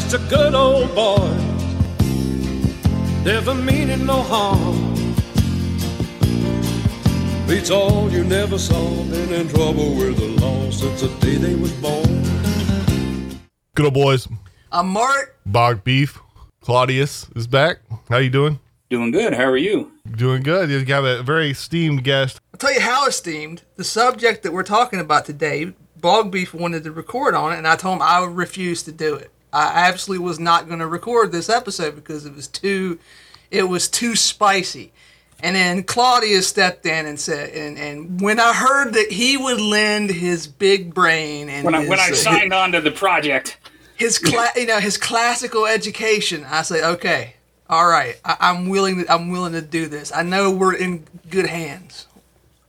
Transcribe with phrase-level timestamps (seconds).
[0.00, 1.32] just a good old boy,
[3.22, 4.92] never meaning no harm.
[7.46, 11.54] Beats all you never saw, been in trouble with the law since the day they
[11.54, 12.24] was born.
[13.76, 14.26] Good old boys.
[14.72, 15.36] I'm Mart.
[15.46, 16.18] Bog Beef.
[16.60, 17.78] Claudius is back.
[18.08, 18.58] How you doing?
[18.90, 19.32] Doing good.
[19.34, 19.92] How are you?
[20.10, 20.70] Doing good.
[20.70, 22.40] You got a very esteemed guest.
[22.52, 23.62] I'll tell you how esteemed.
[23.76, 27.68] The subject that we're talking about today, Bog Beef wanted to record on it, and
[27.68, 29.30] I told him I would refuse to do it.
[29.54, 32.98] I absolutely was not going to record this episode because it was too,
[33.50, 34.92] it was too spicy.
[35.42, 39.60] And then Claudius stepped in and said, and, and when I heard that he would
[39.60, 42.90] lend his big brain and When I his, when I uh, signed on to the
[42.90, 43.58] project,
[43.96, 47.34] his cla- you know his classical education, I say, okay,
[47.68, 50.12] all right, I- I'm willing to I'm willing to do this.
[50.12, 52.06] I know we're in good hands.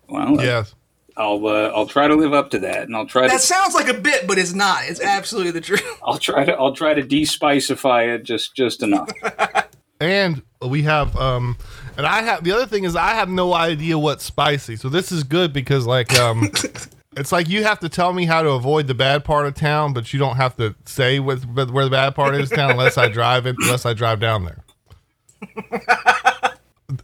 [0.10, 0.74] well, Yes.
[1.18, 3.74] I'll uh, I'll try to live up to that, and I'll try That to sounds
[3.74, 4.84] like a bit, but it's not.
[4.86, 6.00] It's absolutely the truth.
[6.04, 9.10] I'll try to I'll try to de-spicify it just just enough.
[10.02, 11.58] And we have um
[11.98, 14.76] and I have the other thing is I have no idea what's spicy.
[14.76, 16.52] So this is good because like um
[17.18, 19.94] it's like you have to tell me how to avoid the bad part of town,
[19.94, 23.08] but you don't have to say what, where the bad part is town unless I
[23.08, 24.64] drive it unless I drive down there.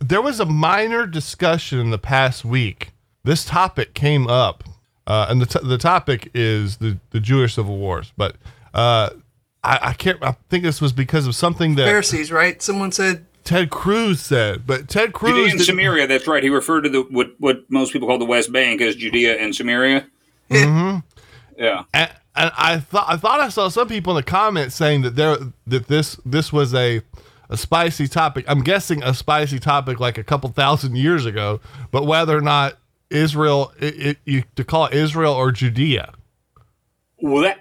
[0.02, 2.92] there was a minor discussion in the past week.
[3.24, 4.64] This topic came up,
[5.08, 8.12] uh, and the, t- the topic is the, the Jewish civil wars.
[8.18, 8.36] But
[8.74, 9.12] uh,
[9.64, 10.24] I, I can't.
[10.24, 12.62] I think this was because of something that Pharisees, right?
[12.62, 16.08] Someone said Ted Cruz said, but Ted Cruz Judea and didn't- Samaria.
[16.08, 16.42] That's right.
[16.44, 19.56] He referred to the what what most people call the West Bank as Judea and
[19.56, 20.08] Samaria.
[20.52, 21.00] Mm-hmm.
[21.58, 21.84] Yeah.
[21.94, 25.16] and, and I thought I thought I saw some people in the comments saying that
[25.16, 27.02] there that this this was a
[27.50, 28.44] a spicy topic.
[28.50, 31.62] I'm guessing a spicy topic like a couple thousand years ago,
[31.92, 32.78] but whether or not
[33.12, 36.14] Israel, it, it, you to call it Israel or Judea.
[37.22, 37.60] Well, that.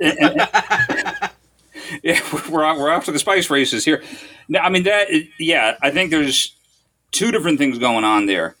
[2.02, 4.02] yeah, we're we're off to the spice races here.
[4.48, 5.08] Now, I mean that.
[5.38, 6.54] Yeah, I think there's
[7.12, 8.56] two different things going on there.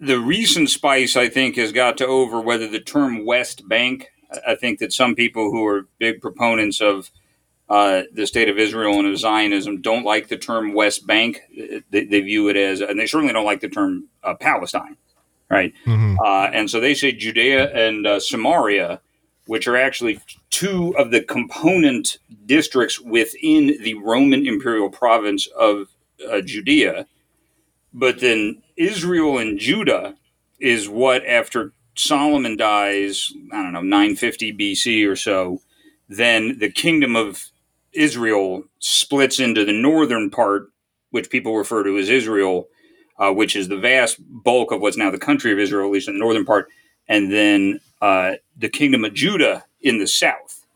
[0.00, 4.08] The recent spice, I think, has got to over whether the term West Bank.
[4.32, 7.10] I- I think that some people who are big proponents of
[7.68, 11.40] uh, the state of Israel and of Zionism don't like the term West Bank.
[11.90, 14.96] They, they view it as, and they certainly don't like the term uh, Palestine,
[15.50, 15.72] right?
[16.24, 19.00] Uh, and so they say Judea and uh, Samaria,
[19.46, 25.88] which are actually two of the component districts within the Roman imperial province of
[26.30, 27.06] uh, Judea.
[27.92, 30.16] But then Israel and Judah
[30.60, 35.60] is what, after Solomon dies, I don't know, 950 BC or so,
[36.08, 37.46] then the kingdom of
[37.92, 40.68] Israel splits into the northern part,
[41.10, 42.68] which people refer to as Israel,
[43.18, 46.08] uh, which is the vast bulk of what's now the country of Israel, at least
[46.08, 46.68] in the northern part,
[47.08, 50.66] and then uh, the kingdom of Judah in the south.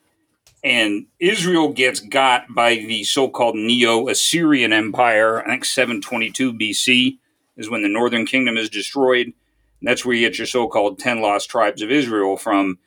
[0.65, 7.19] And Israel gets got by the so called Neo Assyrian Empire, I think 722 BC
[7.57, 9.27] is when the northern kingdom is destroyed.
[9.27, 12.79] And that's where you get your so called 10 lost tribes of Israel from.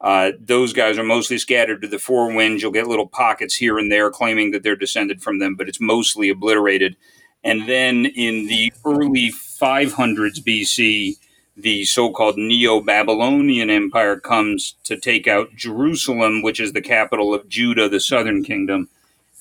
[0.00, 2.62] Uh, those guys are mostly scattered to the four winds.
[2.62, 5.80] You'll get little pockets here and there claiming that they're descended from them, but it's
[5.80, 6.96] mostly obliterated.
[7.42, 11.16] And then in the early 500s BC,
[11.56, 17.34] the so called Neo Babylonian Empire comes to take out Jerusalem, which is the capital
[17.34, 18.88] of Judah, the southern kingdom.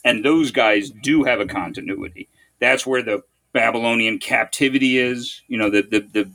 [0.03, 2.27] And those guys do have a continuity.
[2.59, 3.23] That's where the
[3.53, 5.41] Babylonian captivity is.
[5.47, 6.29] You know, the, the,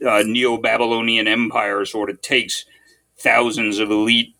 [0.00, 2.64] the uh, Neo Babylonian Empire sort of takes
[3.18, 4.34] thousands of elite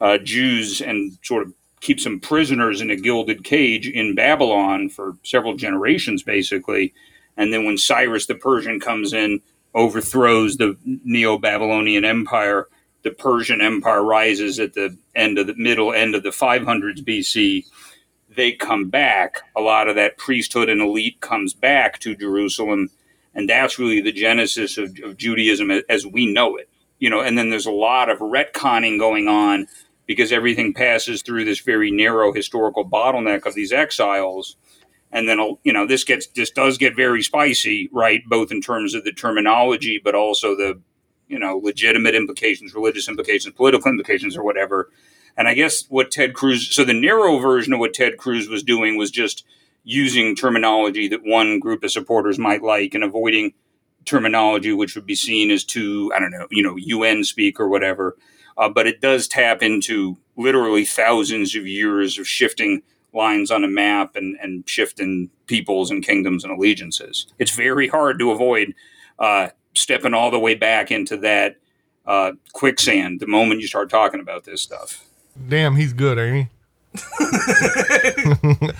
[0.00, 5.16] uh, Jews and sort of keeps them prisoners in a gilded cage in Babylon for
[5.22, 6.94] several generations, basically.
[7.36, 9.40] And then when Cyrus the Persian comes in,
[9.74, 12.68] overthrows the Neo Babylonian Empire,
[13.02, 17.66] the Persian Empire rises at the end of the middle end of the 500s BC.
[18.34, 19.42] They come back.
[19.54, 22.90] A lot of that priesthood and elite comes back to Jerusalem.
[23.34, 27.36] And that's really the genesis of, of Judaism as we know it you know, and
[27.36, 29.66] then there's a lot of retconning going on
[30.06, 34.56] because everything passes through this very narrow historical bottleneck of these exiles.
[35.12, 38.22] And then, you know, this gets, this does get very spicy, right?
[38.28, 40.80] Both in terms of the terminology, but also the,
[41.28, 44.90] you know, legitimate implications, religious implications, political implications, or whatever.
[45.36, 48.62] And I guess what Ted Cruz, so the narrow version of what Ted Cruz was
[48.62, 49.44] doing was just
[49.86, 53.54] using terminology that one group of supporters might like and avoiding
[54.04, 57.68] terminology which would be seen as too i don't know you know un speak or
[57.68, 58.16] whatever
[58.58, 62.82] uh, but it does tap into literally thousands of years of shifting
[63.12, 68.18] lines on a map and, and shifting peoples and kingdoms and allegiances it's very hard
[68.18, 68.74] to avoid
[69.18, 71.56] uh, stepping all the way back into that
[72.06, 75.06] uh, quicksand the moment you start talking about this stuff
[75.48, 76.50] Damn, he's good, ain't he?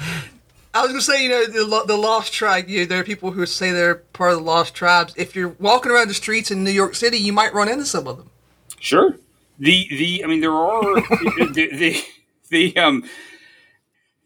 [0.75, 2.69] I was gonna say, you know, the, the lost tribe.
[2.69, 5.15] You know, there are people who say they're part of the lost tribes.
[5.17, 8.07] If you're walking around the streets in New York City, you might run into some
[8.07, 8.31] of them.
[8.79, 9.17] Sure.
[9.59, 12.05] The the I mean there are the, the
[12.51, 13.05] the um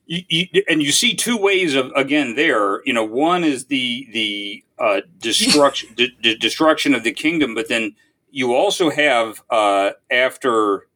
[0.06, 2.84] you, you, and you see two ways of again there.
[2.84, 7.68] You know one is the the uh, destruction de, de- destruction of the kingdom but
[7.68, 7.94] then
[8.32, 10.86] you also have uh, after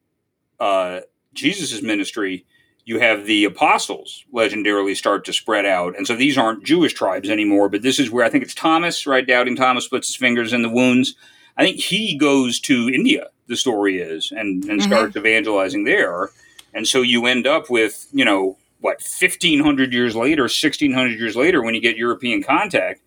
[0.61, 1.01] uh,
[1.35, 2.45] Jesus' ministry
[2.87, 5.97] you have the apostles legendarily start to spread out.
[5.97, 9.07] And so these aren't Jewish tribes anymore but this is where I think it's Thomas
[9.07, 11.15] right doubting Thomas puts his fingers in the wounds
[11.57, 14.85] I think he goes to India the story is and and Mhm.
[14.85, 16.31] starts evangelizing there
[16.73, 21.63] and so you end up with you know what 1500 years later 1600 years later
[21.63, 23.03] when you get european contact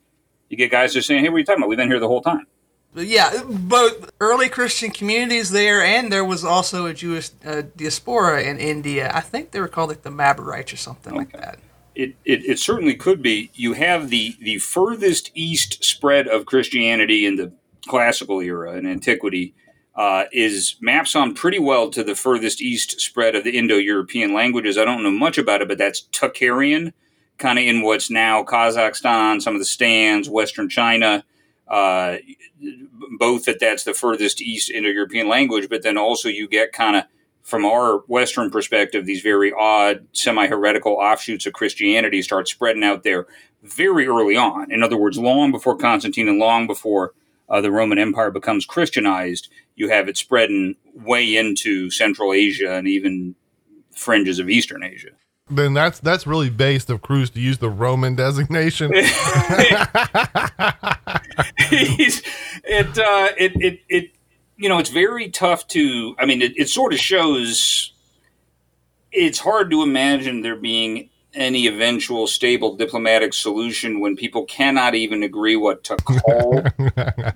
[0.49, 2.07] you get guys just saying hey what are you talking about we've been here the
[2.07, 2.45] whole time
[2.95, 8.57] yeah, both early Christian communities there, and there was also a Jewish uh, diaspora in
[8.57, 9.11] India.
[9.13, 11.59] I think they were called like the Mabarites or something like that.
[11.93, 17.25] it, it, it certainly could be you have the the furthest east spread of christianity
[17.25, 17.51] in the
[17.87, 19.53] classical era and antiquity
[19.95, 24.77] uh, is maps on pretty well to the furthest east spread of the indo-european languages
[24.77, 26.93] i don't know much about it but that's Tocharian,
[27.37, 31.23] kind of in what's now kazakhstan some of the stands western china
[31.67, 32.17] uh,
[33.19, 37.03] both that that's the furthest east indo-european language but then also you get kind of
[37.47, 43.03] from our Western perspective, these very odd, semi heretical offshoots of Christianity start spreading out
[43.03, 43.25] there
[43.63, 44.69] very early on.
[44.69, 47.13] In other words, long before Constantine and long before
[47.49, 52.87] uh, the Roman Empire becomes Christianized, you have it spreading way into Central Asia and
[52.87, 53.35] even
[53.95, 55.11] fringes of Eastern Asia.
[55.49, 58.91] Then that's that's really based of Cruz to use the Roman designation.
[62.69, 64.11] It, uh, it, it, it,
[64.57, 67.93] you know, it's very tough to, I mean, it, it sort of shows,
[69.11, 75.23] it's hard to imagine there being any eventual stable diplomatic solution when people cannot even
[75.23, 76.61] agree what to call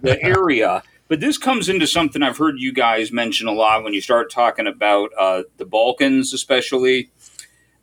[0.02, 0.84] the area.
[1.08, 4.32] But this comes into something I've heard you guys mention a lot when you start
[4.32, 7.12] talking about uh, the Balkans, especially.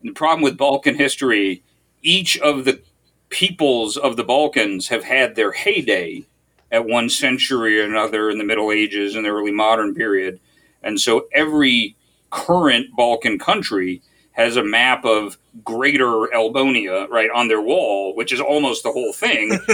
[0.01, 1.63] And the problem with Balkan history,
[2.03, 2.81] each of the
[3.29, 6.25] peoples of the Balkans have had their heyday
[6.71, 10.41] at one century or another in the Middle Ages and the early modern period.
[10.83, 11.97] And so every
[12.31, 14.03] current Balkan country
[14.39, 19.13] has a map of greater Albania right on their wall, which is almost the whole
[19.13, 19.51] thing.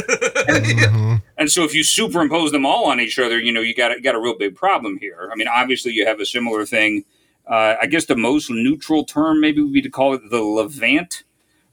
[0.44, 1.22] Mhm.
[1.36, 4.00] And so if you superimpose them all on each other, you know, you got a,
[4.00, 5.28] got a real big problem here.
[5.32, 7.04] I mean, obviously you have a similar thing.
[7.46, 11.24] Uh, I guess the most neutral term maybe would be to call it the Levant,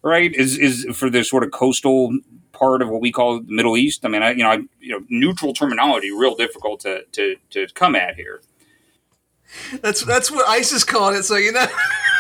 [0.03, 0.33] right?
[0.33, 2.17] Is is for the sort of coastal
[2.51, 4.03] part of what we call the Middle East.
[4.03, 7.67] I mean, I, you know, I, you know, neutral terminology real difficult to to to
[7.73, 8.41] come at here.
[9.81, 11.23] That's that's what ISIS called it.
[11.23, 11.65] So you know,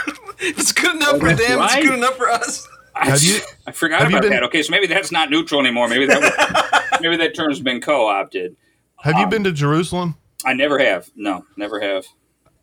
[0.07, 0.19] if
[0.59, 1.77] it's good enough for them, right.
[1.77, 2.67] it's good enough for us.
[2.93, 4.43] Have you- I forgot have you about been- that.
[4.43, 5.87] Okay, so maybe that's not neutral anymore.
[5.87, 8.55] Maybe that maybe that term's been co-opted.
[9.01, 10.15] Have you um, been to Jerusalem?
[10.45, 11.09] I never have.
[11.15, 12.05] No, never have.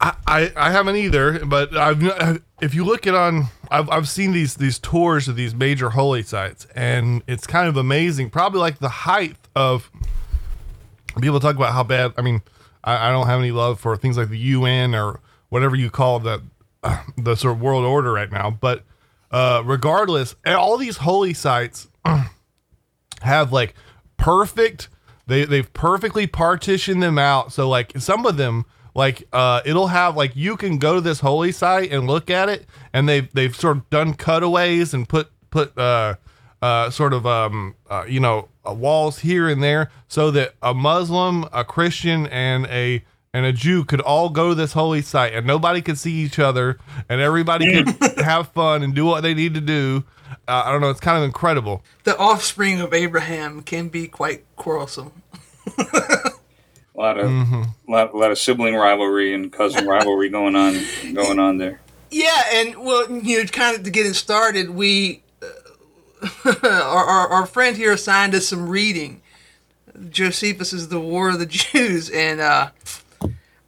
[0.00, 4.32] I, I, I haven't either, but I've if you look at on I've, I've seen
[4.32, 8.30] these these tours of these major holy sites, and it's kind of amazing.
[8.30, 9.90] Probably like the height of
[11.20, 12.12] people talk about how bad.
[12.16, 12.42] I mean,
[12.88, 16.20] I, I don't have any love for things like the UN or whatever you call
[16.20, 16.42] the
[17.16, 18.84] the sort of world order right now, but
[19.30, 21.88] uh, regardless, all these holy sites
[23.22, 23.74] have like
[24.16, 24.88] perfect
[25.28, 27.52] they they've perfectly partitioned them out.
[27.52, 28.64] So like some of them
[28.94, 32.48] like uh it'll have like you can go to this holy site and look at
[32.48, 36.14] it and they've they've sort of done cutaways and put put uh
[36.62, 40.74] uh sort of um uh, you know uh, walls here and there so that a
[40.74, 43.02] muslim a christian and a
[43.34, 46.38] and a Jew could all go to this holy site and nobody could see each
[46.38, 50.04] other and everybody could have fun and do what they need to do.
[50.46, 50.90] Uh, I don't know.
[50.90, 51.82] It's kind of incredible.
[52.04, 55.12] The offspring of Abraham can be quite quarrelsome.
[55.78, 56.32] A
[56.94, 57.30] lot of
[57.86, 60.74] lot, lot of sibling rivalry and cousin rivalry going on
[61.14, 61.80] going on there.
[62.10, 65.22] Yeah, and well, you know, kind of to get it started, we
[66.44, 69.22] our, our our friend here assigned us some reading.
[70.10, 72.70] Josephus is the War of the Jews, and uh,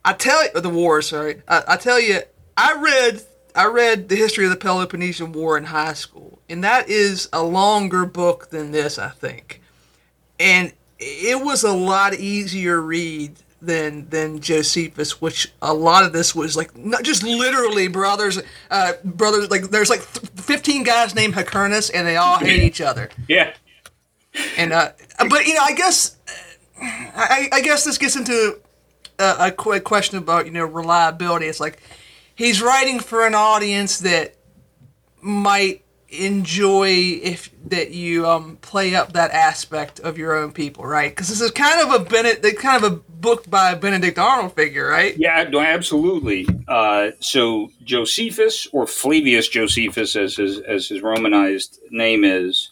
[0.05, 1.03] I tell you, the war.
[1.03, 2.21] Sorry, I, I tell you,
[2.57, 3.23] I read
[3.55, 7.43] I read the history of the Peloponnesian War in high school, and that is a
[7.43, 9.61] longer book than this, I think,
[10.39, 16.35] and it was a lot easier read than than Josephus, which a lot of this
[16.35, 18.41] was like not just literally brothers,
[18.71, 19.51] uh, brothers.
[19.51, 23.11] Like there's like th- fifteen guys named Hyrcanus, and they all hate each other.
[23.29, 23.53] Yeah,
[24.57, 24.93] And uh,
[25.29, 26.83] but you know, I guess uh,
[27.15, 28.61] I, I guess this gets into
[29.19, 31.47] a, a quick question about you know reliability.
[31.47, 31.81] It's like
[32.35, 34.37] he's writing for an audience that
[35.21, 36.89] might enjoy
[37.23, 41.11] if that you um, play up that aspect of your own people, right?
[41.11, 44.55] Because this is kind of a Benedict, kind of a book by a Benedict Arnold
[44.55, 45.17] figure, right?
[45.17, 46.47] Yeah, no, absolutely.
[46.67, 52.71] Uh, so Josephus or Flavius Josephus, as his as his Romanized name is,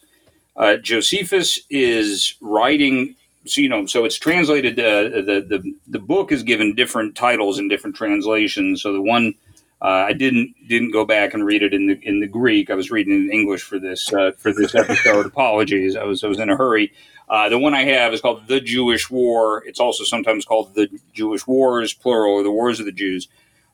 [0.57, 3.15] uh, Josephus is writing.
[3.47, 4.79] So you know, so it's translated.
[4.79, 8.83] Uh, the the the book is given different titles in different translations.
[8.83, 9.35] So the one
[9.81, 12.71] uh, I didn't didn't go back and read it in the in the Greek.
[12.71, 15.27] I was reading in English for this uh, for this episode.
[15.27, 16.93] Apologies, I was I was in a hurry.
[17.29, 19.63] Uh, the one I have is called The Jewish War.
[19.67, 23.29] It's also sometimes called The Jewish Wars, plural, or The Wars of the Jews.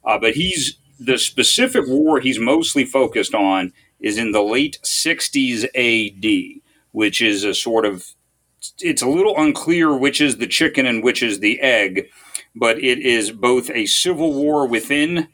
[0.05, 5.65] Uh, but he's the specific war he's mostly focused on is in the late 60s
[5.75, 6.61] AD,
[6.93, 8.07] which is a sort of
[8.81, 12.09] it's a little unclear which is the chicken and which is the egg,
[12.55, 15.29] but it is both a civil war within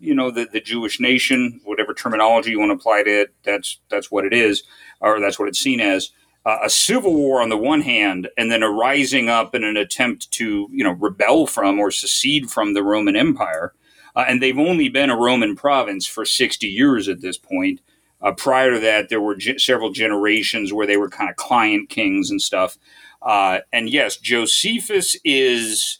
[0.00, 3.80] you know the, the Jewish nation, whatever terminology you want to apply to it, that's
[3.90, 4.62] that's what it is,
[5.00, 6.10] or that's what it's seen as.
[6.46, 9.78] Uh, a civil war on the one hand, and then a rising up in an
[9.78, 13.72] attempt to you know rebel from or secede from the Roman Empire.
[14.16, 17.80] Uh, and they've only been a Roman province for 60 years at this point.
[18.20, 21.88] Uh, prior to that, there were ge- several generations where they were kind of client
[21.88, 22.78] kings and stuff.
[23.20, 25.98] Uh, and yes, Josephus is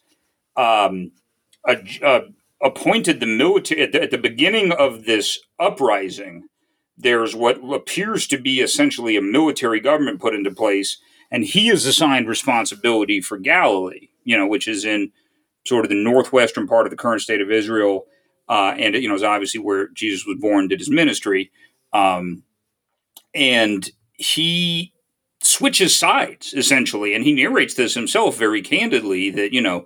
[0.56, 1.10] um,
[1.66, 2.20] a, a
[2.62, 6.48] appointed the military at the, at the beginning of this uprising.
[6.96, 10.98] There's what appears to be essentially a military government put into place,
[11.30, 15.10] and he is assigned responsibility for Galilee, you know, which is in
[15.66, 18.06] sort of the northwestern part of the current state of Israel,
[18.48, 21.50] uh, and you know is obviously where Jesus was born, did his ministry,
[21.92, 22.44] um,
[23.34, 24.92] and he
[25.42, 29.84] switches sides essentially, and he narrates this himself very candidly that you know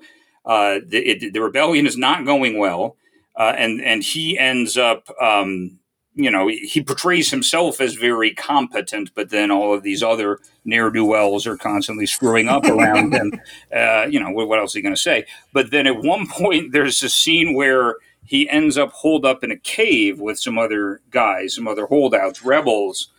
[0.49, 2.97] uh, the, it, the, rebellion is not going well,
[3.37, 5.09] uh, and and he ends up.
[5.21, 5.79] Um,
[6.15, 10.91] you know, he portrays himself as very competent, but then all of these other ne'er
[10.91, 13.33] do wells are constantly screwing up around him.
[13.73, 15.25] Uh, you know, what, what else are you going to say?
[15.53, 19.53] But then at one point, there's a scene where he ends up holed up in
[19.53, 23.11] a cave with some other guys, some other holdouts, rebels,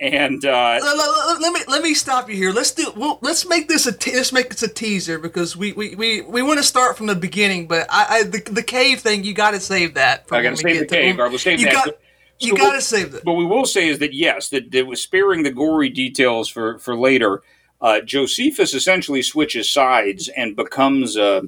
[0.00, 2.52] and uh, let, let, let, me let me stop you here.
[2.52, 2.90] Let's do.
[2.96, 6.22] Well, let's make this a te- let's make this a teaser because we we, we,
[6.22, 7.68] we want to start from the beginning.
[7.68, 10.26] But I, I the, the cave thing you got to save that.
[10.30, 11.20] I got to save the cave.
[11.20, 11.84] I will save you that.
[11.84, 11.94] Got,
[12.38, 13.24] you got to save that.
[13.24, 16.78] But we will say is that yes, that, that was sparing the gory details for
[16.78, 17.42] for later.
[17.82, 21.42] Uh, Josephus essentially switches sides and becomes a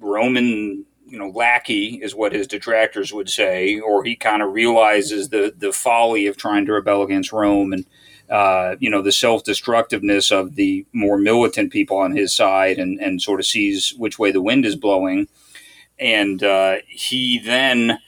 [0.00, 5.30] Roman you know lackey is what his detractors would say, or he kind of realizes
[5.30, 7.86] the the folly of trying to rebel against Rome and
[8.30, 13.00] uh, you know the self destructiveness of the more militant people on his side, and
[13.00, 15.28] and sort of sees which way the wind is blowing,
[15.98, 18.00] and uh, he then.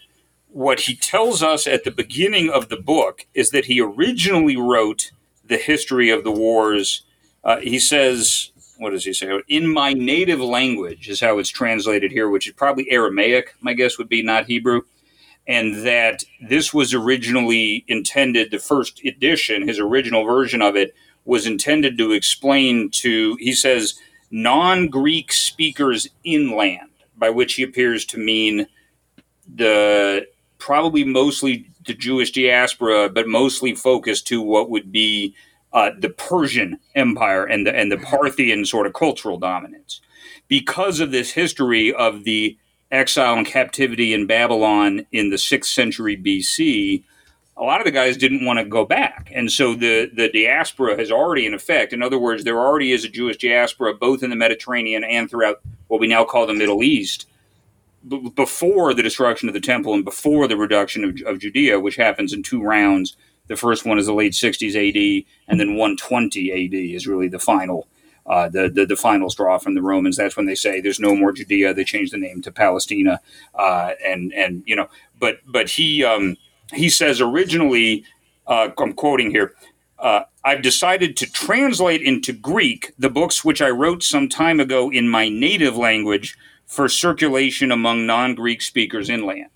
[0.52, 5.12] What he tells us at the beginning of the book is that he originally wrote
[5.45, 7.04] the history of the wars.
[7.45, 8.50] Uh, he says
[8.80, 9.40] what does he say?
[9.46, 13.99] In my native language is how it's translated here, which is probably Aramaic, my guess
[13.99, 14.82] would be, not Hebrew.
[15.46, 20.94] And that this was originally intended, the first edition, his original version of it,
[21.26, 23.99] was intended to explain to, he says,
[24.30, 28.66] non Greek speakers inland, by which he appears to mean
[29.46, 30.26] the
[30.58, 35.34] probably mostly the Jewish diaspora, but mostly focused to what would be
[35.73, 40.00] uh, the Persian Empire and the and the Parthian sort of cultural dominance,
[40.49, 42.59] because of this history of the
[42.91, 47.05] exile and captivity in Babylon in the sixth century BC.
[47.57, 50.97] A lot of the guys didn't want to go back, and so the the diaspora
[50.97, 51.93] has already in effect.
[51.93, 55.61] In other words, there already is a Jewish diaspora both in the Mediterranean and throughout
[55.89, 57.27] what we now call the Middle East.
[58.09, 61.97] B- before the destruction of the temple and before the reduction of, of Judea, which
[61.97, 63.15] happens in two rounds
[63.50, 67.40] the first one is the late 60s AD, and then 120 AD is really the
[67.40, 67.88] final.
[68.26, 70.16] Uh, the, the, the final straw from the Romans.
[70.16, 71.75] That's when they say there's no more Judea.
[71.75, 73.19] They change the name to Palestina,
[73.57, 74.88] uh, and and you know,
[75.19, 76.37] but but he um,
[76.73, 78.04] he says originally,
[78.47, 79.54] uh, I'm quoting here.
[79.99, 84.92] Uh, I've decided to translate into Greek the books which I wrote some time ago
[84.92, 89.50] in my native language for circulation among non-Greek speakers inland.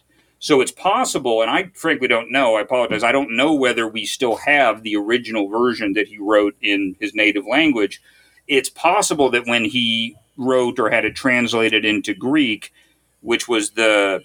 [0.44, 2.56] So it's possible, and I frankly don't know.
[2.56, 3.02] I apologize.
[3.02, 7.14] I don't know whether we still have the original version that he wrote in his
[7.14, 8.02] native language.
[8.46, 12.74] It's possible that when he wrote or had it translated into Greek,
[13.22, 14.22] which was the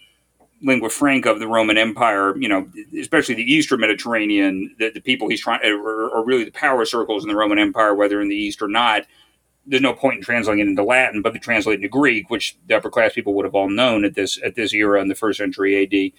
[0.61, 2.67] lingua franca of the Roman Empire, you know,
[2.99, 7.23] especially the Eastern Mediterranean, the, the people he's trying, or, or really the power circles
[7.23, 9.05] in the Roman Empire, whether in the East or not,
[9.69, 12.75] there's no point in translating it into Latin, but they translate into Greek, which the
[12.75, 15.37] upper class people would have all known at this at this era in the first
[15.37, 16.13] century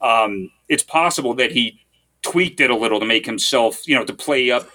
[0.00, 0.06] AD.
[0.06, 1.80] Um, it's possible that he
[2.22, 4.68] tweaked it a little to make himself, you know, to play up.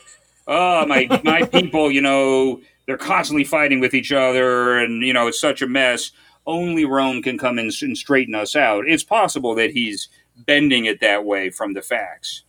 [0.48, 5.28] Oh, my my people, you know, they're constantly fighting with each other, and you know,
[5.28, 6.12] it's such a mess.
[6.46, 8.88] Only Rome can come in and straighten us out.
[8.88, 12.44] It's possible that he's bending it that way from the facts.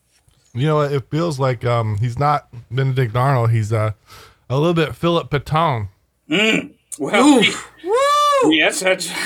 [0.52, 3.50] You know, it feels like um, he's not Benedict Arnold.
[3.50, 3.92] He's uh,
[4.50, 5.88] a little bit Philippe Pétain.
[6.98, 9.10] Well, yes, that's.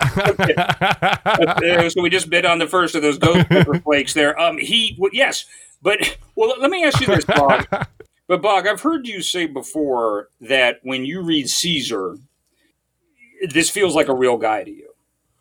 [0.00, 4.38] Uh, so we just bid on the first of those ghost pepper flakes there.
[4.40, 5.44] Um, he, well, yes,
[5.82, 7.66] but well, let me ask you this, Bog.
[8.26, 12.16] But Bog, I've heard you say before that when you read Caesar,
[13.48, 14.90] this feels like a real guy to you.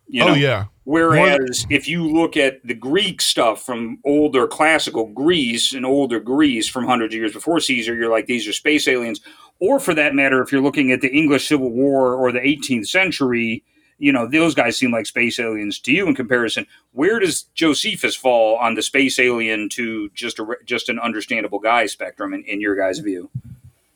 [0.07, 5.73] you Oh yeah, Whereas if you look at the Greek stuff from older classical Greece
[5.73, 9.19] and older Greece from hundreds of years before Caesar, you're like, these are space aliens.
[9.59, 12.87] Or for that matter, if you're looking at the English Civil War or the 18th
[12.87, 13.65] century,
[13.97, 16.65] you know, those guys seem like space aliens to you in comparison.
[16.93, 21.87] Where does Josephus fall on the space alien to just a, just an understandable guy
[21.87, 23.29] spectrum in, in your guys' view?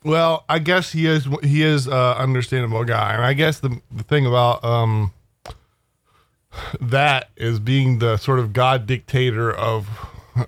[0.04, 4.04] Well, I guess he is he is uh understandable guy, and I guess the the
[4.04, 5.14] thing about um
[6.80, 9.88] that is being the sort of god dictator of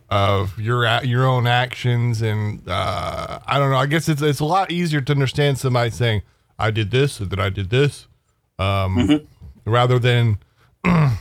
[0.10, 3.78] of your your own actions, and uh I don't know.
[3.78, 6.22] I guess it's it's a lot easier to understand somebody saying
[6.58, 8.08] I did this and then I did this,
[8.60, 9.28] um,
[9.66, 10.38] rather than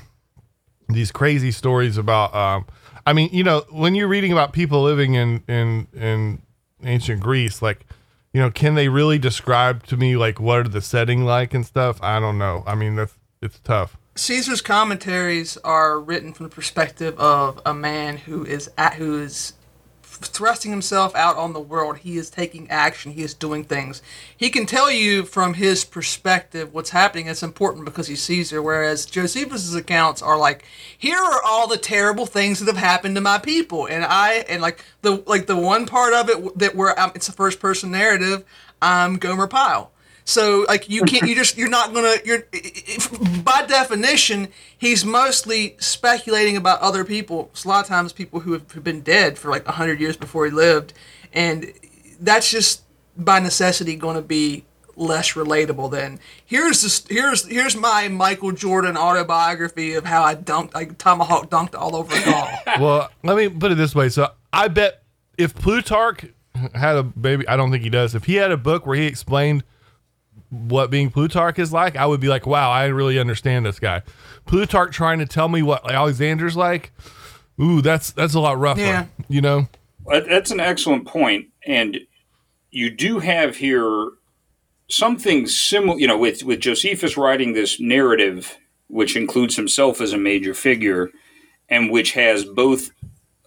[0.88, 2.66] these crazy stories about um
[3.04, 6.42] I mean, you know, when you're reading about people living in in in
[6.84, 7.86] ancient Greece, like,
[8.32, 11.66] you know, can they really describe to me like what are the setting like and
[11.66, 11.98] stuff?
[12.02, 12.62] I don't know.
[12.66, 13.96] I mean, that's it's tough.
[14.14, 19.54] Caesar's commentaries are written from the perspective of a man who is at, who is
[20.02, 21.98] thrusting himself out on the world.
[21.98, 23.12] He is taking action.
[23.12, 24.02] He is doing things.
[24.36, 27.26] He can tell you from his perspective what's happening.
[27.26, 28.62] It's important because he's Caesar.
[28.62, 30.64] Whereas Josephus's accounts are like,
[30.96, 34.60] here are all the terrible things that have happened to my people, and I and
[34.60, 37.90] like the like the one part of it that where um, it's a first person
[37.90, 38.44] narrative.
[38.82, 39.90] I'm Gomer Pyle.
[40.24, 45.76] So like you can't you just you're not gonna you're if, by definition he's mostly
[45.78, 47.50] speculating about other people.
[47.52, 50.44] It's a lot of times people who have been dead for like hundred years before
[50.44, 50.92] he lived,
[51.32, 51.72] and
[52.20, 52.82] that's just
[53.16, 58.96] by necessity going to be less relatable than here's this here's here's my Michael Jordan
[58.96, 62.48] autobiography of how I dunked I tomahawk dunked all over a ball.
[62.80, 64.08] well, let me put it this way.
[64.08, 65.02] So I bet
[65.38, 66.26] if Plutarch
[66.74, 68.14] had a baby, I don't think he does.
[68.14, 69.64] If he had a book where he explained
[70.52, 74.02] what being Plutarch is like, I would be like, wow, I really understand this guy.
[74.44, 76.92] Plutarch trying to tell me what Alexander's like,
[77.60, 78.80] ooh, that's that's a lot rougher.
[78.80, 79.06] Yeah.
[79.28, 79.68] You know?
[80.06, 82.00] That's an excellent point, and
[82.70, 84.10] you do have here
[84.88, 85.98] something similar.
[85.98, 91.10] You know, with with Josephus writing this narrative, which includes himself as a major figure,
[91.68, 92.90] and which has both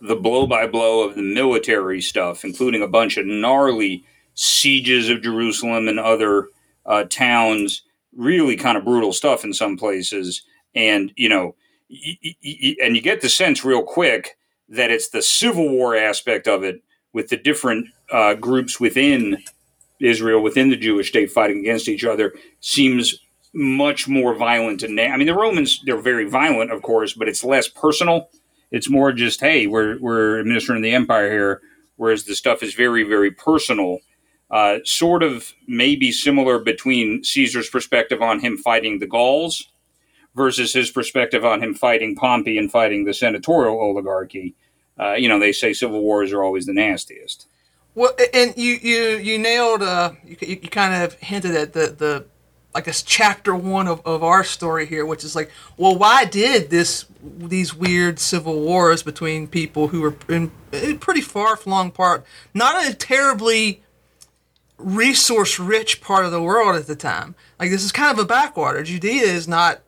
[0.01, 5.21] the blow by blow of the military stuff, including a bunch of gnarly sieges of
[5.21, 6.47] Jerusalem and other
[6.85, 7.83] uh, towns,
[8.15, 10.43] really kind of brutal stuff in some places,
[10.75, 11.55] and you know,
[11.89, 14.37] y- y- y- and you get the sense real quick
[14.69, 16.81] that it's the civil war aspect of it
[17.13, 19.37] with the different uh, groups within
[20.01, 23.19] Israel, within the Jewish state fighting against each other, seems
[23.53, 24.83] much more violent.
[24.83, 28.29] And I mean, the Romans, they're very violent, of course, but it's less personal.
[28.71, 31.61] It's more just, hey, we're, we're administering the empire here,
[31.95, 33.99] whereas the stuff is very, very personal.
[34.51, 39.69] Uh, sort of maybe similar between Caesar's perspective on him fighting the Gauls
[40.35, 44.53] versus his perspective on him fighting Pompey and fighting the senatorial oligarchy.
[44.99, 47.47] Uh, you know, they say civil wars are always the nastiest.
[47.95, 49.81] Well, and you you you nailed.
[49.81, 52.25] Uh, you, you kind of hinted at the the
[52.75, 56.69] I guess chapter one of, of our story here, which is like, well, why did
[56.69, 62.25] this these weird civil wars between people who were in a pretty far flung part,
[62.53, 63.81] not a terribly
[64.77, 67.35] resource rich part of the world at the time.
[67.59, 68.83] Like this is kind of a backwater.
[68.83, 69.81] Judea is not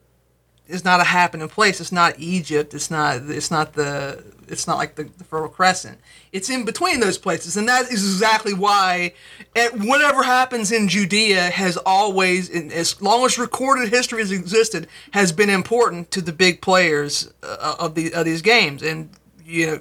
[0.67, 1.79] is not a happening place.
[1.79, 2.73] It's not Egypt.
[2.73, 3.21] It's not.
[3.29, 4.23] It's not the.
[4.49, 5.99] It's not like the, the Fertile Crescent.
[6.31, 9.13] It's in between those places, and that is exactly why
[9.55, 14.87] eh, whatever happens in Judea has always, in, as long as recorded history has existed,
[15.11, 18.83] has been important to the big players uh, of the of these games.
[18.83, 19.09] And
[19.43, 19.79] you know,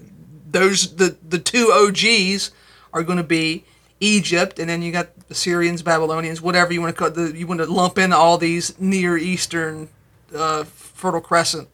[0.50, 2.50] those the the two OGs
[2.92, 3.64] are going to be
[4.00, 7.46] Egypt, and then you got the Syrians, Babylonians, whatever you want to call the, you
[7.46, 9.88] want to lump in all these Near Eastern
[10.34, 11.68] uh, Fertile Crescent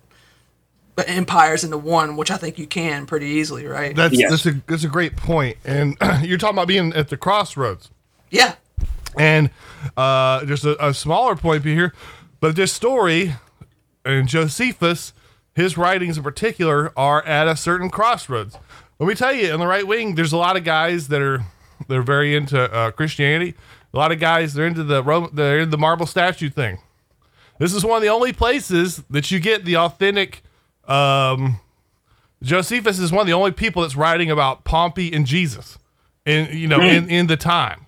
[1.07, 3.95] empires into one, which I think you can pretty easily, right?
[3.97, 4.31] That's Yes.
[4.31, 5.13] that's a that's a great.
[5.65, 7.91] And you're talking about being at the crossroads.
[8.31, 8.55] yeah,
[9.19, 9.51] And
[9.97, 11.93] uh, just a, a smaller point here,
[12.41, 13.35] but this story
[14.05, 15.13] and Josephus,
[15.55, 18.59] his writings in particular, are at a certain crossroads.
[18.99, 21.43] let me tell you, on the right wing, there's a lot of guys that are
[21.89, 23.55] they're very into uh, Christianity.
[23.93, 26.79] A lot of guys they're into the Rome, they're into the marble statue thing.
[27.59, 30.43] This is one of the only places that you get the authentic.
[30.89, 31.61] Um,
[32.43, 35.79] Josephus is one of the only people that's writing about Pompey and Jesus,
[36.27, 37.87] in you know in, in the time,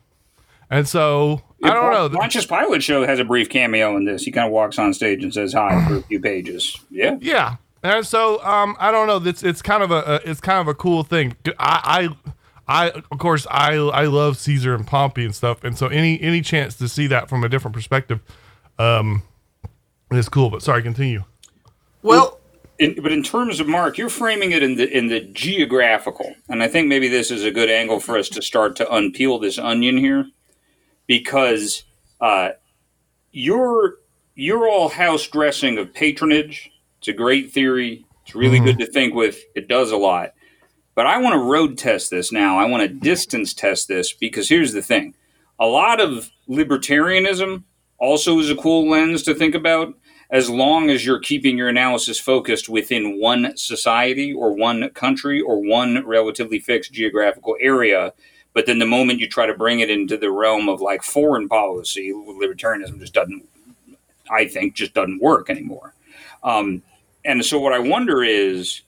[0.71, 2.19] and so I don't know.
[2.19, 4.23] Pontius Pilate show has a brief cameo in this.
[4.23, 6.79] He kind of walks on stage and says hi for a few pages.
[6.91, 9.17] Yeah, Yeah, and so um, I don't know.
[9.29, 11.37] It's it's kind of a, a it's kind of a cool thing.
[11.59, 12.33] I I,
[12.67, 16.41] I of course I I love Caesar and Pompey and stuff, and so any any
[16.41, 18.21] chance to see that from a different perspective,
[18.79, 19.23] um,
[20.11, 20.51] is cool.
[20.51, 21.25] But sorry, continue.
[22.03, 22.41] Well,
[22.79, 26.63] in, but in terms of Mark, you're framing it in the in the geographical, and
[26.63, 29.59] I think maybe this is a good angle for us to start to unpeel this
[29.59, 30.27] onion here,
[31.07, 31.85] because
[32.21, 32.51] uh,
[33.33, 33.95] you're
[34.35, 36.71] you're all house dressing of patronage.
[36.99, 38.05] It's a great theory.
[38.25, 39.39] It's really good to think with.
[39.55, 40.33] It does a lot,
[40.95, 42.59] but I want to road test this now.
[42.59, 45.15] I want to distance test this because here's the thing:
[45.59, 47.65] a lot of libertarianism
[47.99, 49.95] also is a cool lens to think about
[50.31, 55.61] as long as you're keeping your analysis focused within one society or one country or
[55.61, 58.13] one relatively fixed geographical area.
[58.53, 61.49] But then the moment you try to bring it into the realm of like foreign
[61.49, 63.47] policy, libertarianism just doesn't,
[64.31, 65.95] I think, just doesn't work anymore.
[66.43, 66.83] Um,
[67.25, 68.83] and so what I wonder is,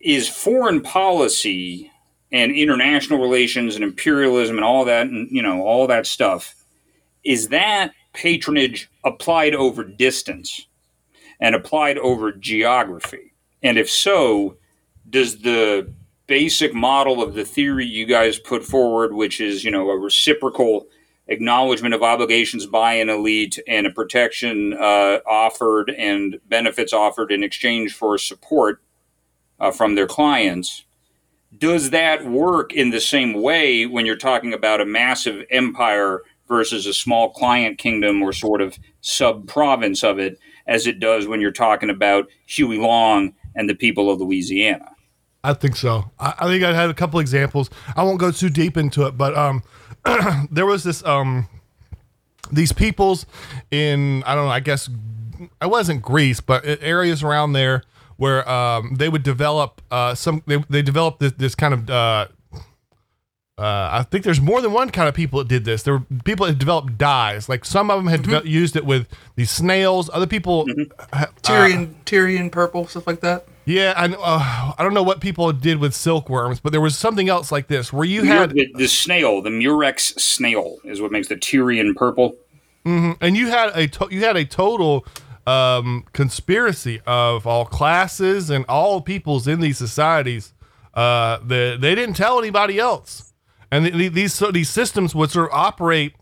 [0.00, 1.90] is foreign policy
[2.32, 6.54] and international relations and imperialism and all that, and you know, all that stuff,
[7.24, 10.66] is that patronage applied over distance
[11.40, 13.32] and applied over geography?
[13.62, 14.56] And if so,
[15.08, 15.92] does the
[16.26, 20.86] basic model of the theory you guys put forward, which is, you know, a reciprocal
[21.26, 27.42] acknowledgement of obligations by an elite and a protection uh, offered and benefits offered in
[27.42, 28.80] exchange for support
[29.60, 30.84] uh, from their clients,
[31.56, 36.86] does that work in the same way when you're talking about a massive empire versus
[36.86, 41.40] a small client kingdom or sort of sub province of it as it does when
[41.40, 44.90] you're talking about Huey Long and the people of Louisiana.
[45.42, 46.10] I think so.
[46.18, 47.70] I, I think I had a couple examples.
[47.96, 49.62] I won't go too deep into it, but um,
[50.50, 51.48] there was this um,
[52.52, 53.26] these peoples
[53.70, 54.52] in I don't know.
[54.52, 54.90] I guess
[55.60, 57.82] I wasn't Greece, but areas around there
[58.20, 60.42] where um, they would develop uh, some.
[60.46, 61.88] They they developed this, this kind of.
[61.88, 62.26] Uh,
[63.56, 65.82] uh, I think there's more than one kind of people that did this.
[65.82, 67.48] There were people that developed dyes.
[67.48, 69.06] Like some of them had devel- used it with
[69.36, 70.08] these snails.
[70.12, 70.66] Other people,
[71.12, 73.46] uh, Tyrian, Tyrian purple, stuff like that.
[73.66, 77.28] yeah, I, uh, I don't know what people did with silkworms, but there was something
[77.28, 81.28] else like this where you had the, the snail, the Murex snail, is what makes
[81.28, 82.36] the Tyrian purple.
[82.86, 83.22] Mm-hmm.
[83.22, 85.04] and you had a to- you had a total
[85.50, 90.52] um, conspiracy of all classes and all peoples in these societies.
[90.94, 93.32] Uh, the, they didn't tell anybody else,
[93.70, 96.14] and the, the- these so these systems would sort of operate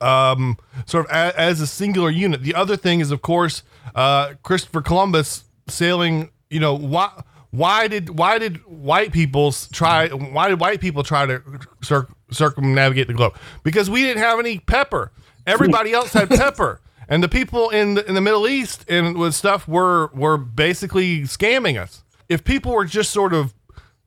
[0.00, 2.42] um, sort of a, as a singular unit.
[2.42, 3.62] The other thing is, of course,
[3.94, 6.30] uh, Christopher Columbus sailing.
[6.50, 7.10] You know why?
[7.52, 10.08] Why did why did white people try?
[10.08, 11.42] Why did white people try to
[11.82, 13.34] cir- circumnavigate the globe?
[13.64, 15.10] Because we didn't have any pepper.
[15.46, 19.34] Everybody else had pepper, and the people in the, in the Middle East and with
[19.34, 22.04] stuff were were basically scamming us.
[22.28, 23.52] If people were just sort of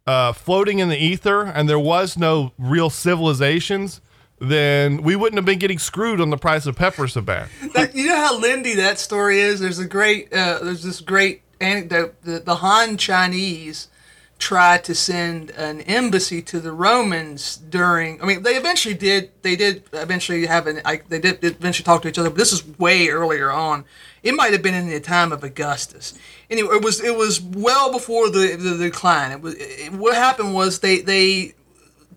[0.08, 4.02] uh, floating in the ether and there was no real civilizations,
[4.40, 7.50] then we wouldn't have been getting screwed on the price of pepper so bad.
[7.74, 9.60] That, you know how Lindy that story is.
[9.60, 10.32] There's a great.
[10.34, 12.22] Uh, there's this great anecdote.
[12.24, 13.90] The, the Han Chinese
[14.44, 18.22] tried to send an embassy to the Romans during.
[18.22, 19.32] I mean, they eventually did.
[19.42, 20.82] They did eventually have an.
[20.84, 22.30] Like, they did eventually talk to each other.
[22.30, 23.86] But this is way earlier on.
[24.22, 26.14] It might have been in the time of Augustus.
[26.50, 29.32] Anyway, it was it was well before the the, decline.
[29.32, 31.56] It was it, what happened was they they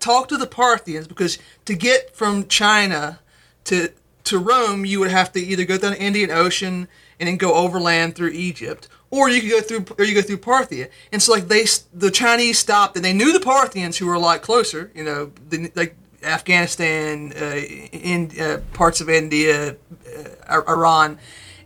[0.00, 3.20] talked to the Parthians because to get from China
[3.66, 3.92] to
[4.24, 6.88] to Rome, you would have to either go down the Indian Ocean
[7.20, 10.38] and then go overland through Egypt, or you could go through or you go through
[10.38, 10.88] Parthia.
[11.12, 14.18] And so like they the Chinese stopped and they knew the Parthians who were a
[14.18, 17.56] lot closer, you know, the, like Afghanistan, uh,
[17.92, 19.76] in uh, parts of India,
[20.48, 21.18] uh, Iran.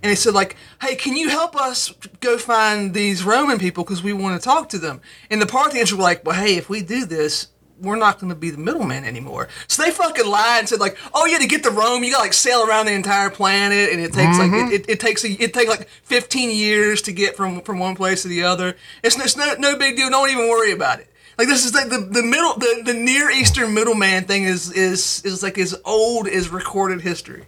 [0.02, 4.02] And they said like, "Hey, can you help us go find these Roman people because
[4.02, 6.80] we want to talk to them?" And the Parthians were like, "Well, hey, if we
[6.80, 7.48] do this,
[7.80, 9.48] we're not going to be the middleman anymore.
[9.66, 12.18] So they fucking lied and said like, oh yeah, to get to Rome, you got
[12.18, 14.72] to like sail around the entire planet, and it takes like it, mm-hmm.
[14.72, 18.22] it, it takes a, it takes like 15 years to get from from one place
[18.22, 18.76] to the other.
[19.02, 20.10] It's, it's no no big deal.
[20.10, 21.08] Don't even worry about it.
[21.38, 25.22] Like this is like the, the middle the, the near Eastern middleman thing is is
[25.24, 27.46] is like as old as recorded history.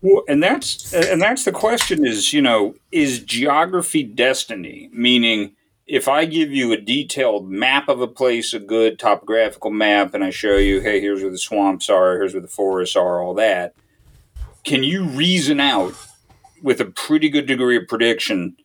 [0.00, 5.52] Well, and that's and that's the question is you know is geography destiny meaning
[5.88, 10.22] if I give you a detailed map of a place, a good topographical map, and
[10.22, 13.32] I show you, hey, here's where the swamps are, here's where the forests are, all
[13.34, 13.74] that,
[14.64, 15.94] can you reason out
[16.62, 18.56] with a pretty good degree of prediction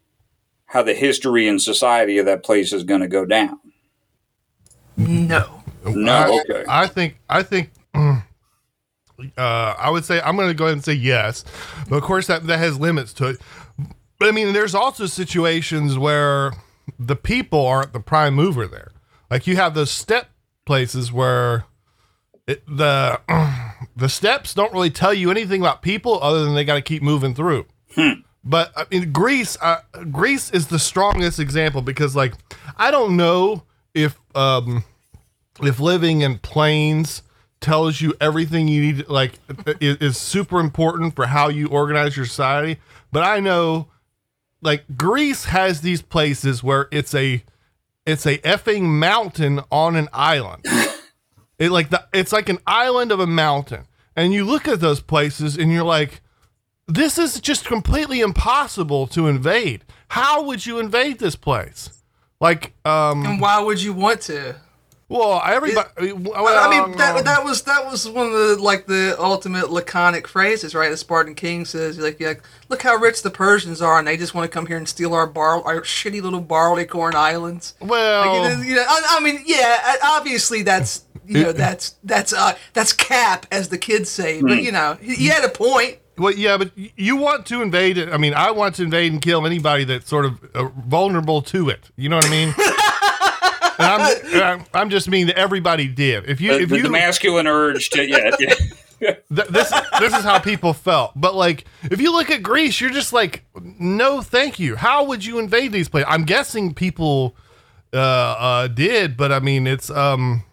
[0.66, 3.60] how the history and society of that place is going to go down?
[4.98, 5.64] No.
[5.86, 6.66] No, I, okay.
[6.68, 8.24] I think I think mm,
[9.38, 11.44] uh, I would say I'm going to go ahead and say yes,
[11.90, 13.42] but of course that that has limits to it.
[14.18, 16.54] But I mean, there's also situations where
[17.00, 18.92] the people aren't the prime mover there.
[19.30, 20.30] Like you have those steppe
[20.66, 21.66] places where
[22.48, 23.20] it, the
[23.96, 27.02] the steppes don't really tell you anything about people other than they got to keep
[27.02, 27.66] moving through.
[28.44, 32.34] But I mean, Greece, uh, Greece is the strongest example because, like,
[32.76, 34.84] I don't know if um,
[35.62, 37.24] if living in plains
[37.62, 39.40] tells you everything you need, like,
[39.80, 42.82] is, is super important for how you organize your society.
[43.14, 43.88] But I know,
[44.64, 47.44] like, Greece has these places where it's a
[48.06, 50.66] it's a effing mountain on an island.
[51.60, 55.00] It like the it's like an island of a mountain, and you look at those
[55.00, 56.22] places and you're like,
[56.88, 59.86] this is just completely impossible to invade.
[60.10, 61.90] How would you invade this place?
[62.42, 64.56] Like, um, And why would you want to?
[65.14, 66.12] Well, everybody.
[66.14, 70.28] well, I mean, that, that was that was one of the like the ultimate laconic
[70.28, 70.90] phrases, right?
[70.90, 74.34] The Spartan king says, like, like, look how rich the Persians are, and they just
[74.34, 77.76] want to come here and steal our bar, our shitty little barley corn islands.
[77.80, 81.96] well, Like, you know, you know, I, I mean, yeah, obviously that's you know that's
[82.04, 85.50] that's uh that's cap as the kids say, but you know he, he had a
[85.50, 86.00] point.
[86.18, 88.10] well, yeah, but you want to invade it.
[88.10, 91.70] I mean, I want to invade and kill anybody that's sort of uh, vulnerable to
[91.70, 91.92] it.
[91.96, 92.54] You know what I mean?
[94.34, 96.30] and I'm, I'm, I'm just mean that everybody did.
[96.30, 98.32] If you, The, if the- you, the masculine urge to, yeah.
[98.40, 98.54] yeah.
[99.36, 99.70] Th- this
[100.00, 101.12] this is how people felt.
[101.16, 104.78] But like, if you look at Greece, you're just like, no, thank you.
[104.78, 106.08] How would you invade these places?
[106.10, 107.36] I'm guessing people
[107.94, 110.44] uh, uh, did, but I mean, it's um,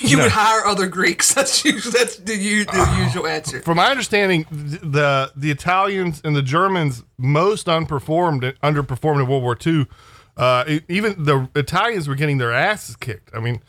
[0.00, 1.32] You would hire other Greeks.
[1.38, 3.60] That's usually that's the, u- the usual answer.
[3.62, 9.56] from my understanding, the the Italians and the Germans most unperformed underperformed in World War
[9.66, 9.86] II.
[10.36, 13.30] Uh, even the Italians were getting their asses kicked.
[13.34, 13.60] I mean,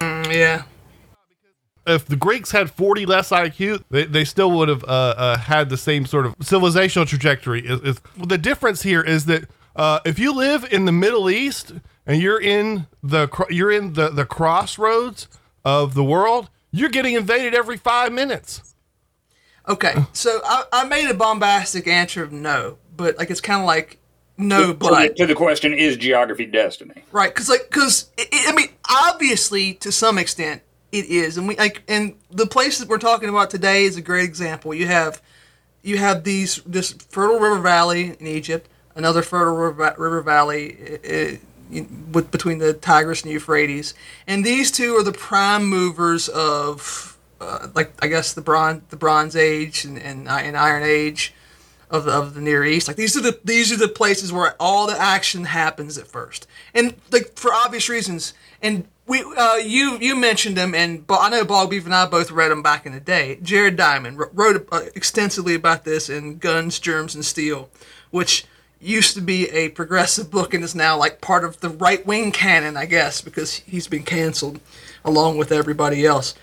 [0.00, 0.62] Yeah.
[1.86, 5.68] if the Greeks had 40 less IQ, they, they still would have uh, uh, had
[5.68, 7.66] the same sort of civilizational trajectory.
[7.66, 9.44] Is, is, the difference here is that
[9.76, 11.72] uh, if you live in the Middle East
[12.06, 15.28] and you're in the you're in the, the crossroads
[15.64, 18.74] of the world, you're getting invaded every five minutes.
[19.68, 19.94] Okay.
[20.12, 23.98] So I, I made a bombastic answer of no, but like it's kind of like
[24.38, 27.04] no, but to the question, is geography destiny?
[27.12, 31.82] Right, because like, because I mean, obviously to some extent it is, and we like,
[31.88, 34.74] and the place that we're talking about today is a great example.
[34.74, 35.20] You have,
[35.82, 41.78] you have these this fertile river valley in Egypt, another fertile river, river valley uh,
[41.78, 43.94] uh, with between the Tigris and Euphrates,
[44.26, 48.96] and these two are the prime movers of, uh, like I guess the bronze the
[48.96, 51.34] Bronze Age and and, and Iron Age
[51.92, 52.88] of the, of the Near East.
[52.88, 56.48] Like these are the these are the places where all the action happens at first,
[56.74, 58.34] and like for obvious reasons.
[58.62, 62.30] And we uh, you you mentioned them, and I know Bog Beef and I both
[62.30, 63.38] read them back in the day.
[63.42, 67.68] Jared Diamond wrote uh, extensively about this in Guns, Germs, and Steel,
[68.10, 68.46] which
[68.80, 72.32] used to be a progressive book and is now like part of the right wing
[72.32, 74.60] canon, I guess, because he's been canceled
[75.04, 76.34] along with everybody else.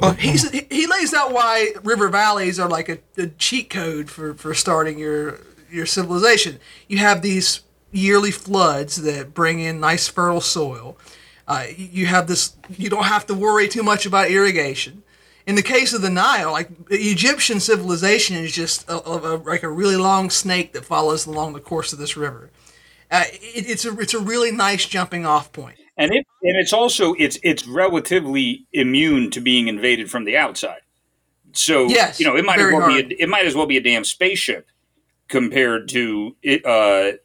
[0.00, 4.34] Uh, he's, he lays out why river valleys are like a, a cheat code for,
[4.34, 6.58] for starting your your civilization.
[6.86, 10.96] You have these yearly floods that bring in nice fertile soil.
[11.48, 12.56] Uh, you have this.
[12.76, 15.02] You don't have to worry too much about irrigation.
[15.46, 19.68] In the case of the Nile, like Egyptian civilization is just a, a- like a
[19.70, 22.50] really long snake that follows along the course of this river.
[23.10, 25.78] Uh, it, it's a it's a really nice jumping off point.
[25.96, 30.80] And it and it's also it's it's relatively immune to being invaded from the outside.
[31.52, 33.78] So Yes, you know it might as well be a, it might as well be
[33.78, 34.68] a damn spaceship
[35.28, 37.16] compared to it, uh,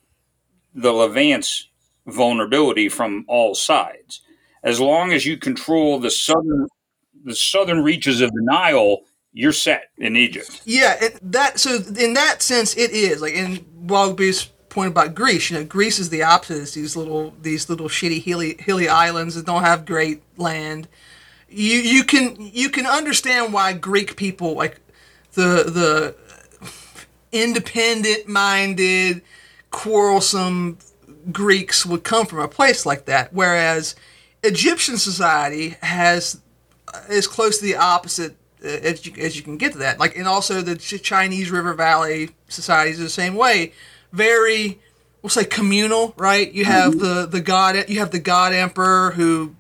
[0.74, 1.68] the Levant's
[2.08, 4.22] vulnerability from all sides.
[4.64, 6.68] As long as you control the southern
[7.24, 9.02] the southern reaches of the Nile,
[9.34, 10.62] you're set in Egypt.
[10.66, 15.14] Yeah, it, that so in that sense it is like in Bog Beef's point about
[15.14, 15.52] Greece.
[15.52, 16.64] You know, Greece is the opposite.
[16.64, 20.88] It's these little these little shitty hilly hilly islands that don't have great land.
[21.48, 24.80] You you can you can understand why Greek people like
[25.34, 26.16] the the
[27.32, 29.22] independent minded,
[29.70, 30.80] quarrelsome
[31.32, 33.96] Greeks would come from a place like that, whereas
[34.44, 36.42] Egyptian society has
[37.10, 40.00] is close to the opposite uh, as you, as you can get to that.
[40.00, 43.74] Like, and also the Chinese River Valley societies are the same way.
[44.12, 44.80] Very
[45.22, 46.52] we'll say communal, right?
[46.52, 49.56] You have the the god, you have the god emperor who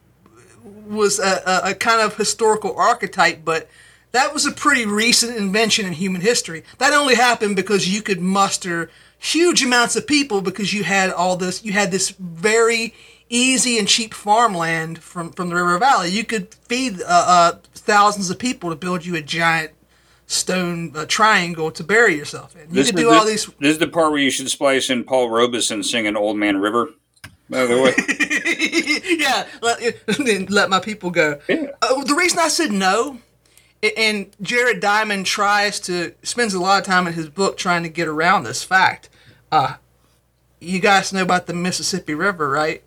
[0.87, 3.69] was a, a, a kind of historical archetype, but
[4.11, 6.63] that was a pretty recent invention in human history.
[6.79, 11.37] That only happened because you could muster huge amounts of people because you had all
[11.37, 12.93] this, you had this very
[13.29, 16.09] easy and cheap farmland from from the river valley.
[16.09, 19.71] You could feed uh, uh, thousands of people to build you a giant
[20.31, 22.69] stone uh, triangle to bury yourself in.
[22.69, 23.45] You This, could do all these.
[23.59, 26.89] This is the part where you should splice in Paul Robeson singing "Old Man River."
[27.49, 27.93] By the way,
[29.19, 31.39] yeah, let, let my people go.
[31.49, 31.71] Yeah.
[31.81, 33.19] Uh, the reason I said no,
[33.97, 37.89] and Jared Diamond tries to spends a lot of time in his book trying to
[37.89, 39.09] get around this fact.
[39.51, 39.75] Uh,
[40.61, 42.83] you guys know about the Mississippi River, right?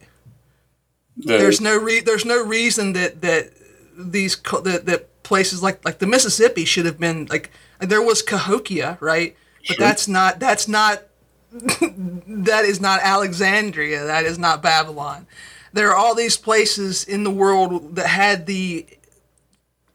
[1.17, 3.51] the, there's no re- there's no reason that that
[3.99, 8.99] these that, that places like like the Mississippi should have been like there was Cahokia,
[9.01, 9.37] right?
[9.67, 9.87] But Sure.
[9.87, 11.03] that's not that's not
[11.51, 14.05] that is not Alexandria.
[14.05, 15.27] That is not Babylon.
[15.73, 18.87] There are all these places in the world that had the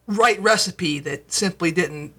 [0.08, 2.14] right recipe that simply didn't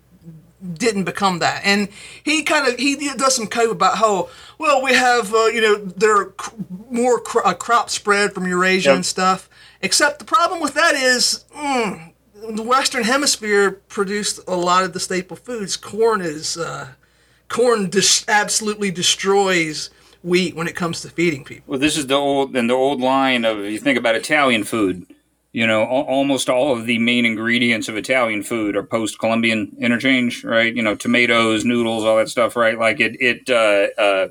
[0.75, 1.63] didn't become that.
[1.65, 1.89] And
[2.23, 5.77] he kind of he does some cope about how well we have uh, you know
[5.77, 6.35] there are
[6.91, 8.97] more cro- uh, crop spread from Eurasia Yep.
[8.97, 9.49] and stuff.
[9.83, 12.13] Except the problem with that is mm,
[12.49, 15.77] the Western Hemisphere produced a lot of the staple foods.
[15.77, 16.89] Corn is uh,
[17.49, 19.91] corn dis- absolutely destroys
[20.23, 21.65] wheat when it comes to feeding people.
[21.67, 25.07] well, this is the old and the old line of you think about Italian food.
[25.53, 30.45] You know, al- almost all of the main ingredients of Italian food are post-Columbian interchange,
[30.45, 30.73] right?
[30.75, 32.79] You know, tomatoes, noodles, all that stuff, right?
[32.79, 34.29] Like it, it, uh, uh,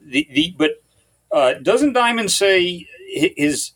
[0.00, 0.54] the the.
[0.56, 0.82] But
[1.32, 2.86] uh, doesn't Diamond say
[3.18, 3.72] hi- his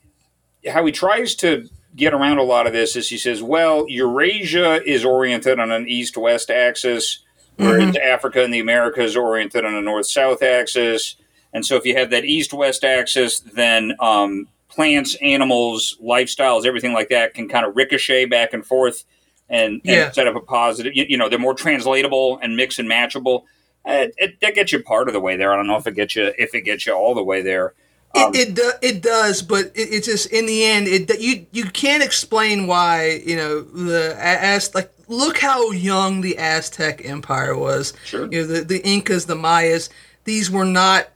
[0.69, 4.83] how he tries to get around a lot of this is he says, well, Eurasia
[4.89, 7.19] is oriented on an east-west axis,
[7.57, 11.17] whereas Africa and the Americas are oriented on a north-south axis.
[11.53, 17.09] And so if you have that east-west axis, then um, plants, animals, lifestyles, everything like
[17.09, 19.05] that can kind of ricochet back and forth
[19.49, 20.11] and, and Yeah.
[20.13, 20.93] set up a positive.
[20.95, 23.43] You, you know, they're more translatable and mix and matchable.
[23.85, 25.53] Uh, it, that gets you part of the way there.
[25.53, 27.75] I don't know if it gets you if it gets you all the way there.
[28.15, 31.47] Um, It it, do, it does, but it, it's just in the end, it you
[31.53, 37.57] you can't explain why you know the as like look how young the Aztec Empire
[37.57, 37.93] was.
[38.05, 38.27] Sure.
[38.33, 39.91] You know the the Incas, the Mayas.
[40.25, 41.09] These were not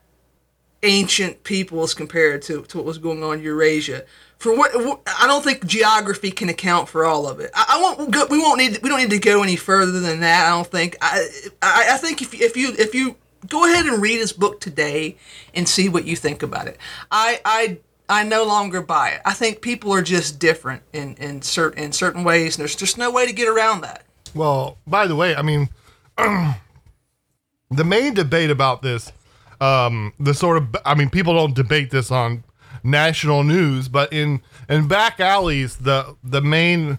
[0.85, 4.05] ancient peoples compared to, to what was going on in Eurasia.
[4.39, 7.51] For what I don't think geography can account for all of it.
[7.55, 10.21] I, I won't go, we won't need we don't need to go any further than
[10.21, 10.47] that.
[10.47, 10.97] I don't think.
[11.01, 11.27] I
[11.63, 13.17] I, I think if if you if you
[13.49, 15.17] go ahead and read his book today
[15.55, 16.79] and see what you think about it.
[17.11, 17.79] I I
[18.09, 19.23] I no longer buy it.
[19.25, 22.99] I think people are just different in in certain in certain ways, and there's just
[22.99, 24.05] no way to get around that.
[24.35, 25.69] Well, by the way, I mean,
[26.17, 29.13] the main debate about this,
[29.61, 32.45] um, the sort of, I mean, people don't debate this on
[32.83, 36.99] national news, but in in back alleys, the the main,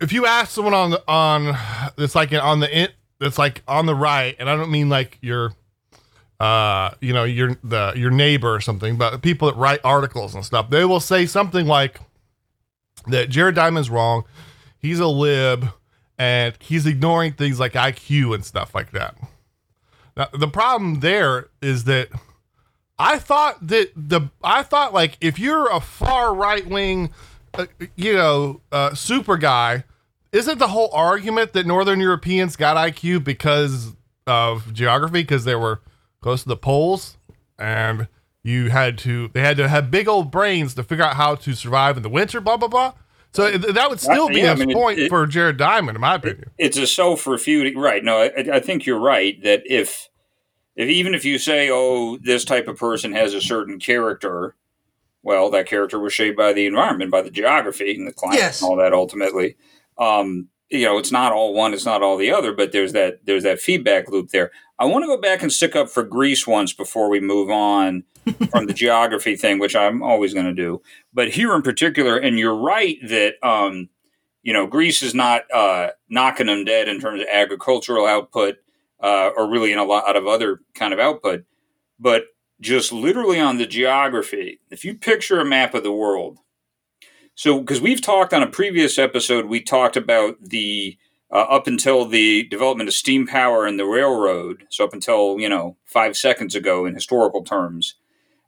[0.00, 1.56] if you ask someone on the on,
[1.98, 2.74] it's like on the
[3.20, 5.52] it's like on the right, and I don't mean like your,
[6.38, 10.44] uh, you know, your the your neighbor or something, but people that write articles and
[10.44, 12.00] stuff, they will say something like
[13.06, 14.24] that Jared Diamond's wrong.
[14.78, 15.68] He's a lib
[16.18, 19.16] and he's ignoring things like IQ and stuff like that.
[20.16, 22.08] Now, the problem there is that
[22.98, 27.12] I thought that the I thought like if you're a far right wing,
[27.54, 29.84] uh, you know, uh, super guy,
[30.32, 33.94] isn't the whole argument that Northern Europeans got IQ because
[34.26, 35.80] of geography because they were
[36.20, 37.16] close to the poles
[37.58, 38.06] and
[38.42, 41.54] you had to they had to have big old brains to figure out how to
[41.54, 42.92] survive in the winter, blah blah blah.
[43.32, 46.00] So that would still be Yeah, I a mean, point it- for Jared Diamond, in
[46.00, 46.50] my opinion.
[46.58, 50.08] it's a self-refuting right no I, I think you're right that if
[50.76, 54.54] if even if you say oh this type of person has a certain character
[55.22, 58.62] well that character was shaped by the environment by the geography and the climate Yes.
[58.62, 59.56] and all that ultimately
[60.00, 63.24] um you know it's not all one it's not all the other but there's that
[63.24, 66.46] there's that feedback loop there i want to go back and stick up for greece
[66.46, 68.02] once before we move on
[68.50, 70.80] from the geography thing which i'm always going to do
[71.12, 73.88] but here in particular and you're right that um
[74.42, 78.56] you know, Greece is not uh, knocking them dead in terms of agricultural output
[79.02, 81.44] uh, or really in a lot of other kind of output,
[81.98, 82.24] but
[82.60, 84.60] just literally on the geography.
[84.70, 86.38] If you picture a map of the world,
[87.40, 90.98] so because we've talked on a previous episode, we talked about the
[91.32, 94.66] uh, up until the development of steam power and the railroad.
[94.68, 97.94] So up until you know five seconds ago, in historical terms,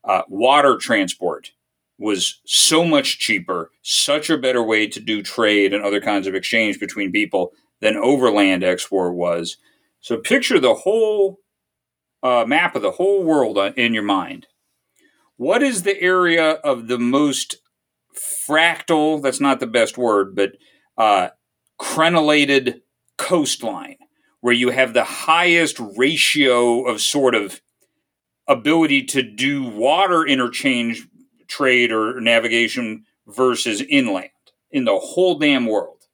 [0.05, 1.53] uh, water transport
[1.99, 6.35] was so much cheaper, such a better way to do trade and other kinds of
[6.35, 9.57] exchange between people than overland export was.
[10.01, 11.39] So picture the whole
[12.23, 14.49] uh, map of the whole world uh, in your mind,
[15.39, 17.57] what is the area of the most
[18.17, 19.23] fractal?
[19.23, 20.53] That's not the best word, but
[20.97, 21.29] uh,
[21.81, 22.81] crenellated
[23.19, 23.97] coastline,
[24.41, 27.61] where you have the highest ratio of sort of
[28.49, 31.07] ability to do water interchange
[31.49, 34.31] trade or navigation versus inland
[34.71, 36.07] in the whole damn world.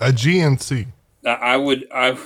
[0.00, 0.88] Aegean Sea.
[1.24, 2.18] I would, I,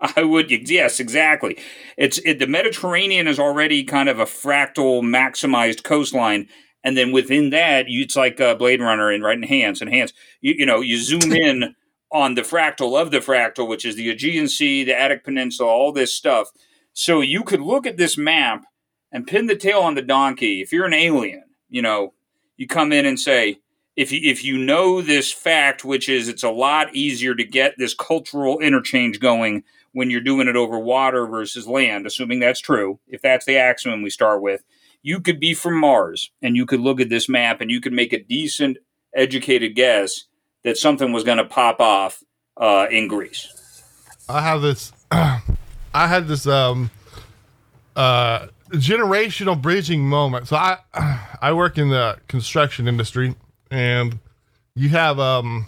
[0.00, 1.58] I would, yes, exactly.
[1.98, 6.48] It's it, the Mediterranean is already kind of a fractal, maximized coastline,
[6.84, 10.12] and then within that, you, it's like uh, Blade Runner and right enhance, enhance.
[10.40, 11.74] You, you know, you zoom in
[12.10, 15.92] on the fractal of the fractal, which is the Aegean Sea, the Attic Peninsula, all
[15.92, 16.50] this stuff.
[16.92, 18.64] So you could look at this map
[19.10, 20.60] and pin the tail on the donkey.
[20.60, 22.12] If you're an alien, you know,
[22.56, 23.60] you come in and say,
[23.96, 27.74] if you, if you know this fact, which is it's a lot easier to get
[27.78, 32.98] this cultural interchange going when you're doing it over water versus land, assuming that's true,
[33.08, 34.62] if that's the axiom we start with,
[35.02, 37.92] you could be from Mars and you could look at this map and you could
[37.92, 38.78] make a decent,
[39.14, 40.24] educated guess
[40.64, 42.22] that something was going to pop off
[42.56, 43.82] uh, in Greece.
[44.28, 44.92] I have this.
[45.10, 46.90] I had this um
[47.96, 50.48] uh generational bridging moment.
[50.48, 50.78] So I
[51.42, 53.34] I work in the construction industry,
[53.70, 54.18] and
[54.74, 55.66] you have um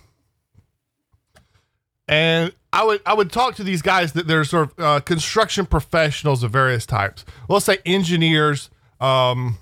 [2.09, 5.67] and I would I would talk to these guys that they're sort of uh, construction
[5.67, 7.25] professionals of various types.
[7.49, 8.71] Let's say engineers,
[9.05, 9.59] um,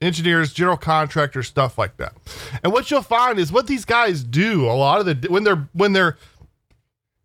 [0.00, 2.14] engineers, general contractors, stuff like that.
[2.62, 5.68] And what you'll find is what these guys do a lot of the when they're
[5.72, 6.18] when they're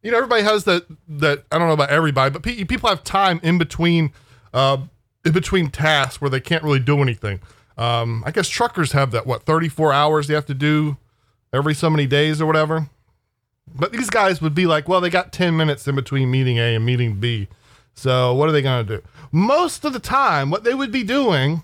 [0.04, 3.04] you know everybody has that that I don't know about everybody, but pe- people have
[3.04, 4.14] time in between
[4.54, 4.78] uh,
[5.26, 7.42] in between tasks where they can't really do anything.
[7.78, 10.98] Um, I guess truckers have that what 34 hours they have to do
[11.54, 12.90] every so many days or whatever.
[13.76, 16.76] But these guys would be like, well, they got 10 minutes in between meeting A
[16.76, 17.50] and meeting B.
[17.98, 19.04] So what are they going to do?
[19.32, 21.64] Most of the time, what they would be doing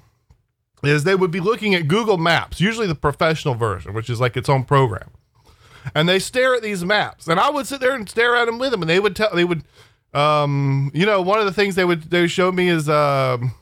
[0.84, 4.36] is they would be looking at Google Maps, usually the professional version, which is like
[4.36, 5.12] its own program.
[5.94, 8.58] And they stare at these maps, and I would sit there and stare at them
[8.58, 9.64] with them, and they would tell, they would,
[10.14, 13.54] um, you know, one of the things they would they show me is, um,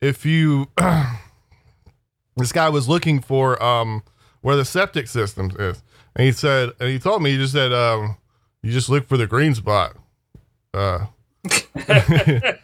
[0.00, 0.68] if you,
[2.36, 4.02] this guy was looking for, um,
[4.40, 5.82] where the septic system is,
[6.16, 8.16] and he said, and he told me, he just said, um,
[8.62, 9.94] you just look for the green spot,
[10.74, 11.06] uh,
[11.42, 12.60] because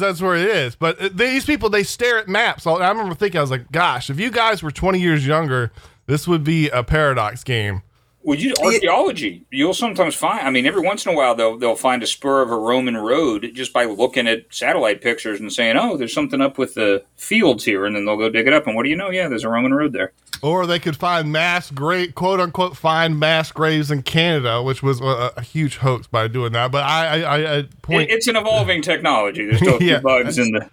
[0.00, 0.74] that's where it is.
[0.74, 2.66] But uh, these people, they stare at maps.
[2.66, 5.72] I remember thinking, I was like, gosh, if you guys were 20 years younger,
[6.06, 7.82] this would be a paradox game.
[8.24, 10.46] Well, you archaeology, you'll sometimes find.
[10.46, 12.96] I mean, every once in a while, they'll they'll find a spur of a Roman
[12.96, 17.02] road just by looking at satellite pictures and saying, "Oh, there's something up with the
[17.16, 18.66] fields here," and then they'll go dig it up.
[18.68, 19.10] And what do you know?
[19.10, 20.12] Yeah, there's a Roman road there.
[20.40, 25.00] Or they could find mass grave, quote unquote, find mass graves in Canada, which was
[25.00, 26.70] a, a huge hoax by doing that.
[26.70, 28.10] But I, I, I point.
[28.10, 29.46] It, it's an evolving technology.
[29.46, 30.00] There's still a few Yeah.
[30.00, 30.70] bugs in the.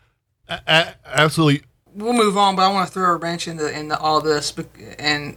[0.50, 1.64] a- a- absolutely.
[1.96, 4.54] we'll move on, but I want to throw a wrench into into all this,
[5.00, 5.36] and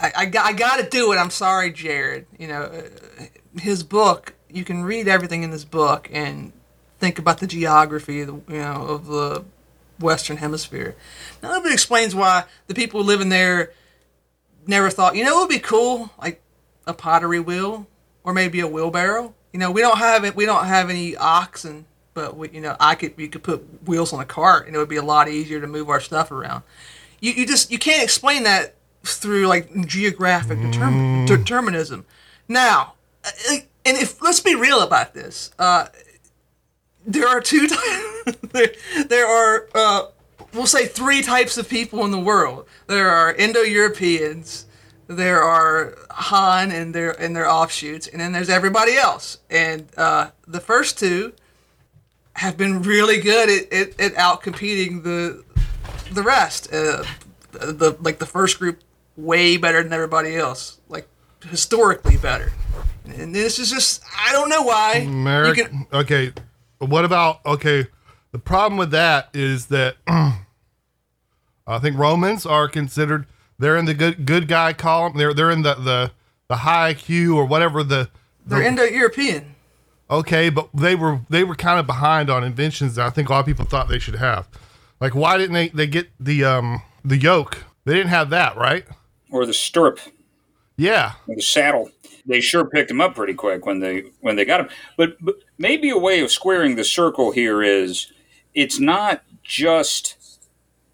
[0.00, 1.16] I, I, I got to do it.
[1.16, 2.26] I'm sorry, Jared.
[2.38, 3.24] You know, uh,
[3.60, 4.34] his book.
[4.50, 6.52] You can read everything in this book and
[6.98, 9.44] think about the geography, you know, of the
[10.00, 10.96] Western Hemisphere.
[11.42, 13.72] Now, it explains why the people living there
[14.66, 16.40] never thought, you know, it would be cool, like
[16.86, 17.86] a pottery wheel
[18.24, 19.34] or maybe a wheelbarrow.
[19.52, 20.36] You know, we don't have it.
[20.36, 24.12] We don't have any oxen, but we, you know, I could you could put wheels
[24.12, 26.62] on a cart, and it would be a lot easier to move our stuff around.
[27.20, 28.74] You you just you can't explain that
[29.16, 32.04] through like geographic determin- determinism.
[32.48, 32.94] Now,
[33.24, 35.86] uh, and if let's be real about this, uh,
[37.06, 37.66] there are two
[38.52, 38.72] there,
[39.06, 40.06] there are uh,
[40.52, 42.66] we'll say three types of people in the world.
[42.86, 44.66] There are Indo-Europeans,
[45.06, 49.38] there are Han and their and their offshoots, and then there's everybody else.
[49.50, 51.32] And uh, the first two
[52.34, 55.44] have been really good at, at, at out competing the
[56.12, 56.72] the rest.
[56.72, 57.04] Uh,
[57.52, 58.80] the like the first group
[59.18, 61.06] way better than everybody else, like
[61.46, 62.52] historically better.
[63.04, 65.04] And this is just I don't know why.
[65.06, 65.64] America.
[65.64, 66.32] can- okay.
[66.78, 67.86] What about okay?
[68.32, 69.96] The problem with that is that
[71.66, 73.26] I think Romans are considered
[73.58, 75.16] they're in the good good guy column.
[75.16, 76.12] They're they're in the the
[76.48, 78.08] the high IQ or whatever the.
[78.46, 79.54] they're Indo-European.
[80.10, 83.32] okay, but they were they were kind of behind on inventions that I think a
[83.32, 84.48] lot of people thought they should have.
[85.00, 87.64] Like why didn't they they get the um the yoke?
[87.84, 88.84] They didn't have that, right?
[89.30, 90.00] Or the stirrup.
[90.76, 91.12] Yeah.
[91.26, 91.90] the saddle.
[92.24, 94.68] They sure picked him up pretty quick when they when they got him.
[94.96, 98.12] But, but maybe a way of squaring the circle here is
[98.54, 100.16] it's not just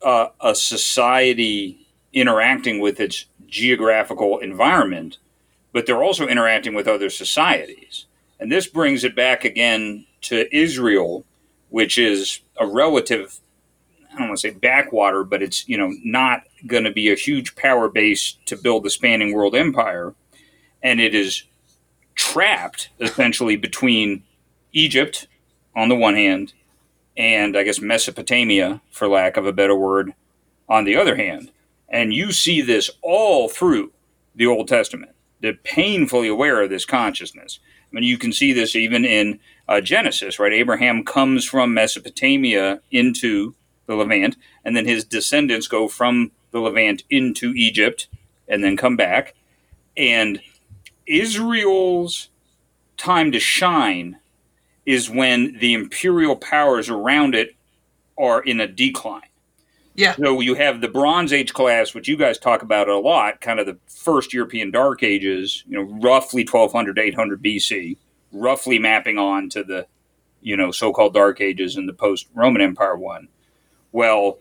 [0.02, 5.18] uh, a society interacting with its geographical environment,
[5.72, 8.06] but they're also interacting with other societies.
[8.40, 11.24] And this brings it back again to Israel,
[11.68, 13.40] which is a relative
[14.14, 17.16] I don't want to say backwater, but it's you know not going to be a
[17.16, 20.14] huge power base to build the spanning world empire,
[20.82, 21.44] and it is
[22.14, 24.22] trapped essentially between
[24.72, 25.26] Egypt
[25.74, 26.52] on the one hand,
[27.16, 30.14] and I guess Mesopotamia, for lack of a better word,
[30.68, 31.50] on the other hand.
[31.88, 33.92] And you see this all through
[34.34, 35.12] the Old Testament.
[35.40, 37.58] They're painfully aware of this consciousness.
[37.82, 39.38] I mean, you can see this even in
[39.68, 40.52] uh, Genesis, right?
[40.52, 43.54] Abraham comes from Mesopotamia into
[43.86, 48.06] the Levant, and then his descendants go from the Levant into Egypt
[48.48, 49.34] and then come back.
[49.96, 50.40] And
[51.04, 52.30] Israel's
[52.96, 54.18] time to shine
[54.86, 57.56] is when the imperial powers around it
[58.16, 59.22] are in a decline.
[59.96, 60.14] Yeah.
[60.14, 63.58] So you have the Bronze Age class, which you guys talk about a lot, kind
[63.58, 67.96] of the first European Dark Ages, you know, roughly 1200 to 800 BC,
[68.32, 69.86] roughly mapping on to the,
[70.40, 73.28] you know, so-called Dark Ages and the post-Roman Empire one.
[73.92, 74.38] Well,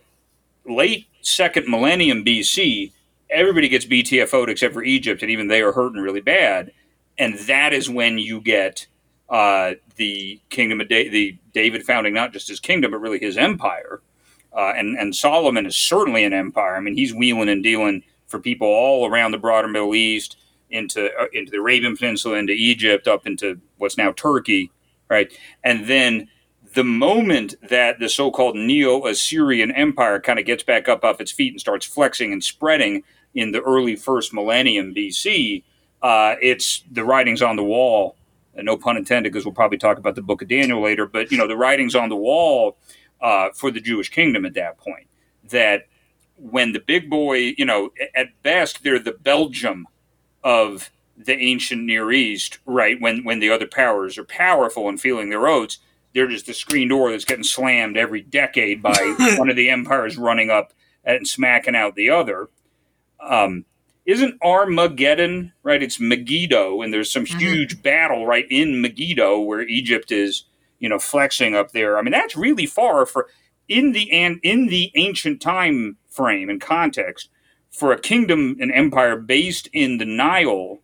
[0.65, 2.91] late second millennium BC,
[3.29, 6.71] everybody gets BTFO'd except for Egypt, and even they are hurting really bad.
[7.17, 8.87] And that is when you get
[9.29, 13.37] uh, the kingdom of da- the David founding not just his kingdom, but really his
[13.37, 14.01] empire.
[14.55, 16.75] Uh, and and Solomon is certainly an empire.
[16.75, 20.37] I mean, he's wheeling and dealing for people all around the broader Middle East,
[20.69, 24.71] into uh, into the Arabian Peninsula, into Egypt, up into what's now Turkey,
[25.09, 25.31] right?
[25.63, 26.29] And then
[26.73, 31.53] the moment that the so-called Neo-Assyrian Empire kind of gets back up off its feet
[31.53, 33.03] and starts flexing and spreading
[33.33, 35.63] in the early first millennium BC,
[36.01, 38.15] uh, it's the writings on the wall.
[38.55, 41.07] And no pun intended, because we'll probably talk about the Book of Daniel later.
[41.07, 42.77] But you know, the writings on the wall
[43.19, 45.07] uh, for the Jewish kingdom at that point.
[45.49, 45.87] That
[46.37, 49.87] when the big boy, you know, at best they're the Belgium
[50.43, 52.99] of the ancient Near East, right?
[53.01, 55.79] When when the other powers are powerful and feeling their oats,
[56.13, 60.17] they're just the screen door that's getting slammed every decade by one of the empires
[60.17, 62.49] running up and smacking out the other.
[63.19, 63.65] Um,
[64.05, 65.81] isn't Armageddon right?
[65.81, 70.43] It's Megiddo, and there's some huge battle right in Megiddo where Egypt is,
[70.79, 71.97] you know, flexing up there.
[71.97, 73.29] I mean, that's really far for
[73.69, 77.29] in the and in the ancient time frame and context
[77.71, 80.79] for a kingdom and empire based in the Nile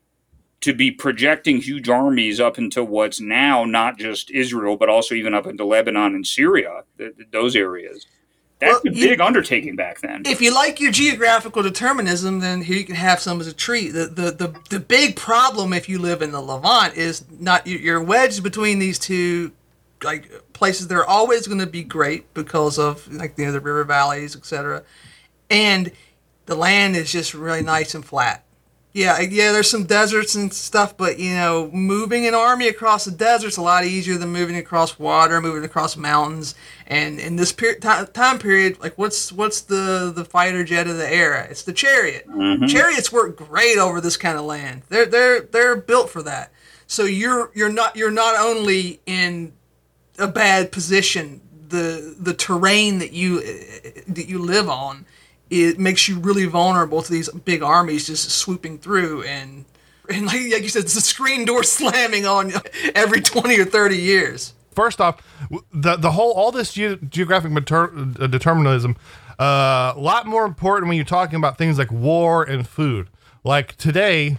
[0.61, 5.33] to be projecting huge armies up into what's now not just Israel, but also even
[5.33, 8.05] up into Lebanon and Syria, th- th- those areas.
[8.59, 10.23] That's Well, a you- big undertaking back then.
[10.25, 13.91] if you like your geographical determinism, then here you can have some as a treat.
[13.91, 17.77] The, the the the big problem if you live in the Levant is not you-
[17.77, 19.53] you're wedged between these two
[20.03, 20.89] like places.
[20.89, 24.83] They're always going to be great because of like you know, the river valleys, etc.
[25.49, 25.93] And
[26.45, 28.43] the land is just really nice and flat.
[28.91, 29.51] Yeah, yeah.
[29.51, 33.61] There's some deserts and stuff, but you know, moving an army across the desert's a
[33.61, 36.55] lot easier than moving across water, moving across mountains.
[36.87, 40.97] And in this per- time, time period, like what's what's the the fighter jet of
[40.97, 41.45] the era?
[41.49, 42.27] It's the chariot.
[42.27, 42.65] Mm-hmm.
[42.65, 44.81] Chariots work great over this kind of land.
[44.89, 46.51] They're they're they're built for that.
[46.87, 49.53] So you're you're not you're not only in
[50.17, 51.41] a bad position.
[51.67, 53.41] The the terrain that you
[54.07, 55.05] that you live on,
[55.49, 59.65] it makes you really vulnerable to these big armies just swooping through and
[60.09, 62.55] and like, like you said, it's a screen door slamming on you
[62.95, 64.53] every twenty or thirty years.
[64.73, 65.21] First off,
[65.73, 68.95] the the whole all this ge- geographic mater- uh, determinism,
[69.39, 73.09] uh, a lot more important when you're talking about things like war and food.
[73.43, 74.37] Like today,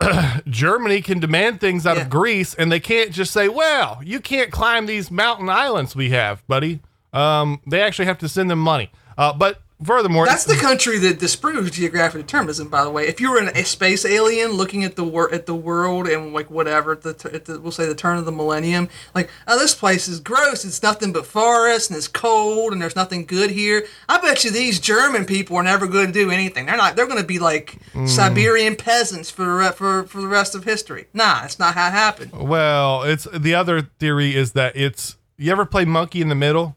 [0.46, 2.02] Germany can demand things out Yeah.
[2.02, 6.10] of Greece, and they can't just say, "Well, you can't climb these mountain islands we
[6.10, 6.80] have, buddy."
[7.12, 8.90] Um, they actually have to send them money.
[9.16, 12.68] Uh, but furthermore, That's the country that disproves geographic determinism.
[12.68, 15.46] By the way, if you were an, a space alien looking at the wor- at
[15.46, 18.24] the world and like whatever at the, t- at the we'll say the turn of
[18.24, 20.64] the millennium, like oh this place is gross.
[20.64, 23.86] It's nothing but forest and it's cold and there's nothing good here.
[24.08, 26.66] I bet you these German people are never going to do anything.
[26.66, 26.96] They're not.
[26.96, 28.06] They're going to be like hmm.
[28.06, 31.06] Siberian peasants for the re- for for the rest of history.
[31.12, 32.32] Nah, it's not how it happened.
[32.32, 35.16] well, it's the other theory is that it's.
[35.38, 36.76] You ever play Monkey in the Middle?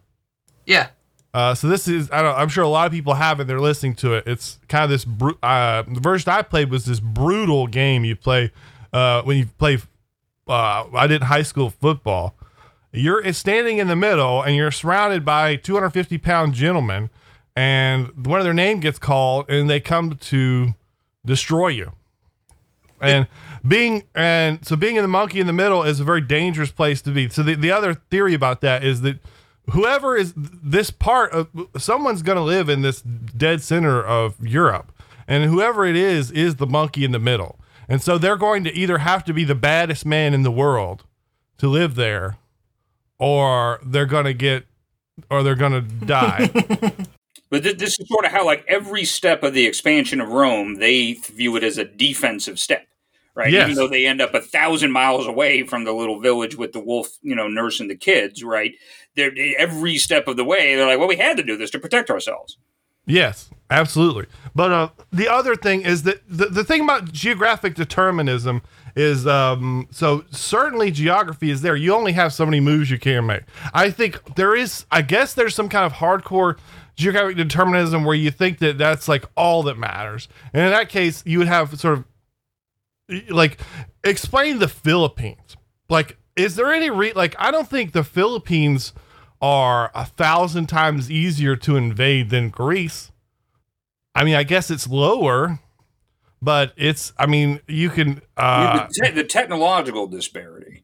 [0.65, 0.89] Yeah.
[1.33, 3.47] Uh, so this is I I'm sure a lot of people have it.
[3.47, 4.23] They're listening to it.
[4.25, 8.15] It's kind of this bru- uh, the version I played was this brutal game you
[8.15, 8.51] play
[8.91, 9.77] uh, when you play.
[10.47, 12.35] Uh, I did high school football.
[12.91, 17.11] You're standing in the middle and you're surrounded by 250 pound gentlemen,
[17.55, 20.73] and one of their name gets called and they come to
[21.23, 21.91] destroy you.
[22.99, 23.27] And
[23.67, 27.01] being and so being in the monkey in the middle is a very dangerous place
[27.03, 27.29] to be.
[27.29, 29.19] So the, the other theory about that is that
[29.71, 31.47] whoever is this part of
[31.77, 34.91] someone's going to live in this dead center of Europe,
[35.27, 37.59] and whoever it is is the monkey in the middle.
[37.87, 41.05] And so they're going to either have to be the baddest man in the world
[41.57, 42.37] to live there,
[43.17, 44.65] or they're gonna get
[45.29, 46.49] or they're gonna die.
[47.49, 50.75] But th- this is sort of how, like, every step of the expansion of Rome,
[50.75, 52.87] they view it as a defensive step,
[53.33, 53.51] right?
[53.51, 53.69] Yes.
[53.69, 56.79] Even though they end up a thousand miles away from the little village with the
[56.79, 58.75] wolf, you know, nursing the kids, right?
[59.19, 61.79] They're every step of the way, they're like, well, we had to do this to
[61.79, 62.57] protect ourselves.
[63.05, 64.27] Yes, absolutely.
[64.53, 68.61] But uh, the other thing is that the, the thing about geographic determinism
[68.95, 71.75] is um, so certainly geography is there.
[71.75, 73.43] You only have so many moves you can make.
[73.73, 76.57] I think there is, I guess there's some kind of hardcore
[76.95, 80.27] geographic determinism where you think that that's like all that matters.
[80.53, 82.05] And in that case, you would have sort of
[83.29, 83.59] like
[84.03, 85.57] explain the Philippines.
[85.89, 88.93] Like, is there any re like I don't think the Philippines
[89.41, 93.11] are a thousand times easier to invade than Greece.
[94.15, 95.59] I mean, I guess it's lower,
[96.41, 97.13] but it's.
[97.17, 98.21] I mean, you can.
[98.35, 100.83] Uh, the, te- the technological disparity.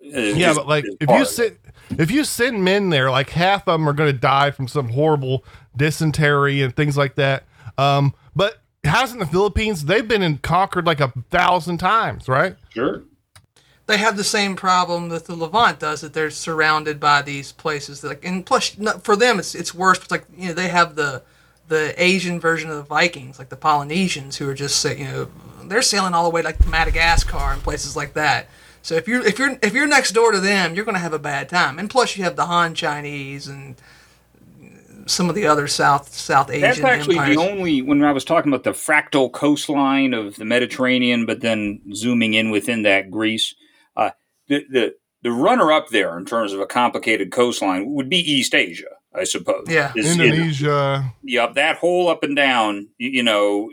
[0.00, 1.58] is- yeah, but like if you sit,
[1.98, 4.88] if you send men there, like half of them are going to die from some
[4.90, 5.44] horrible
[5.76, 7.44] dysentery and things like that.
[7.78, 9.84] Um, but hasn't the Philippines?
[9.86, 12.56] They've been in, conquered like a thousand times, right?
[12.70, 13.04] sure.
[13.86, 18.00] They have the same problem that the Levant does that they're surrounded by these places
[18.00, 19.98] that, like and plus for them it's it's worse.
[19.98, 21.22] It's like you know they have the
[21.68, 25.28] the Asian version of the Vikings, like the Polynesians, who are just you know
[25.64, 28.48] they're sailing all the way like to Madagascar and places like that.
[28.82, 31.12] So if you're if you're if you're next door to them, you're going to have
[31.12, 31.78] a bad time.
[31.78, 33.76] And plus you have the Han Chinese and
[35.06, 37.36] some of the other South South Asian That's actually empires.
[37.36, 41.80] the only when I was talking about the fractal coastline of the Mediterranean, but then
[41.94, 43.54] zooming in within that Greece.
[44.52, 48.54] The the the runner up there in terms of a complicated coastline would be East
[48.54, 49.64] Asia, I suppose.
[49.68, 49.92] Yeah.
[49.96, 51.14] Indonesia.
[51.22, 53.70] Yep, that whole up and down, you, you know,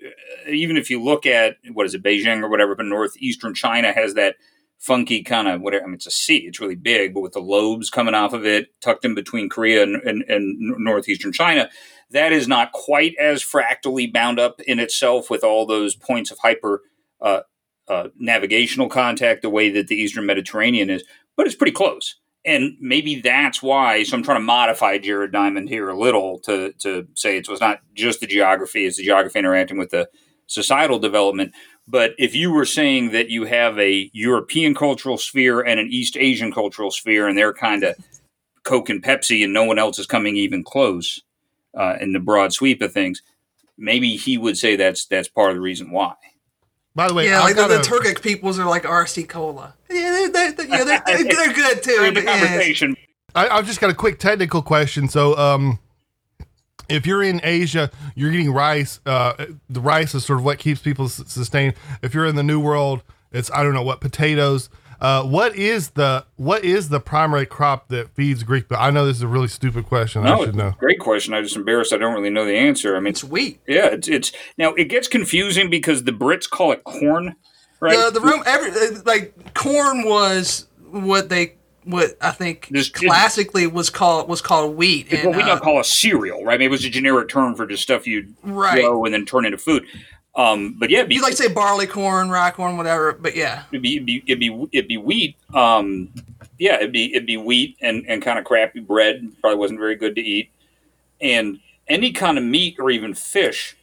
[0.47, 4.13] even if you look at what is it, Beijing or whatever, but northeastern China has
[4.13, 4.35] that
[4.77, 5.83] funky kind of whatever.
[5.83, 8.45] I mean, it's a sea; it's really big, but with the lobes coming off of
[8.45, 11.69] it, tucked in between Korea and, and, and northeastern China,
[12.11, 16.37] that is not quite as fractally bound up in itself with all those points of
[16.39, 16.83] hyper
[17.21, 17.41] uh,
[17.89, 21.03] uh, navigational contact the way that the Eastern Mediterranean is,
[21.35, 22.15] but it's pretty close.
[22.45, 24.03] And maybe that's why.
[24.03, 27.59] So I'm trying to modify Jared Diamond here a little to to say it was
[27.59, 30.07] not just the geography; it's the geography interacting with the
[30.47, 31.53] societal development.
[31.87, 36.15] But if you were saying that you have a European cultural sphere and an East
[36.15, 37.95] Asian cultural sphere, and they're kind of
[38.63, 41.19] Coke and Pepsi, and no one else is coming even close
[41.75, 43.21] uh, in the broad sweep of things,
[43.77, 46.13] maybe he would say that's that's part of the reason why.
[46.99, 49.73] By the way, yeah, I like the, the Turkic peoples are like RC Cola.
[49.89, 52.03] Yeah, they're, they're, yeah, they're, they're, they're good too.
[52.03, 52.97] In the but yeah, conversation,
[53.33, 55.07] I, I've just got a quick technical question.
[55.07, 55.79] So, um,
[56.89, 58.99] if you're in Asia, you're eating rice.
[59.05, 61.75] Uh, the rice is sort of what keeps people s- sustained.
[62.01, 64.69] If you're in the New World, it's I don't know what potatoes.
[65.01, 68.67] Uh, what is the what is the primary crop that feeds Greek?
[68.67, 70.25] But I know this is a really stupid question.
[70.25, 70.73] I no, should know.
[70.77, 71.33] great question.
[71.33, 71.93] I'm just embarrassed.
[71.93, 72.95] I don't really know the answer.
[72.97, 73.61] I mean, it's wheat.
[73.67, 77.35] yeah, it's it's now it gets confusing because the Brits call it corn,
[77.79, 77.95] right?
[77.97, 83.65] The the room every uh, like corn was what they what I think This- classically
[83.67, 85.07] was called was called wheat.
[85.09, 86.59] It's And, what we uh, don't call a cereal, right?
[86.59, 88.81] Maybe it was a generic term for just stuff you'd Right.
[88.81, 89.85] grow and then turn into food.
[90.39, 93.11] Um, but yeah, be, you like say barley corn, rye corn, whatever.
[93.11, 95.35] But yeah, it'd be, it'd be it'd be it'd be wheat.
[95.53, 96.13] Um,
[96.57, 99.29] yeah, it'd be it'd be wheat and, and kind of crappy bread.
[99.41, 100.49] Probably wasn't very good to eat.
[101.19, 101.59] And
[101.89, 103.75] any kind of meat or even fish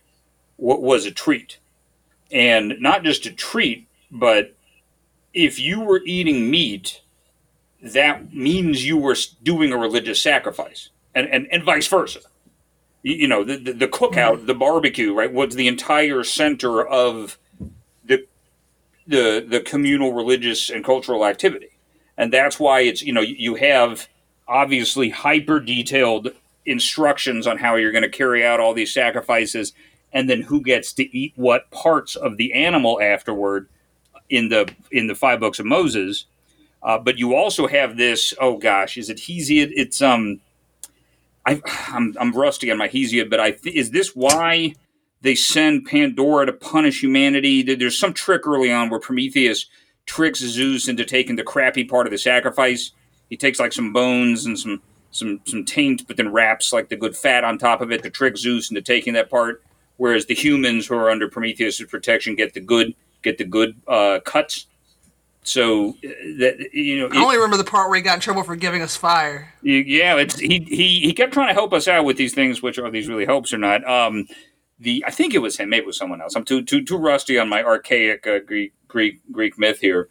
[0.56, 1.58] wa was a treat,
[2.32, 4.54] and not just a treat, but
[5.34, 7.02] if you were eating meat,
[7.82, 12.20] that means you were doing a religious sacrifice, and and, and vice versa.
[13.08, 17.38] You, know, the, the the cookout, the barbecue, right, was the entire center of
[18.04, 18.26] the
[19.06, 21.68] the the communal religious and cultural activity,
[22.18, 24.08] and that's why it's you know you, you have
[24.48, 26.30] obviously hyper detailed
[26.64, 29.72] instructions on how you're going to carry out all these sacrifices,
[30.12, 33.68] and then who gets to eat what parts of the animal afterward
[34.28, 36.24] in the in the five books of Moses.
[36.82, 38.34] Uh, but you also have this.
[38.40, 39.70] Oh gosh, is it Hesiod?
[39.76, 40.40] It's um,
[41.46, 44.74] I, I'm I'm rusty on my Hesiod, but I th- is this why
[45.22, 47.62] they send Pandora to punish humanity?
[47.62, 49.66] There's some trick early on where Prometheus
[50.06, 52.92] tricks Zeus into taking the crappy part of the sacrifice.
[53.30, 54.82] He takes like some bones and some
[55.12, 58.10] some some taint, but then wraps like the good fat on top of it to
[58.10, 59.62] trick Zeus into taking that part.
[59.98, 64.20] Whereas the humans who are under Prometheus' protection get the good get the good uh,
[64.24, 64.66] cuts.
[65.46, 68.42] So uh, that you know, I only remember the part where he got in trouble
[68.42, 69.54] for giving us fire.
[69.62, 72.78] Yeah, it's he, he he kept trying to help us out with these things, which
[72.80, 73.88] are these really helps or not.
[73.88, 74.26] Um,
[74.80, 76.34] the I think it was him, maybe it was someone else.
[76.34, 80.08] I'm too too too rusty on my archaic uh, Greek Greek Greek myth here.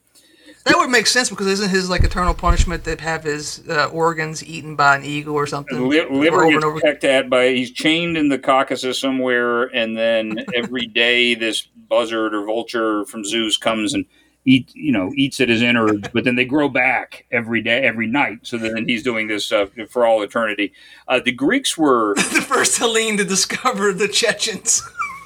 [0.64, 4.42] That would make sense because isn't his like eternal punishment that have his uh, organs
[4.42, 5.90] eaten by an eagle or something?
[5.90, 6.80] Li- liver over gets over.
[6.80, 12.34] pecked at by he's chained in the Caucasus somewhere, and then every day this buzzard
[12.34, 14.06] or vulture from Zeus comes and
[14.46, 18.08] eat you know eats at his innards, but then they grow back every day, every
[18.08, 18.40] night.
[18.44, 20.72] So then he's doing this uh, for all eternity.
[21.08, 24.82] Uh, the Greeks were the first Helene to discover the Chechens.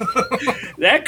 [0.78, 1.06] that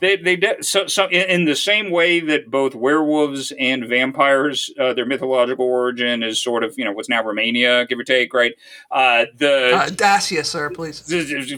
[0.00, 4.70] they they de- so, so in, in the same way that both werewolves and vampires
[4.80, 8.34] uh, their mythological origin is sort of you know what's now Romania give or take
[8.34, 8.52] right
[8.90, 11.00] uh, the Uh, Dacia, sir, please.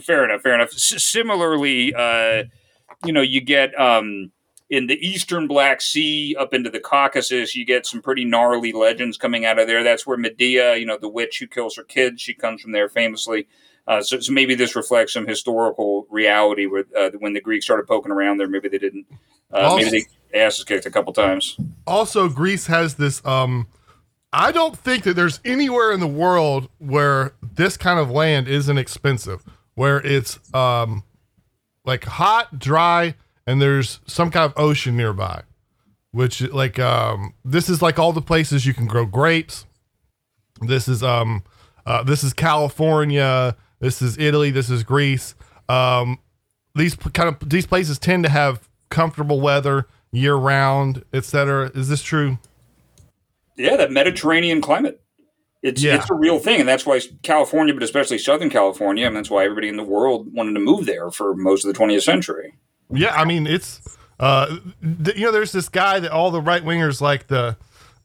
[0.05, 2.43] fair enough fair enough S- similarly uh,
[3.05, 4.31] you know you get um,
[4.69, 9.17] in the eastern Black Sea up into the Caucasus you get some pretty gnarly legends
[9.17, 12.21] coming out of there that's where Medea you know the witch who kills her kids
[12.21, 13.47] she comes from there famously
[13.85, 17.85] uh, so, so maybe this reflects some historical reality where uh, when the Greeks started
[17.85, 19.05] poking around there, maybe they didn't.
[19.51, 21.57] Uh, Also- maybe they asses kicked a couple times.
[21.85, 23.67] also Greece has this um
[24.31, 28.77] I don't think that there's anywhere in the world where this kind of land isn't
[28.77, 29.43] expensive,
[29.75, 31.03] where it's um
[31.85, 33.15] like hot, dry,
[33.47, 35.43] and there's some kind of ocean nearby.
[36.11, 39.65] Which like um this is like all the places you can grow grapes.
[40.61, 41.43] This is um
[41.85, 45.33] uh, this is California, this is Italy, this is Greece.
[45.69, 46.19] Um
[46.75, 51.71] these kind of these places tend to have comfortable weather year round, etc.
[51.73, 52.37] Is this true?
[53.57, 55.01] Yeah, that Mediterranean climate.
[55.63, 55.95] It's Yeah.
[55.95, 59.45] it's a real thing, and that's why California, but especially Southern California, and that's why
[59.45, 62.53] everybody in the world wanted to move there for most of the 20th century.
[62.93, 63.81] Yeah, I mean it's
[64.19, 64.57] uh
[65.03, 67.57] th- you know there's this guy that all the right wingers like the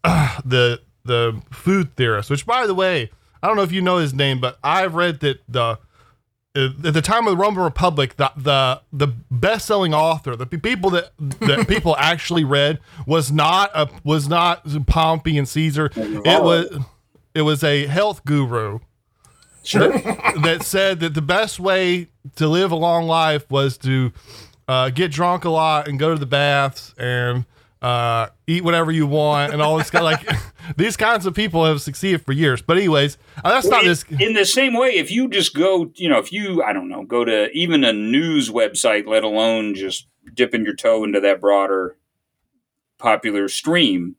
[0.04, 3.10] uh, the the food theorist, which by the way,
[3.42, 5.78] I don't know if you know his name, but I've read that the
[6.56, 10.90] uh, at the time of the Roman Republic, the the the best-selling author, the people
[10.90, 15.90] that that people actually read was not a was not Pompey and Caesar.
[15.94, 16.78] It was
[17.34, 18.80] it was a health guru
[19.64, 19.90] Sure.
[19.92, 24.12] that said that the best way to live a long life was to
[24.68, 27.46] uh, get drunk a lot and go to the baths and
[27.80, 30.38] uh, eat whatever you want and all this kind of like
[30.76, 32.60] these kinds of people have succeeded for years.
[32.60, 34.04] But anyways, uh, that's not in, this.
[34.20, 37.04] in the same way, if you just go, you know, if you, I don't know,
[37.04, 41.96] go to even a news website, let alone just dipping your toe into that broader
[42.98, 44.16] popular stream,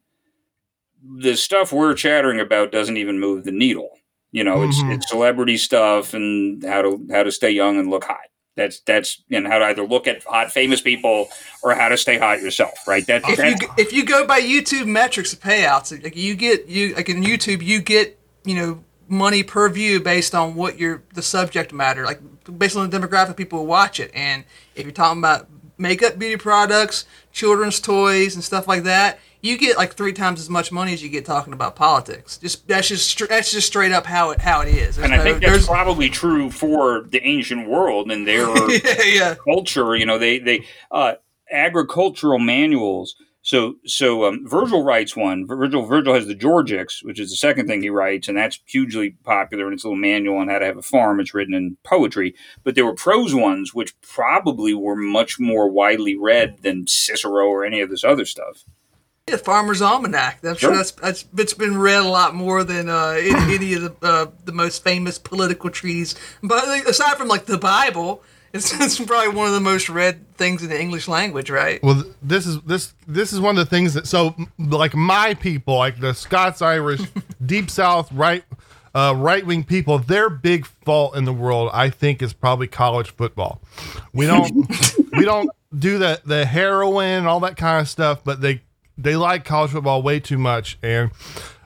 [1.03, 3.89] the stuff we're chattering about doesn't even move the needle.
[4.31, 4.93] You know, it's Mhm.
[4.95, 8.28] it's celebrity stuff and how to how to stay young and look hot.
[8.59, 11.29] That's that's and how to either look at hot famous people
[11.63, 13.05] or how to stay hot yourself, right?
[13.07, 16.67] That, If that's you if you go by YouTube metrics of payouts, like you get
[16.67, 21.03] you like in YouTube you get you know money per view based on what your
[21.13, 22.19] the subject matter like
[22.57, 24.11] based on the demographic people who watch it.
[24.13, 24.43] And
[24.75, 25.47] if you're talking about
[25.77, 30.49] makeup, beauty products, children's toys, and stuff like that, you get like three times as
[30.49, 32.37] much money as you get talking about politics.
[32.37, 34.95] Just that's just that's just straight up how it how it is.
[34.95, 39.03] There's and I no- think that's probably true for the ancient world and their yeah,
[39.03, 39.35] yeah.
[39.35, 39.95] culture.
[39.95, 41.13] You know, they they uh,
[41.51, 43.15] agricultural manuals.
[43.41, 45.47] So so um, Virgil writes one.
[45.47, 49.11] Virgil Virgil has the Georgics, which is the second thing he writes, and that's hugely
[49.23, 49.65] popular.
[49.65, 51.21] And it's a little manual on how to have a farm.
[51.21, 52.35] It's written in poetry,
[52.65, 57.63] but there were prose ones, which probably were much more widely read than Cicero or
[57.63, 58.65] any of this other stuff.
[59.29, 60.39] Yeah, Farmer's Almanac.
[60.43, 60.75] I'm sure Sure.
[60.75, 64.25] that's, that's it's been read a lot more than uh, any, any of the uh,
[64.45, 66.15] the most famous political treaties.
[66.41, 68.23] But like, aside from like the Bible,
[68.53, 71.81] it's, it's probably one of the most read things in the English language, right?
[71.83, 75.75] Well, this is this this is one of the things that so like my people,
[75.77, 77.01] like the Scots Irish,
[77.45, 78.43] deep South right
[78.95, 83.11] uh, right wing people, their big fault in the world, I think, is probably college
[83.11, 83.61] football.
[84.13, 84.51] We don't
[85.13, 88.61] we don't do the the heroin and all that kind of stuff, but they
[89.01, 91.11] they like college football way too much, and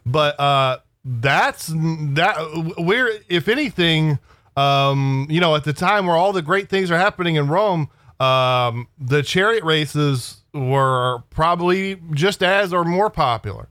[0.05, 4.19] but uh, that's that we're if anything,
[4.55, 7.89] um, you know, at the time where all the great things are happening in Rome,
[8.19, 13.67] um, the chariot races were probably just as or more popular.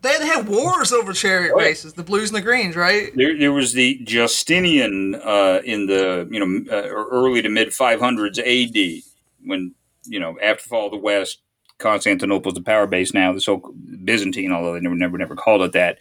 [0.00, 1.66] They had, had wars over chariot Right.
[1.66, 3.10] races, the blues and the greens, right?
[3.16, 8.38] There, there was the Justinian uh, in the you know uh, early to mid 500s
[8.38, 9.02] AD
[9.44, 11.40] when you know after the fall of the West,
[11.78, 13.74] Constantinople's the power base now, the so
[14.04, 15.98] Byzantine, although they never never never called it that.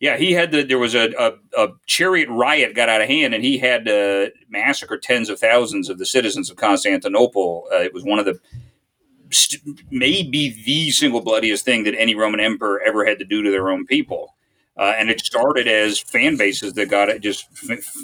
[0.00, 3.34] Yeah, he had the there was a, a, a chariot riot got out of hand,
[3.34, 7.66] and he had to massacre tens of thousands of the citizens of Constantinople.
[7.72, 8.38] Uh, it was one of the
[9.30, 13.50] st- maybe the single bloodiest thing that any Roman emperor ever had to do to
[13.50, 14.34] their own people.
[14.76, 17.48] Uh, and it started as fan bases that got it just,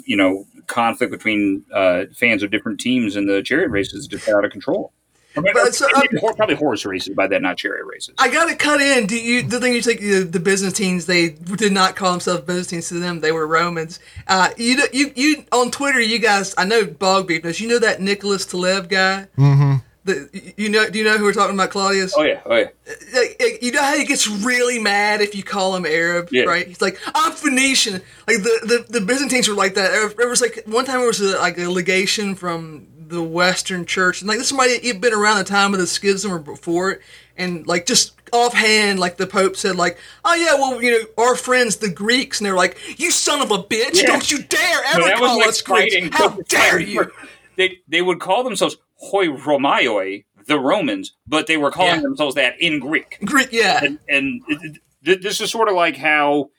[0.05, 4.43] you know, conflict between uh, fans of different teams and the chariot races just out
[4.43, 4.91] of control.
[5.35, 6.01] But so, uh,
[6.35, 8.15] probably horse races by that, not chariot races.
[8.17, 9.05] I got to cut in.
[9.07, 11.05] Do you the thing you take the, the Byzantines?
[11.05, 13.19] They did not call themselves Byzantines to them.
[13.19, 13.99] They were Romans.
[14.27, 16.55] Uh, you know- you you on Twitter, you guys.
[16.57, 17.59] I know Bog Beef knows.
[17.59, 19.27] You know that Nicholas Taleb guy.
[19.37, 19.75] Mm-hmm.
[20.05, 20.87] The, you know?
[20.87, 22.13] Do you know who we're talking about, Claudius?
[22.15, 22.67] Oh yeah, oh yeah.
[23.15, 26.43] like, like, you know how he gets really mad if you call him Arab, Yeah.
[26.43, 26.67] right?
[26.67, 27.93] He's like, I'm Phoenician.
[28.27, 29.91] Like the, the, the Byzantines were like that.
[29.91, 33.85] There there was like one time there was a, like a legation from the Western
[33.85, 36.91] Church, and like this might have been around the time of the schism or before
[36.91, 37.01] it,
[37.37, 41.35] and like just offhand, like the Pope said, like, oh yeah, well you know our
[41.35, 44.07] friends the Greeks, and they're like, you son of a bitch, Yeah.
[44.07, 45.95] don't you dare ever So that was call like us Greeks!
[46.17, 47.11] How dare you?
[47.57, 52.01] They they would call themselves hoi Romaioi, the Romans, but they were calling Yeah.
[52.01, 53.17] themselves that in Greek.
[53.25, 56.49] Greek, yeah, and, and it- it- this is sort of like how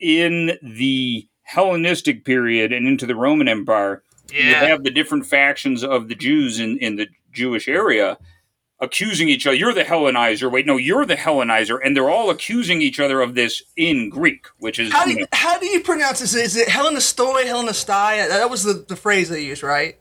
[0.00, 4.02] in the Hellenistic period and into the Roman Empire,
[4.32, 8.18] you have the different factions of the Jews in, in the Jewish area
[8.80, 9.54] accusing each other.
[9.54, 10.50] You're the Hellenizer.
[10.50, 14.46] Wait, no, you're the Hellenizer, and they're all accusing each other of this in Greek,
[14.58, 16.34] which is How do you you, know, how do you pronounce this?
[16.34, 18.28] Is it Hellenistoi, Hellenistai?
[18.28, 19.96] That was the, the phrase they used, right?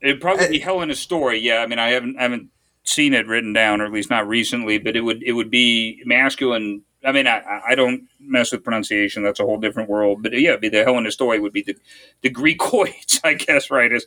[0.00, 1.38] it'd probably uh, be Helena's story.
[1.38, 2.50] Yeah, I mean, I haven't I haven't
[2.84, 4.78] seen it written down, or at least not recently.
[4.78, 6.82] But it would it would be masculine.
[7.08, 9.22] I mean, I, I don't mess with pronunciation.
[9.22, 10.22] That's a whole different world.
[10.22, 11.76] But yeah, be the Helena story would be the
[12.20, 13.70] the Greekoids, I guess.
[13.70, 14.06] Right is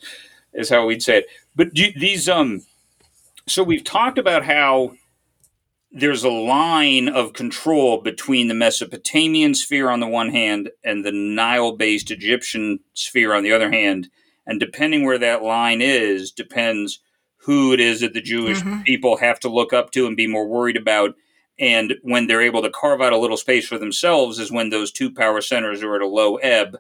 [0.54, 1.26] is how we'd say it.
[1.56, 2.62] But do, these um,
[3.48, 4.94] so we've talked about how
[5.92, 11.12] there's a line of control between the Mesopotamian sphere on the one hand and the
[11.12, 14.10] Nile based Egyptian sphere on the other hand.
[14.46, 17.00] And depending where that line is, depends
[17.38, 20.48] who it is that the Jewish people have to look up to and be more
[20.48, 21.16] worried about.
[21.62, 24.92] And when they're able to carve out a little space for themselves, is when those
[24.92, 26.80] two power centers are at a low ebb.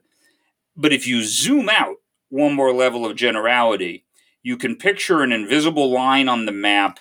[0.76, 4.04] But if you zoom out one more level of generality,
[4.44, 7.00] you can picture an invisible line on the map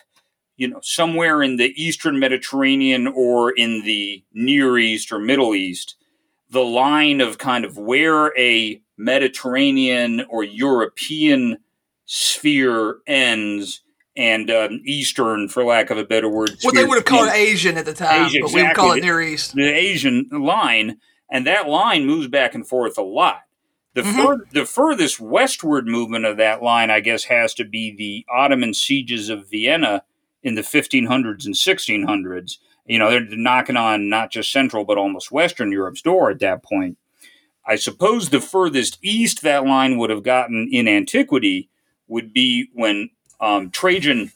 [0.61, 5.97] you know, somewhere in the Eastern Mediterranean or in the Near East or Middle East,
[6.51, 11.57] the line of kind of where a Mediterranean or European
[12.05, 13.81] sphere ends
[14.21, 17.31] and um, Eastern, for lack of a better word, What they would have called.
[17.31, 19.01] Asian at the time, Asia, but we would call it exactly.
[19.01, 19.55] Near East.
[19.55, 20.99] the Asian line,
[21.31, 23.43] and that line moves back and forth a lot.
[23.95, 24.15] The, Mhm.
[24.25, 28.75] fur- the furthest westward movement of that line, I guess, has to be the Ottoman
[28.75, 30.05] sieges of Vienna
[30.43, 32.59] in the 1500s and 1600s.
[32.87, 36.63] You know, they're knocking on not just Central, but almost Western Europe's door at that
[36.63, 36.99] point.
[37.67, 41.69] I suppose the furthest east that line would have gotten in antiquity
[42.09, 43.11] would be when
[43.41, 44.33] um, Trajan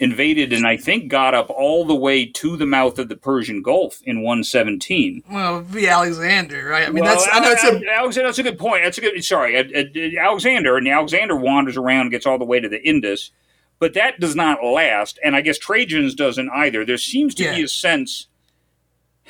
[0.00, 3.60] invaded and I think got up all the way to the mouth of the Persian
[3.60, 5.22] Gulf in 117.
[5.30, 6.88] Well, be Alexander, right?
[6.88, 8.28] I mean, Well, that's I know it's a Alexander.
[8.28, 8.82] That's a good point.
[8.82, 9.22] That's a good.
[9.22, 12.82] Sorry, uh, uh, Alexander, and Alexander wanders around, and gets all the way to the
[12.82, 13.30] Indus,
[13.78, 15.18] but that does not last.
[15.22, 16.84] And I guess Trajan's doesn't either.
[16.84, 18.26] There seems to be a sense.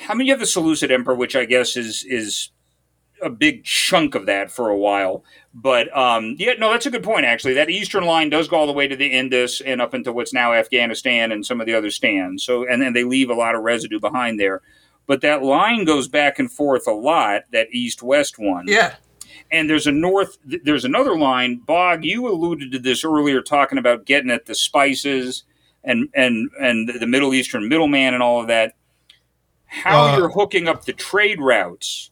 [0.07, 2.49] I mean, you have the Seleucid Emperor, which I guess is is
[3.21, 5.23] a big chunk of that for a while.
[5.53, 7.25] But um, yeah, no, that's a good point.
[7.25, 10.13] Actually, that eastern line does go all the way to the Indus and up into
[10.13, 12.43] what's now Afghanistan and some of the other stands.
[12.43, 14.61] So, and then they leave a lot of residue behind there.
[15.07, 17.43] But that line goes back and forth a lot.
[17.51, 18.95] That east-west one yeah.
[19.51, 24.05] and there's a north there's another line bog you alluded to this earlier talking about
[24.05, 25.43] getting at the spices
[25.83, 28.73] and and and the middle eastern middleman and all of that
[29.65, 32.10] how Uh, you're hooking up the trade routes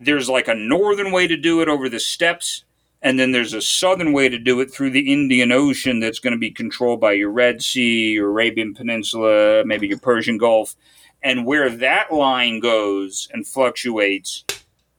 [0.00, 2.64] there's like a northern way to do it over the steppes
[3.02, 6.32] and then there's a southern way to do it through the Indian Ocean that's going
[6.32, 10.76] to be controlled by your Red Sea, your Arabian Peninsula, maybe your Persian Gulf.
[11.22, 14.44] And where that line goes and fluctuates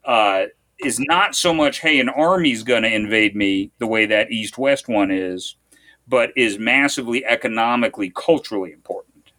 [0.03, 0.45] uh,
[0.83, 4.57] is not so much, hey, an army's going to invade me the way that east
[4.57, 5.55] west one is,
[6.07, 9.31] but is massively economically, culturally important.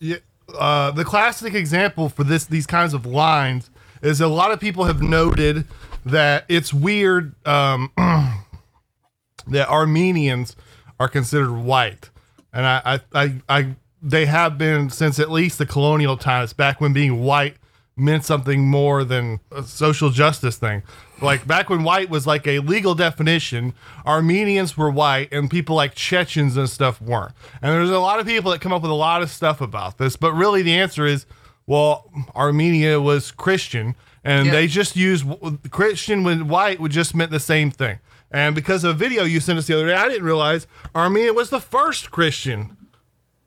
[0.00, 0.16] Yeah,
[0.58, 3.69] uh, the classic example for this these kinds of lines
[4.02, 5.66] is a lot of people have noted
[6.04, 10.56] that it's weird um, that Armenians
[10.98, 12.10] are considered white,
[12.52, 16.80] and I, I, I, I, they have been since at least the colonial times, back
[16.80, 17.56] when being white
[18.00, 20.82] meant something more than a social justice thing.
[21.20, 23.74] Like back when white was like a legal definition,
[24.06, 27.32] Armenians were white and people like Chechens and stuff weren't.
[27.60, 29.98] And there's a lot of people that come up with a lot of stuff about
[29.98, 31.26] this, but really the answer is
[31.70, 31.94] well,
[32.34, 33.94] Armenia was Christian
[34.24, 34.52] and Yeah.
[34.56, 35.24] they just used
[35.70, 37.98] Christian when white would just meant the same thing.
[38.32, 41.32] And because of a video you sent us the other day, I didn't realize Armenia
[41.32, 42.76] was the first Christian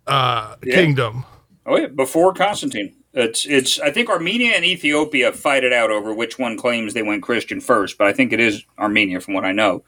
[0.08, 0.76] uh, Yeah.
[0.76, 1.26] kingdom.
[1.66, 2.94] Oh yeah, before Constantine.
[3.14, 3.80] It's it's.
[3.80, 7.62] I think Armenia and Ethiopia fight it out over which one claims they went Christian
[7.62, 9.84] first, but I think it is Armenia, from what I know.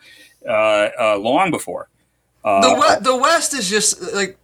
[0.47, 1.89] Uh, uh, long before.
[2.43, 4.37] the we- the West is just like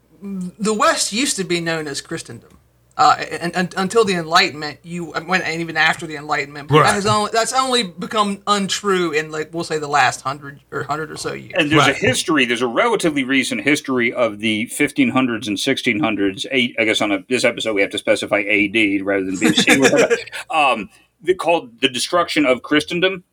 [0.70, 2.50] the West used to be known as Christendom.
[2.98, 6.84] Uh, and, and until the Enlightenment, you went and even after the Enlightenment, but Right.
[6.88, 10.84] that has only that's only become untrue in like we'll say the last hundred or
[10.84, 11.54] hundred or so years.
[11.56, 11.96] And there's Right.
[11.96, 12.46] a history.
[12.46, 16.46] There's a relatively recent history of the 1500s and 1600s.
[16.52, 20.18] I guess on a, this episode we have to specify AD rather than BC.
[20.50, 20.90] um,
[21.22, 23.24] they called the destruction of Christendom.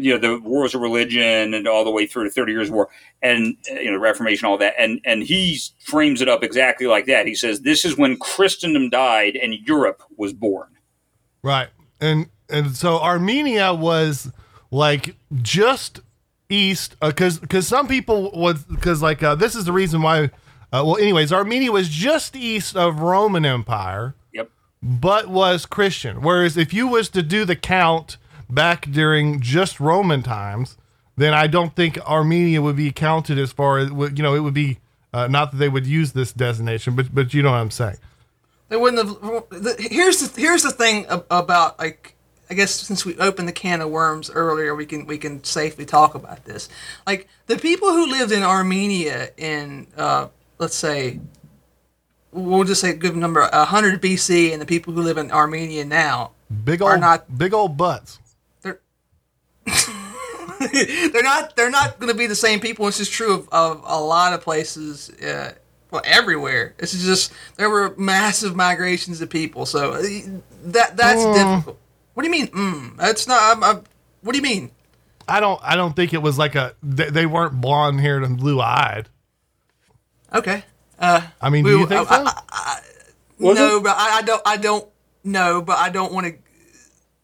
[0.00, 2.88] You know, the wars of religion and all the way through to Thirty Years' War
[3.20, 4.74] and uh, you know Reformation, all that.
[4.78, 7.26] And and he frames it up exactly like that.
[7.26, 10.68] He says this is when Christendom died and Europe was born.
[11.42, 11.68] Right.
[12.00, 14.30] And and so Armenia was
[14.70, 16.00] like just
[16.48, 20.30] east because because some people was because like uh, this is the reason why.
[20.70, 24.50] Uh, well, anyways, Armenia was just east of Roman Empire, Yep.
[24.82, 26.20] but was Christian.
[26.20, 28.18] Whereas if you was to do the count
[28.50, 30.76] back during just Roman times,
[31.16, 34.34] then I don't think Armenia would be counted as far as you know.
[34.34, 34.78] It would be
[35.12, 37.96] uh, not that they would use this designation, but but you know what I'm saying.
[38.68, 39.20] They wouldn't have.
[39.50, 42.14] The, here's the here's the thing about like
[42.50, 45.84] I guess since we opened the can of worms earlier, we can we can safely
[45.84, 46.68] talk about this.
[47.06, 50.28] Like the people who lived in Armenia in uh,
[50.58, 51.20] let's say
[52.30, 55.84] we'll just say a good number 100 BC, and the people who live in Armenia
[55.84, 56.32] now
[56.64, 58.18] Big Are old not- big old butts.
[60.60, 62.86] They're they're not they're not going to be the same people.
[62.86, 65.10] This is true of, of a lot of places.
[65.10, 65.52] Uh,
[65.90, 66.74] well, everywhere.
[66.78, 70.02] This is just there were massive migrations of people, so uh,
[70.64, 71.78] that that's difficult.
[72.14, 72.46] What do you mean?
[72.48, 73.56] Mm, that's not.
[73.56, 73.84] I'm, I'm,
[74.22, 74.70] what do you mean?
[75.26, 75.60] I don't.
[75.62, 76.74] I don't think it was like a.
[76.82, 79.08] They, they weren't blonde haired and blue eyed.
[80.34, 80.62] Okay.
[80.98, 82.32] Uh, I mean, We- do you think I- so?
[83.38, 83.84] Was no, it?
[83.84, 84.42] but I, I don't.
[84.44, 84.88] I don't
[85.22, 86.34] know, but I don't want to.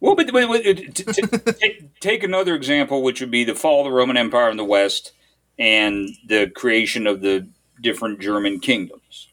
[0.05, 3.55] Well, but, but, but uh, t- t- t- take another example, which would be the
[3.55, 5.13] fall of the Roman Empire in the West
[5.59, 7.49] and the creation of the
[7.81, 9.29] different German kingdoms.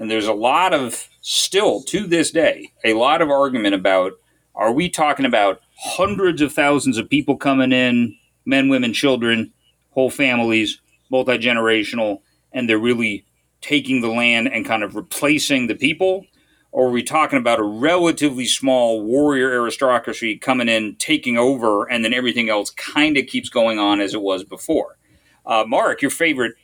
[0.00, 4.14] And there's a lot of, still to this day, a lot of argument about
[4.56, 9.52] are we talking about hundreds of thousands of people coming in, men, women, children,
[9.90, 12.20] whole families, multi generational,
[12.52, 13.24] and they're really
[13.60, 16.26] taking the land and kind of replacing the people?
[16.72, 22.04] Or are we talking about a relatively small warrior aristocracy coming in, taking over, and
[22.04, 24.96] then everything else kind of keeps going on as it was before?
[25.44, 26.54] Uh, Mark, your favorite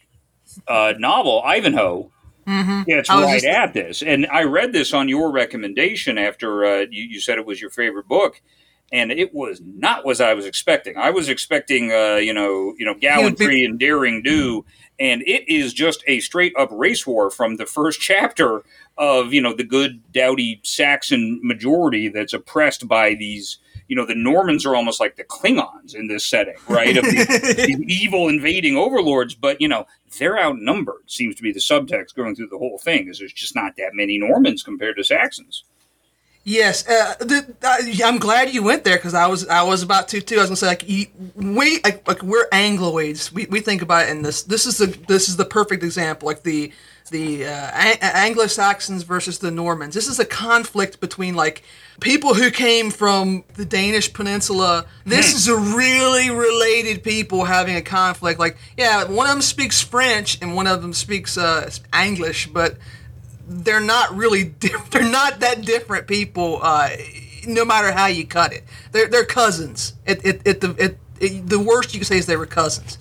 [0.69, 2.11] uh, novel, Ivanhoe,
[2.87, 4.03] gets I was right just- at this.
[4.03, 7.71] And I read this on your recommendation after uh, you, you said it was your
[7.71, 8.41] favorite book.
[8.93, 10.97] And it was not what I was expecting.
[10.97, 14.65] I was expecting, uh, you know, you know, gallantry and daring do,
[14.99, 18.63] and it is just a straight up race war from the first chapter
[18.99, 23.59] of you know the good dowdy Saxon majority that's oppressed by these.
[23.89, 26.97] You know, the Normans are almost like the Klingons in this setting, right?
[26.97, 29.87] Of the, these evil invading overlords, but you know
[30.19, 31.09] they're outnumbered.
[31.09, 33.09] Seems to be the subtext going through the whole thing.
[33.09, 35.65] Is there's just not that many Normans compared to Saxons.
[36.49, 40.07] Yes, uh, the, uh, I'm glad you went there because I was I was about
[40.09, 40.37] to too.
[40.37, 43.33] I was gonna say like you, we like, like we're Angloids.
[43.33, 44.45] We, we think about it in this.
[44.45, 46.27] This is the this is the perfect example.
[46.27, 46.73] Like the
[47.11, 49.93] the uh, Ang- Anglo Saxons versus the Normans.
[49.93, 51.65] This is a conflict between like
[51.99, 54.87] people who came from the Danish peninsula.
[55.05, 58.39] This is a really related people having a conflict.
[58.39, 62.77] Like yeah, one of them speaks French and one of them speaks uh, English, but
[63.47, 64.43] they're not really
[64.91, 66.91] they're not that different people uh,
[67.47, 68.65] no matter how you cut it.
[68.93, 69.95] They're, they're cousins.
[70.05, 72.99] It, it, it, the, it, it, the worst you can say is they were cousins.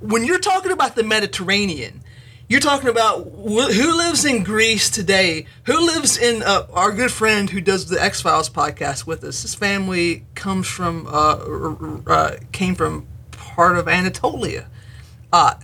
[0.00, 2.02] When you're talking about the mediterranean
[2.48, 7.10] you're talking about wh- who lives in greece today who lives in uh, our good
[7.10, 9.42] friend who does the x-files podcast with us.
[9.42, 14.68] His family comes from uh, uh, came from part of anatolia.
[15.32, 15.54] Uh,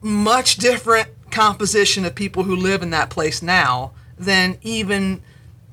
[0.00, 5.22] much different composition of people who live in that place now than even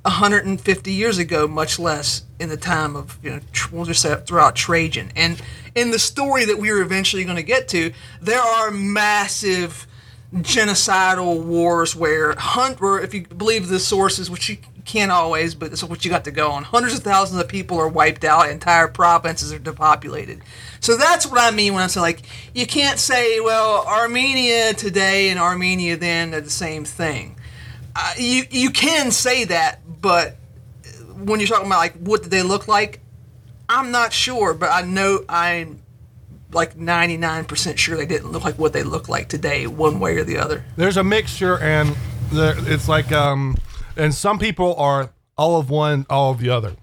[0.04, 3.40] 150 years ago, much less in the time of, you know,
[3.72, 5.12] we'll just say throughout Trajan.
[5.16, 5.40] And
[5.76, 7.92] in the story that we are eventually going to get to,
[8.22, 9.86] there are massive
[10.34, 14.58] genocidal wars where, hunt, or if you believe the sources, which you
[14.90, 17.78] can't always, but it's what you got to go on, hundreds of thousands of people
[17.78, 20.42] are wiped out, entire provinces are depopulated.
[20.80, 22.24] So that's what I mean when I say like
[22.56, 27.36] you can't say well Armenia today and Armenia then are the same thing.
[27.96, 30.38] Uh, you you can say that, but
[31.24, 33.00] when you're talking about like what did they look like,
[33.68, 35.84] I'm not sure, but I know I'm
[36.52, 40.24] like 99% sure they didn't look like what they look like today, one way or
[40.24, 40.66] the other.
[40.78, 41.96] There's a mixture, and
[42.32, 43.56] it's like um,
[44.00, 46.76] and some people are all of one, all of the other.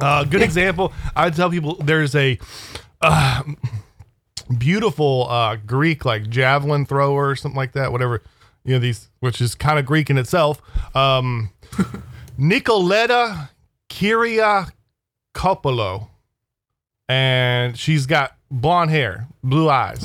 [0.00, 0.92] Uh, good example.
[1.14, 2.38] I tell people there's a
[3.00, 3.42] uh,
[4.58, 7.92] beautiful uh, Greek like javelin thrower or something like that.
[7.92, 8.22] Whatever
[8.64, 10.60] you know these, which is kind of Greek in itself.
[10.96, 11.50] Um,
[12.38, 13.50] Nicoletta
[13.88, 14.70] Kyria
[15.34, 16.08] Coppola,
[17.08, 20.04] and she's got blonde hair, blue eyes,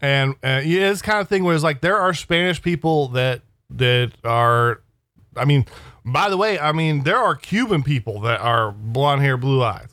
[0.00, 3.42] and uh, yeah, it's kind of thing where it's like there are Spanish people that
[3.70, 4.81] that are,
[5.36, 5.66] I mean,
[6.04, 9.88] by the way, I mean there are Cuban people that are blonde hair, blue eyes,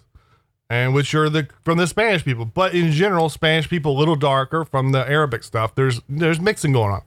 [0.70, 4.16] and which are the from the Spanish people, but in general, Spanish people a little
[4.16, 5.76] darker from the Arabic stuff.
[5.76, 7.02] There's there's mixing going on.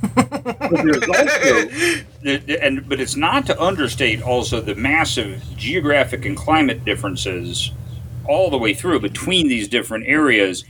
[0.00, 0.24] But
[2.62, 7.72] and but it's not to understate also the massive geographic and climate differences
[8.26, 10.64] all the way through between these different areas.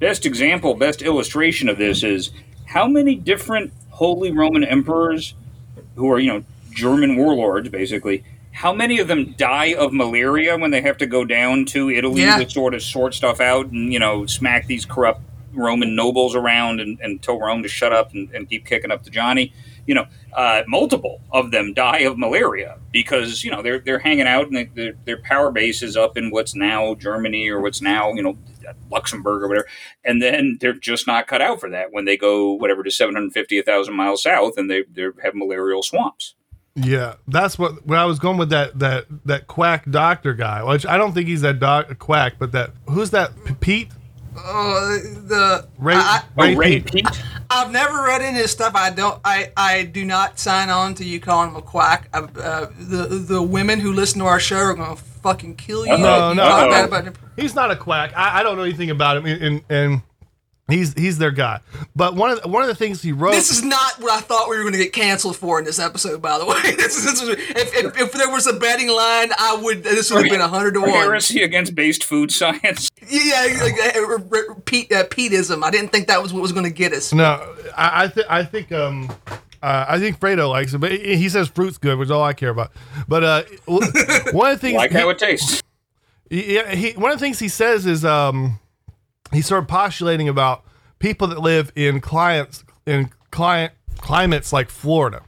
[0.00, 2.30] Best example, best illustration of this is
[2.74, 5.34] how many different Holy Roman emperors,
[5.94, 8.24] who are you know German warlords, basically.
[8.50, 12.22] How many of them die of malaria when they have to go down to Italy
[12.22, 12.38] Yeah.
[12.38, 15.22] to sort of sort stuff out and you know smack these corrupt
[15.52, 19.04] Roman nobles around and, and tell Rome to shut up and, and keep kicking up
[19.04, 19.52] to Johnny.
[19.86, 24.26] You know, uh, multiple of them die of malaria because you know they're they're hanging
[24.26, 27.80] out and they, their their power base is up in what's now Germany or what's
[27.82, 28.36] now you know
[28.90, 29.68] Luxembourg or whatever,
[30.04, 33.14] and then they're just not cut out for that when they go whatever to seven
[33.14, 36.34] hundred fifty thousand miles south and they they have malarial swamps.
[36.76, 40.64] Yeah, that's what when I was going with that that that quack doctor guy.
[40.64, 43.90] Which I don't think he's that doc quack, but that who's that Peat
[44.36, 47.06] Oh, the Ray I, Oh, Ray, Ray Peat.
[47.06, 47.22] Peat.
[47.50, 48.74] I've never read any of his stuff.
[48.74, 49.20] I don't.
[49.24, 52.08] I, I do not sign on to you calling him a quack.
[52.12, 55.92] I, uh, the the women who listen to our show are gonna fucking kill you.
[55.92, 56.02] Uh-oh.
[56.02, 56.70] No, no, talk uh-oh.
[56.70, 57.14] bad about him.
[57.36, 58.12] He's not a quack.
[58.16, 60.02] I, I don't know anything about him, and and
[60.68, 61.60] he's he's their guy.
[61.94, 63.32] But one of the, one of the things he wrote.
[63.32, 65.78] This is not what I thought we were going to get canceled for in this
[65.78, 66.20] episode.
[66.22, 69.30] By the way, this is, this is if, if, if there was a betting line,
[69.38, 69.82] I would.
[69.84, 70.90] This would have been hundred to one.
[70.90, 72.88] Heresy against based food science.
[73.06, 75.62] Yeah, like uh, uh, uh, Peat, uh, Peatism.
[75.62, 77.12] I didn't think that was what was going to get us.
[77.12, 79.10] no, I I, th- I think um.
[79.62, 82.22] Uh, I think Fredo likes it, but he he says fruit's good, which is all
[82.22, 82.72] I care about.
[83.06, 83.82] But uh, one
[84.50, 85.62] of the things Like he- how it tastes.
[86.30, 88.58] Yeah, he one of the things he says is um
[89.32, 90.64] he's started postulating about
[90.98, 95.22] people that live in clients in client climates like Florida.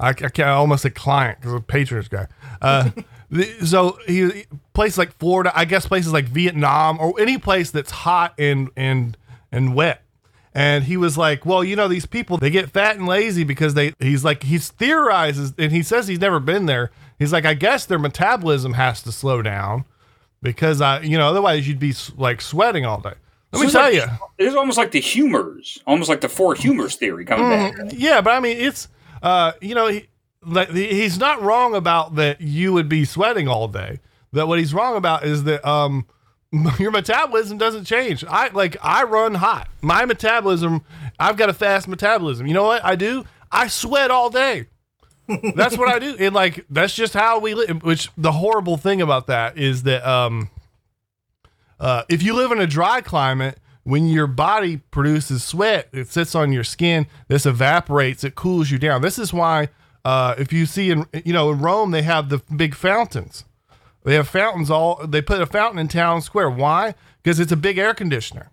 [0.00, 2.26] I, I can't I almost say client because a patronage guy.
[2.60, 2.90] Uh,
[3.64, 8.34] so he places like Florida, I guess places like Vietnam or any place that's hot
[8.38, 9.16] and and
[9.50, 10.02] and wet.
[10.54, 13.74] And he was like, "Well, you know, these people they get fat and lazy because
[13.74, 16.90] they." He's like, he's theorizes, and he says he's never been there.
[17.18, 19.84] He's like, I guess their metabolism has to slow down
[20.42, 23.14] because I, you know, otherwise you'd be like sweating all day.
[23.52, 24.04] Let me tell like- you,
[24.38, 27.92] It's almost like the humors, almost like the four humors theory coming back.
[27.92, 28.88] yeah, but I mean, it's,
[29.22, 30.08] uh, you know, he,
[30.42, 32.40] like he's not wrong about that.
[32.40, 34.00] You would be sweating all day.
[34.32, 36.06] That what he's wrong about is that um,
[36.78, 38.22] your metabolism doesn't change.
[38.24, 39.68] I like I run hot.
[39.82, 40.84] My metabolism,
[41.18, 42.46] I've got a fast metabolism.
[42.46, 43.24] You know what I do?
[43.50, 44.66] I sweat all day.
[45.54, 46.16] That's what I do.
[46.18, 47.82] And like that's just how we live.
[47.82, 50.48] Which the horrible thing about that is that um,
[51.80, 56.34] uh, if you live in a dry climate, when your body produces sweat, it sits
[56.34, 57.06] on your skin.
[57.28, 58.22] This evaporates.
[58.22, 59.00] It cools you down.
[59.00, 59.68] This is why
[60.04, 63.44] uh, if you see in you know in Rome they have the big fountains.
[64.04, 65.06] They have fountains all.
[65.06, 66.50] They put a fountain in town square.
[66.50, 66.94] Why?
[67.22, 68.50] Because it's a big air conditioner.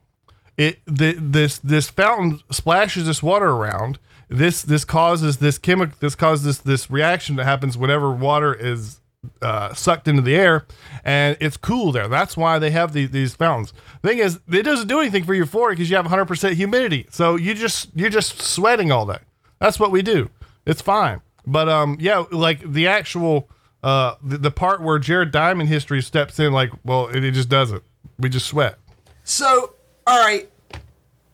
[0.57, 3.99] It the, this this fountain splashes this water around.
[4.29, 5.95] This this causes this chemical.
[5.99, 8.99] This causes this this reaction that happens whenever water is
[9.41, 10.65] uh, sucked into the air,
[11.03, 12.07] and it's cool there.
[12.07, 13.73] That's why they have these these fountains.
[14.01, 17.07] Thing is, it doesn't do anything for your floor because you have 100 percent humidity.
[17.09, 19.19] So you just you're just sweating all day.
[19.59, 20.29] That's what we do.
[20.65, 21.21] It's fine.
[21.45, 23.49] But um, yeah, like the actual
[23.83, 27.49] uh the, the part where Jared Diamond history steps in, like, well, it, it just
[27.49, 27.83] doesn't.
[28.19, 28.77] We just sweat.
[29.23, 29.73] So,
[30.07, 30.49] all right,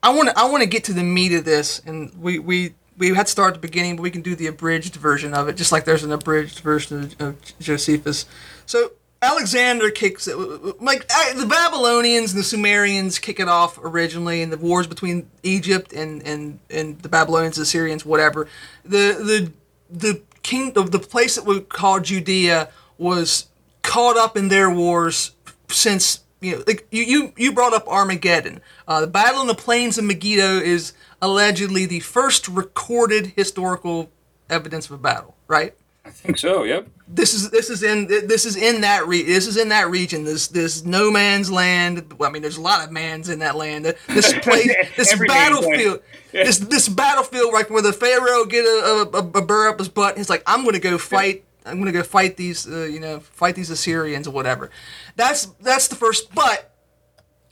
[0.04, 2.74] I want to I want to get to the meat of this, and we we
[3.02, 5.48] we had to start at the beginning, but we can do the abridged version of
[5.48, 8.28] it, just like there's an abridged version of, of Josephus.
[8.68, 8.92] So
[9.24, 14.58] Alexander kicks it, like the Babylonians and the Sumerians kick it off originally, and the
[14.58, 18.48] wars between Egypt and and and the Babylonians, the Syrians, whatever.
[18.84, 19.52] The the
[19.90, 22.70] the king of the place that we call Judea
[23.00, 23.48] was
[23.82, 25.32] caught up in their wars
[25.70, 28.62] since you know like you you, you brought up Armageddon.
[28.88, 34.10] Uh, the battle in the plains of Megiddo is allegedly the first recorded historical
[34.50, 35.74] evidence of a battle, right?
[36.04, 36.64] I think so.
[36.64, 36.88] Yep.
[37.08, 40.24] This is this is in this is in that re- this is in that region.
[40.24, 42.14] This this no man's land.
[42.18, 43.86] Well, I mean, there's a lot of man's in that land.
[44.08, 46.02] This place, this battlefield,
[46.32, 50.18] this this battlefield, like where the pharaoh get a, a, a burr up his butt.
[50.18, 51.44] He's like, I'm gonna go fight.
[51.66, 54.72] I'm gonna go fight these, uh, you know, fight these Assyrians or whatever.
[55.16, 56.34] That's that's the first.
[56.34, 56.72] But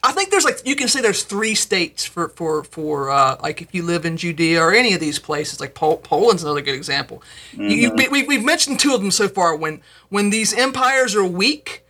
[0.02, 3.62] I think there's like you can say there's three states for for for uh, like
[3.62, 6.76] if you live in Judea or any of these places like Pol- Poland's another good
[6.76, 7.22] example.
[7.54, 9.56] You, you, we, we've mentioned two of them so far.
[9.56, 11.86] When when these empires are weak,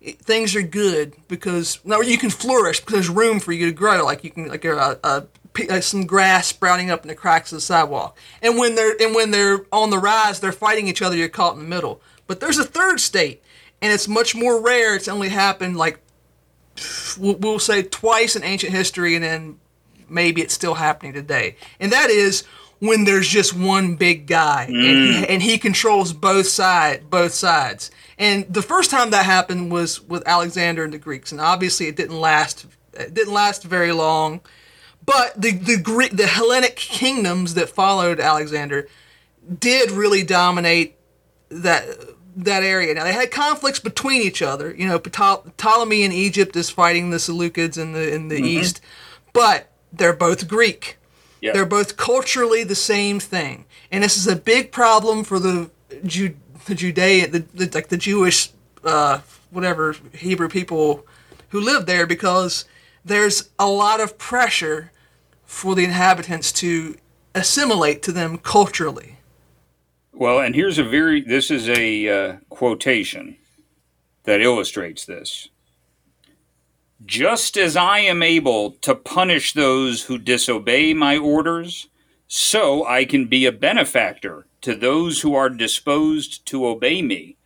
[0.00, 4.04] things are good because now you can flourish because there's room for you to grow.
[4.04, 5.26] Like you can like a, a,
[5.68, 8.16] Uh, some grass sprouting up in the cracks of the sidewalk.
[8.40, 11.14] And when they're and when they're on the rise, they're fighting each other.
[11.14, 12.00] You're caught in the middle.
[12.26, 13.42] But there's a third state,
[13.82, 14.96] and it's much more rare.
[14.96, 15.98] It's only happened like
[17.18, 19.58] we'll, say twice in ancient history, and then
[20.08, 21.56] maybe it's still happening today.
[21.80, 22.44] And that is
[22.78, 25.26] when there's just one big guy, and, he, mm.
[25.28, 27.90] and he controls both side, both sides.
[28.18, 31.96] And the first time that happened was with Alexander and the Greeks, and obviously it
[31.96, 32.66] didn't last.
[32.94, 34.40] It didn't last very long.
[35.04, 38.88] But the the Greek, the Hellenic kingdoms that followed Alexander
[39.58, 40.96] did really dominate
[41.48, 41.86] that
[42.36, 42.94] that area.
[42.94, 44.74] Now they had conflicts between each other.
[44.74, 48.80] You know, Ptolemy in Egypt is fighting the Seleucids in the in the east,
[49.32, 50.98] but they're both Greek.
[51.40, 51.52] Yeah.
[51.52, 55.70] They're both culturally the same thing, and this is a big problem for the
[56.04, 58.50] Ju- the Judean, the, the like the Jewish,
[58.84, 59.20] uh,
[59.50, 61.04] whatever Hebrew people
[61.48, 62.64] who live there, because
[63.04, 64.92] there's a lot of pressure
[65.44, 66.96] for the inhabitants to
[67.34, 69.18] assimilate to them culturally.
[70.12, 73.36] Well, and here's a very this is a uh, quotation
[74.24, 75.48] that illustrates this.
[77.04, 81.88] Just as I am able to punish those who disobey my orders,
[82.28, 87.36] so I can be a benefactor to those who are disposed to obey me.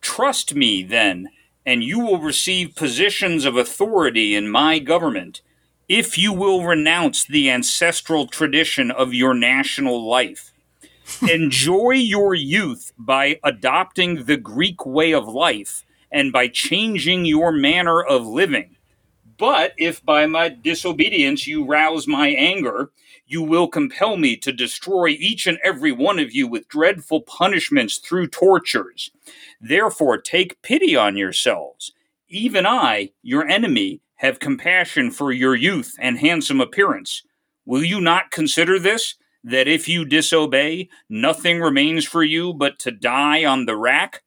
[0.00, 1.28] Trust me, then,
[1.64, 5.42] and you will receive positions of authority in my government
[5.88, 10.52] if you will renounce the ancestral tradition of your national life.
[11.28, 18.00] Enjoy your youth by adopting the Greek way of life and by changing your manner
[18.00, 18.76] of living.
[19.36, 22.90] But if by my disobedience you rouse my anger,
[23.26, 27.98] you will compel me to destroy each and every one of you with dreadful punishments
[27.98, 29.10] through tortures.
[29.60, 31.92] Therefore, take pity on yourselves.
[32.28, 37.22] Even I, your enemy, have compassion for your youth and handsome appearance.
[37.64, 39.16] Will you not consider this?
[39.42, 44.22] That if you disobey, nothing remains for you but to die on the rack?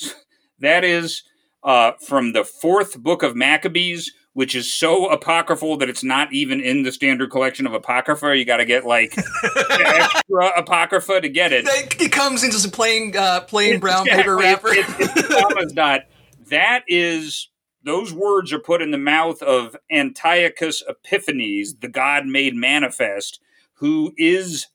[0.60, 1.22] That is
[1.62, 6.60] uh, from the fourth book of Maccabees, which is so apocryphal that it's not even
[6.60, 8.36] in the standard collection of apocrypha.
[8.36, 9.14] You got to get like
[9.66, 11.64] extra apocrypha to get it.
[12.00, 14.22] It comes into some plain uh, plain brown Exactly.
[14.22, 14.68] paper wrapper.
[14.68, 16.02] It- it- it's commas dot.
[16.50, 17.48] That is
[17.84, 23.40] those words are put in the mouth of Antiochus Epiphanes, the God made manifest,
[23.74, 24.66] who is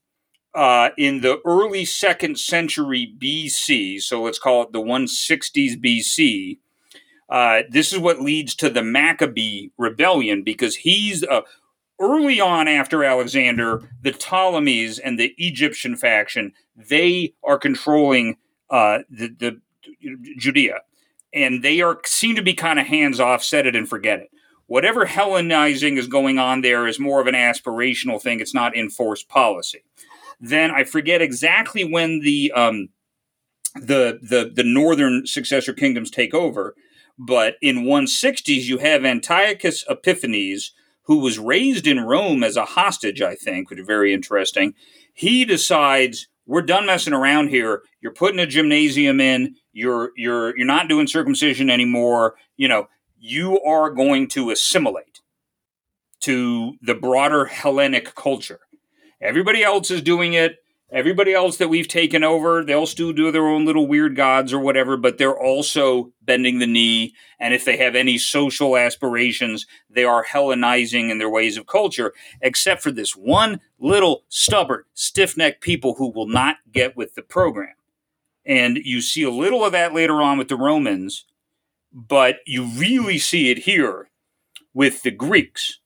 [0.55, 4.01] uh, in the early second century BC.
[4.01, 6.59] So let's call it the 160s BC.
[7.33, 11.41] Uh, this is what leads to the Maccabee rebellion because he's uh,
[11.99, 18.37] early on after Alexander, the Ptolemies and the Egyptian faction they are controlling
[18.69, 19.61] uh, the, the
[20.37, 20.81] Judea,
[21.33, 24.29] and they are seem to be kind of hands off, set it and forget it.
[24.67, 28.41] Whatever Hellenizing is going on there is more of an aspirational thing.
[28.41, 29.83] It's not enforced policy.
[30.39, 32.89] Then I forget exactly when the um,
[33.73, 36.75] the the the northern successor kingdoms take over,
[37.17, 40.71] but in 160s you have Antiochus Epiphanes,
[41.03, 44.73] who was raised in Rome as a hostage, I think, which is very interesting.
[45.13, 47.83] He decides we're done messing around here.
[48.01, 49.55] You're putting a gymnasium in.
[49.71, 52.35] You're you're you're not doing circumcision anymore.
[52.57, 52.87] You know,
[53.17, 55.21] you are going to assimilate
[56.21, 58.59] to the broader Hellenic culture.
[59.21, 60.57] Everybody else is doing it.
[60.93, 64.59] Everybody else that we've taken over, they'll still do their own little weird gods or
[64.59, 67.15] whatever, but they're also bending the knee.
[67.39, 72.13] And if they have any social aspirations, they are Hellenizing in their ways of culture,
[72.41, 77.23] except for this one little stubborn, stiff necked people who will not get with the
[77.23, 77.73] program.
[78.45, 81.25] And you see a little of that later on with the Romans,
[81.91, 84.09] but you really see it here
[84.75, 85.79] with the Greeks.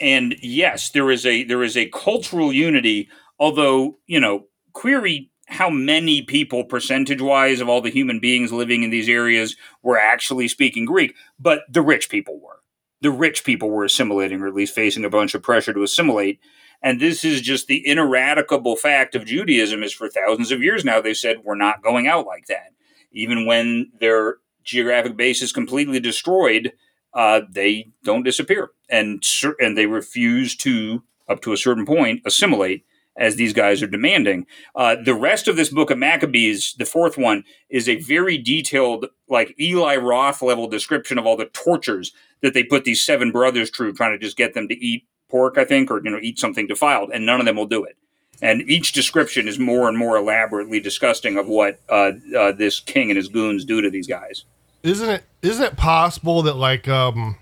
[0.00, 3.08] And yes, there is a there is a cultural unity
[3.38, 8.82] although you know query how many people percentage wise of all the human beings living
[8.82, 12.60] in these areas were actually speaking greek but the rich people were.
[13.02, 16.40] The rich people were assimilating or at least facing a bunch of pressure to assimilate.
[16.82, 21.00] And this is just the ineradicable fact of judaism is for thousands of years now
[21.00, 22.72] they said we're not going out like that.
[23.12, 26.72] Even when their geographic base is completely destroyed
[27.14, 28.70] uh, they don't disappear.
[28.88, 29.22] And
[29.60, 32.84] and they refuse to up to a certain point assimilate
[33.16, 34.46] as these guys are demanding.
[34.74, 39.06] Uh, the rest of this book of Maccabees, the fourth one, is a very detailed,
[39.28, 42.12] like Eli Roth level description of all the tortures
[42.42, 45.58] that they put these seven brothers through, trying to just get them to eat pork,
[45.58, 47.96] I think, or you know, eat something defiled, and none of them will do it.
[48.42, 53.10] And each description is more and more elaborately disgusting of what uh, uh, this king
[53.10, 54.44] and his goons do to these guys.
[54.82, 55.24] Isn't it?
[55.42, 57.38] Isn't it possible that like um,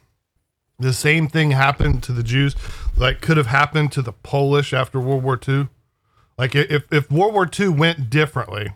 [0.78, 2.54] the same thing happened to the Jews?
[2.96, 5.68] Like could have happened to the Polish after World War II.
[6.38, 8.72] Like if if World War II went differently,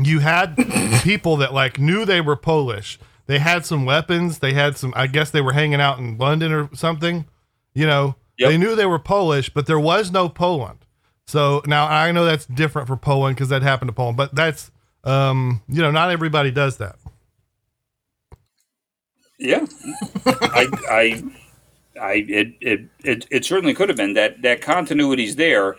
[0.00, 0.56] you had
[1.02, 2.98] people that like knew they were Polish.
[3.26, 4.38] They had some weapons.
[4.38, 4.92] They had some.
[4.96, 7.26] I guess they were hanging out in London or something.
[7.74, 8.50] You know, Yep.
[8.50, 10.80] they knew they were Polish, but there was no Poland.
[11.26, 14.70] So now I know that's different for Poland because that happened to Poland, but that's
[15.04, 16.96] um, you know, not everybody does that.
[19.38, 19.66] Yeah,
[20.26, 21.22] I, I,
[22.00, 25.76] I, it, it, it, it certainly could have been that that continuity's there,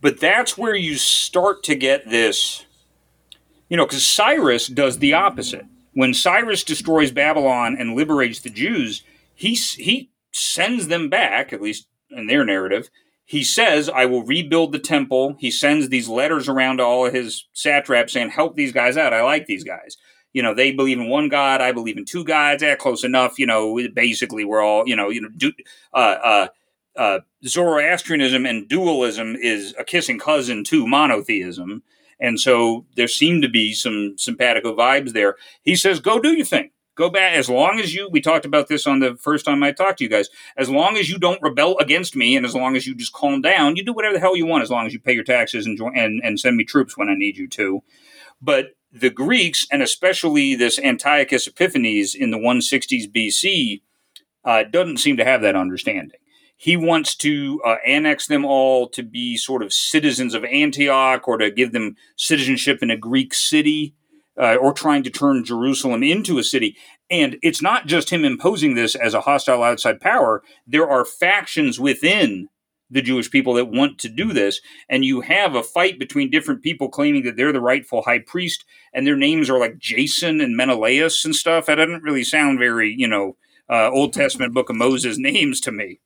[0.00, 2.64] but that's where you start to get this,
[3.68, 5.66] you know, because Cyrus does the opposite.
[5.92, 9.02] When Cyrus destroys Babylon and liberates the Jews,
[9.34, 12.90] he he sends them back, at least in their narrative.
[13.24, 17.14] He says, "I will rebuild the temple." He sends these letters around to all of
[17.14, 19.12] his satraps saying, "Help these guys out.
[19.12, 19.96] I like these guys."
[20.34, 23.38] You know they believe in one god i believe in two gods yeah close enough
[23.38, 25.52] you know basically we're all you know you know do,
[25.94, 26.48] uh, uh,
[26.96, 31.82] uh, zoroastrianism and dualism is a kissing cousin to monotheism.
[32.20, 35.36] And so there seem to be some simpatico vibes there.
[35.62, 36.70] He says go do your thing.
[36.96, 39.72] Go back as long as you we talked about this on the first time i
[39.72, 42.76] talked to you guys as long as you don't rebel against me and as long
[42.76, 44.92] as you just calm down you do whatever the hell you want as long as
[44.92, 47.48] you pay your taxes and join, and, and send me troops when i need you
[47.48, 47.82] to.
[48.40, 53.82] But the Greeks, and especially this Antiochus Epiphanes in the 160s BC,
[54.44, 56.18] uh, doesn't seem to have that understanding.
[56.56, 61.36] He wants to uh, annex them all to be sort of citizens of Antioch or
[61.38, 63.94] to give them citizenship in a Greek city
[64.40, 66.76] uh, or trying to turn Jerusalem into a city.
[67.10, 71.80] And it's not just him imposing this as a hostile outside power, there are factions
[71.80, 72.48] within
[72.94, 74.60] the Jewish people that want to do this.
[74.88, 78.64] And you have a fight between different people claiming that they're the rightful high priest,
[78.94, 81.66] and their names are like Jason and Menelaus and stuff.
[81.66, 83.36] That doesn't really sound very, you know,
[83.68, 86.00] uh, Old Testament Book of Moses names to me.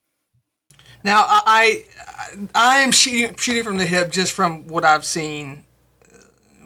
[1.05, 1.85] Now, I
[2.55, 5.65] I, am shooting, shooting from the hip just from what I've seen,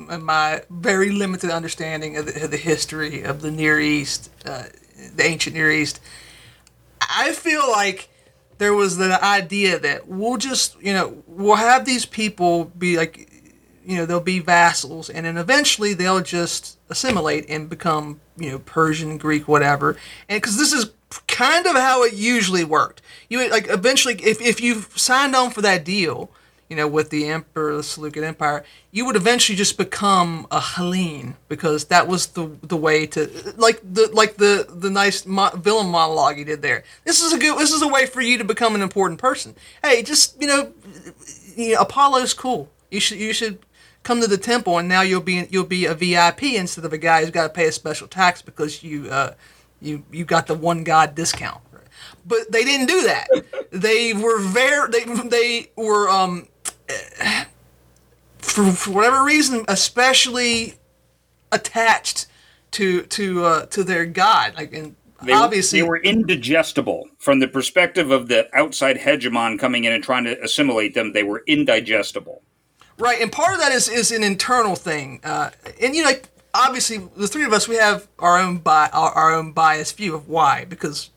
[0.09, 4.65] uh, my very limited understanding of the, of the history of the Near East, uh,
[5.15, 6.01] the ancient Near East.
[7.01, 8.09] I feel like
[8.62, 13.28] there was the idea that we'll just, you know, we'll have these people be like,
[13.84, 18.60] you know, they'll be vassals, and then eventually they'll just assimilate and become, you know,
[18.60, 19.97] Persian, Greek, whatever.
[20.28, 20.93] And because this is
[21.26, 23.02] kind of how it usually worked.
[23.28, 26.30] You like eventually, if if you signed on for that deal,
[26.68, 31.34] you know, with the emperor, the Seleucid Empire, you would eventually just become a Hellene
[31.48, 35.89] because that was the the way to like the like the the nice mo- villain
[35.89, 36.84] monologue you did there.
[37.05, 37.59] This is a good.
[37.59, 39.55] This is a way for you to become an important person.
[39.82, 40.72] Hey, just you know,
[41.56, 42.70] you know Apollo's cool.
[42.90, 43.59] You should you should
[44.02, 46.98] come to the temple and now you'll be you'll be a VIP instead of a
[46.98, 49.34] guy who's got to pay a special tax because you uh,
[49.80, 51.60] you you got the one god discount.
[52.24, 53.28] But they didn't do that.
[53.70, 56.48] they were very they they were um
[58.39, 60.74] for, for whatever reason especially
[61.51, 62.27] attached
[62.70, 67.48] to to uh, to their god like and They, obviously they were indigestible from the
[67.48, 71.12] perspective of the outside hegemon coming in and trying to assimilate them.
[71.12, 72.43] They were indigestible.
[72.98, 75.51] Right, and part of that is is an internal thing, uh,
[75.81, 79.10] and you know, like obviously the three of us we have our own bi- our,
[79.12, 81.10] our own biased view of why because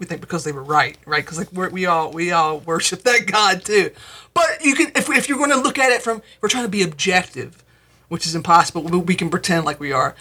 [0.00, 1.22] we think because they were right, right?
[1.24, 3.90] Because like we're, we all we all worship that God too.
[4.34, 6.70] But you can if if you're going to look at it from we're trying to
[6.70, 7.62] be objective,
[8.08, 8.82] which is impossible.
[8.82, 10.16] We we can pretend like we are.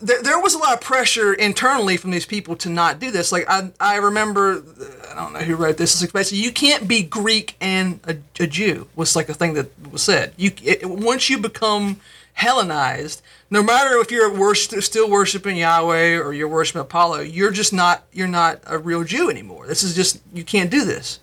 [0.00, 3.32] There, there was a lot of pressure internally from these people to not do this.
[3.32, 4.62] Like I, I remember,
[5.10, 5.94] I don't know who wrote this.
[5.94, 9.54] It's like basically you can't be Greek and a, a Jew was like a thing
[9.54, 10.34] that was said.
[10.36, 12.00] You it, once you become
[12.34, 17.72] Hellenized, no matter if you're worship, still worshiping Yahweh or you're worshiping Apollo, you're just
[17.72, 19.66] not you're not a real Jew anymore.
[19.66, 21.20] This is just you can't do this.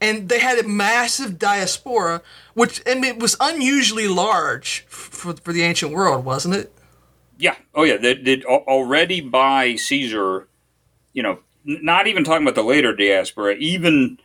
[0.00, 2.22] And they had a massive diaspora,
[2.54, 6.72] which and it was unusually large for for the ancient world, wasn't it?
[7.40, 7.56] Yeah.
[7.74, 7.96] Oh, yeah.
[7.96, 10.46] That did already by Caesar.
[11.12, 13.54] You know, not even talking about the later diaspora.
[13.54, 14.18] Even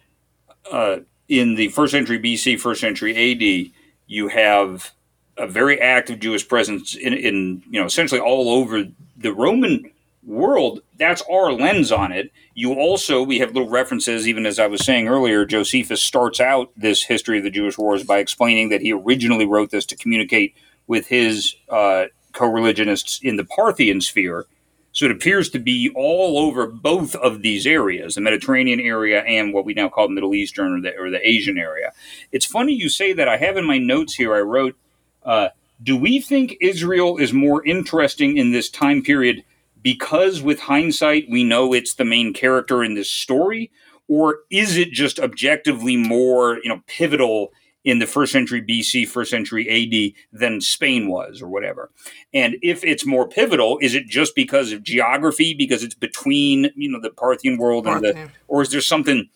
[0.72, 3.72] uh, in the first century BC, first century AD,
[4.08, 4.92] you have
[5.38, 8.86] a very active Jewish presence in, in you know essentially all over
[9.18, 9.92] the Roman
[10.26, 10.82] world.
[10.98, 12.32] That's our lens on it.
[12.54, 16.72] You also, we have little references, even as I was saying earlier, Josephus starts out
[16.76, 20.56] this history of the Jewish wars by explaining that he originally wrote this to communicate
[20.88, 24.46] with his uh, co religionists in the Parthian sphere.
[24.92, 29.54] So it appears to be all over both of these areas, the Mediterranean area and
[29.54, 31.92] what we now call the Middle Eastern or the, or the Asian area.
[32.32, 33.28] It's funny you say that.
[33.28, 34.78] I have in my notes here, I wrote,
[35.26, 35.50] uh,
[35.82, 39.44] Do we think Israel is more interesting in this time period
[39.82, 43.72] because with hindsight we know it's the main character in this story
[44.08, 47.52] or is it just objectively more you know pivotal
[47.86, 51.92] in the first century BC, first century AD than Spain was, or whatever.
[52.34, 56.90] And if it's more pivotal, is it just because of geography, because it's between you
[56.92, 59.30] know the Parthian world and the, or is there something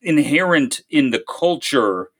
[0.00, 2.10] inherent in the culture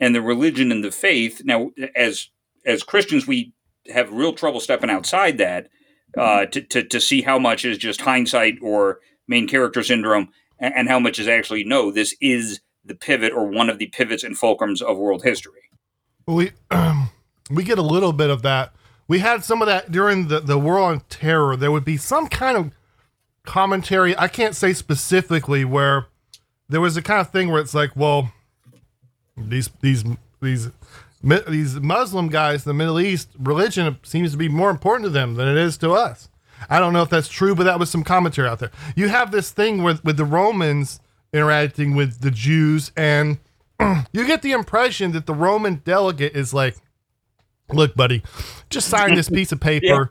[0.00, 1.42] and the religion and the faith?
[1.44, 2.28] Now, as
[2.66, 3.52] as Christians, we
[3.92, 5.68] have real trouble stepping outside that
[6.18, 10.28] uh, to, to, to see how much is just hindsight or main character syndrome
[10.58, 13.86] and, and how much is actually no, this is the pivot or one of the
[13.86, 15.62] pivots and fulcrums of world history.
[16.26, 17.10] We um,
[17.50, 18.72] we get a little bit of that.
[19.08, 21.56] We had some of that during the the War on Terror.
[21.56, 22.70] There would be some kind of
[23.44, 24.16] commentary.
[24.18, 26.06] I can't say specifically where
[26.68, 28.32] there was a kind of thing where it's like, well,
[29.36, 30.04] these these
[30.40, 30.70] these
[31.48, 35.34] these Muslim guys, in the Middle East religion seems to be more important to them
[35.34, 36.28] than it is to us.
[36.70, 38.70] I don't know if that's true, but that was some commentary out there.
[38.94, 41.00] You have this thing with with the Romans
[41.32, 43.38] interacting with the Jews, and
[44.12, 46.76] you get the impression that the Roman delegate is like,
[47.70, 48.22] "Look, buddy,
[48.70, 50.04] just sign this piece of paper." yeah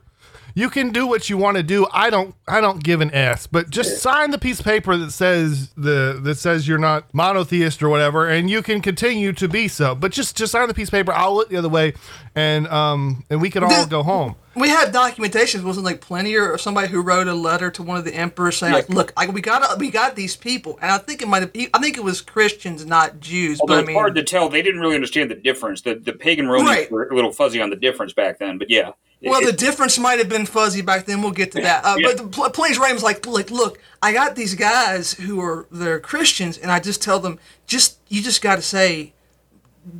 [0.56, 1.86] you can do what you want to do.
[1.92, 5.10] I don't I don't give an S, but just sign the piece of paper that
[5.10, 9.68] says the that says you're not monotheist or whatever, and you can continue to be
[9.68, 9.94] so.
[9.94, 11.12] But just just sign the piece of paper.
[11.12, 11.92] I'll look the other way,
[12.34, 14.34] and um and we can all go home.
[14.54, 15.62] We had documentation.
[15.62, 18.72] Wasn't like Pliny or somebody who wrote a letter to one of the emperors saying,
[18.72, 21.50] like, "Look, I, we got we got these people," and I think it might have.
[21.74, 23.60] I think it was Christians, not Jews.
[23.60, 24.48] Although but it's I mean, hard to tell.
[24.48, 25.82] They didn't really understand the difference.
[25.82, 26.90] The the pagan Romans right.
[26.90, 28.56] were a little fuzzy on the difference back then.
[28.56, 28.92] But yeah.
[29.22, 31.22] Well, the difference might have been fuzzy back then.
[31.22, 31.84] We'll get to that.
[31.84, 32.08] Uh, yeah.
[32.08, 36.58] But the Plains Raymond's like, like, look, I got these guys who are they're Christians,
[36.58, 39.14] and I just tell them, just you just got to say,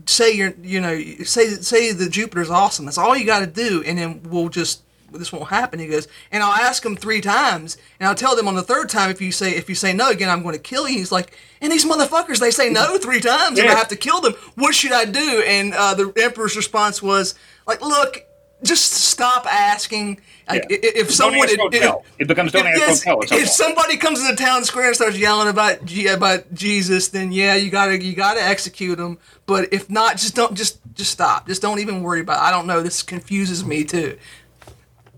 [0.04, 2.84] say you're, you know, say say the Jupiter's awesome.
[2.84, 4.82] That's all you got to do, and then we'll just
[5.12, 5.78] this won't happen.
[5.78, 8.90] He goes, and I'll ask them three times, and I'll tell them on the third
[8.90, 10.98] time if you say if you say no again, I'm going to kill you.
[10.98, 13.64] He's like, and these motherfuckers, they say no three times, yeah.
[13.64, 14.34] and I have to kill them.
[14.56, 15.42] What should I do?
[15.46, 17.34] And uh, the emperor's response was
[17.66, 18.26] like, look
[18.62, 20.20] just stop asking.
[20.48, 20.78] Like, yeah.
[20.80, 24.36] If someone, it, it, it, becomes don't if, ask yes, If somebody comes to the
[24.36, 25.78] town square and starts yelling about
[26.08, 29.18] about Jesus, then yeah, you gotta you gotta execute them.
[29.46, 31.48] But if not, just don't just just stop.
[31.48, 32.38] Just don't even worry about.
[32.38, 32.48] It.
[32.48, 32.82] I don't know.
[32.82, 34.18] This confuses me too.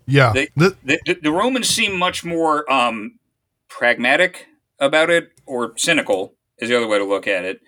[0.06, 3.18] Yeah, the, the, the Romans seem much more um,
[3.68, 4.46] pragmatic
[4.80, 7.60] about it, or cynical is the other way to look at it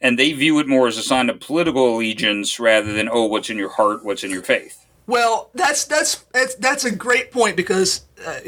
[0.00, 3.48] and they view it more as a sign of political allegiance rather than oh what's
[3.48, 7.56] in your heart what's in your faith well, that's that's that's, that's a great point
[7.56, 8.40] because uh,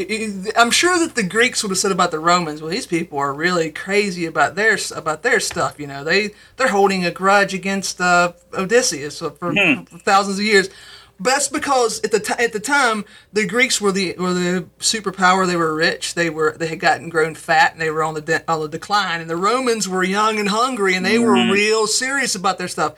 [0.56, 3.34] I'm sure that the Greeks would have said about the Romans, well, these people are
[3.34, 5.78] really crazy about their about their stuff.
[5.78, 9.84] You know, they they're holding a grudge against uh, Odysseus for, mm-hmm.
[9.84, 10.70] for, thousands of years.
[11.18, 13.04] But that's because at the t- at the time
[13.34, 15.46] the Greeks were the were the superpower.
[15.46, 16.14] They were rich.
[16.14, 18.68] They were they had gotten grown fat and they were on the de- on the
[18.68, 19.20] decline.
[19.20, 21.48] And the Romans were young and hungry and they mm-hmm.
[21.48, 22.94] were real serious about their stuff.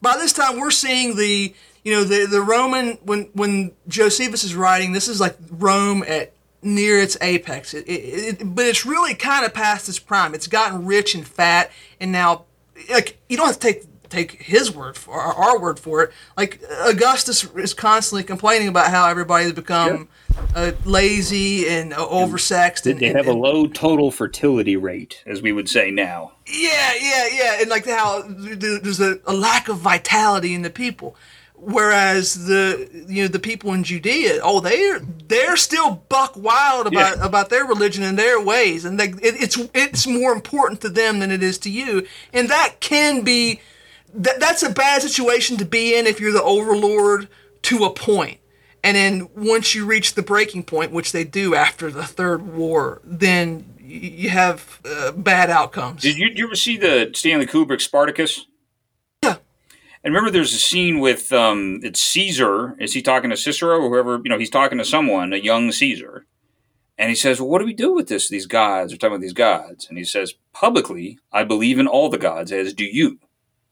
[0.00, 4.54] By this time, we're seeing the you know the the Roman when when Josephus is
[4.54, 6.32] writing, this is like Rome at
[6.62, 7.74] near its apex.
[7.74, 10.34] It, it, it, but it's really kind of past its prime.
[10.34, 12.44] It's gotten rich and fat, and now
[12.90, 16.12] like you don't have to take take his word for our word for it.
[16.36, 20.08] Like Augustus is constantly complaining about how everybody has become
[20.54, 22.88] uh, lazy and uh, oversexed.
[22.88, 26.32] And, they and, have and, a low total fertility rate, as we would say now.
[26.46, 31.16] Yeah, yeah, yeah, and like how there's a, a lack of vitality in the people.
[31.64, 37.18] Whereas the you know the people in Judea, oh they're they're still buck wild about
[37.18, 37.24] yeah.
[37.24, 41.20] about their religion and their ways, and they, it, it's it's more important to them
[41.20, 43.60] than it is to you, and that can be
[44.12, 47.28] that that's a bad situation to be in if you're the overlord
[47.62, 48.40] to a point,
[48.82, 53.00] and then once you reach the breaking point, which they do after the third war,
[53.04, 56.02] then you have uh, bad outcomes.
[56.02, 58.46] Did you, did you ever see the Stanley Kubrick Spartacus?
[60.04, 62.76] And remember, there's a scene with um, it's Caesar.
[62.80, 64.20] Is he talking to Cicero or whoever?
[64.24, 66.26] You know, he's talking to someone, a young Caesar,
[66.98, 68.28] and he says, "Well, what do we do with this?
[68.28, 68.92] These gods?
[68.92, 72.50] We're talking about these gods." And he says, "Publicly, I believe in all the gods,
[72.50, 73.18] as do you.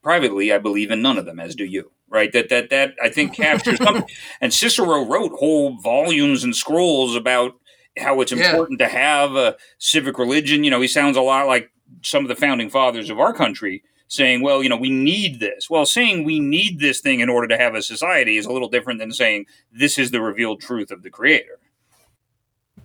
[0.02, 2.32] Privately, I believe in none of them, as do you." Right?
[2.32, 4.04] That that that I think captures something.
[4.40, 7.54] And Cicero wrote whole volumes and scrolls about
[7.98, 8.50] how it's Yeah.
[8.50, 10.62] important to have a civic religion.
[10.62, 11.70] You know, he sounds a lot like
[12.02, 15.70] some of the founding fathers of our country saying, well, you know, we need this.
[15.70, 18.68] Well, saying we need this thing in order to have a society is a little
[18.68, 21.58] different than saying this is the revealed truth of the creator.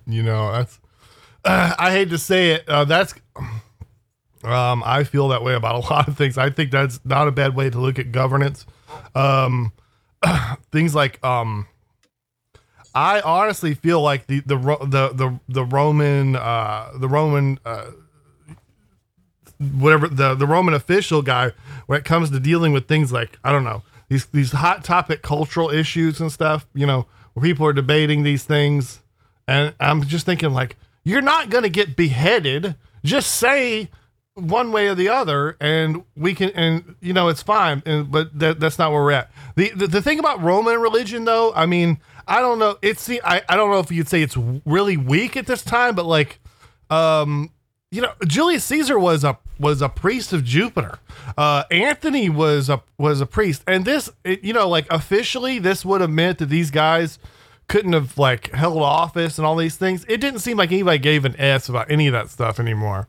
[0.07, 0.79] You know, that's.
[1.45, 2.69] I hate to say it.
[2.69, 3.15] Uh, that's.
[4.43, 6.37] Um, I feel that way about a lot of things.
[6.37, 8.65] I think that's not a bad way to look at governance.
[9.15, 9.73] Um,
[10.71, 11.67] things like um,
[12.93, 17.91] I honestly feel like the the the the the Roman uh the Roman uh
[19.59, 21.51] whatever the the Roman official guy
[21.87, 25.21] when it comes to dealing with things like I don't know these these hot topic
[25.21, 26.67] cultural issues and stuff.
[26.73, 29.01] You know, where people are debating these things,
[29.47, 32.75] and I'm just thinking like you're not gonna get beheaded.
[33.03, 33.89] Just say
[34.35, 37.81] one way or the other, and we can, and you know, it's fine.
[37.85, 39.31] And but that, that's not where we're at.
[39.55, 42.77] The, the the thing about Roman religion, though, I mean, I don't know.
[42.81, 45.95] It's the I, I don't know if you'd say it's really weak at this time,
[45.95, 46.39] but like,
[46.89, 47.49] um,
[47.91, 50.99] you know, Julius Caesar was a was a priest of Jupiter.
[51.37, 55.85] Uh, Anthony was a was a priest, and this, it, you know, like officially, this
[55.85, 57.19] would have meant that these guys
[57.67, 60.05] couldn't have like held office and all these things.
[60.07, 63.07] It didn't seem like anybody gave an s about any of that stuff anymore.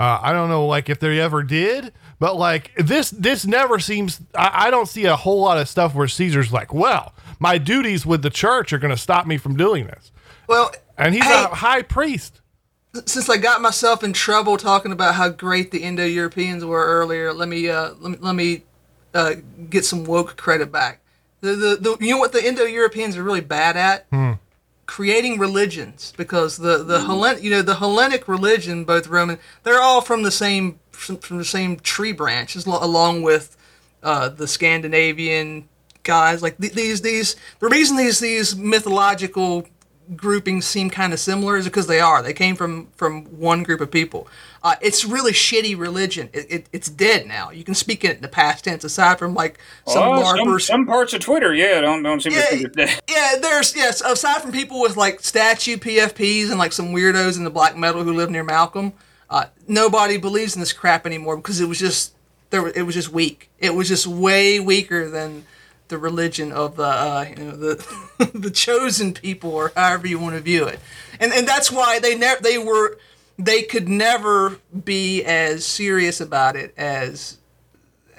[0.00, 4.20] Uh, I don't know, like if they ever did, but like this, this never seems.
[4.34, 8.04] I, I don't see a whole lot of stuff where Caesar's like, "Well, my duties
[8.04, 10.10] with the church are going to stop me from doing this,"
[10.48, 11.44] Well, and he's Hey.
[11.44, 12.40] a high priest.
[13.06, 17.48] Since I got myself in trouble talking about how great the Indo-Europeans were earlier, let
[17.48, 18.62] me uh, let me, let me
[19.12, 19.34] uh,
[19.68, 21.00] get some woke credit back.
[21.40, 24.06] The, the, the you know what the Indo-Europeans are really bad at?
[24.86, 30.00] Creating religions because the the Hellen you know the Hellenic religion, both Roman, they're all
[30.00, 33.56] from the same from, from the same tree branch, along with
[34.02, 35.68] uh, the Scandinavian
[36.02, 36.42] guys.
[36.42, 39.66] Like th- these these the reason these these mythological
[40.16, 42.22] groupings seem kind of similar is because they are.
[42.22, 44.28] They came from from one group of people.
[44.62, 46.30] Uh, it's really shitty religion.
[46.32, 47.50] It, it, it's dead now.
[47.50, 50.86] You can speak it in the past tense, aside from like some Oh, some, some
[50.86, 53.02] parts of Twitter, yeah, don't don't seem to Yeah, think that.
[53.08, 54.00] yeah, there's yes.
[54.00, 58.02] Aside from people with like statue PFPs and like some weirdos in the black metal
[58.04, 58.92] who live near Malcolm,
[59.30, 62.14] uh, nobody believes in this crap anymore because it was just
[62.50, 62.66] there.
[62.68, 63.50] It was just weak.
[63.58, 65.44] It was just way weaker than
[65.88, 70.34] the religion of the uh, you know the the chosen people or however you want
[70.34, 70.80] to view it,
[71.20, 72.98] and and that's why they never they were
[73.38, 77.38] they could never be as serious about it as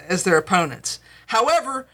[0.07, 0.99] as their opponents.
[1.27, 1.87] However,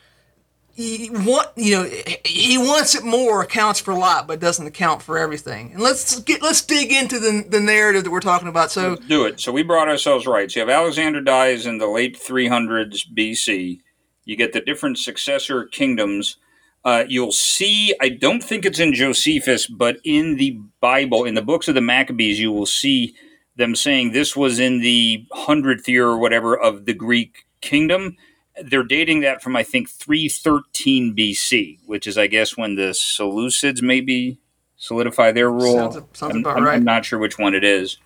[0.73, 1.89] he want you know
[2.25, 6.21] he wants it more accounts for a lot but doesn't account for everything and let's
[6.21, 9.39] get let's dig into the, the narrative that we're talking about so do it.
[9.39, 10.49] So we brought ourselves right.
[10.49, 13.81] So you have Alexander dies in the late 300s BC.
[14.31, 16.37] You get the different successor kingdoms.
[16.85, 21.41] Uh, you'll see, I don't think it's in Josephus, but in the Bible, in the
[21.41, 23.13] books of the Maccabees, you will see
[23.57, 28.15] them saying this was in the hundredth year or whatever of the Greek kingdom.
[28.63, 33.81] They're dating that from, I think, 313 BC, which is, I guess, when the Seleucids
[33.81, 34.37] maybe
[34.77, 35.91] solidify their rule.
[35.91, 36.75] Sounds- sounds I'm, about I'm- right.
[36.77, 37.97] I'm not sure which one it is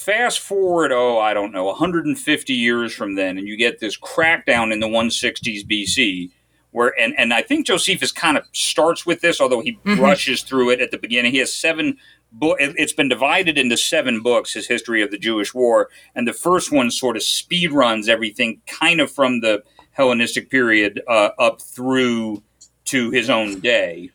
[0.00, 4.72] fast forward oh i don't know 150 years from then and you get this crackdown
[4.72, 6.30] in the 160s bc
[6.70, 10.70] where and, and i think josephus kind of starts with this although he brushes through
[10.70, 11.32] it at the beginning.
[11.32, 11.98] He has seven
[12.32, 16.32] book it's been divided into seven books his history of the jewish war and the
[16.32, 19.62] first one sort of speed runs everything kind of from the
[19.92, 22.42] hellenistic period uh, up through
[22.86, 24.10] to his own day.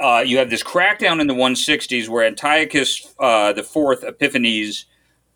[0.00, 4.86] Uh, you have this crackdown in the 160s where Antiochus uh, the Fourth Epiphanes,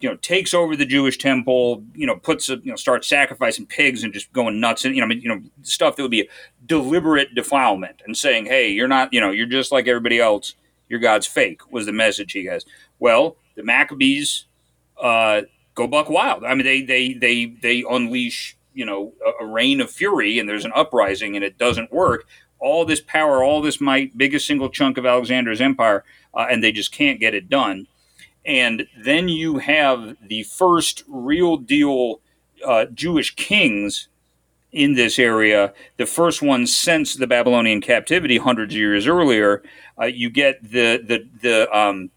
[0.03, 1.83] you know, takes over the Jewish temple.
[1.95, 5.01] You know, puts a, you know starts sacrificing pigs and just going nuts and you
[5.01, 6.29] know, I mean, you know, stuff that would be a
[6.67, 10.55] deliberate defilement and saying, hey, you're not, you know, you're just like everybody else.
[10.89, 12.67] Your God's fake was the message he has.
[12.99, 14.47] Well, the Maccabees
[15.01, 15.43] uh,
[15.75, 16.45] go buck wild.
[16.45, 20.49] I mean, they they they they unleash you know a, a reign of fury, and
[20.49, 22.27] there's an uprising, and it doesn't work.
[22.59, 26.05] All this power, all this might, biggest single chunk of Alexander's empire,
[26.35, 27.89] uh, and they just can't get it done.
[28.45, 32.21] And then you have the first real deal
[32.67, 34.09] uh, Jewish kings
[34.73, 35.73] in this area.
[35.97, 39.63] The first one since the Babylonian captivity, hundreds of years earlier.
[40.01, 42.11] Uh, you get the the the um,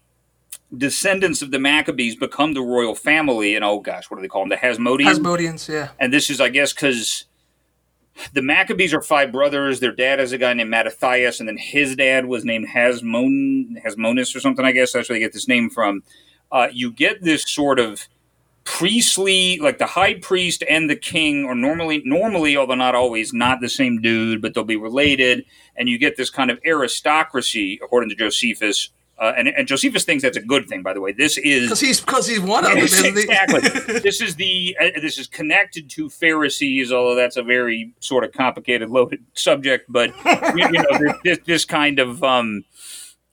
[0.76, 4.42] descendants of the Maccabees become the royal family, and oh gosh, what do they call
[4.42, 4.48] them?
[4.48, 5.18] The Hasmoneans.
[5.18, 7.24] Hasmoneans, yeah and this is, I guess, because
[8.32, 9.80] the Maccabees are five brothers.
[9.80, 14.34] Their dad is a guy named Mattathias, and then his dad was named Hasmon Hasmonus
[14.34, 14.64] or something.
[14.64, 16.02] I guess that's where they get this name from.
[16.50, 18.08] Uh, you get this sort of
[18.64, 23.60] priestly, like the high priest and the king are normally, normally, although not always, not
[23.60, 25.44] the same dude, but they'll be related,
[25.76, 30.22] and you get this kind of aristocracy, according to Josephus, uh, and and Josephus thinks
[30.22, 30.82] that's a good thing.
[30.82, 33.20] By the way, this is Because he's because he's one of them, isn't he?
[33.22, 33.60] exactly.
[34.00, 38.32] this is the uh, this is connected to Pharisees, although that's a very sort of
[38.32, 39.86] complicated, loaded subject.
[39.88, 40.10] But
[40.54, 42.64] you, you know, this, this, this kind of um,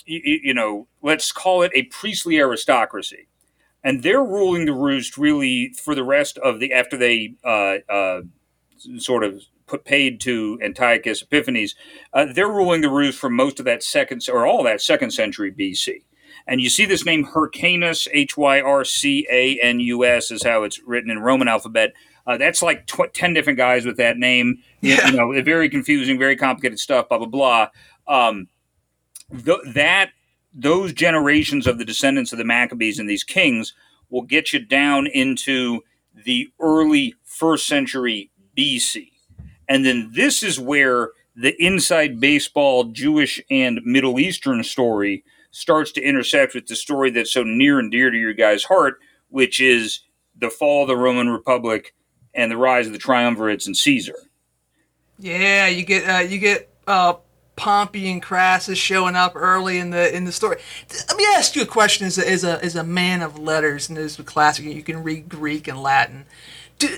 [0.06, 3.28] you, you know, let's call it a priestly aristocracy,
[3.84, 8.22] and they're ruling the roost really for the rest of the after they uh, uh,
[8.98, 11.76] sort of put paid to Antiochus Epiphanes.
[12.14, 15.52] Uh, they're ruling the roost for most of that second or all that second century
[15.52, 16.03] BC.
[16.45, 20.44] And you see this name Hyrcanus, H Y R C A N U S, is
[20.44, 21.94] how it's written in Roman alphabet.
[22.27, 24.60] Uh, that's like tw- 10 different guys with that name.
[24.81, 25.07] You- Yeah.
[25.11, 27.68] You know, very confusing, very complicated stuff, blah, blah, blah.
[28.07, 28.48] Um,
[29.31, 30.10] th- that
[30.53, 33.73] those generations of the descendants of the Maccabees and these kings
[34.10, 35.81] will get you down into
[36.26, 39.12] the early first century BC.
[39.68, 46.02] And then this is where the inside baseball Jewish and Middle Eastern story starts to
[46.02, 48.99] intersect with the story that's so near and dear to your guys' heart,
[49.30, 50.02] which is
[50.35, 51.94] the fall of the Roman Republic
[52.34, 54.15] and the rise of the triumvirates and Caesar.
[55.19, 57.14] Yeah, you get uh, you get uh,
[57.56, 60.57] Pompey and Crassus showing up early in the in the story.
[61.07, 63.90] Let me ask you a question: as a as a, as a man of letters
[63.90, 66.26] and as a classic, you can read Greek and Latin.
[66.80, 66.98] Do,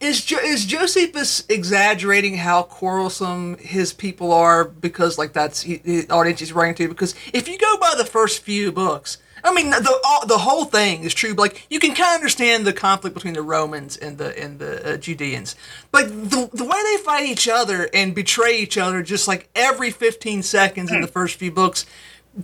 [0.00, 6.08] is jo- is Josephus exaggerating how quarrelsome his people are because like that's he, the
[6.10, 6.88] audience he's writing to?
[6.88, 9.18] Because if you go by the first few books.
[9.46, 11.34] I mean, the all, the whole thing is true.
[11.34, 14.58] But like, you can kind of understand the conflict between the Romans and the and
[14.58, 15.54] the uh, Judeans.
[15.90, 19.90] But the the way they fight each other and betray each other, just like every
[19.90, 21.84] fifteen seconds in the first few books.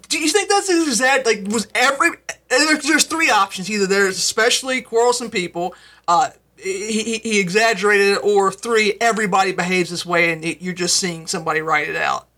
[0.09, 1.25] Do you think that's exact?
[1.25, 2.11] Like, was every
[2.49, 3.71] there's, there's three options.
[3.71, 5.75] Either there's especially quarrelsome people.
[6.07, 6.31] Uh,
[6.63, 10.97] he, he, he exaggerated it, or three, everybody behaves this way, and it, you're just
[10.97, 12.29] seeing somebody write it out.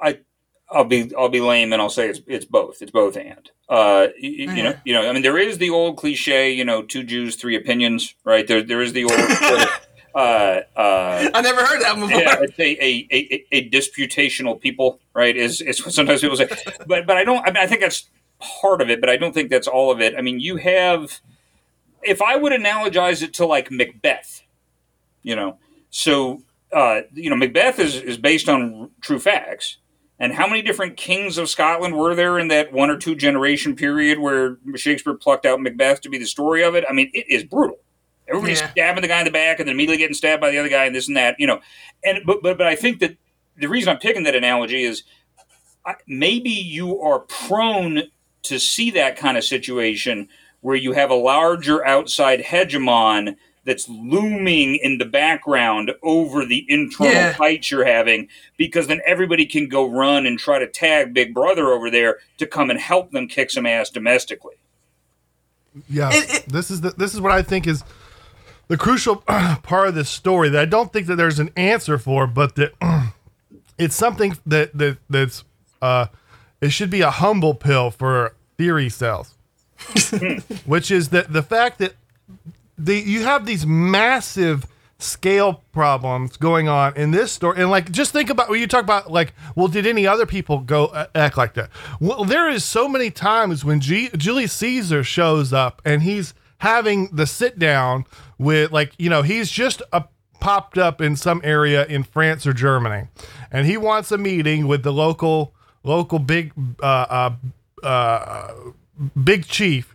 [0.00, 0.20] I
[0.70, 2.82] I'll be I'll be lame and I'll say it's it's both.
[2.82, 3.50] It's both and.
[3.68, 5.08] Uh, you, you know, you know.
[5.08, 8.46] I mean, there is the old cliche, you know, two Jews, three opinions, right?
[8.46, 9.12] There, there is the old.
[10.14, 12.10] uh, uh, I never heard that before.
[12.10, 15.36] yeah, it's a, a, a, a disputational people, right?
[15.36, 16.48] Is is what sometimes people say,
[16.86, 17.42] but but I don't.
[17.42, 20.00] I mean, I think that's part of it, but I don't think that's all of
[20.00, 20.14] it.
[20.16, 21.20] I mean, you have,
[22.02, 24.42] if I would analogize it to like Macbeth,
[25.22, 25.58] you know,
[25.90, 26.42] so
[26.72, 29.78] uh, you know, Macbeth is is based on true facts.
[30.20, 33.76] And how many different kings of Scotland were there in that one or two generation
[33.76, 36.84] period where Shakespeare plucked out Macbeth to be the story of it?
[36.90, 37.78] I mean, it is brutal.
[38.26, 38.70] Everybody's Yeah.
[38.72, 40.86] stabbing the guy in the back and then immediately getting stabbed by the other guy
[40.86, 41.60] and this and that, you know.
[42.04, 43.16] And but but but I think that
[43.56, 45.04] the reason I'm picking that analogy is
[45.86, 48.02] I, maybe you are prone
[48.42, 50.28] to see that kind of situation
[50.60, 57.12] where you have a larger outside hegemon that's looming in the background over the internal
[57.12, 57.34] Yeah.
[57.34, 61.68] fights you're having because then everybody can go run and try to tag big brother
[61.68, 64.54] over there to come and help them kick some ass domestically
[65.88, 67.84] Yeah, It- it- this is the, this is what I think is
[68.68, 69.16] the crucial
[69.62, 72.72] part of this story that I don't think that there's an answer for, but that
[73.78, 75.44] it's something that that that's
[75.82, 76.06] uh,
[76.60, 79.34] it should be a humble pill for theory cells,
[80.66, 81.94] which is that the fact that
[82.76, 84.66] the you have these massive
[85.00, 88.82] scale problems going on in this story and like just think about when you talk
[88.82, 91.70] about like well did any other people go uh, act like that?
[92.00, 97.08] Well there is so many times when G- julius caesar shows up and he's having
[97.14, 98.04] the sit down
[98.38, 100.02] with like you know he's just uh,
[100.40, 103.08] popped up in some area in france or germany
[103.50, 105.52] and he wants a meeting with the local
[105.82, 106.84] local big uh,
[107.82, 108.52] uh, uh,
[109.22, 109.94] big chief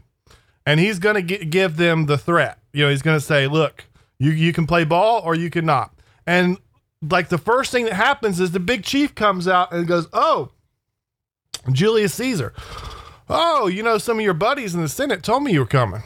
[0.65, 2.59] and he's going to give them the threat.
[2.71, 3.85] You know, he's going to say, "Look,
[4.19, 5.93] you you can play ball or you cannot."
[6.25, 6.57] And
[7.01, 10.51] like the first thing that happens is the big chief comes out and goes, "Oh,
[11.71, 12.53] Julius Caesar.
[13.29, 16.03] Oh, you know, some of your buddies in the Senate told me you were coming.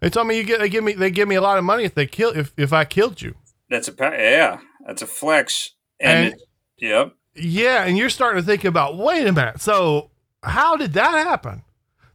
[0.00, 1.84] They told me you get they give me they give me a lot of money
[1.84, 3.34] if they kill if if I killed you."
[3.68, 6.42] that's a yeah that's a flex and, And- it-
[6.78, 9.60] yep Yeah, and you're starting to think about, wait a minute.
[9.60, 10.10] So,
[10.44, 11.62] how did that happen?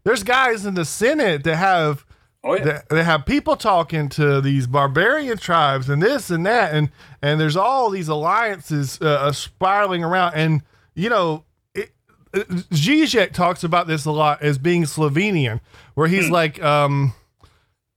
[0.04, 2.06] There's guys in the Senate that have
[2.44, 2.64] oh yeah.
[2.64, 6.74] that, that have people talking to these barbarian tribes and this and that.
[6.74, 6.90] And
[7.22, 10.34] and there's all these alliances uh, uh, spiraling around.
[10.36, 10.62] And
[10.96, 11.46] you know
[11.76, 11.92] it,
[12.34, 12.40] uh,
[12.72, 15.62] Zizek talks about this a lot as being Slovenian
[15.94, 17.14] where he's like um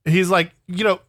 [0.03, 0.99] he's like you know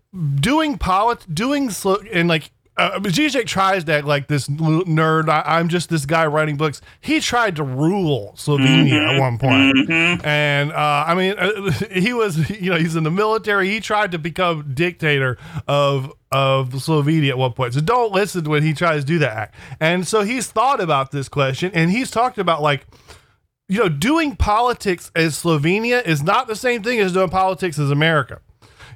[0.40, 5.28] doing polit doing Slo- and like uh, Zizek tries to act like this nerd.
[5.28, 6.82] I, I'm just this guy writing books.
[7.00, 9.90] He tried to rule Slovenia at one point.
[10.24, 13.68] and uh, I mean, uh, he was you know he's in the military.
[13.68, 17.74] He tried to become dictator of of Slovenia at one point.
[17.74, 19.54] So don't listen to when he tries to do that act.
[19.80, 22.86] And so he's thought about this question, and he's talked about like
[23.68, 27.90] you know, doing politics as Slovenia is not the same thing as doing politics as
[27.90, 28.40] America.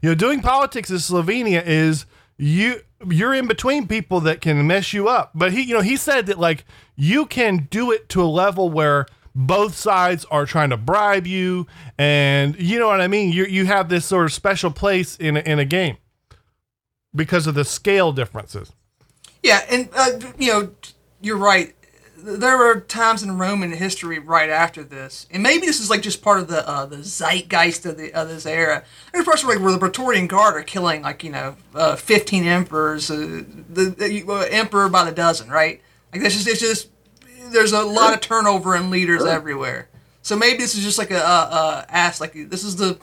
[0.02, 2.06] You know, doing politics as Slovenia is
[2.40, 5.30] you you're in between people that can mess you up.
[5.34, 6.64] But he, you know, he said that like
[6.96, 11.66] you can do it to a level where both sides are trying to bribe you,
[11.98, 13.30] and you know what I mean.
[13.32, 15.98] You you have this sort of special place in in a game
[17.14, 18.72] because of the scale differences.
[19.42, 20.70] Yeah, and uh, you know,
[21.20, 21.74] you're right.
[22.22, 26.22] There were times in Roman history right after this, and maybe this is like just
[26.22, 28.84] part of the uh, the zeitgeist of the of this era.
[29.12, 32.44] There's parts where, like, where the Praetorian Guard are killing like you know uh, 15
[32.44, 35.80] emperors, uh, the, the uh, emperor by the dozen, right?
[36.12, 36.90] Like this is it's just
[37.50, 39.88] there's a lot of turnover in leaders everywhere.
[40.22, 42.98] So maybe this is just like a, a, a ass like this is the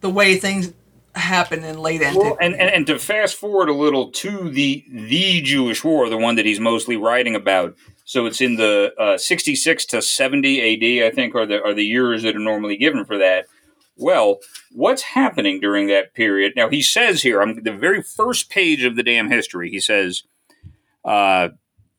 [0.00, 0.72] the way things
[1.14, 2.30] happen in late antiquity.
[2.30, 6.16] Well, and, and and to fast forward a little to the the Jewish War, the
[6.16, 7.76] one that he's mostly writing about.
[8.10, 11.84] So it's in the uh, 66 to 70 AD, I think, are the are the
[11.84, 13.46] years that are normally given for that.
[13.94, 14.40] Well,
[14.72, 16.54] what's happening during that period?
[16.56, 19.70] Now he says here, I'm the very first page of the damn history.
[19.70, 20.24] He says,
[21.04, 21.50] uh,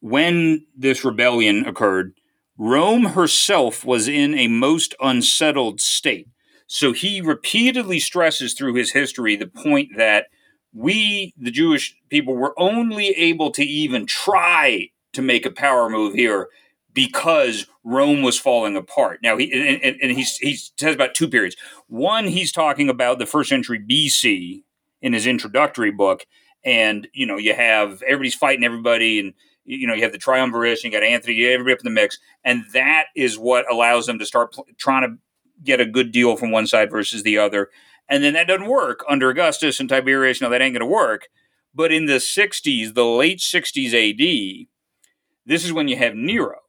[0.01, 2.13] when this rebellion occurred,
[2.57, 6.27] Rome herself was in a most unsettled state.
[6.67, 10.25] So he repeatedly stresses through his history the point that
[10.73, 16.13] we, the Jewish people, were only able to even try to make a power move
[16.13, 16.49] here
[16.93, 19.19] because Rome was falling apart.
[19.23, 21.55] Now he and, and, and he says about two periods.
[21.87, 24.63] One, he's talking about the first century BC
[25.01, 26.25] in his introductory book,
[26.63, 29.33] and you know you have everybody's fighting everybody, and
[29.65, 32.01] you know you have the triumvirate, and you got Antony, you everybody up in the
[32.01, 35.17] mix, and that is what allows them to start pl- trying to
[35.63, 37.69] get a good deal from one side versus the other.
[38.09, 40.41] And then that doesn't work under Augustus and Tiberius.
[40.41, 41.29] No, that ain't going to work.
[41.73, 44.67] But in the 60s, the late 60s AD,
[45.51, 46.59] this is when you have Nero.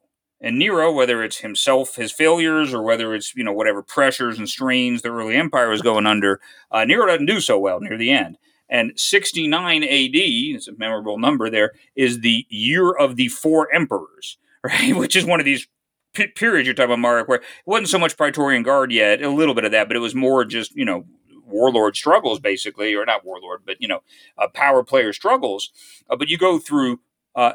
[0.40, 4.48] And Nero, whether it's himself, his failures, or whether it's, you know, whatever pressures and
[4.48, 6.40] strains the early empire was going under,
[6.72, 8.38] uh, Nero doesn't do so well near the end.
[8.68, 14.36] And 69 AD, it's a memorable number there, is the year of the four emperors,
[14.64, 14.96] right?
[14.96, 15.68] Which is one of these
[16.12, 19.30] p- periods you're talking about, Mark, where it wasn't so much Praetorian Guard yet, a
[19.30, 21.04] little bit of that, but it was more just, you know,
[21.46, 24.00] warlord struggles, basically, or not warlord, but, you know,
[24.38, 25.70] uh, power player struggles.
[26.10, 26.98] Uh, but you go through
[27.36, 27.52] uh,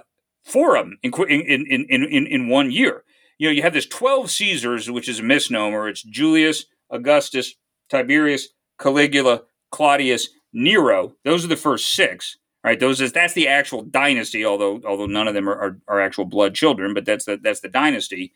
[0.48, 3.04] forum in, in, in, in, in one year.
[3.38, 5.88] You know, you have this 12 Caesars, which is a misnomer.
[5.88, 7.56] It's Julius, Augustus,
[7.90, 8.50] Tiberius,
[8.80, 11.16] Caligula, Claudius, Nero.
[11.24, 12.38] Those are the first six.
[12.64, 14.44] Right, those is that's the actual dynasty.
[14.44, 17.62] Although although none of them are, are, are actual blood children, but that's the that's
[17.62, 18.34] the dynasty.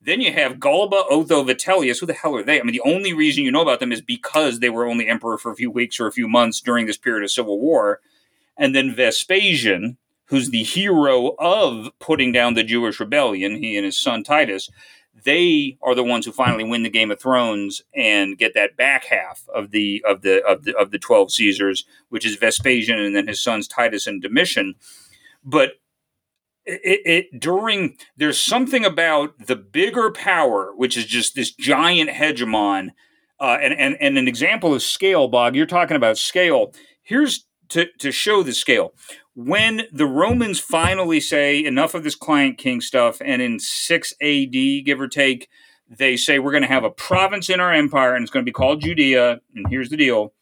[0.00, 2.00] Then you have Galba, Otho, Vitellius.
[2.00, 2.60] Who the hell are they?
[2.60, 5.36] I mean, the only reason you know about them is because they were only emperor
[5.36, 8.00] for a few weeks or a few months during this period of civil war.
[8.56, 13.98] And then Vespasian, who's the hero of putting down the Jewish rebellion, he and his
[13.98, 14.70] son Titus,
[15.24, 19.04] they are the ones who finally win the Game of Thrones and get that back
[19.04, 23.14] half of the of the of the of the twelve Caesars, which is Vespasian and
[23.14, 24.74] then his sons Titus and Domitian.
[25.44, 25.74] But
[26.66, 32.88] it, it, during there's something about the bigger power, which is just this giant hegemon,
[33.38, 35.28] uh, and and and an example of scale.
[35.28, 36.72] Bog, you're talking about scale.
[37.02, 38.92] Here's to to show the scale
[39.34, 44.52] when the Romans finally say enough of this client king stuff, and in 6 AD,
[44.84, 45.48] give or take,
[45.88, 48.48] they say we're going to have a province in our empire and it's going to
[48.48, 49.40] be called Judea.
[49.54, 50.32] And here's the deal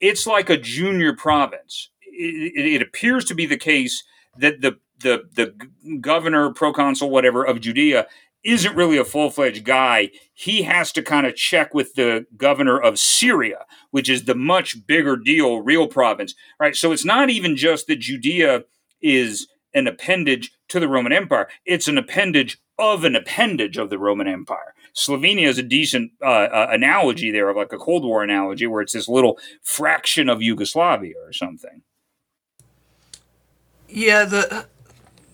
[0.00, 1.90] it's like a junior province.
[2.00, 4.04] It, it, it appears to be the case
[4.38, 5.54] that the the the
[6.00, 8.06] governor, proconsul, whatever of Judea
[8.44, 10.10] isn't really a full fledged guy.
[10.34, 14.86] He has to kind of check with the governor of Syria, which is the much
[14.86, 16.74] bigger deal, real province, right?
[16.74, 18.64] So it's not even just that Judea
[19.00, 23.98] is an appendage to the Roman Empire, it's an appendage of an appendage of the
[23.98, 24.74] Roman Empire.
[24.94, 28.82] Slovenia is a decent uh, uh, analogy there, of like a Cold War analogy, where
[28.82, 31.82] it's this little fraction of Yugoslavia or something.
[33.88, 34.66] Yeah, the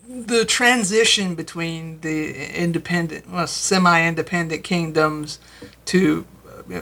[0.09, 5.39] the transition between the independent, well, semi-independent kingdoms
[5.85, 6.25] to
[6.73, 6.81] uh,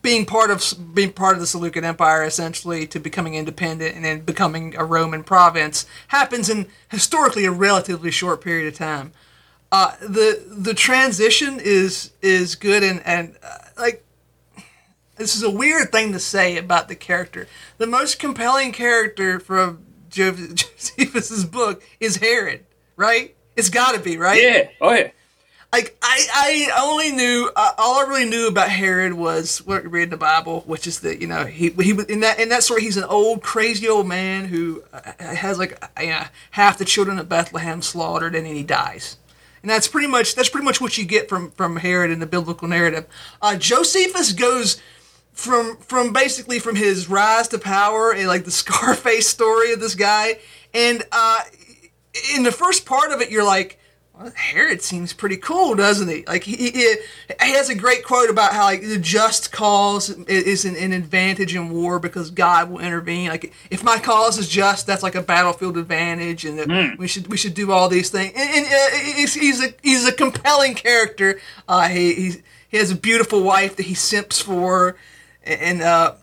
[0.00, 4.20] being part of being part of the Seleucid Empire, essentially, to becoming independent and then
[4.20, 9.12] becoming a Roman province happens in historically a relatively short period of time.
[9.72, 14.04] Uh, the the transition is is good and and uh, like
[15.16, 17.48] this is a weird thing to say about the character.
[17.78, 22.64] The most compelling character from Josephus's book is Herod,
[22.96, 23.34] right?
[23.56, 24.40] It's got to be, right?
[24.40, 24.68] Yeah.
[24.80, 25.10] Oh yeah.
[25.72, 29.88] Like I, I only knew uh, all I really knew about Herod was what we
[29.88, 32.62] read in the Bible, which is that you know he he in that in that
[32.62, 36.76] story he's an old crazy old man who uh, has like uh, you know, half
[36.76, 39.16] the children of Bethlehem slaughtered and then he dies,
[39.62, 42.26] and that's pretty much that's pretty much what you get from from Herod in the
[42.26, 43.06] biblical narrative.
[43.40, 44.78] Uh, Josephus goes
[45.42, 49.94] from from basically from his rise to power and like the Scarface story of this
[49.94, 50.38] guy,
[50.72, 51.40] and uh,
[52.34, 53.78] in the first part of it, you're like.
[54.14, 56.22] Well, Herod seems pretty cool, doesn't he?
[56.26, 60.66] Like he, he, he has a great quote about how like the just cause is
[60.66, 63.30] an, an advantage in war because God will intervene.
[63.30, 66.98] Like if my cause is just, that's like a battlefield advantage, and mm.
[66.98, 68.34] we should we should do all these things.
[68.36, 71.40] And, and uh, he's, he's, a he's a compelling character.
[71.66, 74.96] Uh, he he's, he has a beautiful wife that he simps for,
[75.44, 76.14] and uh,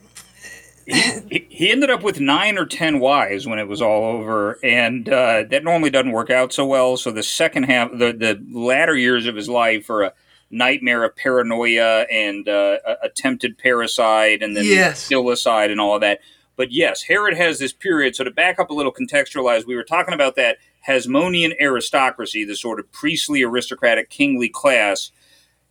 [0.85, 5.07] he, he ended up with nine or ten wives when it was all over, and
[5.07, 6.97] uh, that normally doesn't work out so well.
[6.97, 10.13] So the second half, the the latter years of his life are a
[10.49, 15.07] nightmare of paranoia and uh, attempted parricide, and then yes.
[15.07, 16.19] filicide and all of that.
[16.55, 18.15] But yes, Herod has this period.
[18.15, 22.55] So to back up a little, contextualize, we were talking about that Hasmonean aristocracy, the
[22.55, 25.11] sort of priestly aristocratic kingly class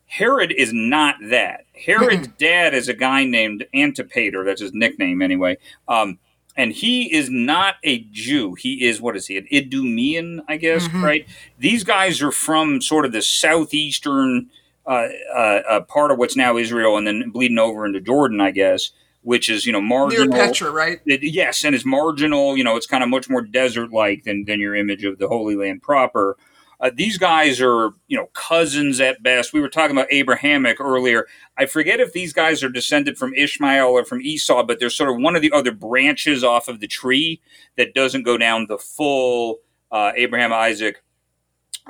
[0.09, 1.67] Herod is not that.
[1.75, 4.43] Herod's dad is a guy named Antipater.
[4.43, 5.59] That's his nickname, anyway.
[5.87, 6.19] Um,
[6.57, 8.55] and he is not a Jew.
[8.55, 9.37] He is what is he?
[9.37, 10.89] An Idumean, I guess.
[10.89, 11.05] Mm-hmm.
[11.05, 11.29] Right.
[11.59, 14.51] These guys are from sort of the southeastern
[14.85, 18.51] uh, uh, uh, part of what's now Israel, and then bleeding over into Jordan, I
[18.51, 18.91] guess.
[19.23, 20.27] Which is you know marginal.
[20.29, 21.01] Near Petra, right?
[21.05, 22.57] It, yes, and it's marginal.
[22.57, 25.55] You know, it's kind of much more desert-like than than your image of the Holy
[25.55, 26.37] Land proper.
[26.81, 29.53] Uh, these guys are, you know, cousins at best.
[29.53, 31.27] We were talking about Abrahamic earlier.
[31.57, 35.11] I forget if these guys are descended from Ishmael or from Esau, but they're sort
[35.11, 37.41] of one of the other branches off of the tree
[37.77, 39.59] that doesn't go down the full
[39.91, 41.03] uh, Abraham, Isaac,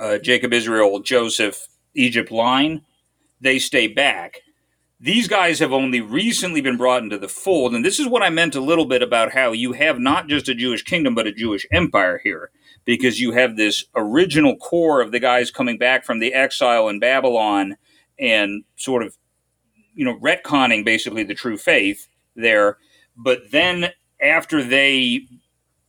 [0.01, 2.83] uh, Jacob, Israel, Joseph, Egypt line.
[3.41, 4.41] They stay back.
[5.01, 7.75] These guys have only recently been brought into the fold.
[7.75, 10.49] And this is what I meant a little bit about how you have not just
[10.49, 12.51] a Jewish kingdom, but a Jewish empire here
[12.89, 16.99] because you have this original core of the guys coming back from the exile in
[16.99, 17.77] Babylon
[18.19, 19.19] and sort of,
[19.95, 22.79] you know, retconning basically the true faith there.
[23.15, 23.91] But then
[24.23, 25.27] after they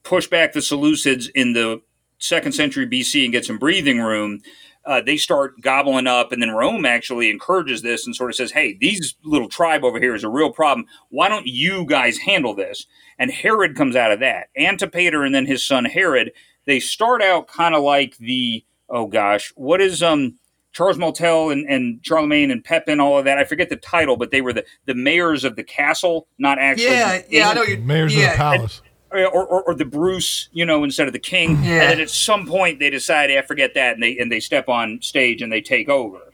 [0.03, 1.81] push back the Seleucids in the
[2.17, 4.41] second century BC and get some breathing room,
[4.83, 8.51] uh, they start gobbling up, and then Rome actually encourages this and sort of says,
[8.51, 10.85] "Hey, these little tribe over here is a real problem.
[11.09, 14.47] Why don't you guys handle this?" And Herod comes out of that.
[14.57, 16.31] Antipater and then his son Herod
[16.65, 20.35] they start out kind of like the oh gosh, what is um
[20.71, 23.37] Charles Martel and, and Charlemagne and Pepin, all of that.
[23.37, 26.85] I forget the title, but they were the, the mayors of the castle, not actually.
[26.85, 27.63] Yeah, yeah, I know.
[27.63, 28.27] You're, mayors yeah.
[28.27, 28.81] of the palace.
[29.11, 31.63] And, or, or, or, the Bruce, you know, instead of the king.
[31.63, 31.81] Yeah.
[31.81, 34.69] And then at some point they decide, I forget that, and they and they step
[34.69, 36.31] on stage and they take over.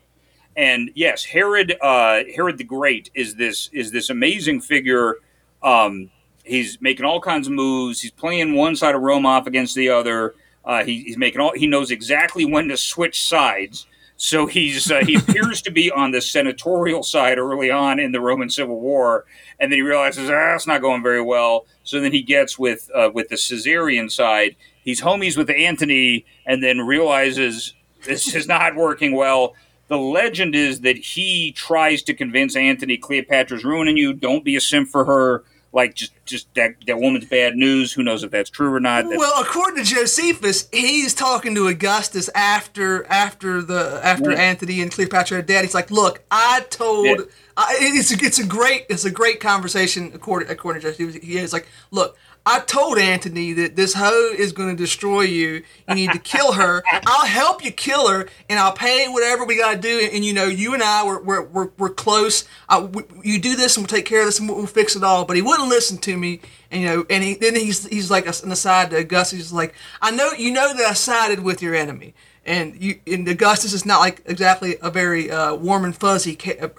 [0.58, 5.16] And yes, Herod, uh, Herod the Great is this is this amazing figure.
[5.64, 6.12] Um,
[6.46, 8.02] He's making all kinds of moves.
[8.02, 10.36] He's playing one side of Rome off against the other.
[10.64, 11.54] Uh, he, he's making all.
[11.56, 13.88] He knows exactly when to switch sides.
[14.18, 18.22] So he's uh, he appears to be on the senatorial side early on in the
[18.22, 19.26] Roman Civil War,
[19.60, 21.66] and then he realizes ah, that's not going very well.
[21.84, 24.56] So then he gets with uh, with the Caesarian side.
[24.84, 27.74] He's homies with Antony, and then realizes
[28.04, 29.56] this is not working well.
[29.88, 34.14] The legend is that he tries to convince Antony Cleopatra's ruining you.
[34.14, 35.44] Don't be a simp for her
[35.76, 37.94] like just just that that woman's bad news.
[37.94, 39.04] Who knows if that's true or not?
[39.04, 44.38] That's, well, according to Josephus, he's talking to Augustus after after the after yeah.
[44.38, 45.66] Antony and Cleopatra are dead.
[45.66, 47.26] He's like, "Look, I told." Yeah.
[47.58, 51.16] I, it's a, it's a great it's a great conversation according according to Josephus.
[51.22, 55.64] He is like, "Look, I told Antony that this hoe is going to destroy you.
[55.90, 56.84] You need to kill her.
[57.08, 60.10] I'll help you kill her, and I'll pay whatever we got to do.
[60.14, 62.46] And, you know, you and I, we're, we're, we're, we're close.
[62.70, 64.96] I, we, you do this, and we'll take care of this, and we'll, we'll, fix
[64.96, 65.26] it all.
[65.26, 66.40] But he wouldn't listen to me.
[66.70, 69.40] And, you know, and he, then he's he's like an aside to Augustus.
[69.40, 72.14] He's like, I know you know that I sided with your enemy.
[72.46, 76.70] And you and Augustus is not like exactly a very uh, warm and fuzzy ca-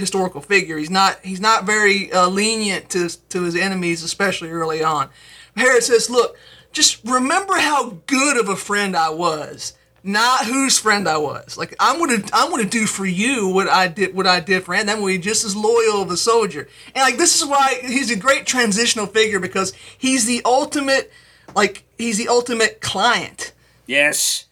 [0.00, 0.78] historical figure.
[0.78, 5.08] He's not he's not very uh, lenient to to his enemies, especially early on.
[5.56, 6.36] Herod says, "Look,
[6.72, 11.58] just remember how good of a friend I was." Not whose friend I was.
[11.58, 14.72] Like I'm gonna, I'm gonna do for you what I did, what I did for
[14.72, 14.86] him.
[14.86, 16.68] That way, just as loyal of a soldier.
[16.94, 21.10] And like this is why he's a great transitional figure because he's the ultimate,
[21.56, 23.52] like he's the ultimate client.
[23.86, 24.45] Yes,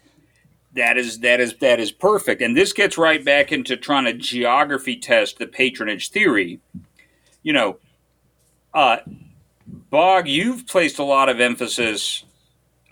[0.74, 4.12] that is that is that is perfect, and this gets right back into trying to
[4.12, 6.60] geography test the patronage theory.
[7.42, 7.78] You know,
[8.72, 8.98] uh,
[9.90, 12.24] Bog, you've placed a lot of emphasis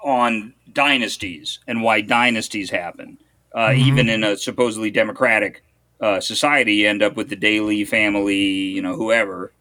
[0.02, 3.18] on dynasties and why dynasties happen.
[3.54, 3.80] Uh, mm-hmm.
[3.80, 5.62] Even in a supposedly democratic
[6.00, 9.52] uh, society, you end up with the Daley family, you know, whoever,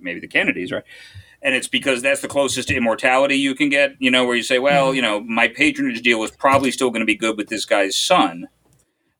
[0.00, 0.84] maybe the Kennedys, right?
[1.42, 3.92] And it's because that's the closest to immortality you can get.
[3.98, 7.00] You know, where you say, well, you know, my patronage deal is probably still going
[7.00, 8.48] to be good with this guy's son.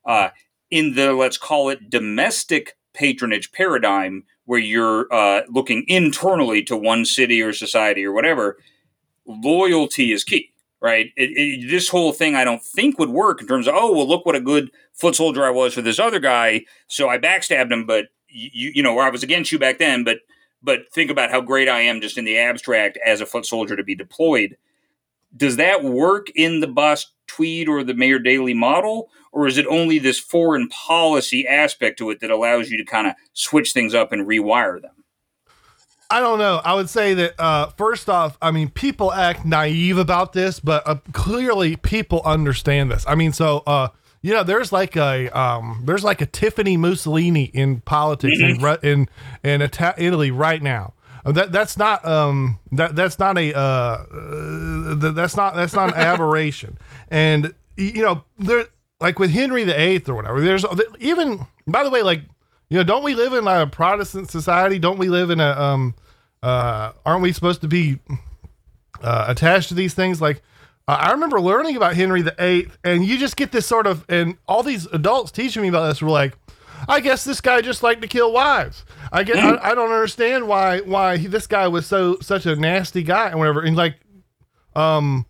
[0.05, 0.31] Uh,
[0.71, 7.05] in the let's call it domestic patronage paradigm, where you're uh, looking internally to one
[7.05, 8.59] city or society or whatever,
[9.27, 11.13] loyalty is key right?
[11.17, 14.09] It, it, this whole thing I don't think would work in terms of oh well
[14.09, 17.71] look what a good foot soldier I was for this other guy, so I backstabbed
[17.71, 20.19] him, but you you know where I was against you back then, but
[20.63, 23.77] but think about how great I am just in the abstract as a foot soldier
[23.77, 24.57] to be deployed.
[25.37, 29.67] Does that work in the Boss Tweed or the Mayor Daley model, or is it
[29.67, 33.95] only this foreign policy aspect to it that allows you to kind of switch things
[33.95, 34.91] up and rewire them?
[36.11, 36.61] I don't know.
[36.65, 40.83] I would say that uh, first off, I mean, people act naive about this, but
[40.87, 43.05] uh, clearly people understand this.
[43.07, 43.89] I mean, so uh,
[44.23, 48.87] you know, there's like a um, there's like a Tiffany Mussolini in politics mm-hmm.
[48.87, 49.09] in
[49.45, 50.95] in in Ita- Italy right now.
[51.25, 55.91] Uh, that that's not um that that's not a uh, uh that's not that's not
[55.91, 56.79] an aberration.
[57.09, 58.67] And you know, there
[59.01, 60.41] like with Henry the Eighth or whatever.
[60.41, 60.65] There's
[60.99, 62.23] even by the way, like
[62.69, 64.79] you know, don't we live in a Protestant society?
[64.79, 65.95] Don't we live in a um
[66.43, 67.99] uh aren't we supposed to be
[69.03, 70.43] uh, attached to these things like
[70.91, 74.05] uh, I remember learning about Henry the Eighth, and you just get this sort of,
[74.09, 76.37] and all these adults teaching me about this were like,
[76.89, 78.85] I guess this guy just liked to kill wives.
[79.13, 82.57] I get, I, I, don't understand why why he, this guy was so such a
[82.57, 83.61] nasty guy and whatever.
[83.61, 84.01] And like,
[84.75, 85.27] um,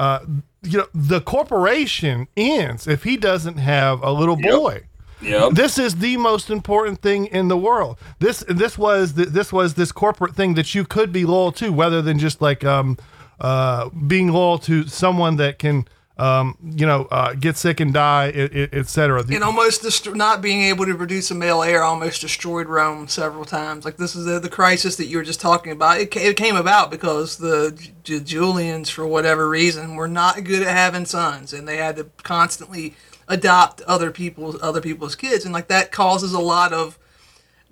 [0.00, 0.20] uh,
[0.62, 4.82] you know, the corporation ends if he doesn't have a little boy.
[5.22, 5.52] Yep.
[5.52, 7.98] This is the most important thing in the world.
[8.18, 11.72] This this was the, this was this corporate thing that you could be loyal to,
[11.72, 12.98] rather than just like um
[13.40, 15.86] uh, being loyal to someone that can
[16.16, 18.28] um, you know, uh, get sick and die,
[18.72, 19.20] etc.
[19.20, 23.08] Et and almost dest- not being able to produce a male heir almost destroyed Rome
[23.08, 23.84] several times.
[23.84, 25.98] Like this is the, the crisis that you were just talking about.
[25.98, 30.68] It, it came about because the J- Julians, for whatever reason, were not good at
[30.68, 32.94] having sons, and they had to constantly
[33.26, 36.96] adopt other people's other people's kids, and like that causes a lot of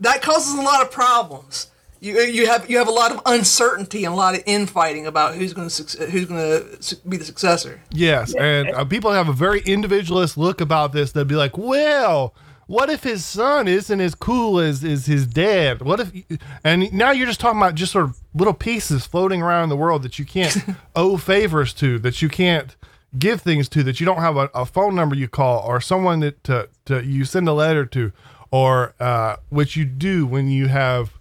[0.00, 1.68] that causes a lot of problems
[2.02, 5.36] you you have you have a lot of uncertainty and a lot of infighting about
[5.36, 7.80] who's going to who's going to be the successor.
[7.92, 11.12] Yes, and uh, people have a very individualist look about this.
[11.12, 12.34] They'd be like, "Well,
[12.66, 15.82] what if his son isn't as cool as is his dad?
[15.82, 19.64] What if?" And now you're just talking about just sort of little pieces floating around
[19.64, 20.56] in the world that you can't
[20.96, 22.74] owe favors to, that you can't
[23.16, 26.18] give things to, that you don't have a, a phone number you call or someone
[26.18, 28.10] that to, to you send a letter to,
[28.50, 31.12] or uh, which you do when you have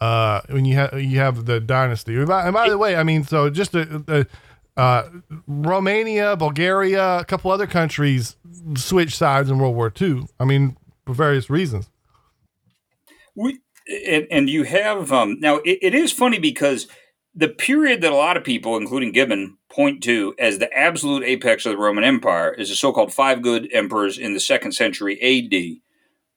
[0.00, 2.16] uh, when you have you have the dynasty.
[2.16, 5.02] And by, the way, I mean so just uh,
[5.46, 8.36] Romania, Bulgaria, a couple other countries
[8.76, 10.26] switched sides in World War II.
[10.38, 10.76] I mean
[11.06, 11.90] for various reasons.
[13.34, 13.60] We
[14.06, 16.86] and, and you have um, now it, it is funny because
[17.34, 21.66] the period that a lot of people, including Gibbon, point to as the absolute apex
[21.66, 25.80] of the Roman Empire is the so-called five good emperors in the second century AD,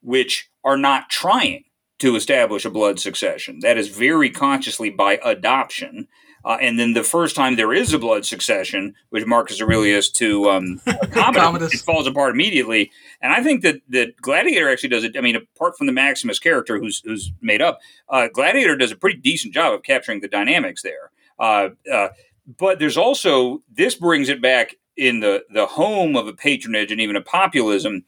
[0.02, 1.64] which are not trying
[2.02, 3.60] to establish a blood succession.
[3.62, 6.08] That is very consciously by adoption.
[6.44, 10.50] Uh, and then the first time there is a blood succession, which Marcus Aurelius to
[10.50, 12.92] um, Commodus, it falls apart immediately.
[13.22, 15.16] And I think that that Gladiator actually does it.
[15.16, 17.80] I mean, apart from the Maximus character, who's who's made up,
[18.10, 21.12] uh, Gladiator does a pretty decent job of capturing the dynamics there.
[21.38, 22.10] Uh, uh
[22.58, 27.00] but there's also this brings it back in the the home of a patronage and
[27.00, 28.04] even a populism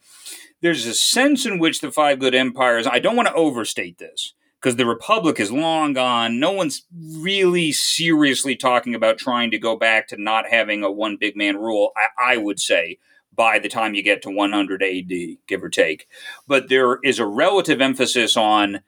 [0.64, 4.32] there's a sense in which the five good empires, I don't want to overstate this
[4.58, 6.40] because the republic is long gone.
[6.40, 11.18] No one's really seriously talking about trying to go back to not having a one
[11.20, 12.98] big man rule, I, I would say,
[13.30, 15.12] by the time you get to 100 AD,
[15.46, 16.08] give or take.
[16.48, 18.80] But there is a relative emphasis on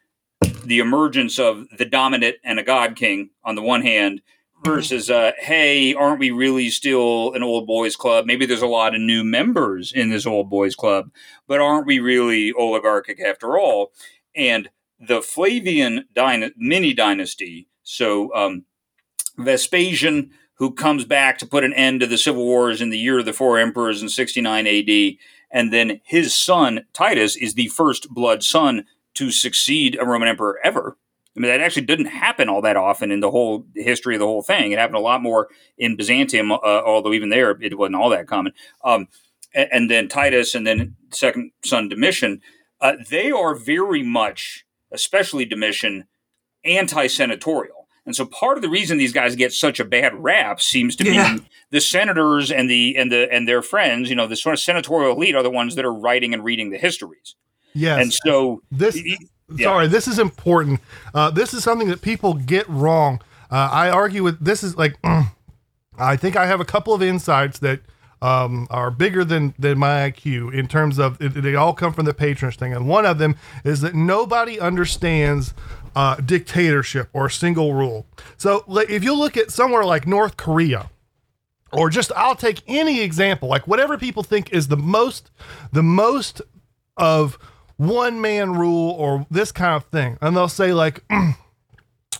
[0.65, 4.23] the emergence of the dominant and a god king on the one hand
[4.67, 8.27] versus uh, hey aren't we really still an old boys club?
[8.27, 11.11] Maybe there's a lot of new members in this old boys club
[11.47, 13.93] but aren't we really oligarchic after all?
[14.35, 14.69] And
[14.99, 16.05] the flavian
[16.57, 18.65] mini dynasty so um,
[19.39, 23.19] vespasian who comes back to put an end to the civil wars in the year
[23.19, 25.19] of the four emperors in 69 ad
[25.51, 28.85] and then his son titus is the first blood son
[29.15, 30.97] to succeed a roman emperor ever
[31.37, 34.27] I mean, that actually didn't happen all that often in the whole history of the
[34.27, 34.73] whole thing.
[34.73, 38.27] It happened a lot more in Byzantium, uh, although even there it wasn't all that
[38.27, 38.53] common.
[38.83, 39.09] Um,
[39.55, 42.41] and, and, then Titus, and then second son Domitian,
[42.81, 46.05] uh, they are very much, especially Domitian,
[46.65, 47.87] anti-senatorial.
[48.07, 51.05] And so part of the reason these guys get such a bad rap seems to
[51.05, 51.37] yeah.
[51.37, 54.61] be the senators and the and the and their friends, you know, the sort of
[54.61, 57.35] senatorial elite are the ones that are writing and reading the histories.
[57.75, 58.01] Yes.
[58.01, 58.97] And so this
[59.59, 60.81] Sorry, this is important.
[61.15, 63.21] Uh, this is something that people get wrong.
[63.51, 64.97] Uh, I argue with this is like,
[65.99, 67.81] I think I have a couple of insights that
[68.23, 72.15] um, are bigger than than my IQ in terms of they all come from the
[72.15, 75.55] patronage thing, and one of them is that nobody understands
[75.95, 78.07] uh, dictatorship or single rule.
[78.37, 80.91] So if you look at somewhere like North Korea,
[81.73, 85.31] or just I'll take any example, like whatever people think is the most
[85.73, 86.43] the most
[86.97, 87.39] of
[87.77, 91.05] one man rule or this kind of thing, and they'll say like.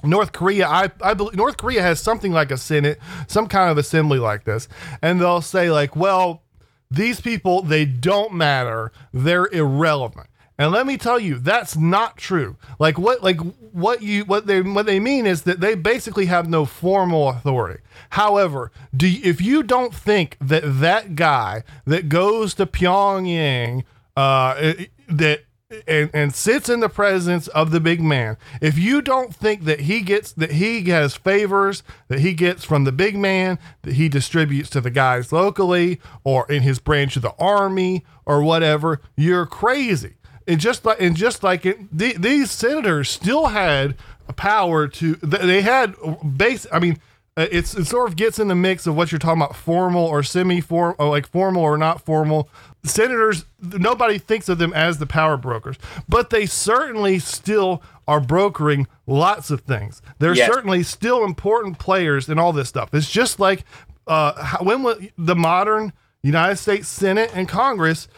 [0.05, 3.79] North Korea, I, I believe North Korea has something like a Senate, some kind of
[3.79, 4.69] assembly like this,
[5.01, 6.43] and they'll say like, well,
[6.91, 10.29] these people they don't matter, they're irrelevant.
[10.59, 12.57] And let me tell you, that's not true.
[12.79, 13.39] Like what like
[13.73, 17.83] what you what they what they mean is that they basically have no formal authority.
[18.11, 23.85] However, do you, if you don't think that that guy that goes to Pyongyang
[24.17, 24.73] uh,
[25.09, 25.41] that
[25.87, 28.37] and, and sits in the presence of the big man.
[28.61, 32.85] If you don't think that he gets that he has favors that he gets from
[32.85, 37.23] the big man that he distributes to the guys locally or in his branch of
[37.23, 40.15] the army or whatever, you're crazy.
[40.47, 43.97] And just like and just like it, the, these senators still had
[44.37, 45.95] power to they had
[46.37, 46.67] base.
[46.73, 47.01] I mean.
[47.37, 50.05] uh, It's it sort of gets in the mix of what you're talking about, formal
[50.05, 52.49] or semi-formal, or like formal or not formal
[52.87, 55.77] senators nobody thinks of them as the power brokers
[56.09, 60.51] but they certainly still are brokering lots of things they're Yes.
[60.53, 63.65] certainly still important players in all this stuff it's just like
[64.07, 65.93] uh when the modern
[66.23, 68.09] united states senate and congress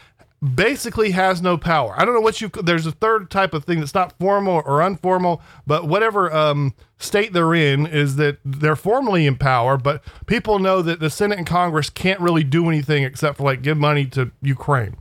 [0.55, 1.94] basically has no power.
[1.97, 4.82] I don't know what you there's a third type of thing that's not formal or
[4.82, 10.59] informal but whatever um state they're in is that they're formally in power but people
[10.59, 14.05] know that the senate and congress can't really do anything except for like give money
[14.06, 14.97] to ukraine.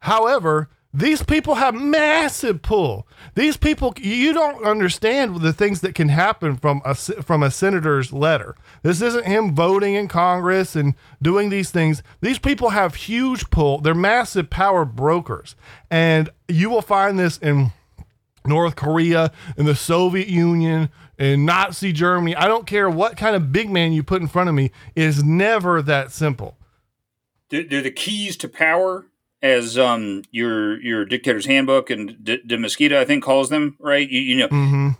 [0.00, 3.06] However, these people have massive pull.
[3.34, 8.14] These people, you don't understand the things that can happen from a from a senator's
[8.14, 8.56] letter.
[8.82, 12.02] This isn't him voting in Congress and doing these things.
[12.22, 13.78] These people have huge pull.
[13.82, 15.54] They're massive power brokers,
[15.90, 17.72] and you will find this in
[18.46, 22.34] North Korea, in the Soviet Union, in Nazi Germany.
[22.34, 24.70] I don't care what kind of big man you put in front of me.
[24.94, 26.56] It is never that simple.
[27.50, 29.06] they're the keys to power,
[29.46, 33.76] as um your your dictator's handbook and De, De Mesquita, I think, calls them.
[33.80, 34.08] Right?
[34.08, 34.90] You, you know, hmm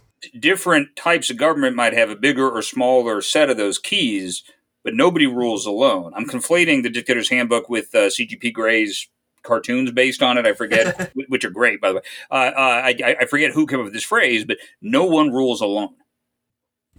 [0.40, 4.43] different types of government might have a bigger or smaller set of those keys,
[4.82, 6.12] but nobody rules alone.
[6.16, 9.09] I'm conflating the dictator's handbook with uh, CGP Gray's
[9.43, 10.47] cartoons based on it.
[10.47, 12.01] I forget, which are great, by the way.
[12.31, 15.31] Uh, uh, I, I- I forget who came up with this phrase, but no one
[15.32, 15.94] rules alone.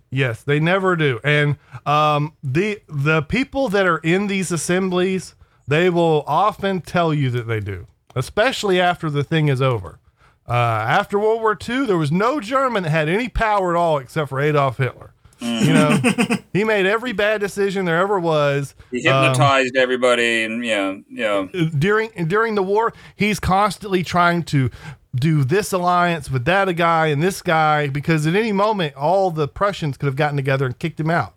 [0.09, 1.19] Yes, they never do.
[1.23, 5.35] And um, the the people that are in these assemblies,
[5.67, 9.99] they will often tell you that they do, especially after the thing is over.
[10.47, 13.97] Uh, after World War II, there was no German that had any power at all
[13.97, 15.13] except for Adolf Hitler.
[15.39, 15.99] You know,
[16.53, 18.73] he made every bad decision there ever was.
[18.89, 21.45] He Um, hypnotized everybody, and yeah, yeah.
[21.77, 24.71] during during the war, he's constantly trying to
[25.15, 29.47] do this alliance with that guy and this guy because at any moment all the
[29.47, 31.35] Prussians could have gotten together and kicked him out.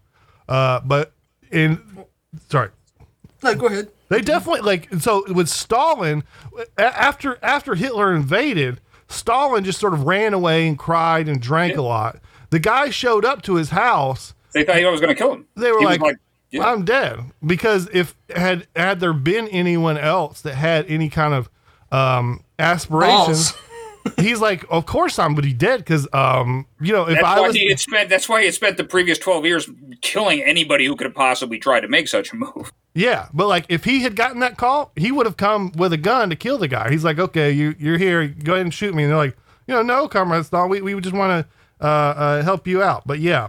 [0.49, 1.13] Uh, but
[1.51, 1.81] in
[2.49, 2.71] sorry,
[3.43, 3.89] No, go ahead.
[4.11, 6.23] They definitely like so with Stalin
[6.77, 11.77] a- after after Hitler invaded, Stalin just sort of ran away and cried and drank
[11.79, 12.19] a lot.
[12.51, 15.47] The guy showed up to his house They thought he was going to kill him.
[15.57, 16.17] they were He was like,
[16.51, 16.65] yeah.
[16.69, 21.49] I'm dead because if had had there been anyone else that had any kind of
[21.93, 23.53] um aspirations,
[24.19, 27.41] he's like, of course I'm gonna be dead because um you know if That's I
[27.41, 28.09] was he had spent.
[28.09, 29.69] That's why he had spent the previous twelve years
[30.01, 32.73] killing anybody who could have possibly tried to make such a move.
[32.95, 35.97] yeah, but like if he had gotten that call, he would have come with a
[35.99, 36.91] gun to kill the guy.
[36.91, 39.05] He's like, okay, you you're here, go ahead and shoot me.
[39.05, 39.37] And they're like,
[39.67, 43.07] you know, no, comrades, Stalin, we we just want to uh, uh help you out.
[43.07, 43.49] But yeah,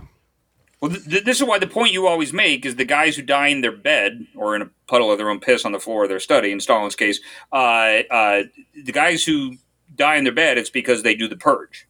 [0.81, 3.21] Well, th- th- this is why the point you always make is the guys who
[3.21, 6.03] die in their bed or in a puddle of their own piss on the floor
[6.03, 6.51] of their study.
[6.51, 7.19] In Stalin's case,
[7.51, 8.43] uh, uh,
[8.75, 9.55] the guys who
[9.95, 11.87] die in their bed, it's because they do the purge.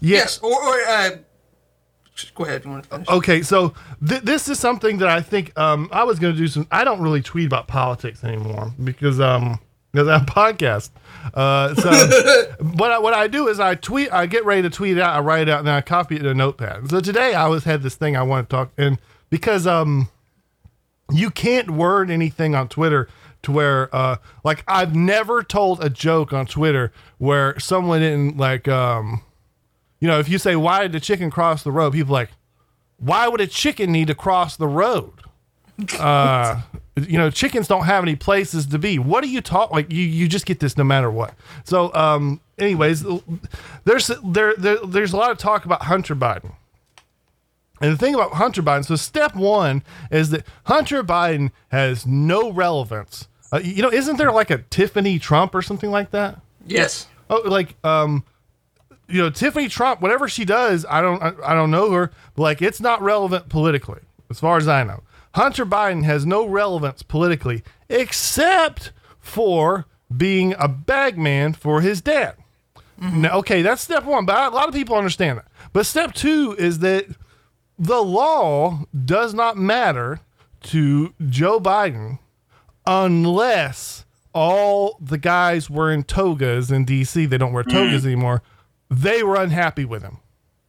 [0.00, 1.10] Yes, or, or uh,
[2.14, 3.12] just go ahead if you want to.
[3.14, 3.74] Okay, so
[4.06, 6.66] th- this is something that I think um, I was going to do some.
[6.70, 9.60] I don't really tweet about politics anymore because um
[9.92, 10.90] because I have a podcast.
[11.32, 14.12] Uh, so what I, what I do is I tweet.
[14.12, 15.14] I get ready to tweet it out.
[15.14, 16.90] I write it out and then I copy it in a notepad.
[16.90, 18.98] So today I was had this thing I want to talk and
[19.30, 20.08] because um
[21.10, 23.08] you can't word anything on Twitter
[23.42, 28.68] to where uh like I've never told a joke on Twitter where someone didn't like
[28.68, 29.22] um
[30.00, 31.92] you know if you say why did the chicken cross the road?
[31.92, 32.30] people like
[32.98, 35.12] why would a chicken need to cross the road?
[35.98, 36.60] Uh
[36.96, 38.98] you know chickens don't have any places to be.
[38.98, 41.34] What do you talk like you you just get this no matter what.
[41.62, 43.04] So um anyways
[43.84, 46.54] there's there, there there's a lot of talk about hunter biden
[47.80, 52.50] And the thing about Hunter Biden, so step one is that Hunter Biden has no
[52.50, 53.28] relevance.
[53.52, 56.40] Uh, you know, isn't there like a Tiffany Trump or something like that?
[56.66, 57.06] Yes.
[57.30, 58.24] Oh, like um,
[59.08, 62.42] you know, Tiffany Trump, whatever she does, I don't, I, I don't know her, but
[62.42, 64.00] like it's not relevant politically,
[64.30, 65.02] as far as I know.
[65.34, 72.34] Hunter Biden has no relevance politically, except for being a bagman for his dad.
[73.00, 75.46] Now, okay, that's step one, but a lot of people understand that.
[75.72, 77.06] But step two is that
[77.78, 80.20] the law does not matter
[80.64, 82.18] to Joe Biden
[82.86, 88.42] unless all the guys wearing togas in DC, they don't wear togas anymore,
[88.90, 90.18] they were unhappy with him.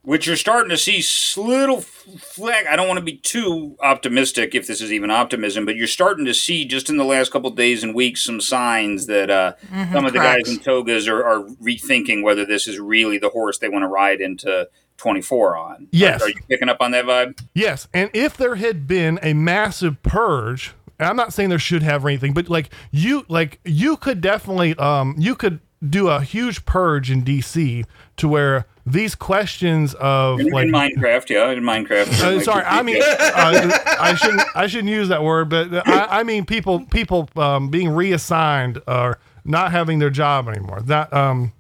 [0.02, 1.04] which you're starting to see
[1.40, 2.66] little flag.
[2.68, 6.26] I don't want to be too optimistic if this is even optimism, but you're starting
[6.26, 9.54] to see just in the last couple days and weeks some signs that uh,
[9.92, 13.60] some of the guys in togas are, are rethinking whether this is really the horse
[13.60, 14.68] they want to ride into
[15.00, 15.88] 24 on.
[15.92, 16.22] Yes.
[16.22, 17.42] Are, are you picking up on that vibe?
[17.54, 21.84] Yes, and if there had been a massive purge, and I'm not saying there should
[21.84, 26.22] have or anything, but like you, like you could definitely, um, you could do a
[26.22, 27.86] huge purge in DC
[28.18, 32.22] to where these questions of In, like in Minecraft, yeah, in Minecraft.
[32.22, 34.42] Uh, Like, sorry, I mean, uh, I shouldn't.
[34.56, 39.20] I shouldn't use that word, but I, I mean people, people um, being reassigned or
[39.46, 40.82] not having their job anymore.
[40.82, 41.54] That um,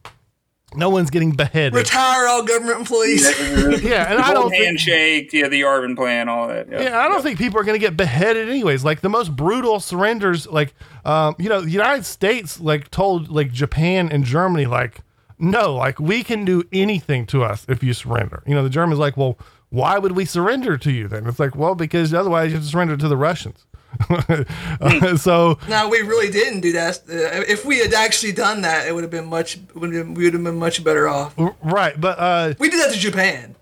[0.75, 1.73] no one's getting beheaded.
[1.73, 3.23] Retire all government employees.
[3.23, 3.31] yeah,
[4.09, 4.65] and the I don't gold think.
[4.65, 6.69] handshake, yeah, the Arvin plan, all that.
[6.69, 8.83] Yeah, Yeah, I don't think people are going to get beheaded anyways.
[8.83, 10.73] Like the most brutal surrenders, like
[11.05, 15.01] um, you know, the United States like told like Japan and Germany like
[15.39, 18.43] no, like we can do anything to us if you surrender.
[18.45, 19.37] You know, the Germans like, well,
[19.69, 21.25] why would we surrender to you then?
[21.27, 23.65] It's like, well, because otherwise you have to surrender to the Russians.
[24.09, 26.99] Uh, so No, we really didn't do that.
[27.09, 29.59] Uh, if we had actually done that, it would have been much.
[29.75, 31.33] Would have, we would have been much better off.
[31.61, 33.55] right, but uh, We did that to Japan.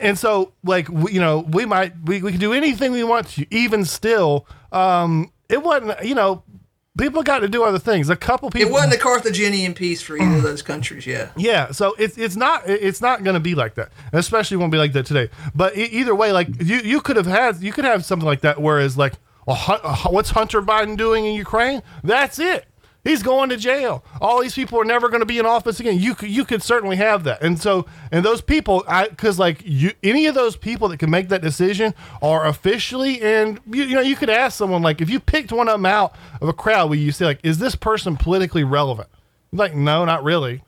[0.00, 3.26] and so like we, you know we might we, we can do anything we want
[3.26, 6.44] to even still um it wasn't you know
[6.96, 10.16] people got to do other things a couple people It wasn't a Carthaginian peace for
[10.16, 11.04] either of those countries.
[11.06, 11.30] Yeah.
[11.36, 14.78] Yeah, so it's it's not it's not going to be like that, especially won't be
[14.78, 15.30] like that today.
[15.54, 18.60] But either way, like you you could have had you could have something like that,
[18.62, 19.14] whereas like,
[19.44, 21.82] what's Hunter Biden doing in Ukraine?
[22.02, 22.66] That's it.
[23.04, 24.04] He's going to jail.
[24.20, 25.98] All these people are never going to be in office again.
[25.98, 29.60] You could you could certainly have that, and so and those people, I because like
[29.64, 33.94] you any of those people that can make that decision are officially and you, you
[33.96, 36.52] know you could ask someone like if you picked one of them out of a
[36.52, 39.08] crowd, where you say like, is this person politically relevant?
[39.50, 40.62] Like, no, not really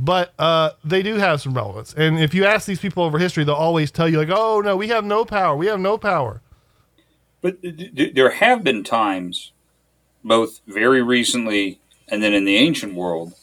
[0.00, 1.92] but uh, they do have some relevance.
[1.92, 4.76] And if you ask these people over history, they'll always tell you like, "Oh no,
[4.76, 5.56] we have no power.
[5.56, 6.40] We have no power."
[7.40, 9.52] But th- th- there have been times,
[10.24, 13.34] both very recently and then in the ancient world,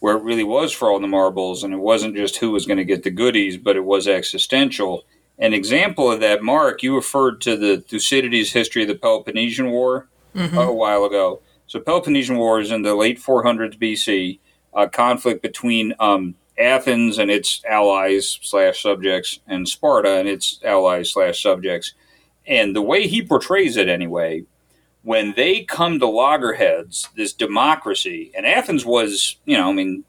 [0.00, 2.78] where it really was for all the marbles, and it wasn't just who was going
[2.78, 5.04] to get the goodies, but it was existential.
[5.38, 10.08] An example of that, Mark, you referred to the Thucydides' history of the Peloponnesian War
[10.34, 11.40] a while ago.
[11.66, 14.38] So, Peloponnesian War is in the late 400s BC,
[14.74, 21.12] a conflict between um, Athens and its allies slash subjects, and Sparta and its allies
[21.12, 21.94] slash subjects.
[22.46, 24.44] And the way he portrays it, anyway,
[25.02, 30.04] when they come to loggerheads, this democracy, and Athens was, you know, I mean,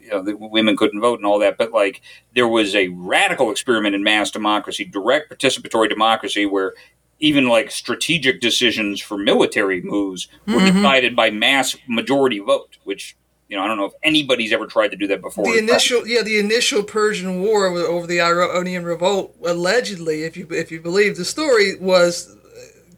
[0.00, 2.00] you know, the women couldn't vote and all that, but like
[2.34, 6.74] there was a radical experiment in mass democracy, direct participatory democracy, where
[7.20, 10.76] even like strategic decisions for military moves were mm-hmm.
[10.76, 13.16] decided by mass majority vote, which
[13.50, 15.44] you know I don't know if anybody's ever tried to do that before.
[15.44, 20.70] The initial, yeah, the initial Persian War over- the Ionian Revolt, allegedly, if you if
[20.70, 22.34] you believe the story, was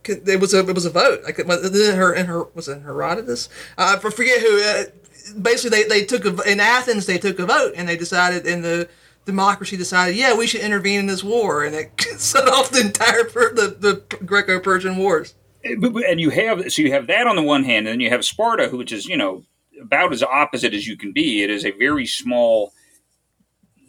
[0.08, 1.22] uh, it was a it was a vote.
[1.24, 3.48] Like in her in her was it Herodotus?
[3.78, 4.62] Uh, I forget who.
[4.62, 4.84] Uh,
[5.40, 8.60] basically, they they took a, in Athens they took a vote and they decided in
[8.60, 8.88] the
[9.24, 13.22] democracy decided yeah we should intervene in this war and it set off the entire
[13.22, 15.34] the the Greco-Persian wars.
[15.64, 18.24] And you have so you have that on the one hand, and then you have
[18.24, 19.44] Sparta, which is you know
[19.82, 21.42] about as opposite as you can be.
[21.42, 22.72] It is a very small,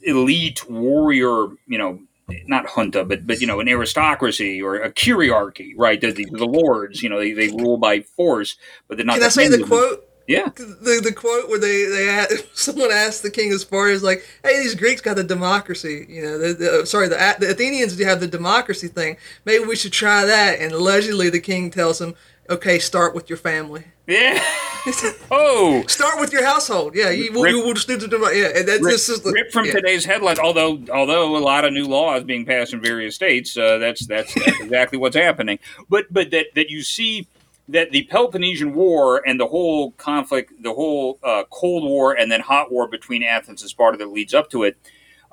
[0.03, 1.99] elite warrior, you know,
[2.45, 5.99] not junta, but but you know, an aristocracy or a kyriarchy, right?
[5.99, 8.55] The, the, the lords, you know, they, they rule by force,
[8.87, 9.15] but they're not.
[9.15, 10.09] Can I say the quote?
[10.25, 14.25] Yeah, the the quote where they they someone asked the king as far as like,
[14.43, 17.97] hey, these Greeks got the democracy, you know, the, the uh, sorry, the, the Athenians
[17.97, 19.17] do have the democracy thing.
[19.43, 20.59] Maybe we should try that.
[20.59, 22.15] And allegedly, the king tells him,
[22.49, 24.43] okay, start with your family, yeah.
[25.31, 26.93] oh, start with your household.
[26.95, 29.25] Yeah, you, we'll, Rip- we'll just do the demo- yeah, and that's Rip, just, just
[29.25, 29.73] rip from yeah.
[29.73, 30.39] today's headlines.
[30.39, 34.34] Although, although a lot of new laws being passed in various states, uh, that's, that's
[34.34, 35.59] that's exactly what's happening.
[35.89, 37.27] But but that that you see
[37.69, 42.41] that the Peloponnesian War and the whole conflict, the whole uh, Cold War and then
[42.41, 44.77] Hot War between Athens and Sparta that leads up to it.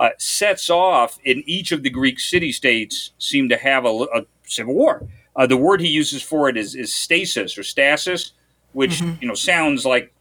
[0.01, 4.23] uh, sets off in each of the Greek city states seem to have a, a
[4.47, 5.07] civil war.
[5.37, 8.33] Uh, the word he uses for it is, is stasis or stasis,
[8.73, 10.13] which you know sounds like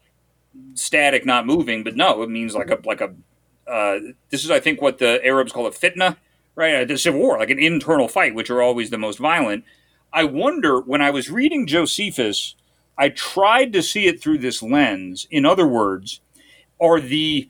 [0.73, 3.13] static, not moving, but no, it means like a like a.
[3.67, 3.99] Uh,
[4.31, 6.17] this is, I think, what the Arabs call a fitna,
[6.55, 6.76] right?
[6.76, 9.63] Uh, the civil war, like an internal fight, which are always the most violent.
[10.11, 12.55] I wonder when I was reading Josephus,
[12.97, 15.27] I tried to see it through this lens.
[15.30, 16.19] In other words,
[16.81, 17.49] are the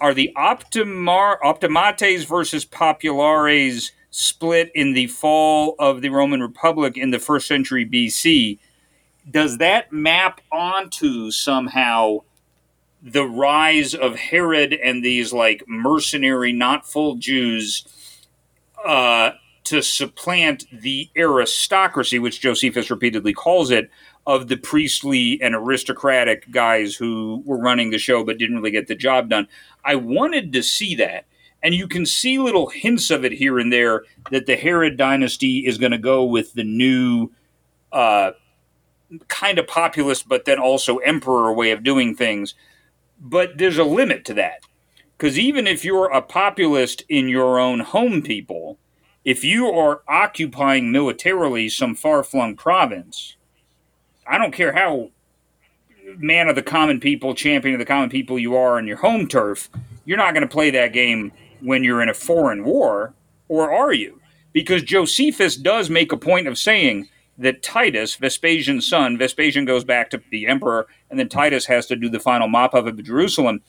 [0.00, 7.10] are the optimar, optimates versus populares split in the fall of the Roman Republic in
[7.10, 8.58] the first century BC?
[9.30, 12.20] Does that map onto somehow
[13.02, 17.86] the rise of Herod and these like mercenary, not full Jews
[18.84, 19.32] uh,
[19.64, 23.90] to supplant the aristocracy, which Josephus repeatedly calls it,
[24.26, 28.88] of the priestly and aristocratic guys who were running the show but didn't really get
[28.88, 29.46] the job done.
[29.84, 31.26] I wanted to see that.
[31.62, 35.66] And you can see little hints of it here and there that the Herod dynasty
[35.66, 37.30] is going to go with the new
[37.92, 38.32] uh,
[39.28, 42.54] kind of populist, but then also emperor way of doing things.
[43.20, 44.60] But there's a limit to that.
[45.16, 48.78] Because even if you're a populist in your own home people,
[49.24, 53.36] if you are occupying militarily some far flung province,
[54.26, 55.10] I don't care how
[56.18, 59.26] man of the common people, champion of the common people you are on your home
[59.26, 59.70] turf,
[60.04, 63.14] you're not going to play that game when you're in a foreign war,
[63.48, 64.20] or are you?
[64.52, 67.08] Because Josephus does make a point of saying
[67.38, 71.96] that Titus, Vespasian's son, Vespasian goes back to the emperor, and then Titus has to
[71.96, 73.60] do the final mop up of Jerusalem.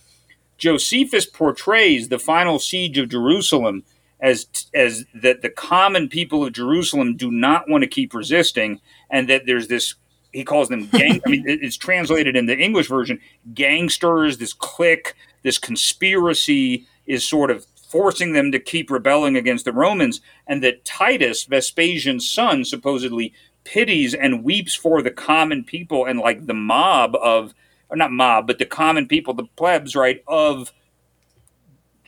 [0.57, 3.83] Josephus portrays the final siege of Jerusalem
[4.19, 9.29] as as that the common people of Jerusalem do not want to keep resisting, and
[9.29, 9.95] that there's this
[10.31, 11.21] he calls them gang.
[11.25, 13.19] I mean, it's translated in the English version
[13.53, 14.37] gangsters.
[14.37, 15.13] This clique,
[15.43, 20.83] this conspiracy is sort of forcing them to keep rebelling against the Romans, and that
[20.83, 23.33] Titus, Vespasian's son, supposedly
[23.67, 27.53] pities and weeps for the common people and like the mob of,
[27.89, 30.71] or not mob, but the common people, the plebs, right, of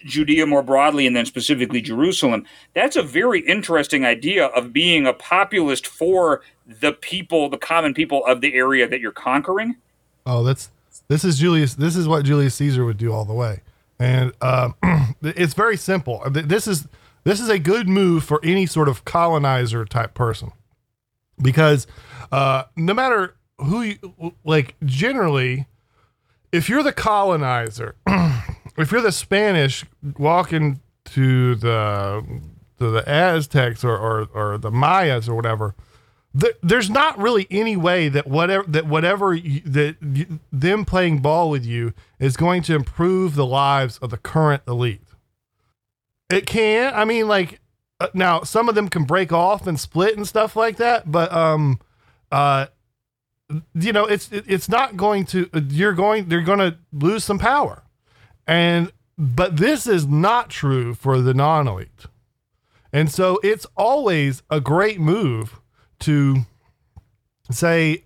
[0.06, 2.46] Judea more broadly and then specifically Jerusalem.
[2.74, 8.26] That's a very interesting idea of being a populist for the people, the common people
[8.26, 9.76] of the area that you're conquering.
[10.26, 10.70] Oh, that's
[11.08, 11.74] this is Julius.
[11.76, 13.62] This is what Julius Caesar would do all the way,
[13.98, 14.76] and um,
[15.22, 16.24] it's very simple.
[16.30, 16.88] This is
[17.24, 20.52] this is a good move for any sort of colonizer type person,
[21.42, 21.88] because
[22.32, 25.68] uh, no matter who you like, generally,
[26.52, 27.96] if you're the colonizer,
[28.78, 29.86] if you're the Spanish
[30.18, 32.42] walking to the
[32.78, 35.76] to the Aztecs or or, or the Mayas or whatever
[36.62, 41.50] there's not really any way that whatever that whatever you, that you, them playing ball
[41.50, 45.02] with you is going to improve the lives of the current elite.
[46.30, 46.94] It can.
[46.94, 47.60] I mean, like
[48.00, 51.32] uh, now some of them can break off and split and stuff like that, but
[51.34, 51.80] um,
[52.32, 52.68] uh,
[53.74, 55.50] you know, it's it, it's not going to.
[55.70, 56.30] You're going.
[56.30, 57.84] They're going to lose some power,
[58.48, 62.06] and but this is not true for the non-elite,
[62.94, 65.60] and so it's always a great move
[66.00, 66.46] to
[67.52, 68.06] say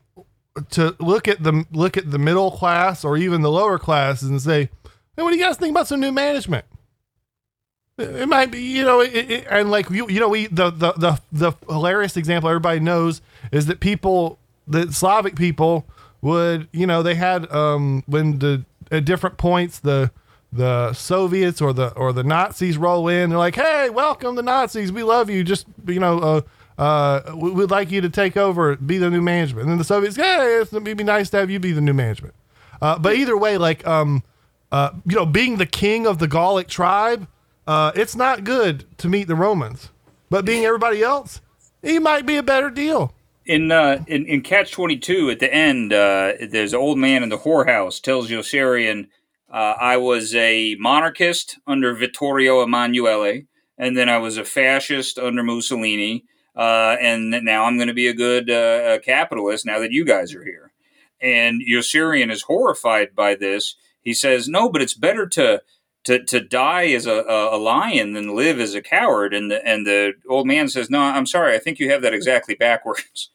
[0.71, 4.41] to look at the look at the middle class or even the lower classes and
[4.41, 4.69] say,
[5.15, 6.65] hey, what do you guys think about some new management?
[7.97, 10.93] It might be, you know, it, it, and like you, you know, we the, the
[10.93, 13.21] the the hilarious example everybody knows
[13.51, 15.85] is that people, the Slavic people,
[16.21, 20.09] would you know they had um when the at different points the
[20.51, 24.91] the Soviets or the or the Nazis roll in, they're like, hey, welcome the Nazis,
[24.91, 26.19] we love you, just you know.
[26.19, 26.41] Uh,
[26.75, 29.61] uh, we, would like you to take over, be the new management.
[29.61, 32.33] And then the Soviets, hey, it'd be nice to have you be the new management.
[32.81, 34.23] Uh, but either way, like, um,
[34.71, 37.27] uh, you know, being the king of the Gallic tribe,
[37.67, 39.89] uh, it's not good to meet the Romans.
[40.29, 41.41] But being everybody else,
[41.81, 43.13] he might be a better deal.
[43.45, 47.23] In uh, in, in Catch Twenty Two, at the end, uh, there's an old man
[47.23, 49.09] in the whorehouse tells Yossarian,
[49.51, 53.43] uh, "I was a monarchist under Vittorio Emanuele,
[53.77, 56.23] and then I was a fascist under Mussolini,
[56.55, 60.33] uh, and now I'm going to be a good uh, capitalist now that you guys
[60.33, 60.71] are here.
[61.21, 63.75] And Yossarian is horrified by this.
[64.01, 65.61] He says, "No, but it's better to."
[66.05, 69.33] To, to die as a, a, lion than live as a coward.
[69.33, 71.55] And the, and the old man says, No, I'm sorry.
[71.55, 73.29] I think you have that exactly backwards.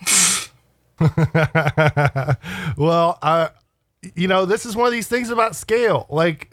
[2.76, 3.50] well, I,
[4.14, 6.06] you know, this is one of these things about scale.
[6.08, 6.52] Like,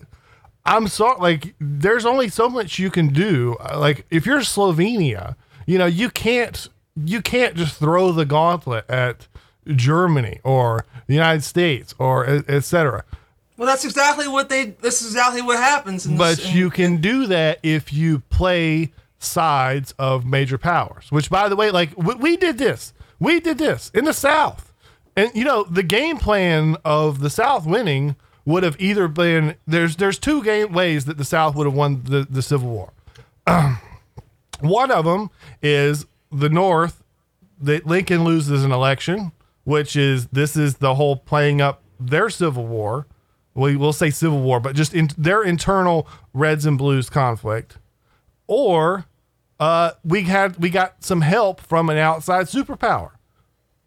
[0.65, 3.55] I'm sorry, like, there's only so much you can do.
[3.75, 5.35] Like, if you're Slovenia,
[5.65, 6.67] you know, you can't
[7.03, 9.27] you can't just throw the gauntlet at
[9.67, 13.03] Germany or the United States or etc.
[13.57, 14.65] Well, that's exactly what they.
[14.65, 16.05] This is exactly what happens.
[16.05, 21.11] In But this, you can do that if you play sides of major powers.
[21.11, 24.73] Which, by the way, like we, we did this, we did this in the South,
[25.15, 28.15] and you know the game plan of the South winning
[28.45, 32.03] would have either been there's there's two game ways that the South would have won
[32.03, 32.91] the, the Civil War.
[34.59, 35.29] One of them
[35.61, 37.03] is the North
[37.59, 39.31] that Lincoln loses an election,
[39.63, 43.07] which is this is the whole playing up their Civil War.
[43.55, 47.77] We will say Civil War, but just in their internal Reds and Blues conflict.
[48.47, 49.05] Or
[49.59, 53.11] uh, we had we got some help from an outside superpower,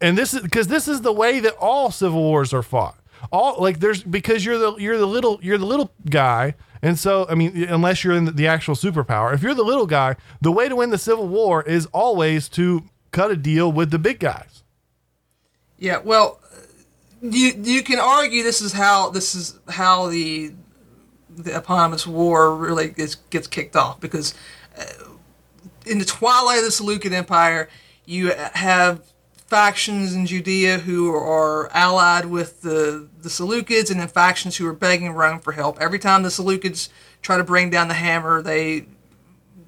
[0.01, 2.97] and this is because this is the way that all civil wars are fought.
[3.31, 7.27] All like there's because you're the you're the little you're the little guy, and so
[7.29, 10.51] I mean unless you're in the, the actual superpower, if you're the little guy, the
[10.51, 14.19] way to win the civil war is always to cut a deal with the big
[14.19, 14.63] guys.
[15.77, 16.39] Yeah, well,
[17.21, 20.53] you you can argue this is how this is how the
[21.29, 24.33] the eponymous war really gets gets kicked off because
[24.77, 24.83] uh,
[25.85, 27.69] in the twilight of the Seleucid Empire,
[28.05, 29.01] you have
[29.35, 34.73] factions in Judea who are allied with the the Seleucids, and then factions who are
[34.73, 35.79] begging Rome for help.
[35.81, 36.89] Every time the Seleucids
[37.21, 38.85] try to bring down the hammer, they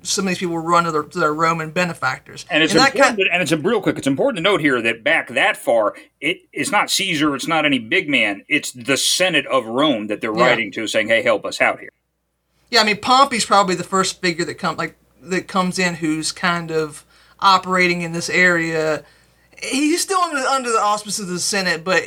[0.03, 2.45] some of these people run to their, to their Roman benefactors.
[2.49, 3.97] And it's that important, kind- and it's a real quick.
[3.97, 7.65] It's important to note here that back that far, it, it's not Caesar, it's not
[7.65, 10.45] any big man, it's the Senate of Rome that they're Yeah.
[10.47, 11.89] writing to, saying, "Hey, help us out here."
[12.69, 16.31] Yeah, I mean Pompey's probably the first figure that come like that comes in who's
[16.31, 17.05] kind of
[17.39, 19.03] operating in this area.
[19.61, 22.01] He's still under, under the auspices of the Senate, but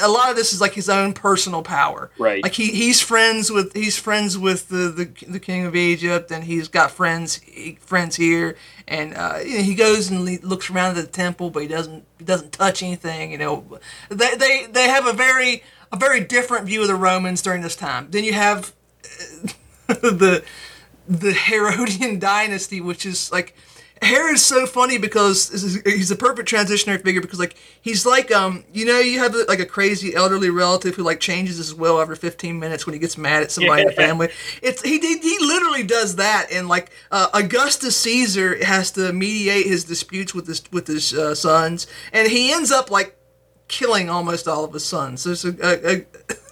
[0.00, 2.10] a lot of this is like his own personal power.
[2.18, 2.42] Right.
[2.42, 6.44] Like he, he's friends with he's friends with the, the, the king of Egypt, and
[6.44, 8.56] he's got friends he, friends here,
[8.86, 11.68] and uh, you know, he goes and he looks around at the temple, but he
[11.68, 13.32] doesn't he doesn't touch anything.
[13.32, 13.78] You know,
[14.08, 15.62] they they, they have a very
[15.92, 18.08] a very different view of the Romans during this time.
[18.10, 18.72] Then you have
[19.86, 20.44] the
[21.08, 23.54] the Herodian dynasty, which is like
[24.02, 28.64] Herod's so funny because is- he's a perfect transitionary figure because like he's like um
[28.72, 32.16] you know you have like a crazy elderly relative who like changes his will every
[32.16, 34.28] 15 minutes when he gets mad at somebody in the family.
[34.62, 39.66] It's he he he literally does that and like uh, Augustus Caesar has to mediate
[39.66, 43.16] his disputes with his with his uh, sons and he ends up like
[43.68, 45.24] killing almost all of his sons.
[45.24, 46.04] There's a, a, a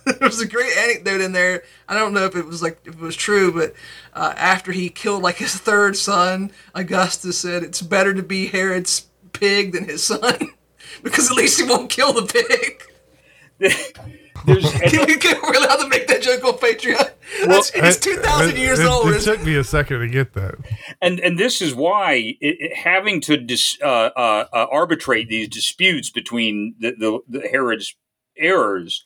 [0.18, 1.62] there's a great anecdote in there.
[1.88, 3.74] I don't know if it was like if it was true, but
[4.14, 9.06] uh, after he killed like his third son, Augustus said it's better to be Herod's
[9.32, 10.50] pig than his son
[11.02, 12.82] because at least he won't kill the pig.
[14.44, 17.10] There's, Can we get we're allowed to make that joke on Patreon?
[17.46, 19.06] That's, it's two thousand years it, old.
[19.06, 20.56] It It's- took me a second to get that.
[21.00, 25.48] and and this is why it, it- having to dis, uh, uh, uh, arbitrate these
[25.48, 27.94] disputes between the, the, the Herod's
[28.36, 29.04] heirs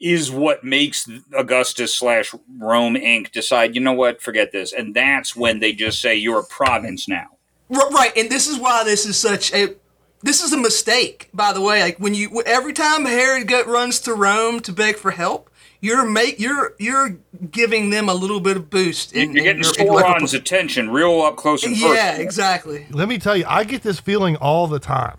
[0.00, 3.30] is what makes Augustus slash Rome Inc.
[3.32, 3.74] decide.
[3.74, 4.20] You know what?
[4.20, 7.26] Forget this, and that's when they just say you're a province now.
[7.70, 9.74] Right, and this is why this is such a
[10.22, 11.82] this is a mistake, by the way.
[11.82, 15.50] Like when you every time Herod go, runs to Rome to beg for help,
[15.80, 17.18] you're make you're you're
[17.50, 19.12] giving them a little bit of boost.
[19.12, 21.94] In, You're in getting your intellectual- Sauron's attention real up close and personal.
[21.94, 22.86] Yeah, exactly.
[22.90, 25.18] let me tell you, I get this feeling all the time.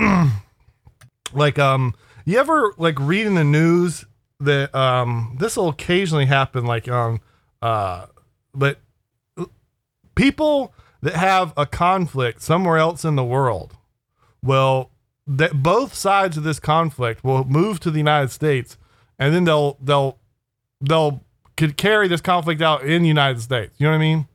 [1.32, 1.94] like, um,
[2.24, 4.04] you ever like reading the news
[4.44, 7.20] that um this will occasionally happen, like um
[7.62, 8.06] uh,
[8.54, 8.78] but
[10.14, 10.72] people
[11.02, 13.76] that have a conflict somewhere else in the world,
[14.42, 14.90] well,
[15.26, 18.76] that both sides of this conflict will move to the United States,
[19.18, 20.18] and then they'll they'll
[20.80, 21.22] they'll
[21.56, 23.74] could carry this conflict out in the United States.
[23.78, 24.28] You know what I mean?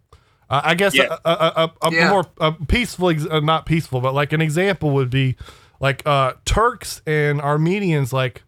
[0.50, 1.18] Uh, I guess Yeah.
[1.26, 1.34] a, a,
[1.84, 2.10] a, a Yeah.
[2.10, 5.36] more a peaceful, ex- uh, not peaceful, but like an example would be
[5.80, 8.12] like uh, Turks and Armenians.
[8.14, 8.44] Like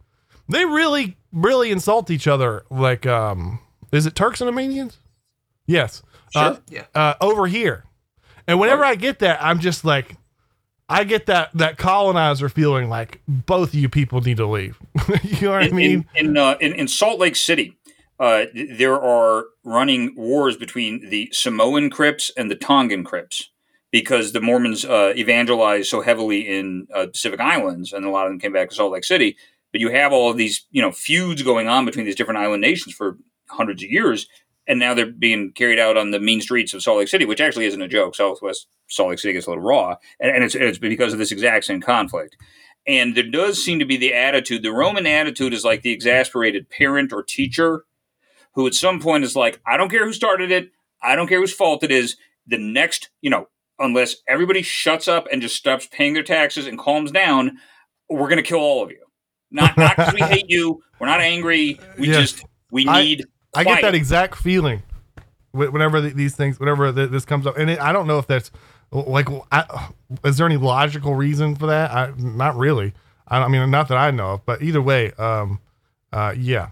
[0.49, 2.63] they really, really insult each other.
[2.69, 3.59] Like, um,
[3.91, 4.99] is it Turks and Armenians?
[5.65, 6.03] Yes.
[6.35, 6.85] Uh, Yeah.
[6.95, 7.83] uh, over here,
[8.47, 10.15] and whenever I get that, I'm just like,
[10.87, 14.77] I get that that colonizer feeling like both of you people need to leave.
[15.23, 16.05] you know what I mean?
[16.15, 17.77] in, in, uh, in, in Salt Lake City,
[18.19, 23.49] uh, th- there are running wars between the Samoan Crips and the Tongan Crips
[23.91, 28.31] because the Mormons uh, evangelized so heavily in uh, Pacific Islands, and a lot of
[28.31, 29.35] them came back to Salt Lake City.
[29.71, 32.61] But you have all of these, you know, feuds going on between these different island
[32.61, 33.17] nations for
[33.49, 34.27] hundreds of years,
[34.67, 37.41] and now they're being carried out on the mean streets of Salt Lake City, which
[37.41, 38.15] actually isn't a joke.
[38.15, 41.31] Southwest Salt Lake City gets a little raw, and, and it's, it's because of this
[41.31, 42.35] exact same conflict.
[42.87, 44.63] And there does seem to be the attitude.
[44.63, 47.85] The Roman attitude is like the exasperated parent or teacher
[48.53, 50.71] who at some point is like, I don't care who started it.
[51.01, 52.17] I don't care whose fault it is.
[52.47, 53.47] The next, you know,
[53.79, 57.57] unless everybody shuts up and just stops paying their taxes and calms down,
[58.09, 59.00] we're going to kill all of you.
[59.51, 60.81] Not not because we hate you.
[60.99, 61.79] We're not angry.
[61.97, 62.21] We Yeah.
[62.21, 63.25] just We I- need.
[63.53, 64.81] I get that exact feeling
[65.51, 68.49] wh- whenever these things, whenever this comes up, and it, I don't know if that's
[68.93, 69.89] like, I,
[70.23, 71.91] is there any logical reason for that?
[71.91, 72.93] I not really.
[73.27, 75.59] I, I mean, not that I know of, but either way, um,
[76.13, 76.69] uh, yeah,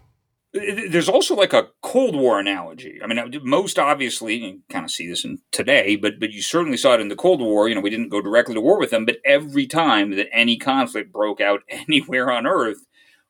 [0.54, 3.00] there's also like a Cold War analogy.
[3.04, 6.78] I mean, most obviously, you kind of see this in today, but but you certainly
[6.78, 7.70] saw it in the Cold War.
[7.70, 10.58] You know, we didn't go directly to war with them, but every time that any
[10.58, 12.80] conflict broke out anywhere on Earth,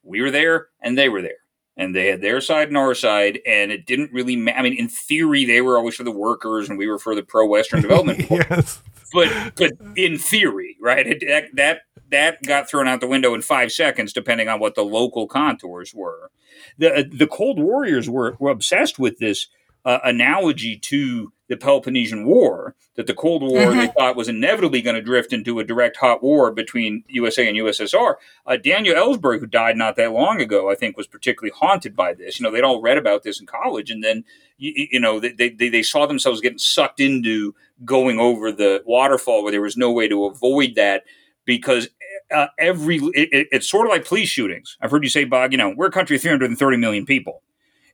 [0.01, 1.39] we were there and they were there,
[1.75, 4.37] and they had their side and our side, and it didn't really.
[4.37, 7.15] Ma- I mean, in theory, they were always for the workers, and we were for
[7.15, 8.29] the pro-Western development.
[8.29, 8.81] yes,
[9.13, 11.05] but but in theory, right?
[11.05, 11.81] It, that that
[12.11, 15.93] that got thrown out the window in five seconds, depending on what the local contours
[15.93, 16.31] were.
[16.77, 19.47] The the Cold Warriors were, were obsessed with this
[19.85, 22.75] uh, analogy to the Peloponnesian War.
[22.95, 26.21] That the Cold War they thought was inevitably going to drift into a direct hot
[26.21, 28.15] war between USA and USSR.
[28.45, 32.13] Uh, Daniel Ellsberg, who died not that long ago, I think was particularly haunted by
[32.13, 32.39] this.
[32.39, 34.25] You know, they'd all read about this in college, and then
[34.59, 39.41] you, you know they, they they saw themselves getting sucked into going over the waterfall
[39.41, 41.03] where there was no way to avoid that
[41.45, 41.89] because
[42.31, 44.77] uh, every it, it- it's sort of like police shootings.
[44.81, 45.51] I've heard you say, Bob.
[45.51, 47.41] You know, we're a country of 330 million people.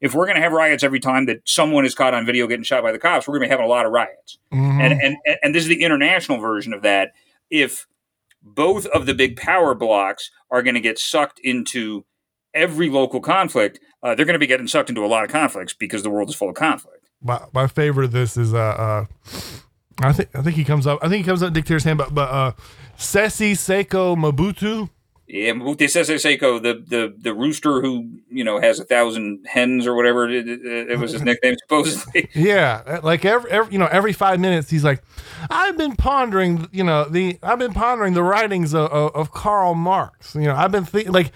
[0.01, 2.63] If we're going to have riots every time that someone is caught on video getting
[2.65, 4.37] shot by the cops, we're going to be having a lot of riots.
[4.51, 4.81] Mhm.
[4.81, 7.13] And, and and this is the international version of that.
[7.49, 7.87] If
[8.43, 12.05] both of the big power blocks are going to get sucked into
[12.53, 15.73] every local conflict, uh, they're going to be getting sucked into a lot of conflicts
[15.73, 17.09] because the world is full of conflict.
[17.21, 19.05] my, my favorite of this is uh, uh
[20.01, 21.97] I think I think he comes up I think he comes up in dictator's hand
[21.97, 22.51] but but uh
[22.97, 24.89] Sese Seko Mobutu
[25.27, 29.87] Yeah, Mobutu Sese Seko, the, the the rooster who you know has a thousand hens
[29.87, 32.29] or whatever it, it, it was his nickname supposedly.
[32.35, 35.01] yeah like every, every you know every 5 minutes he's like
[35.49, 39.73] I've been pondering you know the I've been pondering the writings of, of, of Karl
[39.73, 41.31] Marx you know I've been thinking like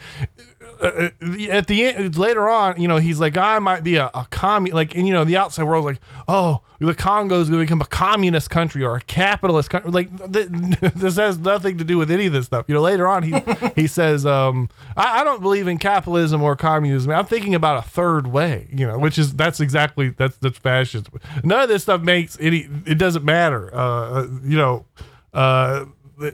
[0.81, 1.09] uh,
[1.49, 4.71] at the end later on you know he's like I might be a, a commie
[4.71, 7.81] like and you know the outside world's like oh the Congo is going to become
[7.81, 10.47] a communist country or a capitalist country like th-
[10.95, 12.65] this has nothing to do with any of this stuff.
[12.67, 13.35] You know later on he
[13.75, 17.11] he says um I, I don't believe in capitalism or communism.
[17.11, 21.19] I'm thinking about a third way you know which is that's exactly that's that's fascism
[21.43, 24.85] none of this stuff makes any it doesn't matter uh you know
[25.33, 25.85] uh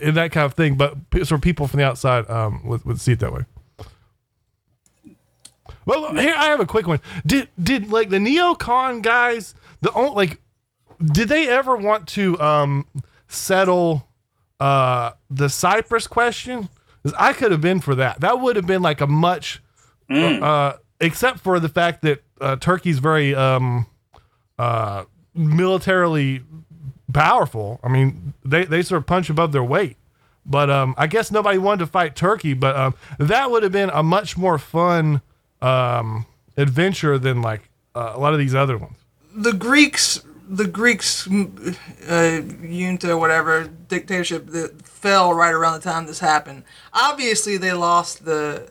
[0.01, 3.13] in that kind of thing but of people from the outside um would, would see
[3.13, 3.45] it that way
[5.85, 6.99] well, here I have a quick one.
[7.25, 10.41] Did did like the neocon guys the only like
[11.03, 12.87] did they ever want to um
[13.27, 14.07] settle
[14.59, 16.69] uh the Cyprus question?
[17.03, 18.21] 'Cause I could have been for that.
[18.21, 19.61] That would have been like a much
[20.43, 23.85] uh except for the fact that uh, Turkey's very um
[24.57, 25.03] uh
[25.33, 26.41] militarily
[27.13, 27.79] powerful.
[27.83, 29.97] I mean, they they sort of punch above their weight.
[30.45, 32.53] But um, I guess nobody wanted to fight Turkey.
[32.53, 35.21] But um, that would have been a much more fun
[35.65, 36.25] um,
[36.57, 38.97] adventure than like uh, a lot of these other ones.
[39.35, 46.19] the Greeks, the Greeks, uh, junta, whatever dictatorship that fell right around the time this
[46.19, 46.63] happened.
[46.93, 48.69] Obviously, they lost the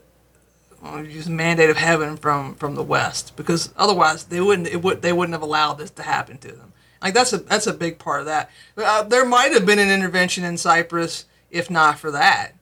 [0.83, 5.03] well, just mandate of heaven from from the West because otherwise they wouldn't it would
[5.03, 6.73] they wouldn't have allowed this to happen to them.
[7.03, 8.51] Like that's a that's a big part of that.
[8.77, 12.53] Uh, there might have been an intervention in Cyprus if not for that.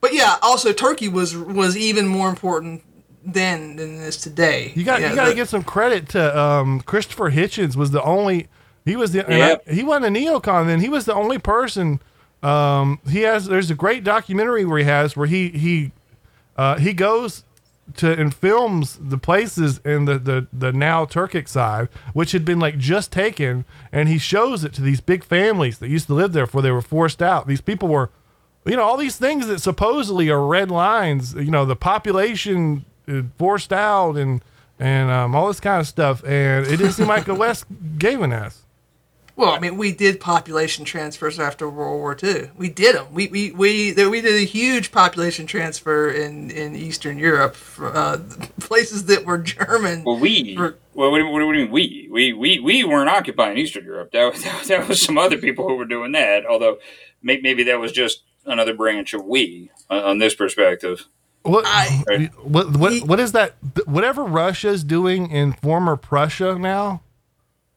[0.00, 2.82] But yeah, also Turkey was was even more important
[3.24, 4.72] then than it is today.
[4.74, 7.90] You got Yeah, you got to the- give some credit to um, Christopher Hitchens was
[7.90, 8.48] the only
[8.84, 9.64] he was the Yep.
[9.68, 12.00] I- he wasn't a neocon then he was the only person
[12.42, 15.92] um, he has there's a great documentary where he has where he he
[16.56, 17.44] uh, he goes
[17.96, 22.58] to and films the places in the, the the now Turkic side which had been
[22.58, 26.32] like just taken and he shows it to these big families that used to live
[26.32, 28.10] there before they were forced out these people were
[28.66, 32.84] you know all these things that supposedly are red lines you know the population
[33.38, 34.42] forced out and
[34.78, 37.64] and um, all this kind of stuff and it didn't seem like the west
[37.98, 38.62] gave an ass
[39.36, 42.50] Well, I mean, we did population transfers after World War II.
[42.56, 43.06] We did them.
[43.12, 48.18] We we we we did a huge population transfer in in Eastern Europe, for, uh,
[48.60, 50.04] places that were German.
[50.04, 50.54] Well, we.
[50.56, 52.08] For- Well, what, do you- what do you mean we?
[52.12, 54.12] We we we weren't occupying Eastern Europe.
[54.12, 56.46] That was, that was some other people who were doing that.
[56.46, 56.78] Although
[57.20, 61.06] may, maybe that was just another branch of we on, on this perspective.
[61.44, 63.54] What, I- what what He- what is that
[63.86, 67.00] whatever russia's doing in former prussia now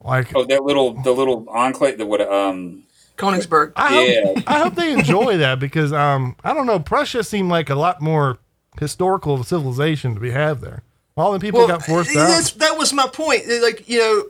[0.03, 1.97] like Oh, that little the little enclave.
[1.97, 2.83] that would Um.
[3.17, 3.73] Königsberg.
[3.75, 3.87] I
[4.35, 7.75] hope, I hope they enjoy that because um I don't know Prussia seemed like a
[7.75, 8.37] lot more
[8.79, 10.83] historical civilization to be had there.
[11.17, 12.43] All the people got forced out.
[12.59, 13.47] that was my point.
[13.63, 14.23] Like you know,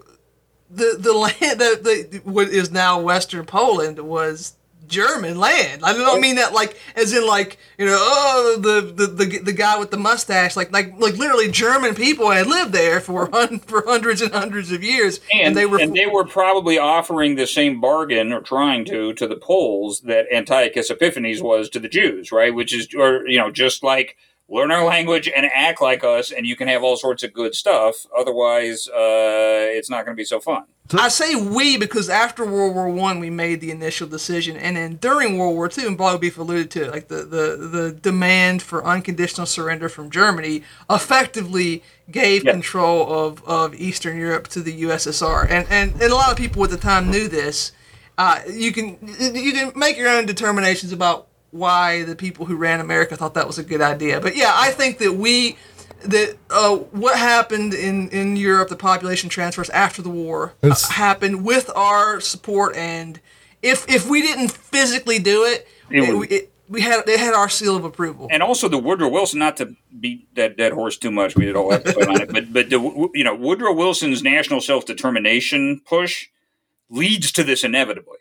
[0.71, 4.53] the the land that the what is now Western Poland was
[4.87, 5.83] German land.
[5.83, 9.53] I don't mean that like as in like you know oh the the the, the
[9.53, 13.59] guy with the mustache like like like literally German people had lived there for hun-
[13.59, 17.47] for hundreds and hundreds of years and, they were and they were probably offering the
[17.47, 22.31] same bargain or trying to to the Poles that Antiochus Epiphanes was to the Jews,
[22.31, 22.53] right?
[22.53, 24.15] Which is or you know just like
[24.49, 27.53] learn our language and act like us, and you can have all sorts of good
[27.53, 28.05] stuff.
[28.17, 30.63] Otherwise, uh, it's not going to be so fun.
[30.93, 34.95] I say we because after World War One, we made the initial decision, and then
[34.95, 38.61] during World War Two, and Bog Beef alluded to it, like the, the, the demand
[38.61, 42.51] for unconditional surrender from Germany effectively gave yeah.
[42.51, 46.63] control of, of Eastern Europe to the USSR, and, and and a lot of people
[46.63, 47.73] at the time knew this.
[48.17, 52.79] Uh, you can you can make your own determinations about why the people who ran
[52.79, 54.19] America thought that was a good idea.
[54.19, 55.57] But yeah, I think that we
[56.01, 61.45] that uh, what happened in in Europe, the population transfers after the war uh, happened
[61.45, 63.19] with our support, and
[63.61, 67.49] if if we didn't physically do it, it, it, it we had they had our
[67.49, 68.27] seal of approval.
[68.31, 71.55] And also the Woodrow Wilson, not to beat that dead horse too much, we did
[71.55, 76.27] all episode on it, but but the, you know Woodrow Wilson's national self determination push
[76.89, 78.17] leads to this inevitably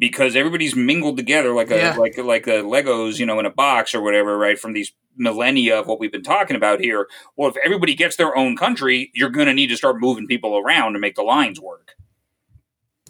[0.00, 1.96] because everybody's mingled together like a yeah.
[1.96, 4.58] like like a Legos, you know, in a box or whatever, right?
[4.58, 7.06] From these millennia of what we've been talking about here.
[7.36, 10.56] Well, if everybody gets their own country, you're going to need to start moving people
[10.56, 11.96] around to make the lines work.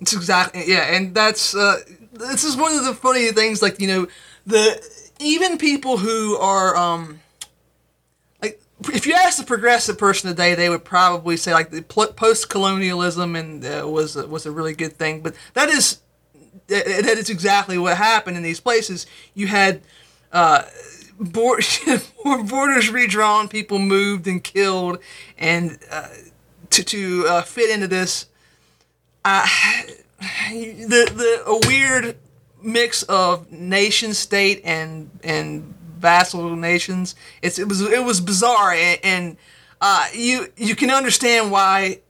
[0.00, 1.80] It's exactly yeah, and that's uh,
[2.12, 3.62] this is one of the funny things.
[3.62, 4.08] Like you know,
[4.44, 4.84] the
[5.20, 7.20] even people who are um,
[8.42, 8.60] like
[8.92, 13.36] if you ask a progressive person today, they would probably say like the post colonialism
[13.36, 16.00] and uh, was was a really good thing, but that is
[16.68, 19.06] that is exactly what happened in these places.
[19.34, 19.82] You had
[20.32, 20.62] uh,
[21.20, 24.98] borders redrawn, people moved and killed,
[25.38, 26.08] and uh,
[26.70, 28.26] to to uh, fit into this,
[29.24, 32.16] the the a weird
[32.62, 37.14] mix of nation state and and vassal nations.
[37.42, 39.36] It's it was it was bizarre, and, and
[39.80, 42.00] uh, you you can understand why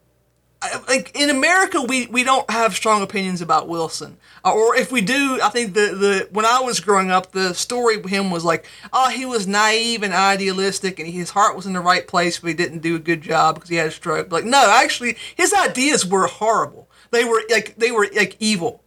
[0.88, 5.00] like in America, we, we don't have strong opinions about Wilson, uh, or if we
[5.00, 8.44] do, I think the the when I was growing up, the story of him was
[8.44, 12.38] like, oh, he was naive and idealistic, and his heart was in the right place,
[12.38, 14.30] but he didn't do a good job because he had a stroke.
[14.30, 16.88] Like, no, actually, his ideas were horrible.
[17.10, 18.82] They were like they were like evil.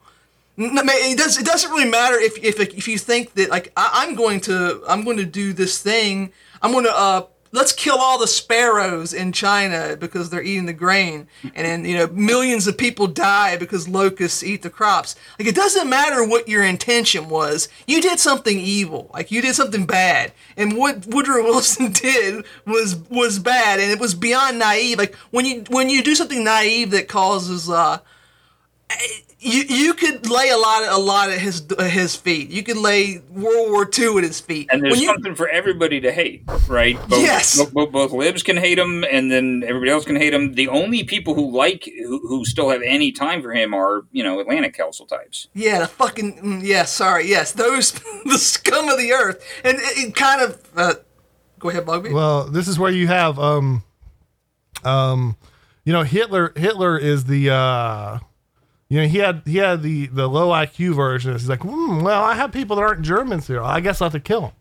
[0.56, 1.40] It does.
[1.40, 4.84] It doesn't really matter if if if you think that like I, am going to
[4.88, 6.32] I'm going to do this thing.
[6.62, 10.74] I'm going to uh, let's kill all the sparrows in China because they're eating the
[10.74, 15.16] grain, and then you know millions of people die because locusts eat the crops.
[15.40, 19.56] Like it doesn't matter what your intention was, you did something evil, like you did
[19.56, 24.98] something bad, and what Woodrow Wilson did was was bad, and it was beyond naive.
[24.98, 28.00] Like when you when you do something naive that causes uh
[29.44, 32.50] you you could lay a lot a lot at his his feet.
[32.50, 34.70] You could lay World War II at his feet.
[34.72, 36.98] And there's you, something for everybody to hate, right?
[37.10, 37.58] Both, yes.
[37.58, 40.54] Both, both, both, libs can hate him, and then everybody else can hate him.
[40.54, 44.24] The only people who like who, who still have any time for him are you
[44.24, 45.50] know Atlantic Council types.
[45.54, 46.86] Yeah, the fucking mm, yeah.
[46.86, 47.92] Sorry, yes, those
[48.26, 50.62] the scum of the earth, and it, it kind of.
[50.76, 50.94] Uh,
[51.60, 52.14] go ahead, Bog Beef.
[52.14, 53.84] Well, this is where you have um
[54.86, 55.36] um
[55.84, 56.54] you know Hitler.
[56.56, 57.50] Hitler is the.
[57.50, 58.20] uh
[58.94, 61.32] you know, he had he had the the low IQ version.
[61.32, 63.60] He's like, mm, well, I have people that aren't Germans here.
[63.60, 64.52] I guess I have to kill them.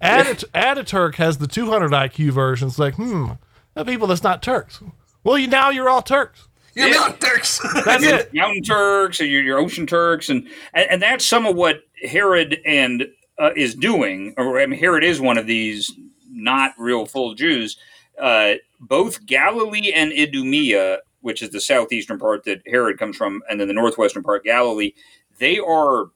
[0.00, 2.68] Adit- Ataturk has the 200 IQ version.
[2.68, 3.32] It's like, hmm,
[3.74, 4.80] the people that's not Turks.
[5.24, 6.46] Well, you now you're all Turks.
[6.72, 6.94] You're yeah.
[6.94, 7.60] not Turks.
[7.84, 8.32] That's it.
[8.32, 12.60] Mountain Turks or your, your ocean Turks, and, and, and that's some of what Herod
[12.64, 13.08] and
[13.40, 14.34] uh, is doing.
[14.36, 15.90] Or I mean, Herod is one of these
[16.30, 17.76] not real full Jews.
[18.16, 23.60] Uh, both Galilee and Idumea which is the southeastern part that Herod comes from, and
[23.60, 24.92] then the northwestern part, Galilee,
[25.38, 26.06] they are.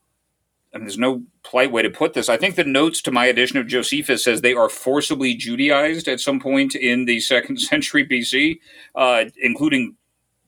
[0.72, 2.28] I mean, there's no polite way to put this.
[2.28, 6.18] I think the notes to my edition of Josephus says they are forcibly Judaized at
[6.18, 8.58] some point in the second century BC,
[8.96, 9.94] uh, including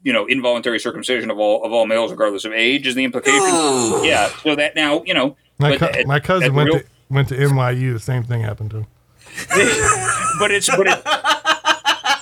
[0.02, 3.41] you know involuntary circumcision of all of all males regardless of age is the implication.
[3.41, 4.02] Oh.
[4.05, 5.36] Yeah, so that now you know.
[5.59, 7.93] My, co- at, my cousin went real- to went to NYU.
[7.93, 8.86] The same thing happened to him.
[10.39, 11.02] but it's but it,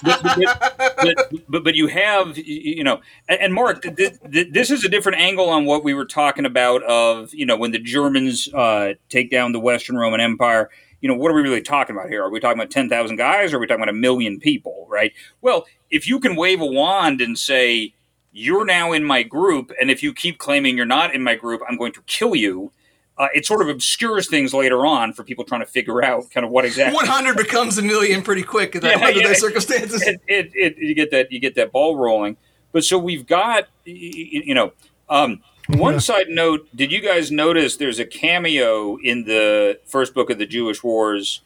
[0.04, 5.18] but, but, but, but, you have, you know, and, Mark, this, this, is a different
[5.18, 9.30] angle on what we were talking about of, you know, when the Germans uh, take
[9.30, 10.70] down the Western Roman Empire.
[11.00, 12.22] You know, what are we really talking about here?
[12.22, 15.12] Are we talking about 10,000 guys or are we talking about a million people, right?
[15.42, 17.92] Well, if you can wave a wand and say,
[18.32, 21.60] you're now in my group, and if you keep claiming you're not in my group,
[21.68, 22.72] I'm going to kill you
[23.16, 26.44] uh, it sort of obscures things later on for people trying to figure out kind
[26.44, 30.02] of what exactly 100 becomes a million pretty quick that, yeah, under yeah, those circumstances.
[30.02, 32.36] It, it, it, you get that you get that ball rolling.
[32.72, 34.72] But so we've got you know
[35.08, 40.30] um, One side note: Did you guys notice there's a cameo in the first book
[40.30, 41.40] of the Jewish Wars,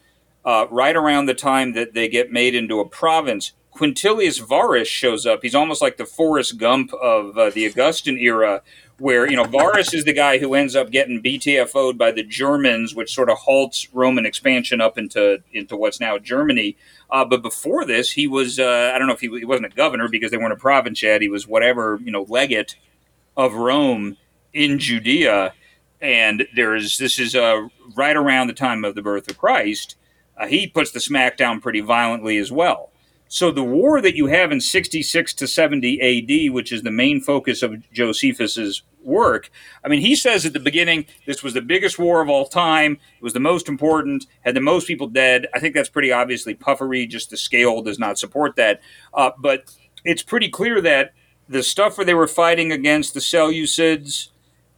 [0.44, 3.52] uh, right around the time that they get made into a province?
[3.74, 5.40] Quintilius Varus shows up.
[5.42, 8.62] He's almost like the Forrest Gump of uh, the Augustan era,
[8.98, 12.94] where you know Varus is the guy who ends up getting BTFO'd by the Germans,
[12.94, 16.76] which sort of halts Roman expansion up into into what's now Germany.
[17.10, 19.76] Uh, but before this, he was uh, I don't know if he, he wasn't a
[19.76, 21.22] governor because they weren't a province yet.
[21.22, 22.76] He was whatever you know legate
[23.36, 24.16] of Rome
[24.52, 25.54] in Judea,
[26.00, 29.96] and there's this is uh, right around the time of the birth of Christ.
[30.36, 32.90] Uh, he puts the smack down pretty violently as well.
[33.30, 37.20] So the war that you have in 66 to 70 AD, which is the main
[37.20, 39.50] focus of Josephus's work,
[39.84, 42.92] I mean, he says at the beginning this was the biggest war of all time.
[42.92, 45.46] It was the most important, had the most people dead.
[45.54, 47.06] I think that's pretty obviously puffery.
[47.06, 48.80] Just the scale does not support that.
[49.14, 51.12] Uh, but it's pretty clear that
[51.48, 54.28] the stuff where they were fighting against the Seleucids,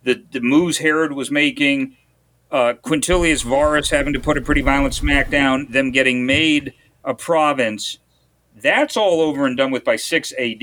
[0.05, 1.97] the, the moves Herod was making,
[2.51, 6.75] uh, Quintilius Varus having to put a pretty violent smackdown, them getting made
[7.05, 7.99] a province,
[8.57, 10.63] that's all over and done with by 6 AD.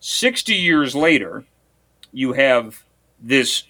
[0.00, 1.44] 60 years later,
[2.12, 2.83] you have
[3.24, 3.64] this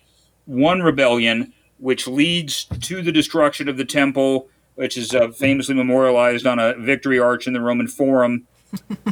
[0.47, 6.47] one rebellion which leads to the destruction of the temple, which is uh, famously memorialized
[6.47, 8.47] on a victory arch in the Roman Forum.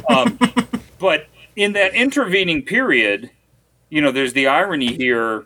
[0.09, 0.39] Um,
[0.99, 3.29] but in that intervening period,
[3.89, 5.45] you know, there's the irony here.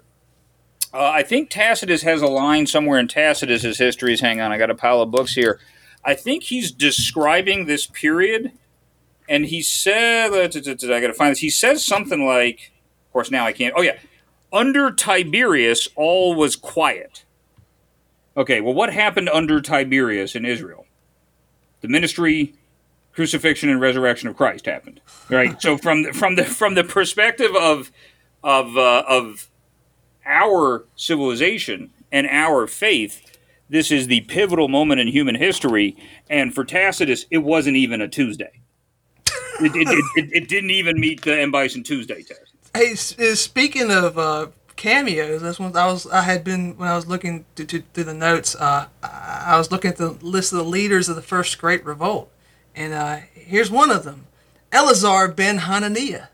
[0.94, 4.22] Uh, I think Tacitus has a line somewhere in Tacitus's histories.
[4.22, 5.60] Hang on, I got a pile of books here.
[6.06, 8.54] I think he's describing this period,
[9.28, 11.40] and he said, I got to find this.
[11.40, 12.72] He says something like,
[13.08, 13.74] of course, now I can't.
[13.76, 13.98] Oh, yeah.
[14.52, 17.24] Under Tiberius, all was quiet.
[18.36, 20.86] Okay, well, what happened under Tiberius in Israel?
[21.82, 22.54] The ministry
[23.18, 25.02] crucifixion and resurrection of Christ happened.
[25.28, 25.60] Right.
[25.60, 27.92] so from the, from the from the perspective of
[28.44, 29.50] of uh, of
[30.26, 33.38] our civilization and our faith,
[33.70, 35.98] this is the pivotal moment in human history.
[36.30, 38.62] And for Tacitus, it wasn't even a Tuesday.
[39.60, 42.47] It, it, it, it didn't even meet the M Bison Tuesday test.
[42.74, 47.08] Hey, speaking of uh, cameos, that's when I was I had been when I was
[47.08, 48.56] looking through, through the notes.
[48.56, 52.32] Uh, I was looking at the list of the leaders of the first Great Revolt,
[52.76, 54.28] and uh, here's one of them
[54.72, 56.28] Elazar ben Hananiah.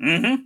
[0.00, 0.42] Mm hmm.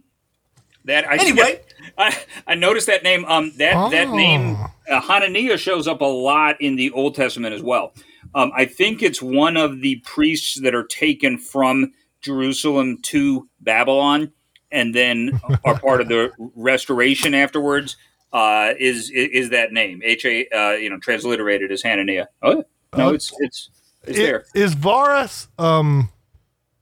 [0.85, 1.61] That I, anyway,
[1.99, 2.17] I,
[2.47, 3.25] I noticed that name.
[3.25, 3.91] Um, that oh.
[3.91, 4.57] that name
[4.89, 7.93] uh, Hananiah shows up a lot in the Old Testament as well.
[8.35, 14.33] Um, I think it's one of the priests that are taken from Jerusalem to Babylon,
[14.71, 17.97] and then are part of the restoration afterwards.
[18.33, 22.27] Uh, is, is, is that name H A uh, you know transliterated as Hananiah?
[22.43, 22.65] Oh
[22.97, 23.71] no, uh, it's it's
[24.05, 24.45] it's it, there.
[24.55, 26.11] Is Varus um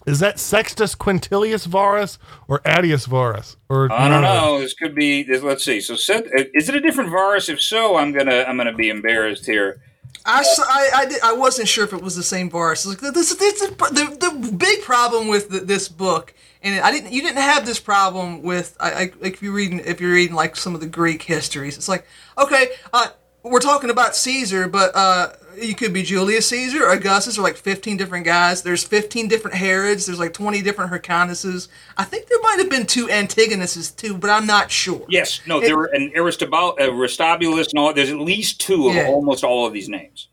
[0.06, 3.56] is that Sextus Quintilius Varus or Attius Varus?
[3.68, 4.60] Or I don't know.
[4.60, 5.24] This could be.
[5.24, 5.80] This, let's see.
[5.80, 7.48] So, is it a different Varus?
[7.48, 9.80] If so, I'm gonna I'm gonna be embarrassed here.
[10.28, 12.84] I, I, I, did, I wasn't sure if it was the same Varus.
[12.84, 16.34] Like this, this, this, the, the big problem with the, this book,
[16.66, 17.12] and I didn't.
[17.12, 18.76] You didn't have this problem with.
[18.80, 21.88] I, I, if you're reading if you're reading like some of the Greek histories, it's
[21.88, 22.06] like
[22.38, 23.08] okay, uh,
[23.42, 27.96] we're talking about Caesar, but uh, you could be Julius Caesar, Augustus, or like 15
[27.96, 28.62] different guys.
[28.62, 30.06] There's 15 different Herods.
[30.06, 31.68] There's like 20 different Hyrcanuses.
[31.96, 35.04] I think there might have been two Antigonuses too, but I'm not sure.
[35.08, 37.92] Yes, no, it, there were an Aristobulus and all.
[37.92, 39.06] There's at least two of yeah.
[39.06, 40.28] almost all of these names.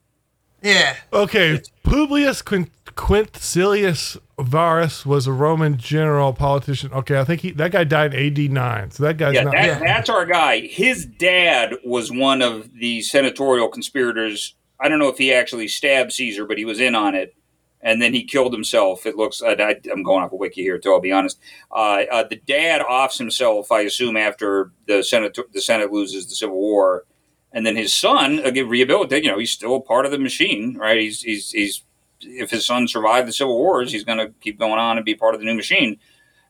[0.61, 0.95] Yeah.
[1.11, 6.93] Okay, Publius Quint- Quintilius Varus was a Roman general politician.
[6.93, 8.91] Okay, I think he that guy died in AD nine.
[8.91, 9.53] So that guy's yeah, not.
[9.53, 9.79] That, yeah.
[9.79, 10.61] That's our guy.
[10.61, 16.11] His dad was one of the senatorial conspirators I don't know if he actually stabbed
[16.11, 17.35] Caesar, but he was in on it,
[17.81, 19.05] and then he killed himself.
[19.05, 19.41] It looks.
[19.41, 20.91] I, am going off a wiki here, too.
[20.91, 21.39] I'll be honest.
[21.71, 26.35] Uh, uh, the dad offs himself, I assume, after the Senate the Senate loses the
[26.35, 27.05] Civil War,
[27.53, 29.23] and then his son again rehabilitated.
[29.23, 30.99] You know, he's still part of the machine, right?
[30.99, 31.83] He's he's he's.
[32.25, 35.15] If his son survived the Civil Wars, he's going to keep going on and be
[35.15, 35.97] part of the new machine.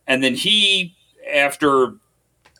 [0.07, 0.95] And then he,
[1.31, 1.95] after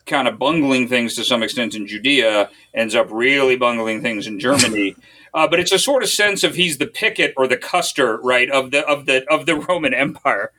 [0.06, 4.38] kind of bungling things to some extent in Judea, ends up really bungling things in
[4.38, 4.96] Germany.
[5.34, 8.48] Uh, but it's a sort of sense of he's the Pickett or the Custer, right,
[8.48, 10.52] of the of the of the Roman Empire.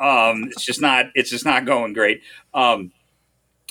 [0.00, 2.22] Um, it's just not it's just not going great.
[2.52, 2.90] Um,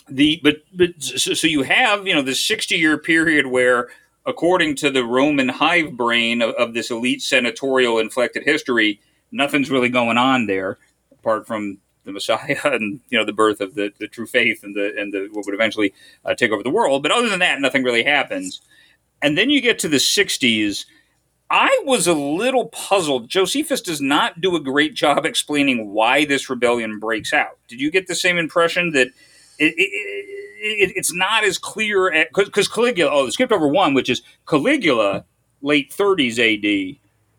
[0.07, 3.89] the but but so, so you have you know this sixty year period where
[4.25, 8.99] according to the Roman hive brain of, of, this elite senatorial inflected history,
[9.31, 10.77] nothing's really going on there
[11.11, 14.75] apart from the Messiah and you know the birth of the, the true faith and
[14.75, 17.03] the and the what would eventually uh, take over the world.
[17.03, 18.61] But other than that, nothing really happens.
[19.21, 20.85] And then you get to the 60s.
[21.49, 23.29] I was a little puzzled.
[23.29, 27.59] Josephus does not do a great job explaining why this rebellion breaks out.
[27.67, 29.07] Did you get the same impression that
[29.57, 33.11] it, it, it, it's not as clear because Caligula.
[33.11, 35.25] Oh, the skipped over one, which is Caligula,
[35.61, 36.97] late 30s AD.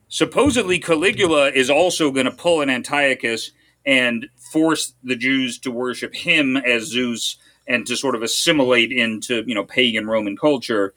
[0.09, 3.51] Supposedly, Caligula is also going to pull an Antiochus
[3.85, 7.37] and force the Jews to worship him as Zeus
[7.67, 10.95] and to sort of assimilate into you know pagan Roman culture.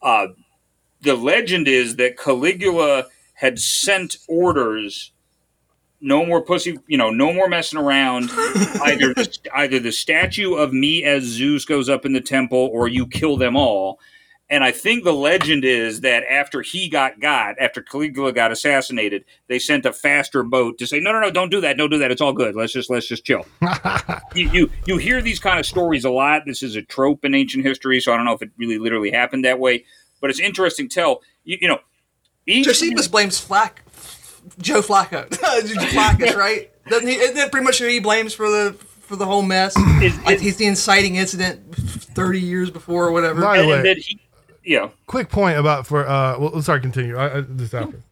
[0.00, 0.28] Uh,
[1.00, 5.11] the legend is that Caligula had sent orders
[6.02, 8.30] no more pussy, you know, no more messing around.
[8.82, 12.88] either the, either the statue of me as Zeus goes up in the temple, or
[12.88, 13.98] you kill them all.
[14.50, 19.24] And I think the legend is that after he got got, after Caligula got assassinated,
[19.48, 21.96] they sent a faster boat to say, no, no, no, don't do that, don't do
[21.96, 22.10] that.
[22.10, 22.54] It's all good.
[22.54, 23.46] Let's just let's just chill.
[24.34, 26.42] you, you you hear these kind of stories a lot.
[26.44, 29.10] This is a trope in ancient history, so I don't know if it really literally
[29.10, 29.86] happened that way,
[30.20, 30.86] but it's interesting.
[30.88, 31.78] To tell you, you know,
[32.46, 33.82] each, Josephus blames Flack
[34.58, 35.28] Joe Flacco.
[35.30, 36.70] Flacco, right?
[36.88, 37.14] Doesn't he?
[37.14, 39.76] Isn't that pretty much who he blames for the for the whole mess?
[40.24, 43.40] like he's the inciting incident thirty years before or whatever.
[43.40, 44.20] By the way, he,
[44.64, 44.90] yeah.
[45.06, 46.38] Quick point about for uh.
[46.38, 47.16] Well, sorry, continue.
[47.16, 48.02] I, I, this after.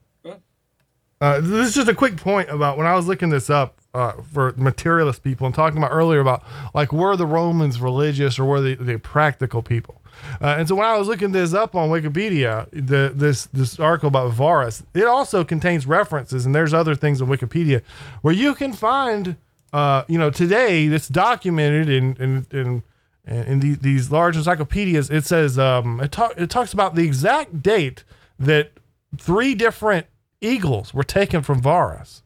[1.21, 4.13] Uh, this is just a quick point about when I was looking this up uh,
[4.33, 6.43] for materialist people and talking about earlier about
[6.73, 10.00] like were the Romans religious or were they, they practical people?
[10.41, 14.07] Uh, and so when I was looking this up on Wikipedia, the, this this article
[14.07, 17.81] about Varus, it also contains references, and there's other things on Wikipedia
[18.21, 19.35] where you can find,
[19.73, 22.83] uh, you know, today it's documented in in in,
[23.25, 25.09] in the, these large encyclopedias.
[25.09, 28.03] It says um, it, talk, it talks about the exact date
[28.39, 28.71] that
[29.17, 30.07] three different
[30.41, 32.23] eagles were taken from Varus,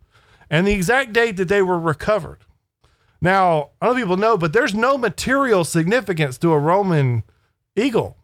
[0.49, 2.39] and the exact date that they were recovered.
[3.21, 7.23] Now, other people know, but there's no material significance to a Roman
[7.75, 8.17] eagle.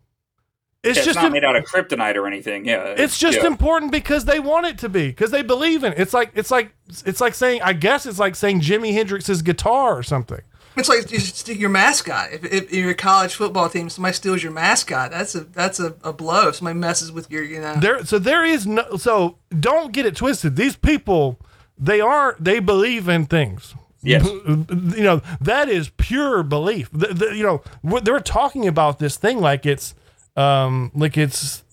[0.84, 2.66] It's, yeah, it's just not made out of kryptonite or anything.
[2.66, 3.48] Yeah, it's just yeah.
[3.48, 6.00] important because they want it to be because they believe in it.
[6.00, 6.74] It's like it's like
[7.06, 10.42] it's like saying I guess it's like saying Jimi Hendrix's guitar or something.
[10.78, 12.32] It's like your mascot.
[12.32, 15.12] If, if you're a college football team, somebody steals your mascot.
[15.12, 16.48] That's a that's a, a blow.
[16.48, 17.76] If somebody messes with your, you know.
[17.76, 18.96] There, so there is no.
[18.98, 20.56] So don't get it twisted.
[20.56, 21.40] These people,
[21.78, 23.76] they are they believe in things.
[24.04, 24.26] Yes.
[24.26, 26.90] You know, that is pure belief.
[26.92, 29.94] The, the, you know, they're talking about this thing like it's
[30.36, 31.64] um like it's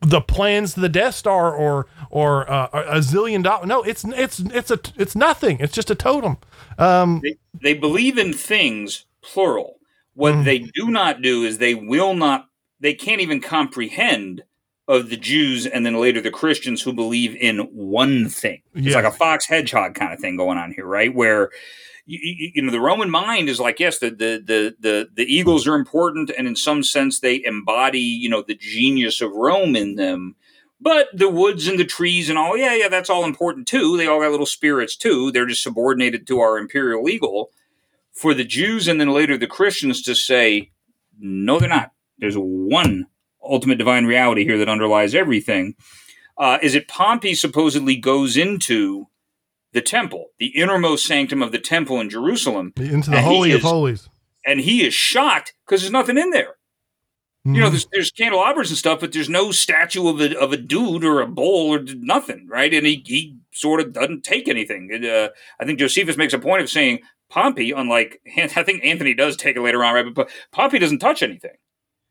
[0.00, 3.66] the plans to the Death Star or or uh, a zillion dollars.
[3.66, 5.58] No, it's it's it's a it's nothing.
[5.60, 6.38] It's just a totem.
[6.78, 9.78] Um, they, they believe in things plural.
[10.14, 10.44] What mm-hmm.
[10.44, 12.48] they do not do is they will not.
[12.80, 14.42] They can't even comprehend
[14.86, 18.62] of the Jews and then later the Christians who believe in one thing.
[18.74, 18.96] It's yeah.
[18.96, 21.14] like a fox hedgehog kind of thing going on here, right?
[21.14, 21.50] Where
[22.06, 25.66] you, you, know the Roman mind is like yes, the, the the the the eagles
[25.66, 29.96] are important, and in some sense they embody you know the genius of Rome in
[29.96, 30.36] them.
[30.80, 33.96] But the woods and the trees and all, yeah, yeah, that's all important too.
[33.96, 35.32] They all got little spirits too.
[35.32, 37.50] They're just subordinated to our imperial eagle.
[38.12, 40.72] For the Jews and then later the Christians to say,
[41.18, 41.92] no, they're not.
[42.18, 43.06] There's one
[43.44, 45.74] ultimate divine reality here that underlies everything,
[46.38, 49.08] uh, is it Pompey supposedly goes into
[49.72, 54.08] the temple, the innermost sanctum of the temple in Jerusalem, into the holy of holies,
[54.46, 56.56] and he is shocked because there's nothing in there.
[57.46, 57.56] Mm-hmm.
[57.56, 57.72] You know, mm-hmm.
[57.72, 61.20] there's, there's candelabras and stuff, but there's no statue of a, of a dude or
[61.20, 62.72] a bull or nothing, right?
[62.72, 64.90] And he, he sort of doesn't take anything.
[65.04, 65.28] uh,
[65.60, 69.56] I think Josephus makes a point of saying Pompey, unlike I think Antony does take
[69.56, 70.14] it later on, right?
[70.14, 71.56] But Pompey doesn't touch anything.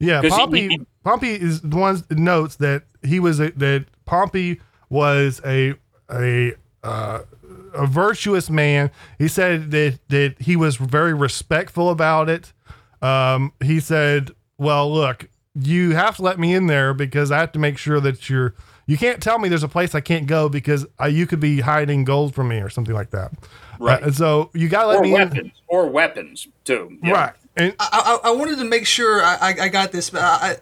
[0.03, 0.61] Yeah, Pompey.
[0.61, 4.59] He, he, Pompey is the one notes that he was a, that Pompey
[4.89, 5.75] was a
[6.11, 7.19] a uh,
[7.73, 8.91] a virtuous man.
[9.17, 12.53] He said that that he was very respectful about it.
[13.01, 17.51] Um, he said, "Well, look, you have to let me in there because I have
[17.53, 18.55] to make sure that you're.
[18.85, 21.61] You can't tell me there's a place I can't go because I, you could be
[21.61, 23.31] hiding gold from me or something like that.
[23.79, 24.03] Right.
[24.03, 25.51] Uh, so you gotta let or me weapons, in.
[25.67, 26.97] Or weapons too.
[27.01, 27.11] Yeah.
[27.11, 27.33] Right.
[27.55, 30.57] And I, I, I, wanted to make sure I, I got this, but I,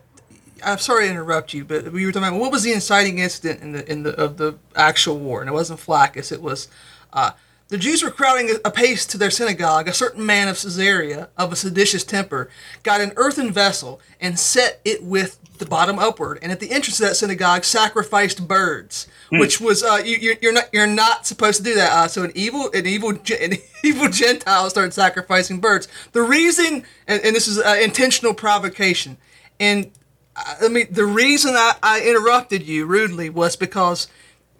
[0.64, 3.61] I'm sorry to interrupt you, but we were talking about what was the inciting incident
[3.61, 6.32] in the in the of the actual war, and it wasn't Flaccus.
[6.32, 6.68] It was
[7.14, 7.32] uh,
[7.70, 9.88] the Jews were crowding apace to their synagogue.
[9.88, 12.50] A certain man of Caesarea, of a seditious temper,
[12.84, 16.99] got an earthen vessel and set it with the bottom upward, and at the entrance
[16.99, 19.40] of that synagogue sacrificed birds, mm.
[19.40, 21.91] which was uh, you, are not you're not supposed to do that.
[21.91, 25.88] Uh, so an evil an evil an evil Gentile started sacrificing birds.
[26.11, 29.17] The reason, and, and this is uh, intentional provocation,
[29.59, 29.91] and
[30.35, 34.09] uh, I mean the reason I, I interrupted you rudely was because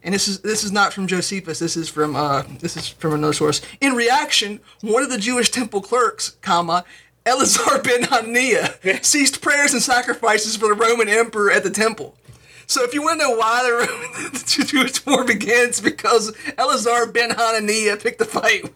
[0.03, 1.59] and this is this is not from Josephus.
[1.59, 3.61] This is from uh, this is from another source.
[3.81, 6.85] In reaction, one of the Jewish temple clerks, comma,
[7.25, 12.16] Eleazar ben Hananiah, ceased prayers and sacrifices for the Roman emperor at the temple.
[12.67, 17.11] So if you want to know why the, Roman, the Jewish war begins, because Eleazar
[17.11, 18.74] ben Hananiah picked the fight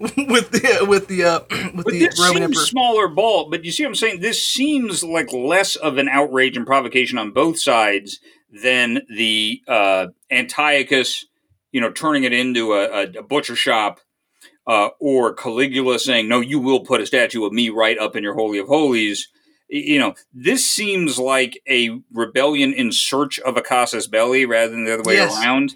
[0.00, 1.40] with the with the uh,
[1.74, 2.66] with But the this Roman seems emperor.
[2.66, 3.48] smaller ball.
[3.50, 4.20] But you see what I'm saying?
[4.20, 10.08] This seems like less of an outrage and provocation on both sides than the uh,
[10.30, 11.26] Antiochus,
[11.72, 14.00] you know, turning it into a, a, a butcher shop,
[14.66, 18.22] uh, or Caligula saying, "No, you will put a statue of me right up in
[18.22, 19.28] your holy of holies."
[19.68, 24.84] You know, this seems like a rebellion in search of a casus belli rather than
[24.84, 25.36] the other way Yes.
[25.40, 25.74] around.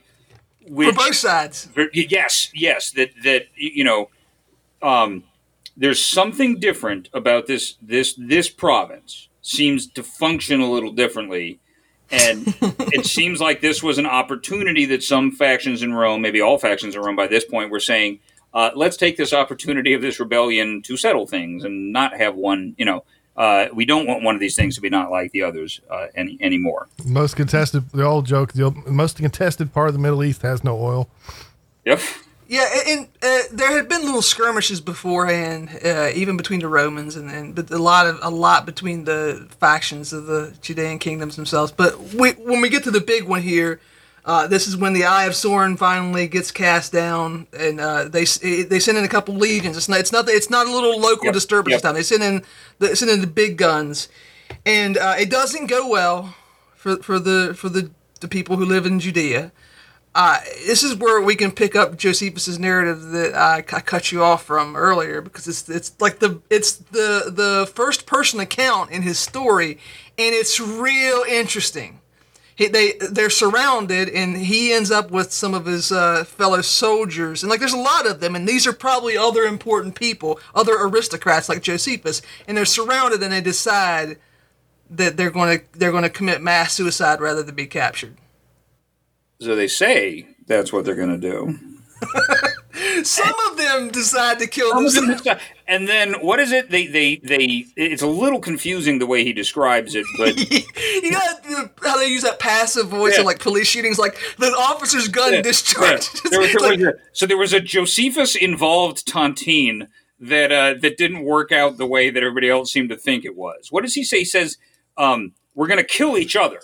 [0.67, 1.69] For both sides.
[1.93, 2.93] Yes, yes.
[2.93, 4.11] That that you know,
[4.83, 5.25] um,
[5.77, 9.29] there's something different about this this this province.
[9.43, 11.59] Seems to function a little differently,
[12.11, 12.55] and
[12.93, 16.95] it seems like this was an opportunity that some factions in Rome, maybe all factions
[16.95, 18.21] in Rome, by this point, were saying,
[18.55, 22.75] uh, "Let's take this opportunity of this rebellion to settle things and not have one."
[22.79, 23.05] You know,
[23.37, 26.07] uh, we don't want one of these things to be not like the others uh,
[26.15, 26.89] any anymore.
[27.07, 30.63] Most contested, the old joke, the old, most contested part of the Middle East has
[30.63, 31.09] no oil.
[31.85, 32.01] Yep.
[32.51, 37.31] Yeah, and uh, there had been little skirmishes beforehand, uh, even between the Romans and,
[37.31, 41.71] and but a lot of a lot between the factions of the Judean kingdoms themselves.
[41.71, 43.81] But we, when we get to the big one here,
[44.25, 48.25] uh, this is when the Eye of Sauron finally gets cast down, and uh, they
[48.25, 49.77] they send in a couple legions.
[49.77, 51.83] It's not it's not it's not a little local Yep, disturbance yep.
[51.83, 51.95] time.
[51.95, 52.43] They send in
[52.79, 54.09] they send in the big guns,
[54.67, 56.35] and uh, it doesn't go well
[56.75, 57.91] for for the for the
[58.21, 59.53] the people who live in Judea
[60.15, 64.23] uh, this is where we can pick up Josephus's narrative that I, I cut you
[64.23, 69.03] off from earlier because it's it's like the it's the the first person account in
[69.03, 69.79] his story,
[70.19, 72.00] and it's real interesting.
[72.61, 77.43] He, they they're surrounded, and he ends up with some of his uh, fellow soldiers,
[77.43, 80.75] and like there's a lot of them, and these are probably other important people, other
[80.79, 84.19] aristocrats like Josephus, and they're surrounded, and they decide
[84.91, 88.19] that they're going to they're going to commit mass suicide rather than be captured.
[89.41, 91.59] So they say that's what they're going to do.
[93.05, 95.23] Some of them decide to kill themselves.
[95.67, 96.71] and then what is it?
[96.71, 97.67] They they they.
[97.77, 100.37] It's a little confusing the way he describes it, but
[101.03, 101.19] you know
[101.83, 103.21] how- they use that passive voice Yeah.
[103.21, 106.21] in like police shootings, like the officer's gun Yeah, discharged.
[106.25, 106.31] yeah.
[106.31, 109.89] There was- there like- was a- so there was a Josephus involved tontine
[110.19, 113.37] that uh, that didn't work out the way that everybody else seemed to think it
[113.37, 113.69] was.
[113.71, 114.19] What does he say?
[114.21, 114.57] He says,
[114.97, 116.61] um, "We're going to kill each other.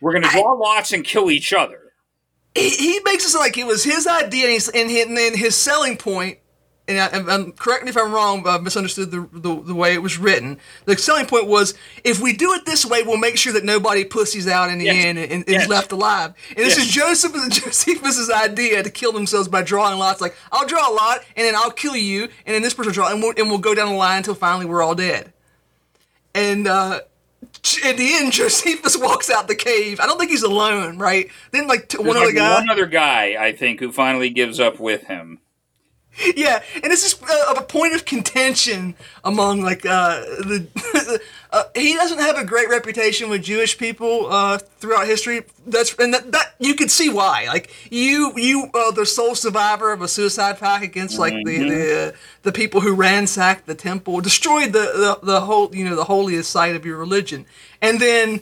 [0.00, 1.83] We're going to draw lots and kill each other."
[2.54, 5.16] He, he makes it sound like it was his idea, and, he's, and, he, and
[5.16, 6.38] then his selling point.
[6.86, 10.02] And I, correct me if I'm wrong, but I misunderstood the, the the way it
[10.02, 10.58] was written.
[10.84, 11.72] The selling point was
[12.04, 14.84] if we do it this way, we'll make sure that nobody pussies out in the
[14.84, 15.04] Yes.
[15.06, 15.62] end and, and Yes.
[15.62, 16.34] is left alive.
[16.50, 16.86] And this Yes.
[16.86, 17.32] is Joseph
[17.64, 20.20] Josephus's idea to kill themselves by drawing lots.
[20.20, 22.94] Like I'll draw a lot, and then I'll kill you, and then this person will
[22.94, 25.32] draw, and we'll, and we'll go down the line until finally we're all dead.
[26.34, 27.00] And uh,
[27.84, 30.00] at the end, Josephus walks out the cave.
[30.00, 31.28] I don't think he's alone, right?
[31.50, 32.54] Then like t- one There's other guy.
[32.54, 35.38] one other guy, I think, who finally gives up with him.
[36.36, 38.94] Yeah, and this is uh, a point of contention
[39.24, 40.66] among like uh, the.
[41.50, 45.42] uh, he doesn't have a great reputation with Jewish people uh, throughout history.
[45.66, 47.46] That's and that, that you could see why.
[47.48, 52.08] Like you, you are the sole survivor of a suicide pact against like the the,
[52.08, 56.04] uh, the people who ransacked the temple, destroyed the, the the whole you know the
[56.04, 57.44] holiest site of your religion,
[57.82, 58.40] and then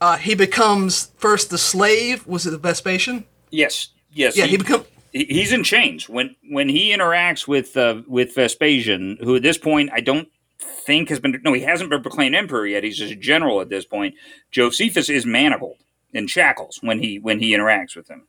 [0.00, 2.26] uh, he becomes first the slave.
[2.26, 3.24] Was it the Vespasian?
[3.50, 4.36] Yes, yes.
[4.36, 9.36] Yeah, he he- he's in chains when when he interacts with uh, with Vespasian, who
[9.36, 10.28] at this point I don't
[10.58, 12.84] think has been no, he hasn't been proclaimed emperor yet.
[12.84, 14.14] He's just a general at this point.
[14.50, 15.78] Josephus is manacled
[16.12, 18.26] in shackles when he when he interacts with him.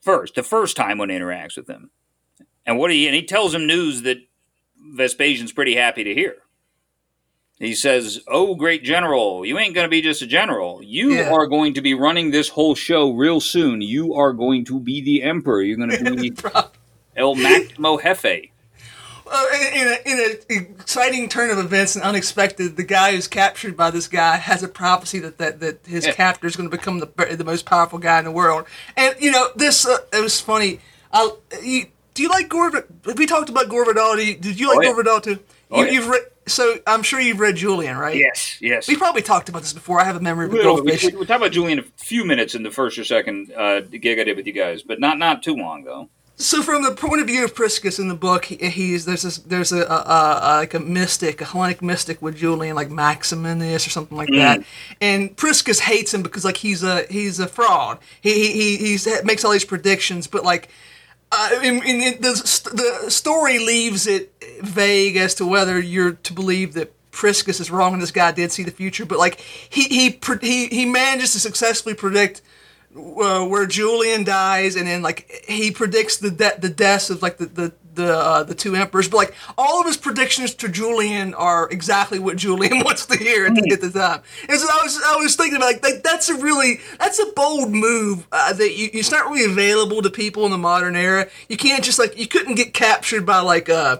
[0.00, 1.90] First, the first time when he interacts with him,
[2.66, 4.18] and what he and he tells him news that
[4.76, 6.36] Vespasian's pretty happy to hear.
[7.58, 10.80] He says, "Oh, great general, you ain't going to be just a general.
[10.82, 11.32] You Yeah.
[11.32, 13.80] are going to be running this whole show real soon.
[13.82, 15.62] You are going to be the emperor.
[15.62, 16.32] You're going to be
[17.16, 18.50] El Maximo Jefe."
[19.30, 20.18] Uh, in, in, a, in
[20.58, 24.62] an exciting turn of events and unexpected, the guy who's captured by this guy has
[24.62, 26.12] a prophecy that that, that his Yeah.
[26.12, 27.06] captor is going to become the
[27.36, 28.64] the most powerful guy in the world.
[28.96, 30.80] And you know, this uh, it was funny.
[31.12, 31.30] I,
[31.62, 32.86] you, do you like Gore?
[33.16, 34.16] We talked about Gore Vidal.
[34.16, 34.88] Do you, did you like Oh, yeah.
[34.88, 35.38] Gore Vidal too?
[35.70, 35.92] Oh, you, yeah.
[35.92, 38.16] You've read, so I'm sure you've read Julian, right?
[38.16, 38.88] Yes, yes.
[38.88, 40.00] We probably talked about this before.
[40.00, 41.12] I have a memory of a Little- we, goldfish.
[41.12, 44.18] we, we talked about Julian a few minutes in the first or second uh, gig
[44.18, 46.08] I did with you guys, but not not too long though.
[46.40, 49.38] So, from the point of view of Priscus in the book, he, he's there's this,
[49.38, 53.90] there's a, a, a, like a mystic, a Hellenic mystic with Julian, like Maximinus or
[53.90, 54.62] something like that.
[55.00, 57.98] And Priscus hates him because like he's a he's a fraud.
[58.20, 60.68] He he he he's, makes all these predictions, but like.
[61.30, 64.32] Uh, in, in, in the, the story leaves it
[64.62, 68.52] vague as to whether you're to believe that Priscus is wrong and this guy did
[68.52, 72.42] see the future, but like he he he he manages to successfully predict
[72.96, 77.38] uh, where Julian dies, and then like he predicts the de- the deaths of like
[77.38, 81.34] the, the the uh, the two emperors, but like all of his predictions to Julian
[81.34, 84.22] are exactly what Julian wants to hear at, the, at the time.
[84.48, 87.70] And so I was I was thinking like that, that's a really that's a bold
[87.70, 91.28] move uh, that you, it's not really available to people in the modern era.
[91.48, 93.98] You can't just like you couldn't get captured by like uh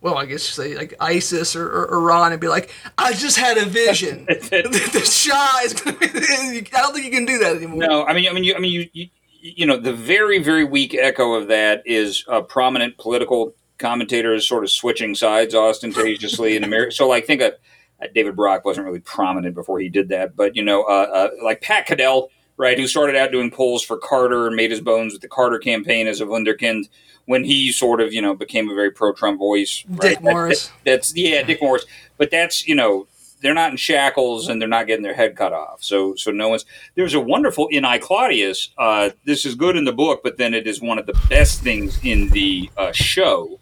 [0.00, 3.36] well, I guess you say like ISIS or, or Iran and be like, I just
[3.36, 4.26] had a vision.
[4.28, 5.74] the Shah is.
[5.84, 7.80] I don't think you can do that anymore.
[7.80, 9.08] No, I mean, I mean, you, I mean, you, you,
[9.56, 14.64] you know, the very, very weak echo of that is uh, prominent political commentators sort
[14.64, 16.92] of switching sides ostentatiously in America.
[16.92, 17.54] So, like, think of
[18.02, 21.28] uh, David Brock wasn't really prominent before he did that, but you know, uh, uh,
[21.42, 25.12] like Pat Caddell, right, who started out doing polls for Carter and made his bones
[25.12, 26.88] with the Carter campaign as a wunderkind
[27.26, 29.84] when he sort of you know became a very pro Trump voice.
[29.90, 30.22] Dick right?
[30.22, 30.66] Morris.
[30.66, 31.86] That, that, that's yeah, Dick Morris.
[32.16, 33.06] But that's you know
[33.40, 35.82] they're not in shackles and they're not getting their head cut off.
[35.82, 36.64] So so no one's.
[36.94, 38.70] There's a wonderful in I Claudius.
[38.78, 41.62] Uh, this is good in the book, but then it is one of the best
[41.62, 43.60] things in the uh, show.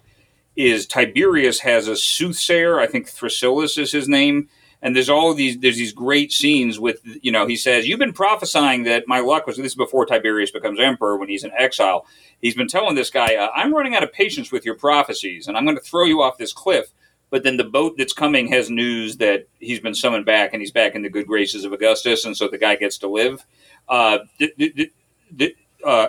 [0.55, 2.79] Is Tiberius has a soothsayer?
[2.79, 4.49] I think Thrasyllus is his name
[4.81, 8.13] and there's all these there's these great scenes with you know he says you've been
[8.13, 12.05] prophesying that my luck was this is before tiberius becomes emperor when he's in exile
[12.41, 15.57] he's been telling this guy uh, i'm running out of patience with your prophecies and
[15.57, 16.91] i'm going to throw you off this cliff
[17.29, 20.71] but then the boat that's coming has news that he's been summoned back and he's
[20.71, 23.45] back in the good graces of augustus and so the guy gets to live
[23.89, 24.91] uh, the, the,
[25.31, 26.07] the, uh,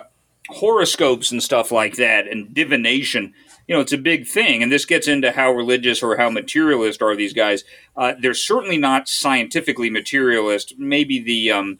[0.49, 3.33] horoscopes and stuff like that and divination
[3.69, 4.63] you know, it's a big thing.
[4.63, 7.63] And this gets into how religious or how materialist are these guys.
[7.95, 10.73] Uh, they're certainly not scientifically materialist.
[10.79, 11.79] Maybe the, um,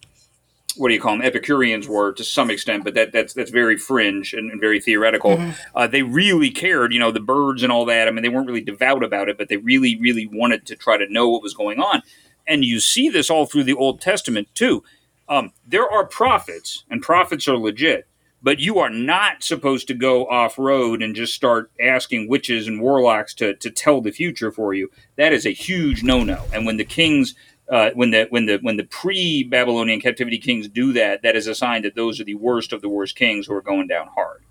[0.80, 1.22] what do you call them?
[1.22, 5.38] Epicureans were to some extent, but that that's that's very fringe and, and very theoretical.
[5.38, 5.52] Mm-hmm.
[5.76, 8.08] Uh, they really cared, you know, the birds and all that.
[8.08, 10.98] I mean, they weren't really devout about it, but they really, really wanted to try
[10.98, 12.02] to know what was going on.
[12.48, 14.84] And you see this all through the Old Testament too.
[15.28, 18.08] Um, there are prophets, and prophets are legit
[18.42, 22.82] but you are not supposed to go off road and just start asking witches and
[22.82, 24.90] warlocks to, to tell the future for you.
[25.18, 26.46] That is a huge no no.
[26.54, 27.36] And when the kings,
[27.72, 31.48] uh, when the when the when the pre Babylonian captivity kings do that, that is
[31.48, 34.08] a sign that those are the worst of the worst kings who are going down
[34.16, 34.44] hard.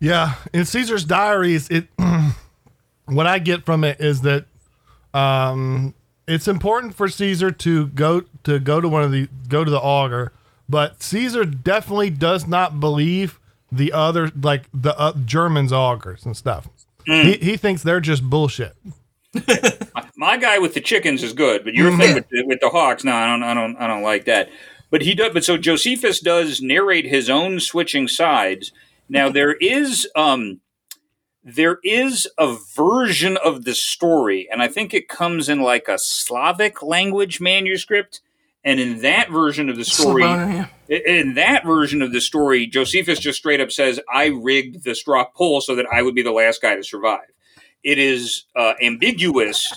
[0.00, 1.88] Yeah, in Caesar's diaries, it
[3.06, 4.46] what I get from it is that
[5.12, 5.94] um,
[6.26, 9.80] it's important for Caesar to go to go to one of the go to the
[9.80, 10.32] augur
[10.68, 13.38] but Caesar definitely does not believe
[13.70, 16.68] the other, like the uh, Germans augurs and stuff.
[17.06, 17.24] Mm.
[17.24, 18.74] He, he thinks they're just bullshit.
[20.16, 21.98] My guy with the chickens is good, but your mm.
[21.98, 24.50] thing with the, with the hawks, no, I don't, I don't, I don't like that.
[24.90, 25.32] But he does.
[25.32, 28.72] But so Josephus does narrate his own switching sides.
[29.08, 30.60] Now there is, um,
[31.42, 35.98] there is a version of the story, and I think it comes in like a
[35.98, 38.20] Slavic language manuscript
[38.64, 40.24] and in that version of the story,
[40.88, 45.26] in that version of the story, Josephus just straight up says, "I rigged the straw
[45.26, 47.33] poll so that I would be the last guy to survive."
[47.84, 49.72] It is uh, ambiguous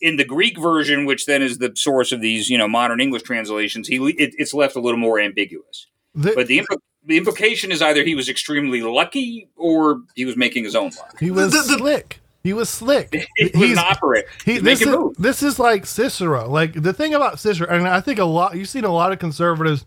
[0.00, 3.22] in the Greek version, which then is the source of these, you know, modern English
[3.22, 3.86] translations.
[3.86, 5.86] He it, it's left a little more ambiguous.
[6.14, 10.36] The, but the, impl- the implication is either he was extremely lucky or he was
[10.36, 11.18] making his own luck.
[11.20, 12.20] He was the, the, slick.
[12.42, 13.14] He was slick.
[13.36, 14.28] he was an operator.
[14.44, 16.48] He, this, is, this is like Cicero.
[16.48, 19.18] Like the thing about Cicero, and I think a lot, you've seen a lot of
[19.18, 19.84] conservatives,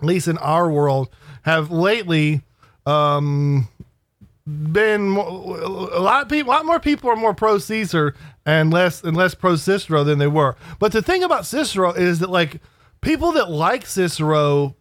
[0.00, 1.10] at least in our world,
[1.42, 2.42] have lately
[2.86, 3.68] um,
[4.48, 8.14] been a lot of people, a lot more people are more pro Caesar
[8.46, 10.56] and less and less pro Cicero than they were.
[10.78, 12.60] But the thing about Cicero is that like
[13.00, 14.76] people that like Cicero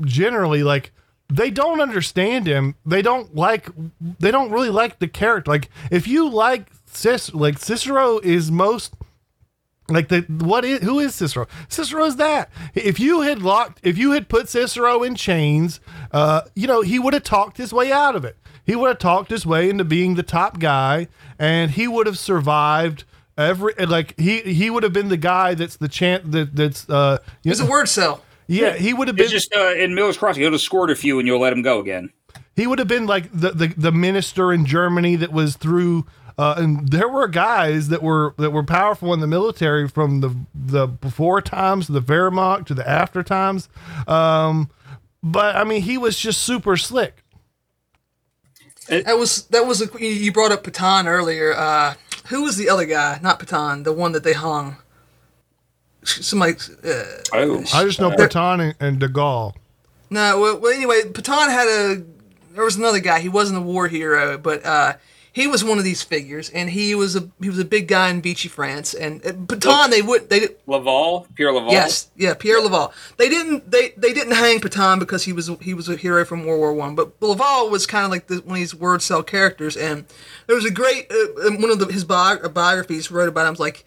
[0.00, 0.92] generally like
[1.30, 2.76] they don't understand him.
[2.86, 3.68] They don't like.
[4.00, 5.50] They don't really like the character.
[5.50, 8.94] Like if you like Cis, like Cicero is most
[9.88, 11.46] like the what is who is Cicero?
[11.68, 12.50] Cicero is that.
[12.74, 15.80] If you had locked, if you had put Cicero in chains,
[16.12, 18.36] uh, you know he would have talked his way out of it.
[18.68, 22.18] He would have talked his way into being the top guy, and he would have
[22.18, 26.86] survived every like he he would have been the guy that's the chant that that's
[26.90, 27.16] uh.
[27.44, 28.20] It's a wordcel.
[28.46, 30.42] Yeah, he would have been it's just uh, in Miller's Crossing.
[30.42, 32.12] He'll have scored a few, and you'll let him go again.
[32.56, 36.04] He would have been like the, the, the minister in Germany that was through.
[36.36, 40.36] Uh, and there were guys that were that were powerful in the military from the
[40.54, 43.70] the before times to the Wehrmacht to the after times.
[44.06, 44.68] Um,
[45.22, 47.24] but I mean, he was just super slick.
[48.88, 51.54] That was that was a, you brought up Pétain earlier.
[51.54, 51.94] Uh,
[52.28, 53.18] who was the other guy?
[53.22, 54.76] Not Pétain, the one that they hung
[56.04, 56.54] somebody.
[56.84, 59.54] Uh, oh, I just know Pétain and, and De Gaulle.
[60.10, 62.04] No, well, well, anyway, Pétain had a.
[62.52, 63.20] There was another guy.
[63.20, 64.94] He wasn't a war hero, but uh,
[65.38, 68.08] he was one of these figures, and he was a he was a big guy
[68.10, 68.92] in Vichy, France.
[68.92, 71.70] And uh, Pétain, they would they did- Laval, Pierre Laval.
[71.70, 72.92] yes, yeah, Pierre Laval.
[73.18, 76.44] They didn't they they didn't hang Pétain because he was he was a hero from
[76.44, 79.76] World War One, but Laval was kind of like the, one of these wordcel characters.
[79.76, 80.06] And
[80.48, 83.52] there was a great uh, one of the, his bi- biographies wrote about him.
[83.52, 83.84] Was like,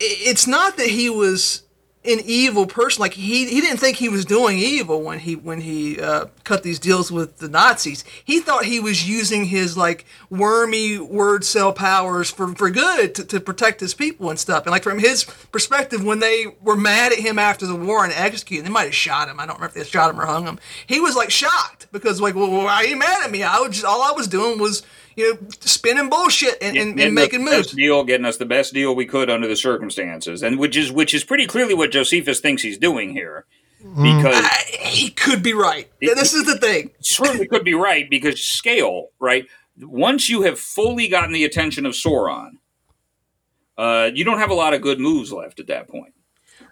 [0.00, 1.62] it's not that he was
[2.08, 3.00] an evil person.
[3.00, 6.62] Like he he didn't think he was doing evil when he when he uh, cut
[6.62, 8.04] these deals with the Nazis.
[8.24, 13.40] He thought he was using his like wormy wordcel powers for for good to, to
[13.40, 14.64] protect his people and stuff.
[14.64, 18.12] And like from his perspective, when they were mad at him after the war and
[18.12, 19.40] executed, they might have shot him.
[19.40, 20.58] I don't remember if they shot him or hung him.
[20.86, 23.42] He was like shocked because like, well, why are you mad at me?
[23.42, 24.82] I was just all I was doing was
[25.16, 27.68] you know spinning bullshit and, and, and making the moves.
[27.68, 30.92] best deal, getting us the best deal we could under the circumstances, and which is
[30.92, 33.46] which is pretty clearly what Josephus thinks he's doing here,
[33.80, 35.90] because I, he could be right.
[36.00, 36.90] this is the thing.
[37.00, 39.46] certainly could be right because scale, right?
[39.78, 42.52] Once you have fully gotten the attention of Sauron,
[43.76, 46.14] uh, you don't have a lot of good moves left at that point.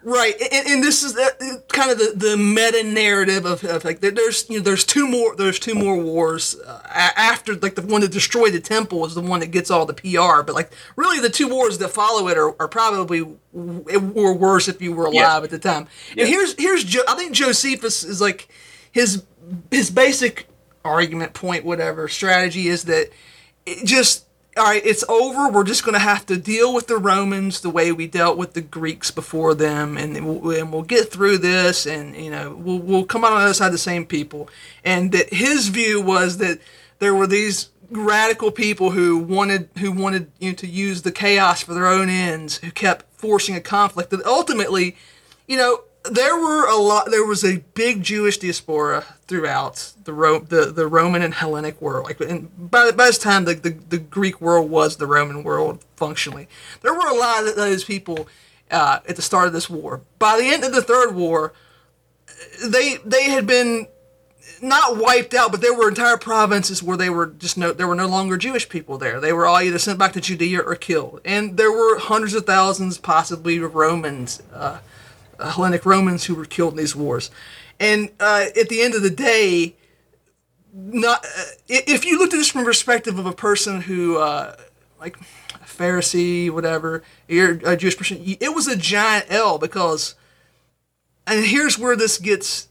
[0.07, 1.29] Right, and, and this is uh,
[1.69, 5.35] kind of the, the meta narrative of, of like there's you know there's two more
[5.35, 6.79] there's two more wars uh,
[7.15, 9.95] after like the one that destroyed the temple is the one that gets all the
[9.95, 14.67] PR, but like really the two wars that follow it are, are probably were worse
[14.67, 15.43] if you were alive Yeah.
[15.43, 15.87] at the time.
[16.15, 16.25] Yeah.
[16.25, 18.47] And here's here's jo- I think Josephus is like
[18.91, 19.23] his
[19.71, 20.47] his basic
[20.83, 23.09] argument point whatever strategy is that
[23.65, 24.24] it just
[24.57, 25.49] all right it's over.
[25.49, 28.53] We're just going to have to deal with the romans the way we dealt with
[28.53, 32.79] the greeks before them and we'll, and we'll get through this and you know we'll,
[32.79, 34.49] we'll come out on the other side the same people.
[34.83, 36.59] And that his view was that
[36.99, 41.61] there were these radical people who wanted who wanted you know, to use the chaos
[41.61, 44.09] for their own ends who kept forcing a conflict.
[44.09, 44.95] That ultimately
[45.47, 50.39] you know there were a lot there was a big jewish diaspora throughout the Ro-
[50.39, 53.97] the, the roman and hellenic world like and by, by this time the, the, the
[53.97, 56.47] greek world was the roman world functionally
[56.81, 58.27] there were a lot of those people
[58.71, 61.53] uh, at the start of this war by the end of the third war
[62.63, 63.87] they they had been
[64.61, 67.95] not wiped out, but there were entire provinces where they were just no, there were
[67.95, 69.19] no longer Jewish people there.
[69.19, 72.45] They were all either sent back to Judea or killed, and there were hundreds of
[72.45, 74.79] thousands, possibly of Romans, uh,
[75.39, 77.31] Hellenic Romans, who were killed in these wars.
[77.79, 79.75] And uh, at the end of the day,
[80.73, 84.55] not uh, if you looked at this from the perspective of a person who, uh,
[84.99, 90.15] like a Pharisee, whatever, you're a Jewish person, it was a giant L because,
[91.27, 92.69] and here's where this gets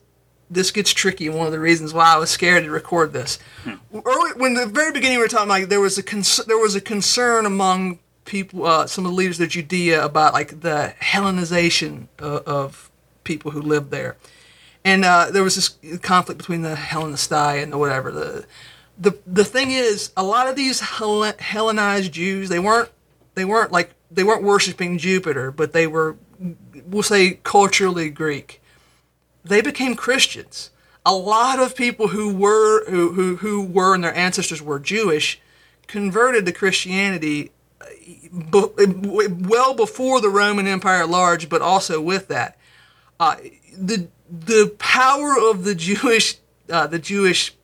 [0.51, 3.39] this gets tricky and one of the reasons why I was scared to record this.
[3.67, 6.75] Early, when the very beginning we were talking like there was a cons- there was
[6.75, 12.09] a concern among people, uh, some of the leaders of Judea about like the Hellenization
[12.19, 12.91] of, of
[13.25, 14.17] people who lived there,
[14.85, 18.11] and uh, there was this conflict between the Hellenistai and the whatever.
[18.11, 18.47] The
[18.99, 22.91] the the thing is, a lot of these Hellen- Hellenized Jews they weren't
[23.35, 26.17] they weren't like they weren't worshiping Jupiter, but they were
[26.87, 28.61] we'll say culturally Greek
[29.45, 30.71] they became Christians.
[31.07, 35.41] A lot of people who were who, who, who were and their ancestors were Jewish
[35.87, 37.87] converted to Christianity uh,
[38.53, 42.57] well before the Roman Empire large, but also with that.
[43.21, 43.37] Uh,
[43.77, 46.37] the the power of the Jewish
[46.71, 47.55] uh, the Jewish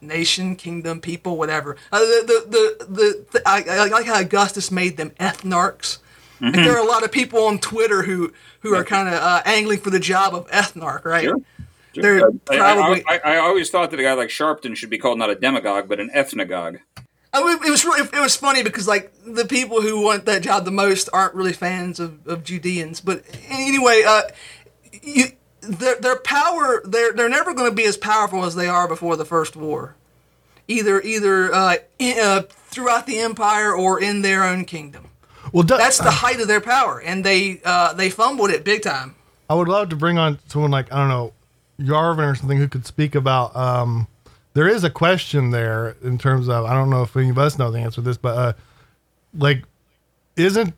[0.00, 1.76] nation, kingdom, people, whatever.
[1.90, 5.98] Uh, the the the, the I, I like how Augustus made them ethnarchs.
[6.40, 9.42] Like there are a lot of people on Twitter who who are kind of uh,
[9.46, 11.24] angling for the job of ethnarch, right?
[11.24, 11.40] Sure.
[11.94, 13.04] They're I, probably.
[13.06, 15.36] I, I, I always thought that a guy like Sharpton should be called not a
[15.36, 16.78] demagogue but an ethnagogue.
[17.32, 20.42] I mean, it was really, it was funny because like the people who want that
[20.42, 23.00] job the most aren't really fans of, of Judeans.
[23.00, 24.22] But anyway, uh,
[25.02, 25.24] you
[25.68, 29.16] their their power they're they're never going to be as powerful as they are before
[29.16, 29.94] the first war,
[30.68, 35.06] either either uh, in, uh, throughout the empire or in their own kingdom.
[35.52, 38.82] Well, do- That's the height of their power, and they uh, they fumbled it big
[38.82, 39.14] time.
[39.48, 41.32] I would love to bring on someone like I don't know
[41.78, 43.54] Yarvin or something who could speak about.
[43.54, 44.06] Um,
[44.54, 47.58] there is a question there in terms of I don't know if any of us
[47.58, 48.52] know the answer to this, but uh,
[49.36, 49.64] like,
[50.36, 50.74] isn't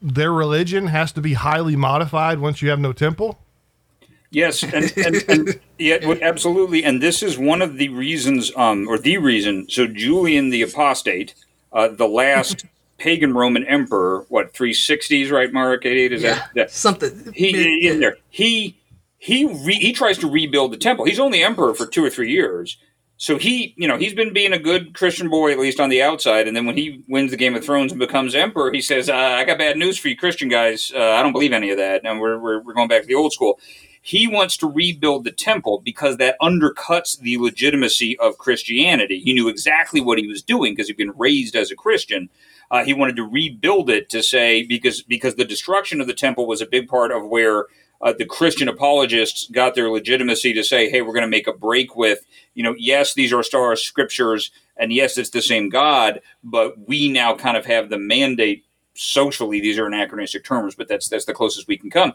[0.00, 3.38] their religion has to be highly modified once you have no temple?
[4.30, 6.84] Yes, and, and, and yeah, absolutely.
[6.84, 9.68] And this is one of the reasons, um, or the reason.
[9.70, 11.34] So Julian the Apostate,
[11.72, 12.66] uh, the last
[12.98, 15.50] pagan Roman emperor, what three sixties, right?
[15.52, 16.50] Mark eighty-eight is Yeah, that?
[16.54, 17.32] that something.
[17.34, 18.18] he in there.
[18.28, 18.76] He
[19.16, 21.06] he re, he tries to rebuild the temple.
[21.06, 22.76] He's only emperor for two or three years,
[23.16, 26.02] so he you know he's been being a good Christian boy at least on the
[26.02, 26.46] outside.
[26.46, 29.14] And then when he wins the Game of Thrones and becomes emperor, he says, uh,
[29.16, 30.92] "I got bad news for you, Christian guys.
[30.94, 32.02] Uh, I don't believe any of that.
[32.04, 33.58] And we're, we're we're going back to the old school."
[34.08, 39.20] He wants to rebuild the temple because that undercuts the legitimacy of Christianity.
[39.20, 42.30] He knew exactly what he was doing because he'd been raised as a Christian.
[42.70, 46.46] Uh, he wanted to rebuild it to say because because the destruction of the temple
[46.46, 47.66] was a big part of where
[48.00, 51.52] uh, the Christian apologists got their legitimacy to say, "Hey, we're going to make a
[51.52, 56.22] break with you know, yes, these are star scriptures, and yes, it's the same God,
[56.42, 58.64] but we now kind of have the mandate
[58.94, 59.60] socially.
[59.60, 62.14] These are anachronistic terms, but that's that's the closest we can come.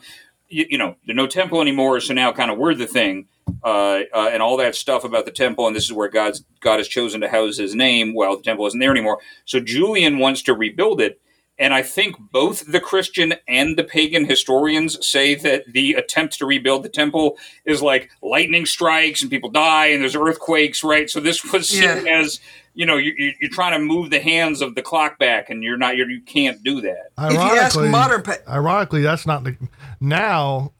[0.54, 3.28] You, you know, there's no temple anymore, so now kind of we're the thing,
[3.64, 6.78] uh, uh, and all that stuff about the temple, and this is where God's God
[6.78, 8.14] has chosen to house His name.
[8.14, 11.20] Well, the temple isn't there anymore, so Julian wants to rebuild it.
[11.60, 16.48] And I think both the Christian and the pagan historians say that the attempt to
[16.48, 21.08] rebuild the temple is like lightning strikes and people die and there's earthquakes, right?
[21.08, 22.20] So this was seen yeah.
[22.22, 22.40] as
[22.74, 25.78] you know you, are trying to move the hands of the clock back, and you're
[25.78, 27.12] not you're, you can not do that.
[27.20, 29.56] Ironically, modern pa- ironically, that's not the
[30.04, 30.72] now.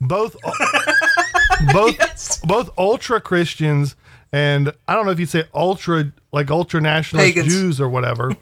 [0.00, 0.36] both
[1.72, 2.40] both yes.
[2.44, 3.96] both ultra Christians
[4.32, 7.52] and I don't know if you'd say ultra like ultra nationalist Pagans.
[7.52, 8.32] Jews or whatever.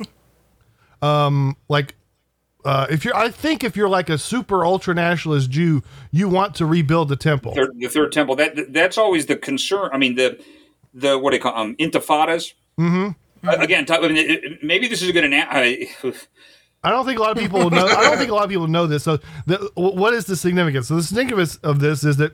[1.03, 1.95] um, like
[2.65, 6.55] uh, if you're, I think if you're like a super ultra nationalist Jew, you want
[6.57, 7.53] to rebuild the temple.
[7.55, 8.37] The third, the third temple.
[8.37, 9.91] That that's always the concern.
[9.93, 10.43] I mean, the
[10.95, 12.55] the what do you call um, intifadas.
[12.79, 13.11] Mm-hmm.
[13.47, 15.91] Uh, again, I mean, it, maybe this is a good analogy.
[16.85, 17.87] I don't think a lot of people know.
[17.87, 19.03] I don't think a lot of people know this.
[19.03, 20.89] So, the, what is the significance?
[20.89, 22.33] So, the significance of this is that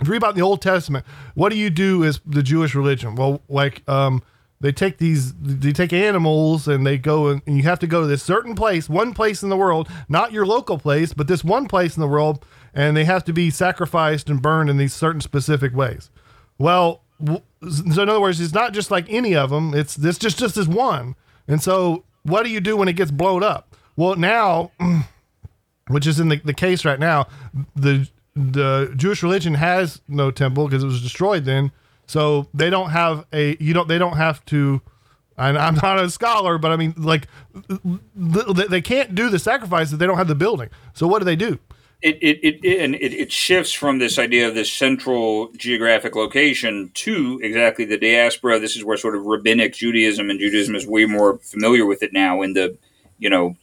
[0.00, 3.14] if you read about the Old Testament, what do you do as the Jewish religion?
[3.14, 4.22] Well, like um,
[4.60, 8.02] they take these, they take animals and they go and, and you have to go
[8.02, 11.44] to this certain place, one place in the world, not your local place, but this
[11.44, 14.94] one place in the world, and they have to be sacrificed and burned in these
[14.94, 16.10] certain specific ways.
[16.58, 19.74] Well, so in other words, it's not just like any of them.
[19.74, 21.16] It's this just just as one.
[21.48, 23.67] And so, what do you do when it gets blown up?
[23.98, 24.70] Well, now,
[25.88, 27.26] which is in the, the case right now,
[27.74, 31.72] the the Jewish religion has no temple because it was destroyed then.
[32.06, 34.80] So they don't have a you don't they don't have to.
[35.36, 37.28] And I'm not a scholar, but I mean, like,
[38.16, 40.68] they can't do the sacrifice if they don't have the building.
[40.94, 41.58] So what do they do?
[42.00, 46.90] it, it, it, and it, it shifts from this idea of this central geographic location
[46.94, 48.60] to exactly the diaspora.
[48.60, 52.12] This is where sort of rabbinic Judaism and Judaism is way more familiar with it
[52.12, 52.76] now in the,
[53.18, 53.56] you know,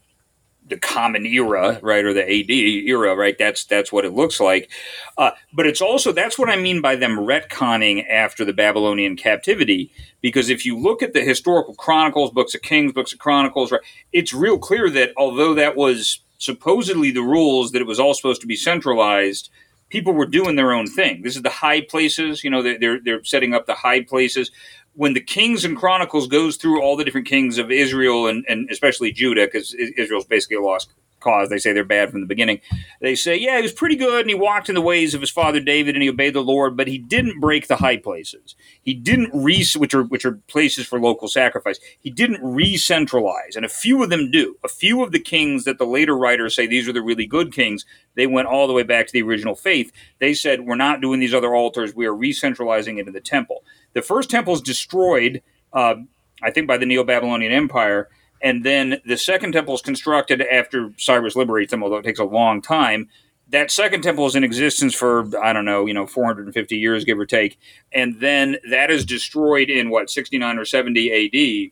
[0.68, 3.38] the common era, right, or the AD era, right?
[3.38, 4.70] That's that's what it looks like.
[5.18, 9.92] Uh, but it's also that's what I mean by them retconning after the Babylonian captivity,
[10.22, 13.82] because if you look at the historical chronicles, books of Kings, books of Chronicles, right,
[14.12, 18.42] it's real clear that although that was supposedly the rules that it was all supposed
[18.42, 19.50] to be centralized,
[19.90, 21.22] people were doing their own thing.
[21.22, 24.52] This is the high places, you know, they're, they're setting up the high places.
[24.96, 28.70] When the Kings and Chronicles goes through all the different kings of Israel and, and
[28.72, 30.90] especially Judah, because Israel's basically a lost
[31.26, 31.50] cause.
[31.50, 32.62] They say they're bad from the beginning.
[33.02, 35.32] They say, yeah, he was pretty good and he walked in the ways of his
[35.32, 38.56] father David and he obeyed the Lord, but he didn't break the high places.
[38.82, 41.80] He didn't re which are which are places for local sacrifice.
[42.00, 44.58] He didn't re-centralize, and a few of them do.
[44.64, 47.52] A few of the kings that the later writers say these are the really good
[47.52, 49.92] kings, they went all the way back to the original faith.
[50.20, 51.96] They said, we're not doing these other altars.
[51.96, 53.64] We are re-centralizing it in the temple.
[53.96, 55.42] The first temple is destroyed.
[55.74, 55.96] Uh,
[56.44, 58.10] I think by the Neo-Babylonian Empire,
[58.42, 62.26] and then the second temple is constructed after Cyrus liberates them, although it takes a
[62.26, 63.10] long time.
[63.48, 67.18] That second temple is in existence for, I don't know, you know, 450 years, give
[67.18, 67.58] or take.
[67.94, 71.72] And then that is destroyed in what, 69 or 70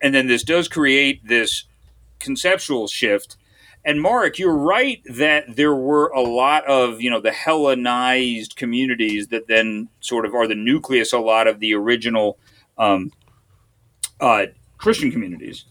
[0.00, 1.64] And then this does create this
[2.20, 3.36] conceptual shift.
[3.86, 9.28] And Mark, you're right that there were a lot of, you know, the Hellenized communities
[9.28, 12.36] that then sort of are the nucleus, a lot of the original
[12.78, 13.12] um,
[14.20, 15.66] uh, Christian communities.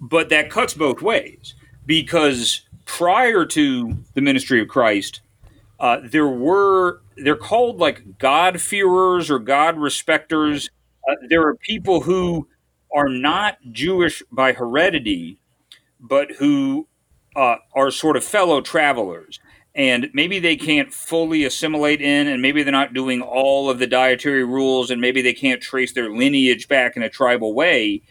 [0.00, 1.54] But that cuts both ways
[1.86, 5.20] because prior to the ministry of Christ,
[5.78, 10.68] uh, there were they're called like God fearers or God respecters.
[11.08, 12.48] Uh, there are people who
[12.92, 15.38] are not Jewish by heredity,
[16.00, 16.88] but who
[17.36, 19.40] uh, are sort of fellow travelers.
[19.74, 23.86] And maybe they can't fully assimilate in, and maybe they're not doing all of the
[23.86, 28.02] dietary rules, and maybe they can't trace their lineage back in a tribal way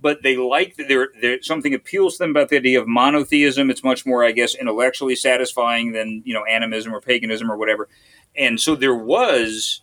[0.00, 3.70] but they like that there, there something appeals to them about the idea of monotheism.
[3.70, 7.88] It's much more, I guess, intellectually satisfying than you know animism or paganism or whatever.
[8.36, 9.82] And so there was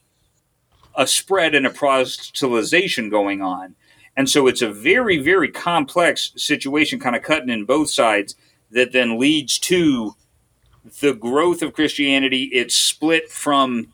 [0.95, 3.75] a spread and a proselytization going on.
[4.15, 8.35] And so it's a very, very complex situation, kind of cutting in both sides,
[8.71, 10.15] that then leads to
[11.01, 12.49] the growth of Christianity.
[12.53, 13.93] It's split from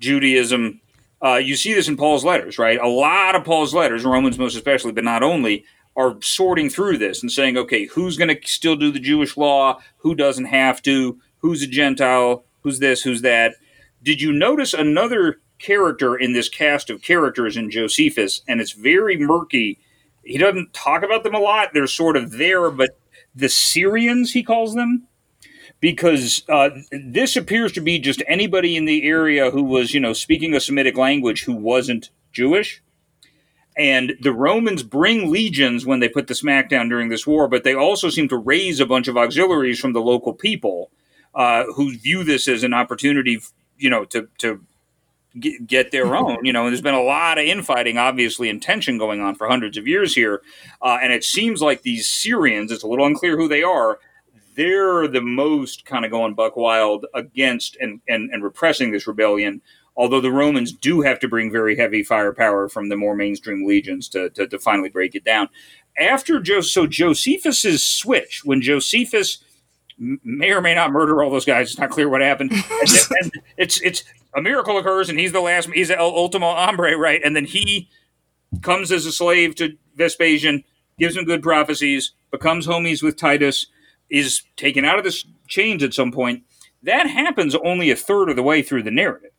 [0.00, 0.80] Judaism
[1.20, 2.78] uh, you see this in Paul's letters, right?
[2.80, 5.64] A lot of Paul's letters, Romans most especially, but not only,
[5.96, 9.80] are sorting through this and saying, okay, who's going to still do the Jewish law?
[9.96, 11.18] Who doesn't have to?
[11.38, 12.44] Who's a Gentile?
[12.62, 13.54] who's this, who's that.
[14.02, 18.42] Did you notice another character in this cast of characters in Josephus?
[18.46, 19.78] And it's very murky.
[20.22, 21.70] He doesn't talk about them a lot.
[21.72, 22.90] They're sort of there, but
[23.38, 25.06] the Syrians, he calls them,
[25.80, 30.12] because uh, this appears to be just anybody in the area who was, you know,
[30.12, 32.82] speaking a Semitic language who wasn't Jewish.
[33.76, 37.74] And the Romans bring legions when they put the smackdown during this war, but they
[37.74, 40.90] also seem to raise a bunch of auxiliaries from the local people
[41.32, 43.40] uh, who view this as an opportunity,
[43.76, 44.64] you know, to to
[45.38, 46.44] get, get their own.
[46.44, 49.48] You know, and there's been a lot of infighting, obviously, and tension going on for
[49.48, 50.42] hundreds of years here.
[50.82, 53.98] Uh, and it seems like these Syrians, it's a little unclear who they are,
[54.54, 59.60] they're the most kind of going buck wild against and, and, and repressing this rebellion.
[59.96, 64.08] Although the Romans do have to bring very heavy firepower from the more mainstream legions
[64.10, 65.48] to, to, to finally break it down.
[65.98, 69.38] After jo- so Josephus's switch, when Josephus
[69.98, 72.52] may or may not murder all those guys, it's not clear what happened.
[72.80, 74.04] and, and it's it's
[74.34, 77.20] a miracle occurs, and he's the last, he's the ultimo hombre, right?
[77.24, 77.88] And then he
[78.62, 80.64] comes as a slave to Vespasian,
[80.98, 83.66] gives him good prophecies, becomes homies with Titus,
[84.10, 86.44] is taken out of the chains at some point.
[86.82, 89.32] That happens only a third of the way through the narrative.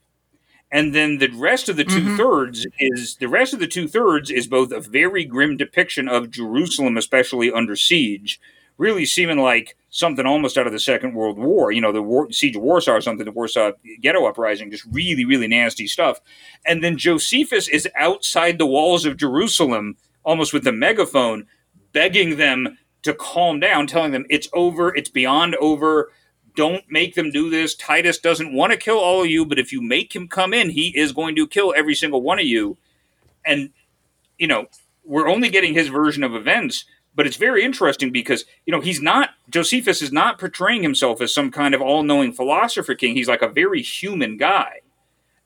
[0.71, 2.17] And then the rest of the 2 mm-hmm.
[2.17, 6.29] thirds is the rest of the two thirds is both a very grim depiction of
[6.29, 8.39] Jerusalem, especially under siege,
[8.77, 11.71] really seeming like something almost out of the Second World War.
[11.71, 15.25] You know, the war, siege of Warsaw or something, the Warsaw Ghetto Uprising, just really,
[15.25, 16.19] really nasty stuff.
[16.65, 21.47] And then Josephus is outside the walls of Jerusalem, almost with the megaphone,
[21.91, 26.11] begging them to calm down, telling them it's over, it's beyond over.
[26.55, 27.75] Don't make them do this.
[27.75, 30.71] Titus doesn't want to kill all of you, but if you make him come in,
[30.71, 32.77] he is going to kill every single one of you.
[33.45, 33.69] And,
[34.37, 34.67] you know,
[35.05, 36.85] we're only getting his version of events,
[37.19, 41.33] but it's very interesting because, you know, he's not, Josephus is not portraying himself as
[41.33, 43.13] some kind of all knowing philosopher king.
[43.13, 44.79] He's like a very human guy.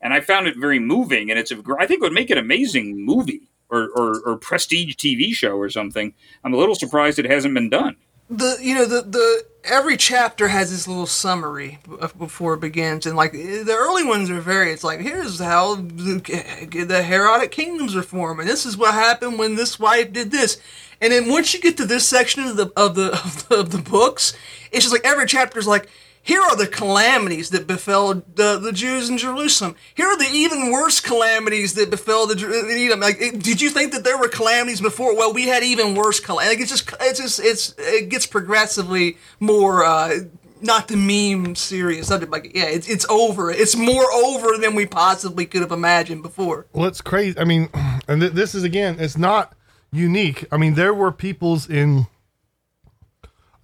[0.00, 2.38] And I found it very moving, and it's a, I think it would make an
[2.38, 6.14] amazing movie or, or, or prestige TV show or something.
[6.44, 7.96] I'm a little surprised it hasn't been done.
[8.30, 11.78] The you know the the every chapter has this little summary
[12.16, 14.70] before it begins, and like the early ones are very.
[14.72, 19.38] It's like here's how the, the Herodic kingdoms are formed, and this is what happened
[19.38, 20.58] when this wife did this,
[21.00, 23.70] and then once you get to this section of the of the of the, of
[23.70, 24.32] the books,
[24.72, 25.88] it's just like every chapter is like
[26.24, 29.76] here are the calamities that befell the, the Jews in Jerusalem.
[29.94, 33.00] Here are the even worse calamities that befell the Edom.
[33.00, 35.14] Like, did you think that there were calamities before?
[35.14, 36.50] Well, we had even worse calamities.
[36.50, 40.20] Like, it's just, it's just, it's, it gets progressively more, uh,
[40.62, 42.32] not the meme serious subject.
[42.32, 43.50] Like, yeah, it's, it's over.
[43.50, 46.64] It's more over than we possibly could have imagined before.
[46.72, 47.38] Well, it's crazy.
[47.38, 47.68] I mean,
[48.08, 49.54] and th- this is again, it's not
[49.92, 50.46] unique.
[50.50, 52.06] I mean, there were peoples in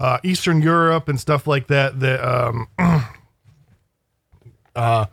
[0.01, 2.01] uh, Eastern Europe and stuff like that.
[2.01, 2.67] That um,
[4.75, 5.07] uh,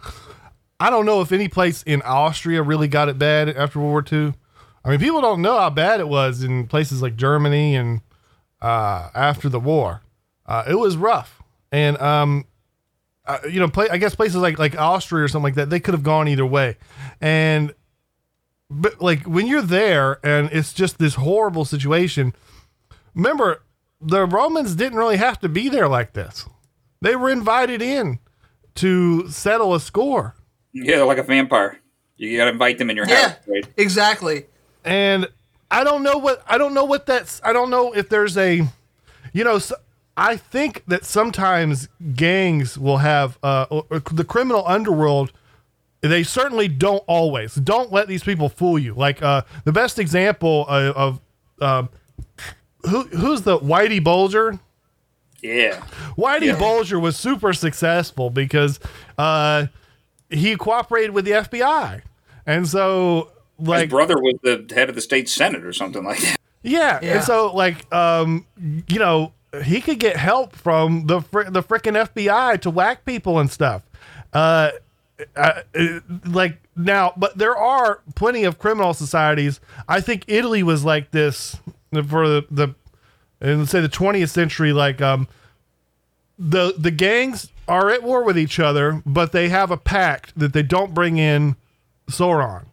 [0.80, 4.20] I don't know if any place in Austria really got it bad after World War
[4.22, 4.34] II.
[4.86, 8.02] I mean, people don't know how bad it was in places like Germany and
[8.62, 10.02] uh, after the war.
[10.46, 11.44] Uh, it was rough,
[11.74, 12.46] and um,
[13.26, 15.82] uh, you know, play, I guess places like like Austria or something like that, they
[15.82, 16.78] could have gone either way,
[17.20, 17.74] and
[18.70, 22.34] but like when you're there and it's just this horrible situation.
[23.14, 23.64] Remember,
[24.02, 26.46] the Romans didn't really have to be there like this.
[27.02, 28.20] They were invited in
[28.76, 30.36] to settle a score.
[30.74, 31.80] Yeah, like a vampire.
[32.18, 33.68] You got to invite them in your yeah, house, right?
[33.78, 34.46] Exactly.
[34.84, 35.28] And
[35.70, 38.68] I don't know what I don't know what that's I don't know if there's a
[39.34, 39.60] you know
[40.16, 43.66] I think that sometimes gangs will have uh,
[44.12, 45.32] the criminal underworld
[46.02, 50.66] they certainly don't always don't let these people fool you like uh, the best example
[50.68, 51.22] of, of
[51.60, 51.88] uh,
[52.88, 54.60] who who's the Whitey Bulger?
[55.42, 55.82] Yeah.
[56.18, 56.60] Whitey yeah.
[56.60, 58.80] Bulger was super successful because
[59.18, 59.68] uh,
[60.30, 62.02] he cooperated with the FBI.
[62.46, 66.20] And so like his brother was the head of the state senate or something like
[66.20, 66.38] that.
[66.64, 67.00] Yeah.
[67.02, 67.16] yeah.
[67.16, 68.46] And so like um
[68.88, 69.34] you know,
[69.64, 73.84] he could get help from the fr- the freaking FBI to whack people and stuff.
[74.34, 74.72] Uh,
[75.36, 75.62] uh,
[76.26, 79.60] like now, but there are plenty of criminal societies.
[79.88, 81.58] I think Italy was like this
[82.08, 82.76] for the, the
[83.40, 85.28] and say the 20th century like um
[86.38, 90.54] the the gangs are at war with each other but they have a pact that
[90.54, 91.56] they don't bring in
[92.10, 92.66] sauron.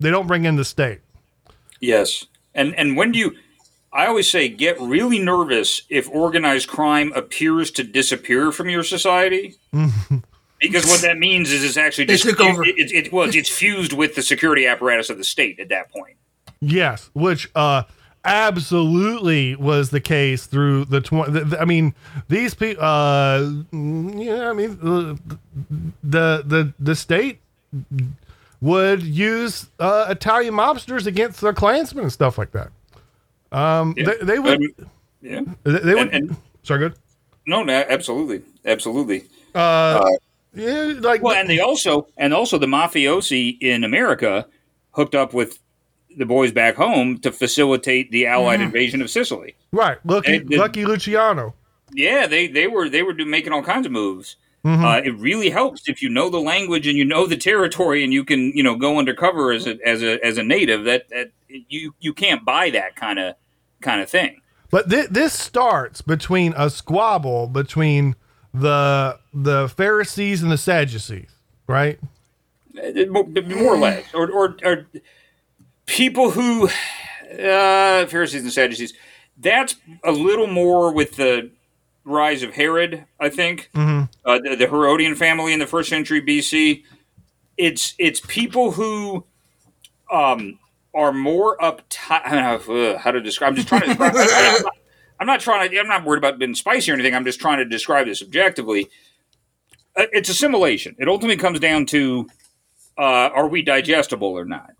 [0.00, 1.00] They don't bring in the state.
[1.80, 2.26] Yes.
[2.54, 3.36] And and when do you
[3.92, 9.56] i always say get really nervous if organized crime appears to disappear from your society.
[10.60, 12.64] Because what that means is it's actually just took over.
[12.64, 15.90] It, it, it, well it's fused with the security apparatus of the state at that
[15.90, 16.16] point.
[16.60, 17.10] Yes.
[17.12, 17.82] Which uh
[18.24, 21.94] absolutely was the case through the 20 i mean
[22.28, 23.40] these people uh
[23.72, 25.14] yeah i mean uh,
[26.02, 27.40] the the the state
[28.60, 32.70] would use uh, Italian mobsters against their Klansmen and stuff like that.
[33.52, 34.04] Um, Yeah.
[34.06, 34.54] they, they would.
[34.54, 35.40] Um, yeah.
[35.64, 36.14] they, they would.
[36.14, 36.94] and- and- sorry, good.
[37.46, 39.24] No, no, absolutely, absolutely.
[39.54, 40.00] Yeah,
[41.00, 44.46] like Well, and they also and also the mafiosi in America
[44.92, 45.58] hooked up with
[46.16, 49.54] the boys back home to facilitate the Allied invasion of Sicily.
[49.72, 51.54] right, Lucky and the- Lucky Luciano.
[51.92, 54.36] Yeah, they they were they were do- making all kinds of moves.
[54.64, 54.84] Mm-hmm.
[54.84, 58.12] Uh, it really helps if you know the language and you know the territory and
[58.14, 60.84] you can you know go undercover as a as a as a native.
[60.84, 63.34] That that you you can't buy that kind of
[63.82, 64.40] kind of thing.
[64.70, 68.16] But thi- this starts between a squabble between
[68.54, 71.30] the the Pharisees and the Sadducees,
[71.66, 71.98] right?
[72.76, 74.86] Uh, more, more or less, or, or, or
[75.86, 76.68] people who
[77.32, 78.94] uh, Pharisees and Sadducees.
[79.36, 81.50] That's a little more with the
[82.04, 83.70] rise of Herod, I think,
[84.24, 86.84] uh, the, the Herodian family in the first century BC.
[87.56, 89.24] It's it's people who
[90.12, 90.58] um,
[90.94, 92.22] are more uptight.
[92.24, 93.50] I don't know, how to describe.
[93.50, 93.86] I'm just trying to.
[93.88, 94.72] Describe, I'm, not,
[95.20, 95.78] I'm not trying to.
[95.78, 97.14] I'm not worried about being spicy or anything.
[97.14, 98.88] I'm just trying to describe this objectively.
[99.96, 100.94] Uh, It's assimilation.
[100.98, 102.28] It ultimately comes down to
[102.98, 104.70] uh, are we digestible or not?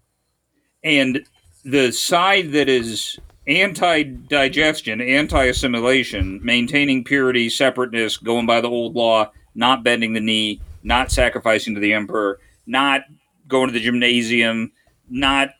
[0.85, 1.27] And
[1.65, 9.83] the side that is anti-digestion, anti-assimilation, maintaining purity, separateness, going by the old law, not
[9.83, 13.03] bending the knee, not sacrificing to the emperor, not
[13.49, 14.73] going to the gymnasium,
[15.09, 15.51] not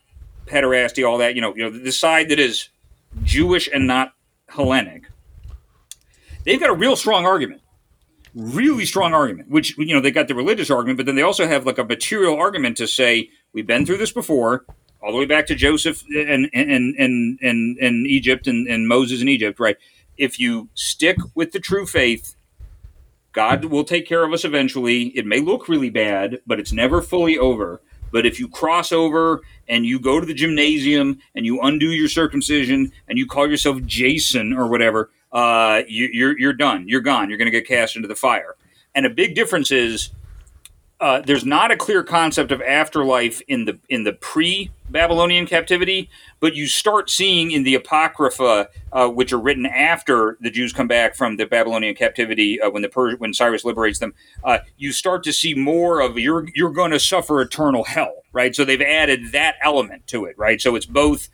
[0.45, 1.35] pederasty, all that.
[1.35, 2.69] You know, you know, the side that is
[3.23, 4.13] Jewish and not
[4.47, 5.09] Hellenic.
[6.43, 7.61] They've got a real strong argument
[8.35, 11.47] really strong argument, which you know they got the religious argument, but then they also
[11.47, 14.65] have like a material argument to say we've been through this before,
[15.05, 19.21] all the way back to Joseph and and and and, and Egypt and, and Moses
[19.21, 19.77] in Egypt, right?
[20.17, 22.35] If you stick with the true faith,
[23.31, 25.07] God will take care of us eventually.
[25.09, 27.81] It may look really bad, but it's never fully over.
[28.11, 32.07] But if you cross over and you go to the gymnasium and you undo your
[32.07, 36.87] circumcision and you call yourself Jason or whatever, uh, you, you're you're done.
[36.87, 37.29] You're gone.
[37.29, 38.55] You're going to get cast into the fire.
[38.95, 40.11] And a big difference is
[41.05, 46.09] uh, there's not a clear concept of afterlife in the in the pre Babylonian captivity,
[46.39, 50.87] but you start seeing in the apocrypha, uh, which are written after the Jews come
[50.87, 54.91] back from the Babylonian captivity, uh, when the Pers- when Cyrus liberates them, uh, you
[54.91, 58.55] start to see more of you're you're going to suffer eternal hell, right?
[58.55, 60.59] So they've added that element to it, right?
[60.59, 61.29] So it's both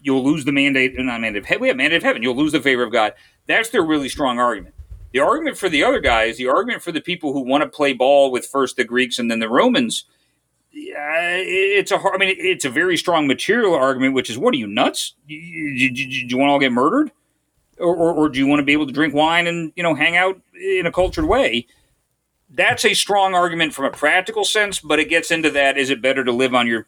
[0.00, 1.62] you'll lose the mandate, not mandate of heaven.
[1.62, 2.24] We have mandate of heaven.
[2.24, 3.14] You'll lose the favor of God.
[3.46, 4.74] That's their really strong argument.
[5.12, 7.92] The argument for the other guys, the argument for the people who want to play
[7.92, 10.04] ball with first the Greeks and then the Romans,
[10.72, 14.54] yeah, it's a hard, I mean, it's a very strong material argument, which is, what
[14.54, 15.14] are you nuts?
[15.28, 17.12] Do you, do you- do you want to all get murdered,
[17.78, 19.94] or, or, or do you want to be able to drink wine and you know
[19.94, 21.66] hang out in a cultured way?
[22.48, 26.00] That's a strong argument from a practical sense, but it gets into that: is it
[26.00, 26.86] better to live on your,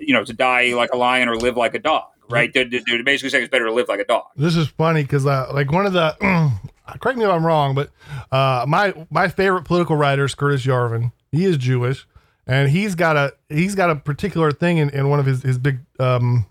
[0.00, 2.04] you know, to die like a lion or live like a dog?
[2.28, 2.52] Right?
[2.54, 4.26] They're, they're basically saying it's better to live like a dog.
[4.36, 6.14] This is funny because uh, like one of the
[7.00, 7.90] correct me if I'm wrong, but
[8.32, 11.12] uh, my my favorite political writer is Curtis Yarvin.
[11.32, 12.06] He is Jewish,
[12.46, 15.58] and he's got a he's got a particular thing in, in one of his his
[15.58, 16.46] big um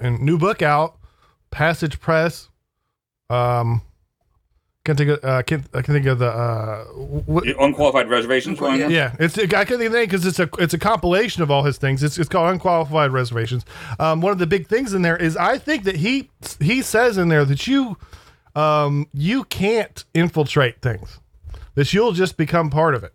[0.00, 0.96] and new book out,
[1.50, 2.48] Passage Press.
[3.30, 3.82] Um,
[4.84, 8.78] can't think of uh, can't I can think of the uh what, Unqualified reservations one.
[8.78, 8.88] Yeah.
[8.88, 11.50] yeah, it's I can't think of the name because it's a it's a compilation of
[11.50, 12.02] all his things.
[12.02, 13.64] It's it's called Unqualified Reservations.
[13.98, 16.28] Um, one of the big things in there is I think that he
[16.60, 17.96] he says in there that you
[18.54, 21.20] um you can't infiltrate things,
[21.74, 23.14] that you'll just become part of it.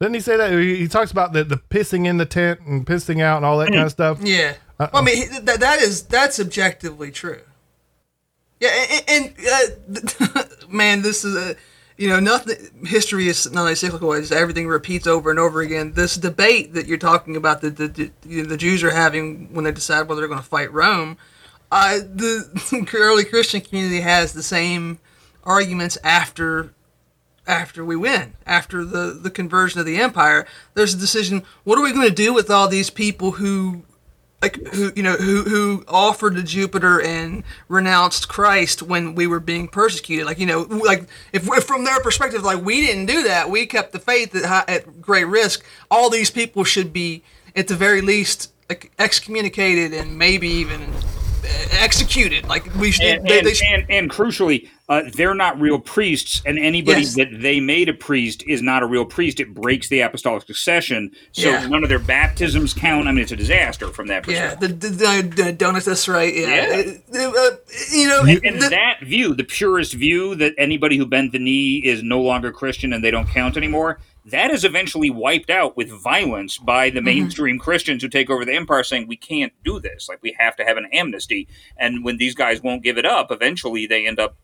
[0.00, 0.52] Didn't he say that?
[0.52, 3.58] He, he talks about the the pissing in the tent and pissing out and all
[3.58, 4.18] that kind of stuff.
[4.22, 4.54] Yeah.
[4.78, 7.42] Well, I mean, that that is that's objectively true.
[8.60, 8.70] Yeah,
[9.08, 11.56] and, and uh, man, this is a
[11.96, 12.56] you know nothing.
[12.84, 15.92] History is not only cyclical; it's everything repeats over and over again.
[15.92, 19.72] This debate that you're talking about that the, the, the Jews are having when they
[19.72, 21.18] decide whether they're going to fight Rome,
[21.98, 24.98] the early Christian community has the same
[25.42, 26.72] arguments after
[27.46, 31.42] after we win, after the, the conversion of the empire, there's a decision.
[31.64, 33.82] What are we going to do with all these people who,
[34.40, 39.40] like, who you know, who who offered to Jupiter and renounced Christ when we were
[39.40, 40.24] being persecuted?
[40.24, 43.66] Like, you know, like if, if from their perspective, like we didn't do that, we
[43.66, 45.62] kept the faith at high, at great risk.
[45.90, 47.22] All these people should be,
[47.54, 50.80] at the very least, like, excommunicated and maybe even
[51.72, 52.46] executed.
[52.46, 53.04] Like we should.
[53.06, 57.02] and, they, and, they should and, and crucially, uh, they're not real priests, and anybody
[57.02, 57.14] Yes.
[57.14, 59.40] that they made a priest is not a real priest.
[59.40, 61.66] It breaks the apostolic succession, so Yeah.
[61.68, 63.08] none of their baptisms count.
[63.08, 64.80] I mean, it's a disaster from that Yeah, perspective.
[64.80, 65.86] the, the, the, the Donatists.
[65.88, 66.34] That's right.
[66.34, 66.76] Yeah, Yeah.
[66.76, 67.56] It- it, uh,
[67.96, 71.76] you know, and the- that view, the purest view that anybody who bent the knee
[71.84, 75.90] is no longer Christian and they don't count anymore, that is eventually wiped out with
[75.90, 80.08] violence by the mainstream Christians who take over the empire, saying we can't do this.
[80.08, 81.46] Like we have to have an amnesty.
[81.76, 84.36] And when these guys won't give it up, eventually they end up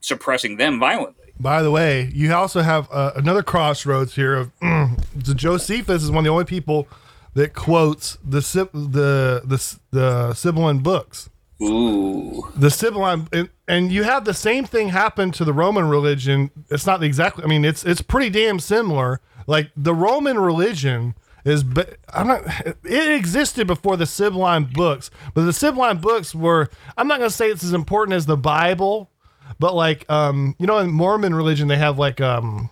[0.00, 1.32] suppressing them violently.
[1.40, 4.34] By the way, you also have uh, another crossroads here.
[4.34, 6.86] Of the Josephus is one of the only people
[7.32, 8.40] that quotes the
[8.72, 11.30] the the the Sibylline books.
[11.62, 12.50] Ooh.
[12.56, 16.50] The Sibylline, and, and you have the same thing happen to the Roman religion.
[16.70, 17.44] It's not exactly.
[17.44, 19.20] I mean, it's it's pretty damn similar.
[19.46, 22.42] Like the Roman religion is, be- I'm not.
[22.84, 26.68] It existed before the Sibylline books, but the Sibylline books were.
[26.96, 29.10] I'm not going to say it's as important as the Bible,
[29.58, 32.70] but like, um, you know, in Mormon religion they have like um,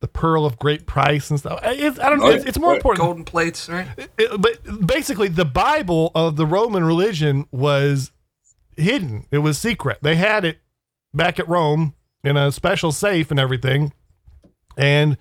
[0.00, 1.60] the pearl of great price and stuff.
[1.64, 2.28] It's, I don't know.
[2.28, 3.04] It's, it's more important.
[3.04, 3.88] Golden plates, right?
[4.16, 8.12] It- but basically, the Bible of the Roman religion was
[8.76, 9.26] hidden.
[9.30, 9.98] It was secret.
[10.02, 10.58] They had it
[11.12, 13.92] back at Rome in a special safe and everything.
[14.76, 15.12] And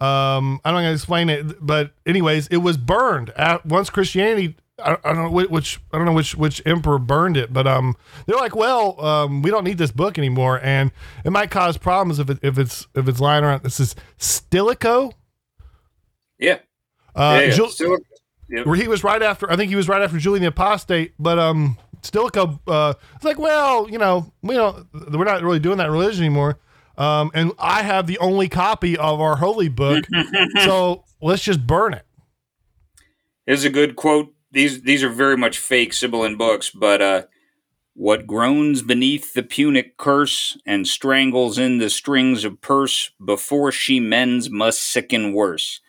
[0.00, 4.56] um, I'm not going to explain it, but anyways, it was burned at, once Christianity.
[4.82, 7.96] I, I don't know which I don't know which which emperor burned it, but um,
[8.26, 10.90] they're like, well, um, we don't need this book anymore, and
[11.24, 13.62] it might cause problems if it, if it's if it's lying around.
[13.62, 15.12] This is Stilicho.
[16.38, 16.58] Yeah.
[17.14, 17.68] Uh, yeah, yeah.
[17.68, 17.98] Ju-
[18.52, 18.66] Yep.
[18.66, 21.38] where he was right after I think he was right after Julian the Apostate, but
[21.38, 25.88] um Stilicho uh it's like, well, you know, we don't we're not really doing that
[25.88, 26.58] religion anymore.
[26.98, 30.04] Um and I have the only copy of our holy book.
[30.64, 32.04] so let's just burn it.
[33.46, 34.34] Here's a good quote.
[34.52, 37.22] These these are very much fake Sibylline books, but uh,
[37.94, 44.00] what groans beneath the Punic curse and strangles in the strings of purse before she
[44.00, 45.80] mends must sicken worse.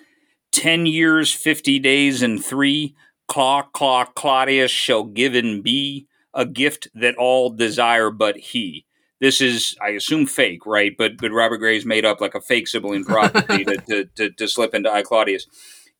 [0.51, 2.95] Ten years, fifty days, and three.
[3.27, 8.85] Claw, claw, Claudius shall given be a gift that all desire but he.
[9.21, 10.93] This is, I assume, fake, right?
[10.97, 14.47] But but Robert Graves made up like a fake Sibylline prophecy to, to, to, to
[14.47, 15.47] slip into I Claudius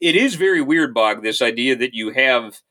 [0.02, 2.62] it is very weird, Bog, this idea that you have,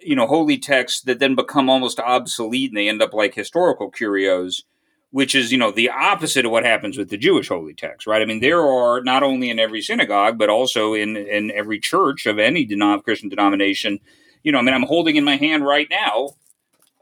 [0.00, 3.90] you know, holy texts that then become almost obsolete and they end up like historical
[3.90, 4.62] curios,
[5.10, 8.22] which is, you know, the opposite of what happens with the Jewish holy texts, right?
[8.22, 12.26] I mean, there are not only in every synagogue, but also in, in every church
[12.26, 13.98] of any denom- Christian denomination.
[14.44, 16.30] You know, I mean, I'm holding in my hand right now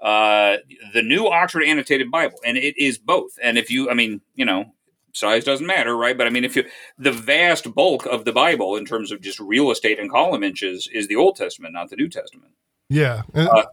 [0.05, 0.59] uh,
[0.93, 3.39] the new Oxford Annotated Bible, and it is both.
[3.43, 4.74] And if you, I mean, you know,
[5.15, 6.17] size doesn't matter, right?
[6.19, 6.65] But I mean, if you,
[6.99, 10.89] the vast bulk of the Bible in terms of just real estate and column inches
[10.93, 12.53] is the Old Testament, not the New Testament.
[12.91, 13.23] Yeah.
[13.33, 13.65] And- Uh,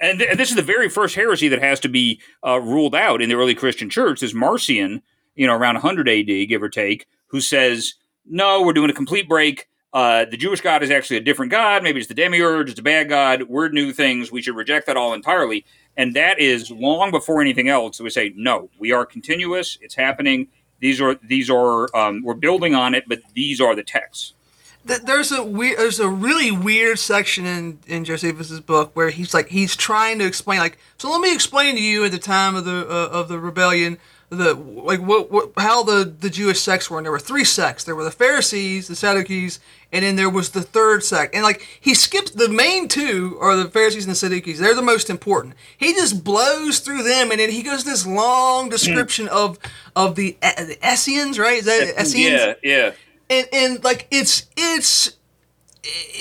[0.00, 3.20] And, th- this is the very first heresy that has to be uh, ruled out
[3.20, 4.22] in the early Christian church.
[4.22, 5.02] Is Marcion,
[5.34, 7.94] you know, around 100 AD, give or take, who says,
[8.24, 9.66] no, we're doing a complete break.
[9.92, 11.82] Uh, the Jewish God is actually a different God.
[11.82, 13.44] Maybe it's the demiurge, it's a bad God.
[13.44, 14.30] We're new things.
[14.30, 15.64] We should reject that all entirely.
[15.96, 17.98] And that is long before anything else.
[17.98, 19.78] We say, no, we are continuous.
[19.80, 20.46] It's happening.
[20.80, 24.34] These are, these are, um, we're building on it, but these are the texts.
[24.84, 29.48] There's a weird, there's a really weird section in in Josephus's book where he's like
[29.48, 32.64] he's trying to explain like so let me explain to you at the time of
[32.64, 33.98] the uh, of the rebellion
[34.30, 36.98] the like what, what how the the Jewish sects were.
[36.98, 37.84] And there were three sects.
[37.84, 41.34] There were the Pharisees the Sadducees and then there was the third sect.
[41.34, 44.58] And like he skips the main two are the Pharisees and the Sadducees.
[44.58, 45.54] They're the most important.
[45.76, 49.58] He just blows through them and then he goes this long description of
[49.96, 51.58] of the uh, the Essenes right?
[51.58, 52.90] Is that Essenes Yeah, yeah.
[53.30, 55.12] and and like it's it's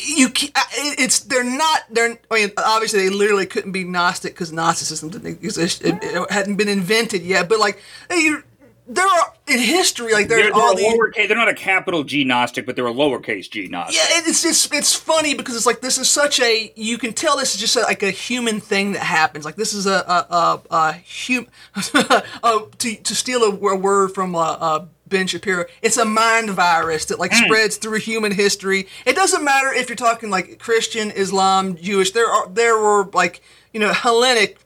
[0.06, 0.30] you
[0.74, 5.44] it's they're not they're I mean obviously they literally couldn't be Gnostic because Gnosticism didn't
[5.44, 7.80] exist it, it hadn't been invented yet but like
[8.10, 8.38] they,
[8.90, 10.98] there are in history like They're, there's they're, all these
[11.28, 13.96] they're not a capital G Gnostic, but they're a lowercase G Gnostic.
[13.98, 17.38] yeah, it's just it's funny because it's like this is such a you can tell
[17.38, 19.46] this is just a, like a human thing that happens.
[19.46, 21.48] Like this is a a a, a hum,
[22.44, 25.66] uh, to to steal a word from uh, uh, Ben Shapiro.
[25.82, 27.46] It's a mind virus that like hmm.
[27.46, 28.88] spreads through human history.
[29.06, 32.12] It doesn't matter if you're talking like Christian, Islam, Jewish.
[32.12, 33.42] There are there were like
[33.74, 34.58] you know Hellenic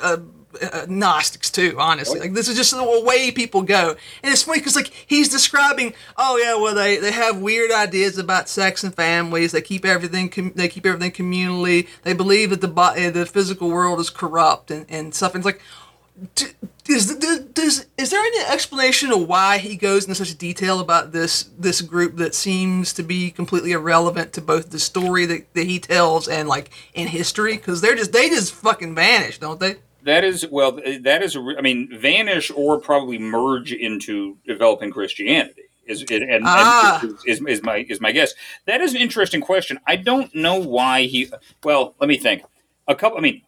[0.00, 0.18] uh,
[0.60, 1.76] uh Gnostics too.
[1.78, 5.28] Honestly, like this is just the way people go, and it's funny because like he's
[5.28, 9.52] describing, oh yeah, well they, they have weird ideas about sex and families.
[9.52, 11.88] They keep everything com- they keep everything communally.
[12.02, 15.34] They believe that the body, eh, the physical world is corrupt and, and stuff.
[15.34, 15.60] And it's like,
[16.88, 17.14] is
[17.54, 21.80] does, is there any explanation of why he goes into such detail about this this
[21.80, 26.28] group that seems to be completely irrelevant to both the story that, that he tells
[26.28, 27.56] and like in history?
[27.56, 29.76] Because they're just they just fucking vanish, don't they?
[30.04, 30.72] That is well.
[30.72, 31.36] That is.
[31.36, 37.02] I mean, vanish or probably merge into developing Christianity is and, and, Ah.
[37.04, 38.34] is, is, is my is my guess.
[38.66, 39.78] That is an interesting question.
[39.86, 41.30] I don't know why he.
[41.62, 42.42] Well, let me think.
[42.88, 43.16] A couple.
[43.18, 43.42] I mean,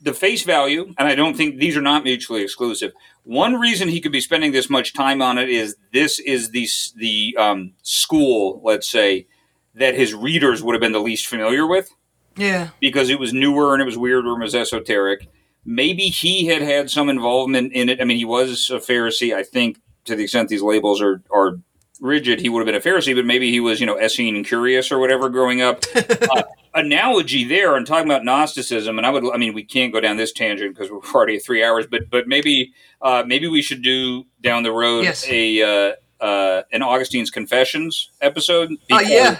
[0.00, 2.92] the face value, and I don't think these are not mutually exclusive.
[3.24, 6.68] One reason he could be spending this much time on it is this is the
[6.96, 9.26] the um, school, let's say,
[9.74, 11.90] that his readers would have been the least familiar with
[12.36, 12.68] Yeah.
[12.80, 15.28] because it was newer and it was weirder and was esoteric.
[15.64, 18.00] Maybe he had had some involvement in it.
[18.00, 19.34] I mean, he was a Pharisee.
[19.34, 21.58] I think to the extent these labels are are
[22.00, 24.46] rigid, he would have been a Pharisee, but maybe he was, you know, Essene and
[24.46, 25.84] curious or whatever growing up.
[25.96, 26.42] uh,
[26.74, 30.16] analogy there and talking about Gnosticism, and I would, I mean, we can't go down
[30.16, 33.82] this tangent because we're already at three hours, but but maybe uh, maybe we should
[33.82, 35.26] do down the road Yes.
[35.28, 38.70] a uh, uh, an Augustine's Confessions episode.
[38.90, 39.38] Oh yeah.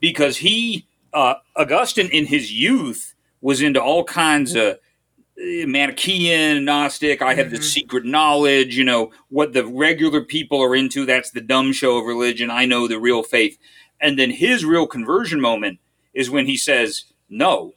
[0.00, 4.78] because he uh, Augustine in his youth was into all kinds of
[5.36, 7.20] Manichaean, Gnostic.
[7.22, 7.62] I have the Mhm.
[7.64, 8.76] secret knowledge.
[8.76, 11.04] You know what the regular people are into.
[11.04, 12.50] That's the dumb show of religion.
[12.50, 13.58] I know the real faith.
[14.00, 15.78] And then his real conversion moment
[16.12, 17.74] is when he says, "No,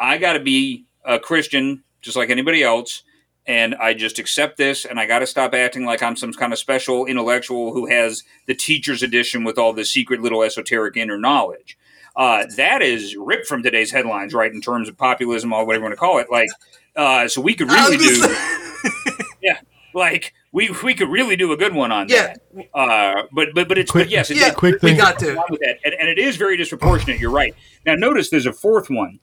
[0.00, 3.02] I got to be a Christian just like anybody else."
[3.48, 6.52] And I just accept this, and I got to stop acting like I'm some kind
[6.52, 11.16] of special intellectual who has the teacher's edition with all the secret little esoteric inner
[11.16, 11.78] knowledge.
[12.16, 14.52] Uh, that is ripped from today's headlines, right?
[14.52, 16.26] In terms of populism, or whatever you want to call it.
[16.28, 16.48] Like,
[16.96, 19.58] uh, so we could really do, gonna
[19.94, 22.34] like, we we could really do a good one on yeah.
[22.54, 22.68] that.
[22.74, 24.48] Uh, but but but it's Quick- but yes, it, Yeah.
[24.48, 24.98] it- Quick We thing.
[24.98, 25.42] got to.
[25.50, 27.20] with that, and, and it is very disproportionate.
[27.20, 27.54] You're right.
[27.84, 29.20] Now, notice there's a fourth one,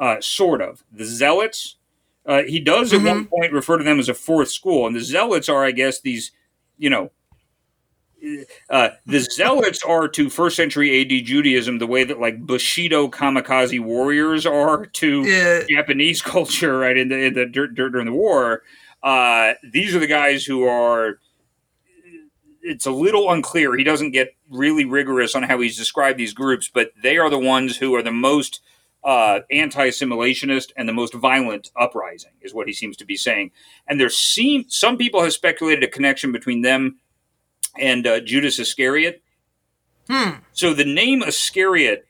[0.00, 1.76] uh, sort of the Zealots.
[2.24, 5.00] Uh, he does at one point refer to them as a fourth school, and the
[5.00, 6.32] Zealots are, I guess, these,
[6.76, 7.12] you know,
[8.70, 13.80] uh, the Zealots are to first century AD Judaism the way that like Bushido kamikaze
[13.80, 15.62] warriors are to Yeah.
[15.68, 16.96] Japanese culture, right?
[16.96, 18.62] In the, in the dur- dur- during the war,
[19.02, 21.18] uh, these are the guys who are.
[22.62, 23.76] It's a little unclear.
[23.76, 27.38] He doesn't get really rigorous on how he's described these groups, but they are the
[27.38, 28.60] ones who are the most
[29.04, 33.52] uh, anti-assimilationist and the most violent uprising, is what he seems to be saying.
[33.86, 36.96] And there seem some people have speculated a connection between them
[37.80, 39.22] and uh, Judas Iscariot.
[40.08, 40.36] Hmm.
[40.52, 42.06] So the name Iscariot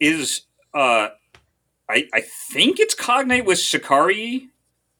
[0.00, 0.42] is,
[0.74, 1.08] uh,
[1.88, 4.48] I, I think it's cognate with Sicarii,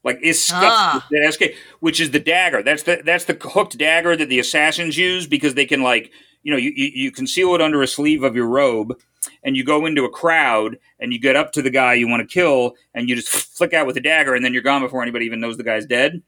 [0.04, 1.04] like is Ah.
[1.10, 1.42] the SK,
[1.80, 2.62] which is the dagger.
[2.62, 6.12] That's the that's the hooked dagger that the assassins use because they can like
[6.44, 8.96] you know you, you you conceal it under a sleeve of your robe,
[9.42, 12.20] and you go into a crowd and you get up to the guy you want
[12.20, 15.02] to kill and you just flick out with the dagger and then you're gone before
[15.02, 16.22] anybody even knows the guy's dead.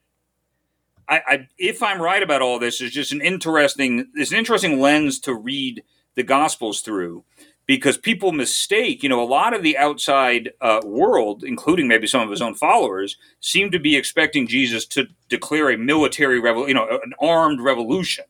[1.09, 4.81] I, I if I'm right about all this, is just an interesting it's an interesting
[4.81, 5.83] lens to read
[6.15, 7.25] the Gospels through
[7.67, 12.23] because people mistake, you know, a lot of the outside uh, world, including maybe some
[12.23, 16.75] of his own followers, seem to be expecting Jesus to declare a military revolution, you
[16.75, 18.25] know, an armed revolution.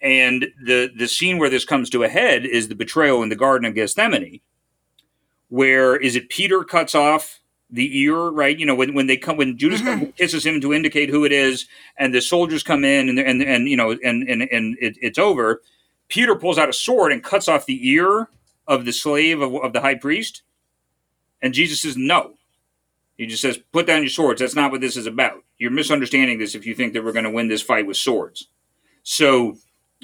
[0.00, 3.36] And the the scene where this comes to a head is the betrayal in the
[3.36, 4.40] Garden of Gethsemane,
[5.48, 7.39] where is it Peter cuts off
[7.72, 8.58] the ear, right?
[8.58, 10.10] You know, when, when they come when Judas mm-hmm.
[10.10, 11.66] kisses him to indicate who it is,
[11.96, 15.18] and the soldiers come in and and and you know and and and it, it's
[15.18, 15.62] over.
[16.08, 18.28] Peter pulls out a sword and cuts off the ear
[18.66, 20.42] of the slave of, of the high priest,
[21.40, 22.34] and Jesus says no.
[23.16, 24.40] He just says, "Put down your swords.
[24.40, 25.44] That's not what this is about.
[25.58, 28.48] You're misunderstanding this if you think that we're going to win this fight with swords."
[29.02, 29.56] So,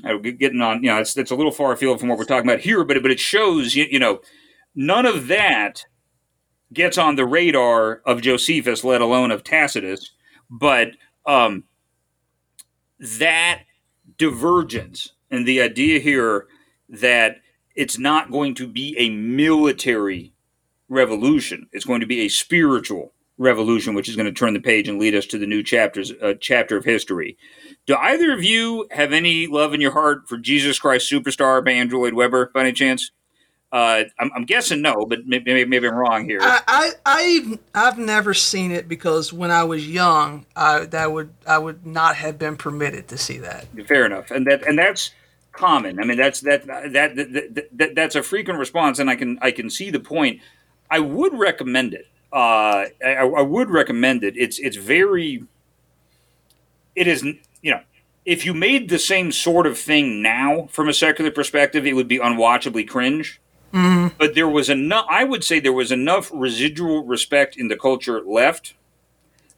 [0.03, 2.61] getting on, you know, it's it's a little far afield from what we're talking about
[2.61, 4.20] here, but it, but it shows, you, you know,
[4.75, 5.85] none of that
[6.73, 10.11] gets on the radar of Josephus, let alone of Tacitus.
[10.51, 10.93] But
[11.25, 11.65] um,
[12.99, 13.62] that
[14.19, 16.47] divergence and the idea here
[16.89, 17.36] that
[17.75, 20.33] it's not going to be a military
[20.89, 24.89] revolution, it's going to be a spiritual revolution, which is going to turn the page
[24.89, 27.36] and lead us to the new chapters, uh, chapter of history.
[27.86, 31.73] Do either of you have any love in your heart for Jesus Christ Superstar by
[31.73, 33.11] Andrew Lloyd Webber, by any chance?
[33.73, 36.39] Uh, I'm, I'm guessing no, but maybe, maybe, maybe I'm wrong here.
[36.41, 41.31] I, I I've I've never seen it because when I was young, I that would
[41.47, 43.67] I would not have been permitted to see that.
[43.86, 45.11] Fair enough, and that and that's
[45.51, 45.99] common.
[45.99, 49.39] I mean, that's that that, that, that, that that's a frequent response, and I can
[49.43, 50.41] I can see the point.
[50.89, 52.07] I would recommend it.
[52.33, 54.36] Uh, I, I would recommend it.
[54.36, 55.45] It's it's very.
[56.95, 57.81] It is you know
[58.25, 62.09] if you made the same sort of thing now from a secular perspective, it would
[62.09, 63.41] be unwatchably cringe.
[64.19, 65.07] But there was enough.
[65.11, 68.75] I would say there was enough residual respect in the culture left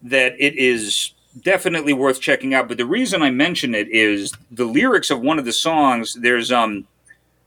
[0.03, 2.69] that it is definitely worth checking out.
[2.69, 6.15] But the reason I mention it is the lyrics of one of the songs.
[6.15, 6.87] There's um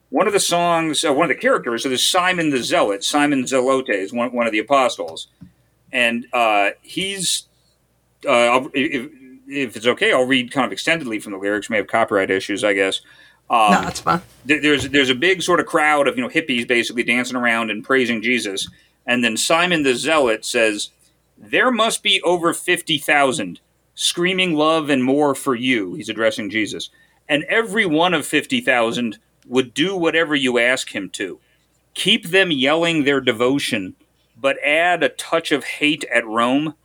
[0.10, 1.84] one of the songs, uh, one of the characters.
[1.84, 3.04] So there's Simon the Zealot.
[3.04, 5.28] Simon Zealotes is one, one of the apostles,
[5.92, 7.48] and uh, he's.
[8.28, 9.10] Uh, if,
[9.48, 11.70] if it's okay, I'll read kind of extendedly from the lyrics.
[11.70, 13.02] May have copyright issues, I guess.
[13.52, 14.22] Um, no, that's fine.
[14.46, 17.70] there- there's there's a big sort of crowd of you know hippies basically dancing around
[17.70, 18.68] and praising Jesus,
[19.06, 20.90] and then Simon the Zealot says,
[21.38, 23.60] there must be over 50,000
[23.96, 25.96] screaming love and more for you.
[25.96, 26.90] He's addressing Jesus.
[27.28, 31.40] And every one of 50,000 would do whatever you ask him to.
[31.96, 33.96] Keep them yelling their devotion,
[34.40, 36.76] but add a touch of hate at Rome.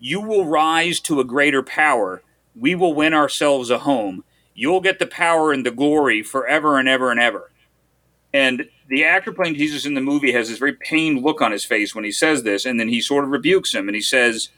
[0.00, 2.22] You will rise to a greater power.
[2.58, 4.24] We will win ourselves a home.
[4.56, 7.52] You'll get the power and the glory forever and ever and ever.
[8.32, 11.64] And the actor playing Jesus in the movie has this very pained look on his
[11.64, 14.48] face when he says this, and then he sort of rebukes him and he says,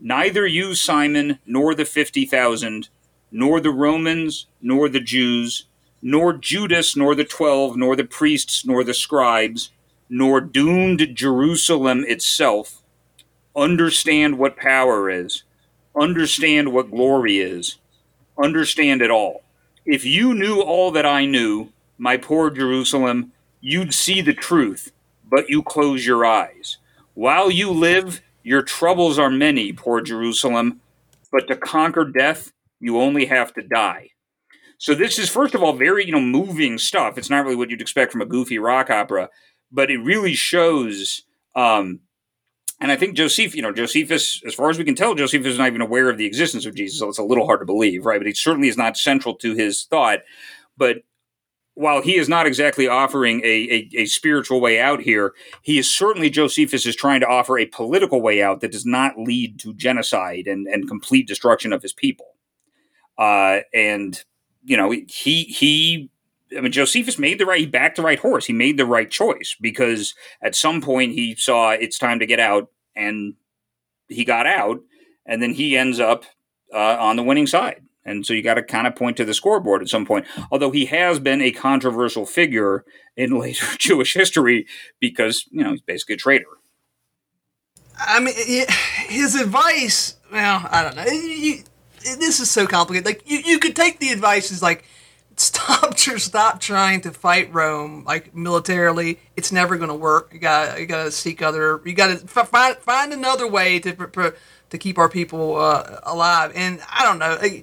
[0.00, 2.88] Neither you, Simon, nor the 50,000,
[3.30, 5.66] nor the Romans, nor the Jews,
[6.00, 9.70] nor Judas, nor the twelve, nor the priests, nor the scribes,
[10.08, 12.82] nor doomed Jerusalem itself
[13.58, 15.42] understand what power is,
[15.98, 17.76] understand what glory is,
[18.42, 19.42] understand it all.
[19.84, 24.92] If you knew all that I knew, my poor Jerusalem, you'd see the truth,
[25.28, 26.78] but you close your eyes.
[27.14, 30.80] While you live, your troubles are many, poor Jerusalem,
[31.32, 34.10] but to conquer death, you only have to die.
[34.78, 37.18] So this is first of all very, you know, moving stuff.
[37.18, 39.28] It's not really what you'd expect from a goofy rock opera,
[39.72, 41.22] but it really shows
[41.56, 42.00] um,
[42.80, 45.58] and I think Joseph, you know, Josephus, as far as we can tell, Josephus is
[45.58, 47.00] not even aware of the existence of Jesus.
[47.00, 48.20] So it's a little hard to believe, right?
[48.20, 50.20] But he certainly is not central to his thought.
[50.76, 50.98] But
[51.74, 55.32] while he is not exactly offering a, a, a, spiritual way out here,
[55.62, 59.18] he is certainly Josephus is trying to offer a political way out that does not
[59.18, 62.26] lead to genocide and, and complete destruction of his people.
[63.16, 64.24] Uh, and
[64.64, 66.10] you know, he he
[66.56, 68.46] I mean, Josephus made the right, he backed the right horse.
[68.46, 72.40] He made the right choice because at some point he saw it's time to get
[72.40, 73.34] out and
[74.08, 74.80] he got out
[75.26, 76.24] and then he ends up
[76.72, 77.82] uh, on the winning side.
[78.04, 80.24] And so you got to kind of point to the scoreboard at some point.
[80.50, 82.84] Although he has been a controversial figure
[83.16, 84.66] in later Jewish history
[84.98, 86.46] because, you know, he's basically a traitor.
[87.98, 88.34] I mean,
[89.08, 91.04] his advice, well, I don't know.
[91.04, 91.64] You,
[92.00, 93.04] this is so complicated.
[93.04, 94.84] Like, you, you could take the advice as like,
[95.40, 99.18] stop stop trying to fight Rome like militarily.
[99.36, 100.30] It's never going to work.
[100.32, 101.80] You got you got to seek other.
[101.84, 104.34] You got to find find another way to
[104.70, 106.52] to keep our people uh, alive.
[106.54, 107.38] And I don't know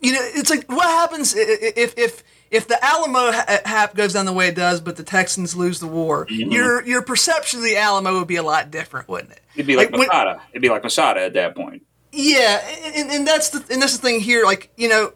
[0.00, 4.32] you know, it's like what happens if if if the Alamo hap goes down the
[4.32, 6.52] way it does, but the Texans lose the war, mm-hmm.
[6.52, 9.40] your your perception of the Alamo would be a lot different, wouldn't it?
[9.54, 10.30] It'd be like, like Masada.
[10.34, 11.82] When, It'd be like Masada at that point.
[12.16, 14.44] Yeah, and, and that's the and that's the thing here.
[14.44, 15.12] Like you know,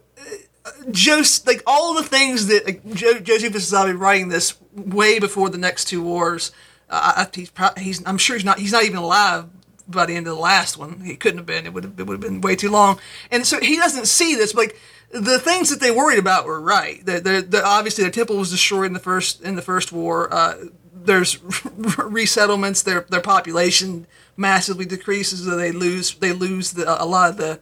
[0.91, 5.59] just like all the things that like, jo- Josephus is writing this way before the
[5.59, 6.51] next two wars.
[6.91, 9.47] Uh, he's, pro- he's I'm sure he's not he's not even alive
[9.87, 11.01] by the end of the last one.
[11.01, 11.67] He couldn't have been.
[11.67, 12.99] It would have, it would have been way too long.
[13.31, 14.53] And so he doesn't see this.
[14.53, 17.05] But like the things that they worried about were right.
[17.05, 20.33] The, the, the obviously the temple was destroyed in the first in the first war.
[20.33, 20.55] Uh,
[20.93, 22.83] there's resettlements.
[22.83, 24.07] Their their population
[24.39, 25.45] massively decreases.
[25.45, 27.61] So they lose they lose the, a lot of the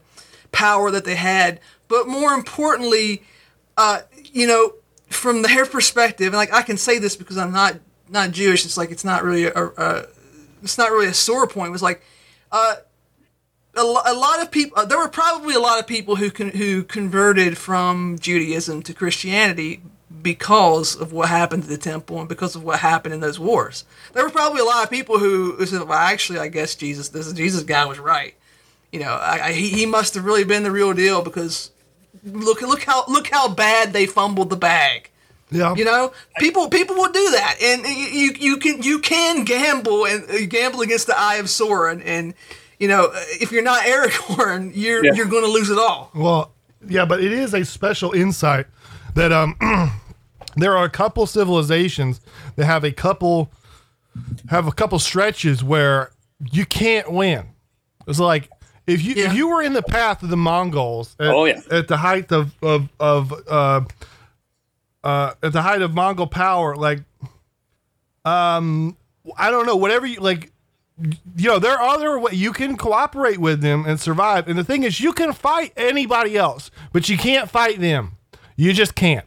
[0.52, 1.60] power that they had.
[1.88, 3.22] But more importantly,
[3.76, 4.00] uh,
[4.32, 4.74] you know,
[5.08, 7.76] from their perspective, and like I can say this because I'm not
[8.08, 8.64] not Jewish.
[8.64, 10.06] It's like it's not really a, a
[10.62, 11.68] it's not really a sore point.
[11.68, 12.02] It was like
[12.52, 12.76] uh,
[13.74, 14.78] a, lot of people.
[14.78, 18.94] Uh, there were probably a lot of people who con- who converted from Judaism to
[18.94, 19.82] Christianity
[20.22, 23.84] because of what happened to the temple and because of what happened in those wars.
[24.12, 27.08] There were probably a lot of people who, who said, "Well, actually, I guess Jesus,
[27.08, 28.34] this Jesus guy was right.
[28.92, 31.70] You know, I, I, he, he must have really been the real deal because
[32.24, 35.10] look look how look how bad they fumbled the bag."
[35.50, 35.74] Yeah.
[35.76, 40.28] You know, people people will do that, and you you can you can gamble and
[40.28, 42.34] uh, gamble against the eye of Sauron, and
[42.78, 45.12] you know if you're not Aragorn, you're yeah.
[45.14, 46.10] you're going to lose it all.
[46.14, 46.52] Well,
[46.88, 48.66] yeah, but it is a special insight
[49.16, 49.56] that um
[50.56, 52.20] there are a couple civilizations
[52.54, 53.50] that have a couple
[54.48, 56.12] have a couple stretches where
[56.52, 57.46] you can't win.
[58.06, 58.48] It's like
[58.86, 59.30] if you yeah.
[59.30, 61.60] if you were in the path of the Mongols at, oh, yeah.
[61.70, 63.80] at the height of of of uh,
[65.02, 67.00] uh, at the height of Mongol power, like,
[68.24, 68.96] um,
[69.36, 70.52] I don't know, whatever you like,
[71.36, 74.48] you know, there are other ways you can cooperate with them and survive.
[74.48, 78.15] And the thing is, you can fight anybody else, but you can't fight them.
[78.56, 79.26] You just can't.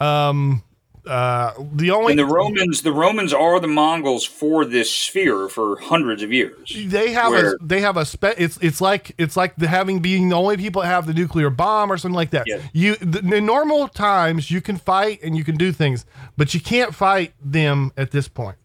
[0.00, 0.62] Um,
[1.06, 5.78] uh, the only and the Romans, the Romans are the Mongols for this sphere for
[5.78, 6.76] hundreds of years.
[6.76, 10.00] They have where, a they have a spe- it's it's like it's like the having
[10.00, 12.48] being the only people that have the nuclear bomb or something like that.
[12.72, 16.60] You the, in normal times you can fight and you can do things, but you
[16.60, 18.56] can't fight them at this point.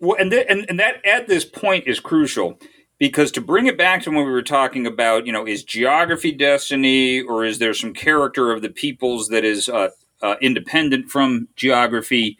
[0.00, 2.58] Well, and th- and and that at this point is crucial
[3.02, 6.30] because to bring it back to when we were talking about, you know, is geography
[6.30, 9.88] destiny or is there some character of the peoples that is uh,
[10.22, 12.38] uh, independent from geography,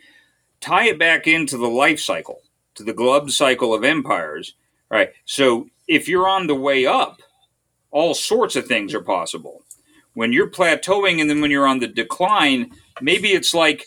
[0.61, 2.43] tie it back into the life cycle.
[2.77, 4.55] to the Glubb cycle of empires,
[4.89, 5.11] right?
[5.25, 7.23] So if you're on the way up,
[7.91, 9.65] all sorts of things are possible.
[10.15, 13.87] When you're plateauing and then when you're on the decline, maybe it's like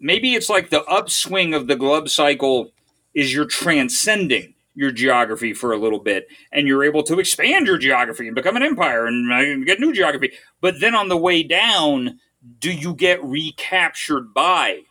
[0.00, 2.70] maybe it's like the upswing of the Glubb cycle
[3.12, 7.78] is you're transcending your geography for a little bit and you're able to expand your
[7.78, 10.32] geography and become an empire and uh, get new geography.
[10.60, 12.20] But then on the way down,
[12.60, 14.82] do you get recaptured by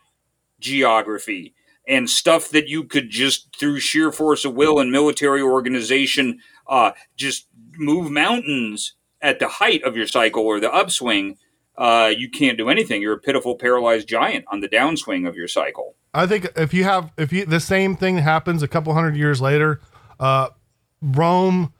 [0.60, 1.54] geography
[1.86, 6.90] and stuff that you could just through sheer force of will and military organization uh,
[7.16, 7.46] just
[7.78, 11.38] move mountains at the height of your cycle or the upswing?
[11.78, 13.00] Uh, you can't do anything.
[13.00, 15.96] You're a pitiful, paralyzed giant on the downswing of your cycle.
[16.18, 19.40] I think if you have if you the same thing happens a couple hundred years
[19.40, 19.80] later,
[20.18, 20.48] uh,
[21.00, 21.72] Rome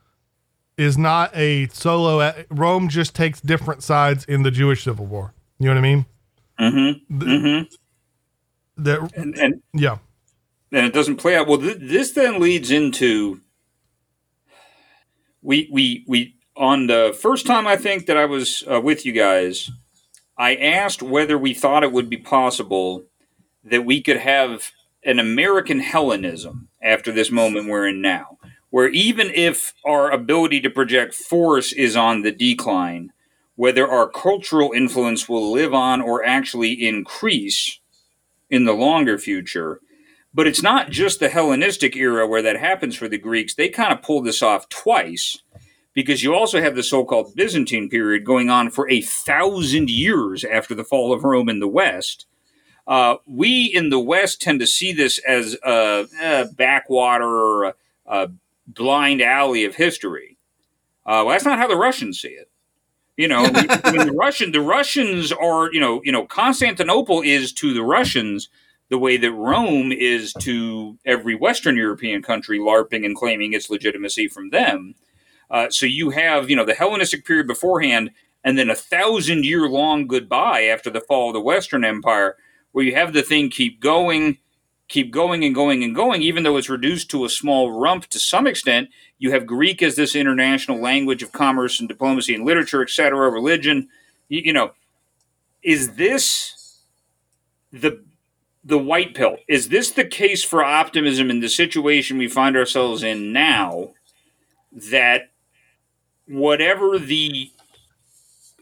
[0.76, 2.33] is not a solo.
[2.49, 5.34] Rome just takes different sides in the Jewish Civil War.
[5.58, 6.07] You know what I mean?
[6.60, 7.18] Mm-hmm.
[7.18, 8.83] The, mm-hmm.
[8.84, 9.99] That and, and yeah,
[10.70, 11.58] and it doesn't play out well.
[11.58, 13.41] Th- this then leads into
[15.42, 19.10] we we we on the first time I think that I was uh, with you
[19.10, 19.68] guys.
[20.39, 23.08] I asked whether we thought it would be possible
[23.71, 24.71] that we could have
[25.05, 28.39] an American Hellenism after this moment we're in now,
[28.71, 33.13] where even if our ability to project force is on the decline,
[33.55, 37.81] whether our cultural influence will live on or actually increase
[38.51, 39.81] in the longer future.
[40.33, 43.55] But it's not just the Hellenistic era where that happens for the Greeks.
[43.55, 45.43] They kind of pull this off twice
[45.95, 50.45] because you also have the so called Byzantine period going on for a thousand years
[50.45, 52.27] after the fall of Rome in the West
[52.89, 57.75] uh, we in the West tend to see this as a, a backwater or a,
[58.07, 58.28] a,
[58.67, 60.36] blind alley of history.
[61.07, 62.50] Uh, well, that's not how the Russians see it.
[63.17, 67.52] You know, I mean, the Russian the Russians are you know you know Constantinople is
[67.55, 68.49] to the Russians
[68.89, 74.28] the way that Rome is to every Western European country larping and claiming its legitimacy
[74.28, 74.94] from them.
[75.50, 78.10] Uh, so you have you know the Hellenistic period beforehand,
[78.44, 82.36] and then a thousand year long goodbye after the fall of the Western Empire
[82.73, 84.39] where you have the thing keep going,
[84.89, 88.19] keep going and going and going, even though it's reduced to a small rump to
[88.19, 88.89] some extent.
[89.19, 93.89] You have Greek as this international language of commerce and diplomacy and literature, etc., religion.
[94.29, 94.73] You, you know,
[95.63, 96.81] is this
[97.73, 98.03] the
[98.65, 99.39] the white pill?
[99.49, 103.95] Is this the case for optimism in the situation we find ourselves in now?
[104.73, 105.31] That
[106.27, 107.51] whatever the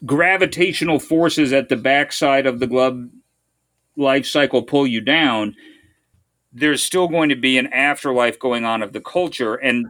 [0.04, 3.10] gravitational forces at the backside of the Glubb
[3.96, 5.56] life cycle pull you down,
[6.52, 9.54] there's still going to be an afterlife going on of the culture.
[9.54, 9.88] And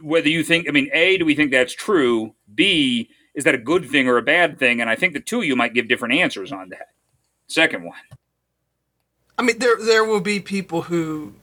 [0.00, 2.34] whether you think, I mean, A, do we think that's true?
[2.54, 4.80] B, is that a good thing or a bad thing?
[4.80, 6.88] And I think the two of you might give different answers on that.
[7.46, 7.98] Second one.
[9.36, 11.34] I mean, there there will be people who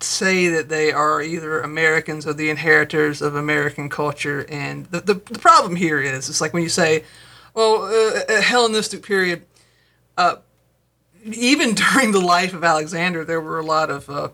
[0.00, 5.14] say that they are either Americans or the inheritors of American culture, and the the,
[5.14, 7.04] the problem here is it's like when you say,
[7.54, 9.44] well, uh, a Hellenistic period.
[10.16, 10.36] Uh,
[11.34, 14.28] even during the life of Alexander, there were a lot of uh,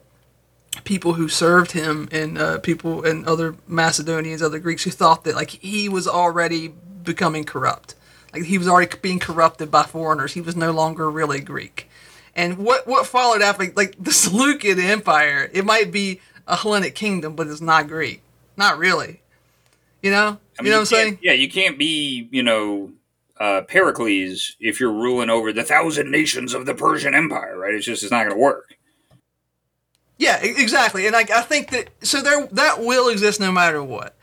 [0.85, 5.35] people who served him and uh, people and other Macedonians, other Greeks who thought that
[5.35, 6.69] like he was already
[7.03, 7.95] becoming corrupt,
[8.33, 10.35] like he was already being corrupted by foreigners.
[10.35, 11.89] He was no longer really Greek.
[12.35, 17.37] And what what followed after like the Seleucid Empire, it might be a Hellenic kingdom,
[17.37, 18.23] but it's not Greek,
[18.57, 19.21] not really.
[20.03, 21.19] You know, I mean, you know what I'm saying?
[21.23, 22.93] Yeah, you can't be you know
[23.39, 27.75] uh, Pericles if you're ruling over the thousand nations of the Persian Empire, right?
[27.75, 28.77] It's just it's not going to work.
[30.17, 34.15] Yeah, exactly, and I, I think that so there that will exist no matter what.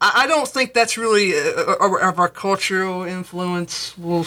[0.00, 4.26] I, I don't think that's really uh, uh of our cultural influence will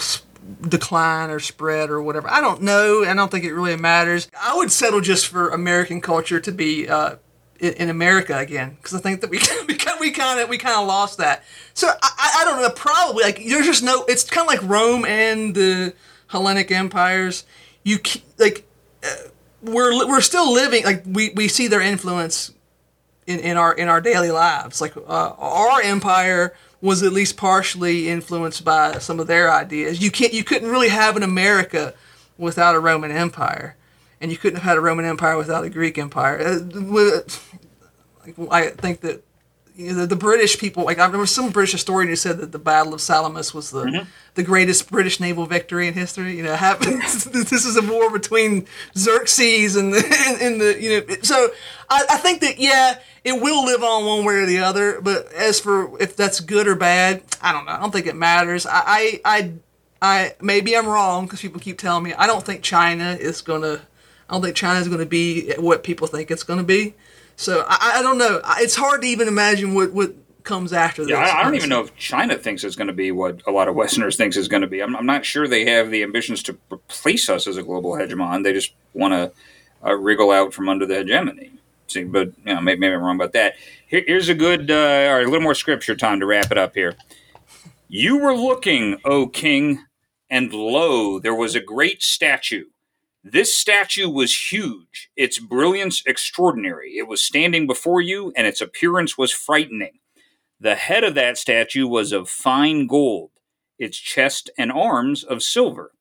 [0.68, 2.30] decline or spread or whatever.
[2.30, 3.04] I don't know.
[3.04, 4.30] I don't think it really matters.
[4.40, 7.16] I would settle just for American culture to be uh,
[7.60, 9.40] in, in, America again because I think that we
[10.00, 11.44] we kind of we kind of lost that.
[11.74, 12.70] So I, I don't know.
[12.70, 14.06] Probably like there's just no.
[14.08, 15.94] It's kind of like Rome and the
[16.28, 17.46] Hellenic empires.
[17.84, 18.00] You
[18.38, 18.66] like
[19.04, 19.30] uh,
[19.62, 22.52] we're we're still living like we, we see their influence
[23.28, 24.82] in, in our in our daily lives.
[24.82, 30.02] Like uh, our empire was at least partially influenced by some of their ideas.
[30.02, 31.94] You can't you couldn't really have an America
[32.38, 33.76] without a Roman Empire,
[34.22, 36.40] and you couldn't have had a Roman Empire without a Greek Empire.
[36.40, 37.20] Uh,
[38.52, 39.24] I think that
[39.80, 42.52] you know, the, the, British people, like I remember some British historian who said that
[42.52, 44.10] the Battle of Salamis was the mm-hmm.
[44.36, 46.36] the greatest British naval victory in history.
[46.36, 47.02] You know, happened.
[47.02, 48.68] this is a war between
[48.98, 51.16] Xerxes and the, and, and the you know.
[51.22, 51.52] So
[51.90, 55.00] I, I think that yeah, it will live on one way or the other.
[55.00, 57.72] But as for if that's good or bad, I don't know.
[57.72, 58.66] I don't think it matters.
[58.66, 59.52] I I I,
[60.02, 63.80] I maybe I'm wrong because people keep telling me I don't think China is gonna
[64.30, 66.94] I don't think China's going to be what people think it's going to be.
[67.36, 68.42] So I, I don't know.
[68.58, 71.12] It's hard to even imagine what what comes after this.
[71.12, 73.52] Yeah, I, I don't even know if China thinks it's going to be what a
[73.52, 74.82] lot of Westerners thinks is going to be.
[74.82, 78.44] I'm, I'm not sure they have the ambitions to replace us as a global hegemon.
[78.44, 79.32] They just want to
[79.88, 81.52] uh, wriggle out from under the hegemony.
[81.88, 83.56] See, but you know, maybe, maybe I'm wrong about that.
[83.88, 86.58] Here, here's a good, uh, all right, a little more scripture time to wrap it
[86.58, 86.96] up here.
[87.88, 89.86] You were looking, O king,
[90.30, 92.66] and lo, there was a great statue.
[93.32, 96.98] This statue was huge, its brilliance extraordinary.
[96.98, 100.00] It was standing before you, and its appearance was frightening.
[100.60, 103.30] The head of that statue was of fine gold,
[103.78, 105.92] its chest and arms of silver,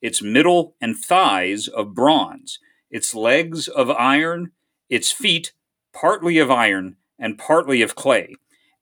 [0.00, 4.52] its middle and thighs of bronze, its legs of iron,
[4.88, 5.52] its feet
[5.92, 8.36] partly of iron and partly of clay.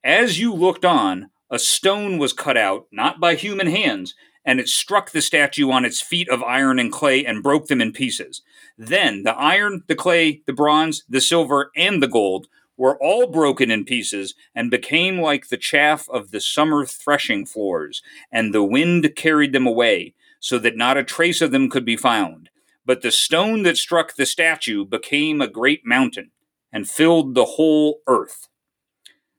[0.05, 4.69] As you looked on, a stone was cut out, not by human hands, and it
[4.69, 8.43] struck the statue on its feet of iron and clay and broke them in pieces.
[8.77, 13.71] Then the iron, the clay, the bronze, the silver, and the gold were all broken
[13.71, 19.15] in pieces and became like the chaff of the summer threshing floors, and the wind
[19.17, 22.51] carried them away, so that not a trace of them could be found.
[22.85, 26.33] But the stone that struck the statue became a great mountain
[26.73, 28.49] and filled the whole earth.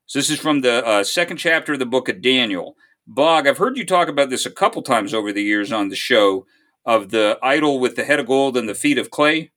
[0.08, 2.76] So this is from the uh, second chapter of the book of Daniel.
[3.08, 5.96] Bog, I've heard you talk about this a couple times over the years on the
[5.96, 6.46] show
[6.86, 9.52] of the idol with the head of gold and the feet of clay.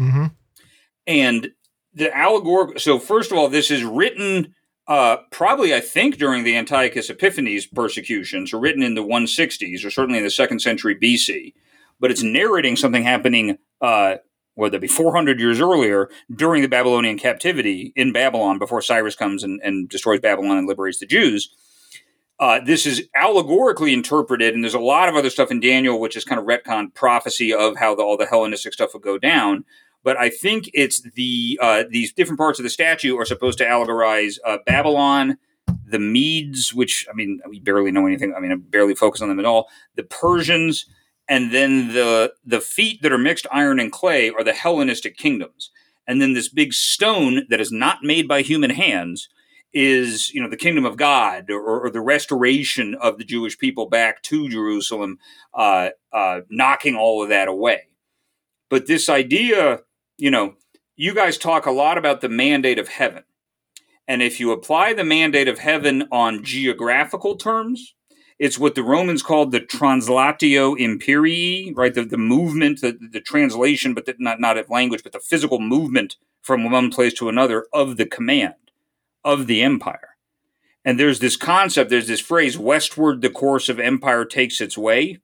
[0.00, 0.26] Mm-hmm.
[1.06, 1.50] And
[1.94, 2.78] the allegorical.
[2.78, 4.54] So first of all, this is written
[4.88, 9.90] uh, probably, I think, during the Antiochus Epiphanes persecutions, or written in the 160s, or
[9.90, 11.52] certainly in the second century BC.
[12.00, 14.16] But it's narrating something happening, uh,
[14.54, 19.44] whether it be 400 years earlier, during the Babylonian captivity in Babylon, before Cyrus comes
[19.44, 21.54] and, and destroys Babylon and liberates the Jews.
[22.40, 26.16] Uh, this is allegorically interpreted, and there's a lot of other stuff in Daniel, which
[26.16, 29.64] is kind of retcon prophecy of how the, all the Hellenistic stuff would go down
[30.04, 33.64] but I think it's the uh, these different parts of the statue are supposed to
[33.64, 35.38] allegorize uh, Babylon,
[35.86, 38.34] the Medes, which I mean we barely know anything.
[38.34, 39.68] I mean I barely focus on them at all.
[39.96, 40.86] The Persians,
[41.28, 45.70] and then the the feet that are mixed iron and clay are the Hellenistic kingdoms.
[46.06, 49.28] And then this big stone that is not made by human hands
[49.72, 53.88] is you know the kingdom of God or, or the restoration of the Jewish people
[53.88, 55.18] back to Jerusalem,
[55.54, 57.82] uh, uh, knocking all of that away.
[58.70, 59.80] But this idea
[60.18, 60.54] you know,
[60.96, 63.22] you guys talk a lot about the mandate of heaven.
[64.06, 67.94] And if you apply the mandate of heaven on geographical terms,
[68.38, 71.94] it's what the Romans called the translatio imperii, right?
[71.94, 75.60] The, the movement, the, the translation, but the, not, not of language, but the physical
[75.60, 78.54] movement from one place to another of the command
[79.24, 80.16] of the empire.
[80.84, 85.18] And there's this concept, there's this phrase, westward the course of empire takes its way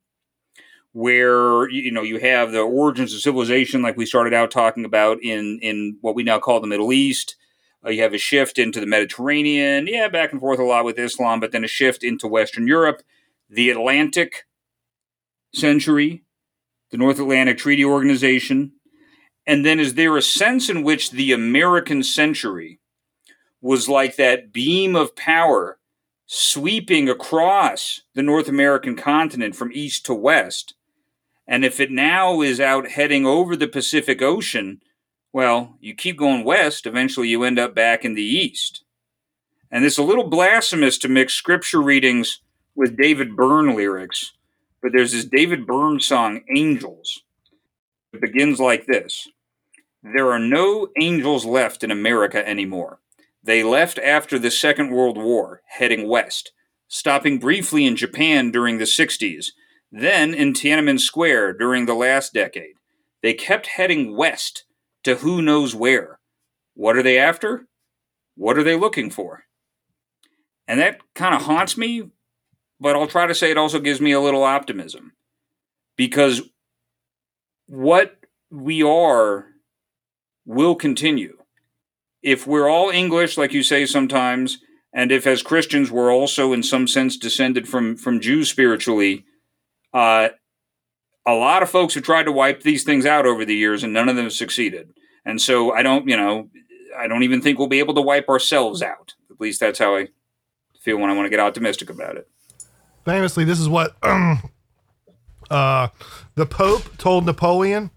[0.94, 5.20] where you know you have the origins of civilization like we started out talking about
[5.22, 7.36] in in what we now call the middle east.
[7.84, 10.98] Uh, you have a shift into the mediterranean yeah back and forth a lot with
[10.98, 13.02] islam but then a shift into western europe.
[13.50, 14.46] The atlantic
[15.52, 16.22] century
[16.90, 18.72] the north atlantic treaty organization.
[19.46, 22.78] And then is there a sense in which the american century
[23.64, 25.78] was like that beam of power
[26.26, 30.74] sweeping across the north american continent from east to west
[31.46, 34.80] and if it now is out heading over the Pacific Ocean,
[35.32, 38.82] well, you keep going west, eventually you end up back in the east.
[39.70, 42.40] And it's a little blasphemous to mix scripture readings
[42.74, 44.32] with David Byrne lyrics,
[44.80, 47.22] but there's this David Byrne song, Angels.
[48.12, 49.28] It begins like this
[50.02, 53.00] There are no angels left in America anymore.
[53.44, 56.52] They left after the Second World War, heading west,
[56.88, 59.50] stopping briefly in Japan during the 60s
[59.96, 62.74] then in Tiananmen Square during the last decade.
[63.22, 64.64] They kept heading west
[65.04, 66.18] to who knows where.
[66.74, 67.68] What are they after?
[68.36, 69.44] What are they looking for?
[70.66, 72.10] And that kind of haunts me,
[72.80, 75.12] but I'll try to say it also gives me a little optimism.
[75.96, 76.42] Because
[77.66, 78.16] what
[78.50, 79.46] we are
[80.44, 81.38] will continue.
[82.24, 84.58] If we're all English, like you say sometimes,
[84.94, 89.26] and if as Christians we're also in some sense descended from, from Jews spiritually,
[89.92, 90.30] uh,
[91.26, 93.92] a lot of folks have tried to wipe these things out over the years, and
[93.92, 94.94] none of them have succeeded.
[95.26, 96.48] And so I don't, you know,
[96.96, 99.12] I don't even think we'll be able to wipe ourselves out.
[99.30, 100.08] At least that's how I
[100.80, 102.26] feel when I want to get optimistic about it.
[103.04, 104.50] Famously, this is what um,
[105.50, 105.88] uh,
[106.36, 107.90] the Pope told Napoleon.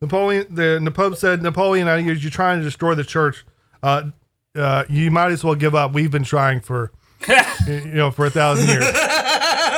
[0.00, 3.44] Napoleon, the, the Pope said, Napoleon, you're trying to destroy the church.
[3.82, 4.10] Uh,
[4.54, 5.92] uh, you might as well give up.
[5.92, 6.92] We've been trying for,
[7.66, 8.84] you know, for a thousand years.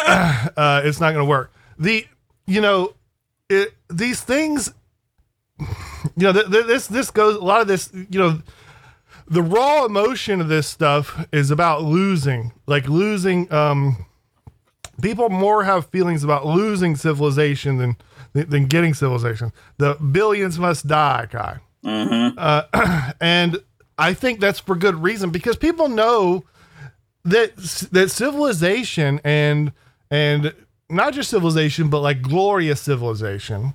[0.06, 1.52] uh, it's not going to work.
[1.78, 2.06] The,
[2.46, 2.94] you know,
[3.48, 4.72] it, these things,
[5.58, 5.66] you
[6.16, 7.90] know, th- th- this this goes a lot of this.
[7.92, 8.42] You know,
[9.28, 13.50] the raw emotion of this stuff is about losing, like losing.
[13.52, 14.04] Um,
[15.00, 17.96] people more have feelings about losing civilization than
[18.32, 19.52] than getting civilization.
[19.78, 23.58] The billions must die guy, uh, and
[23.98, 26.44] I think that's for good reason because people know
[27.24, 27.56] that
[27.92, 29.72] that civilization and
[30.10, 30.52] and
[30.90, 33.74] not just civilization but like glorious civilization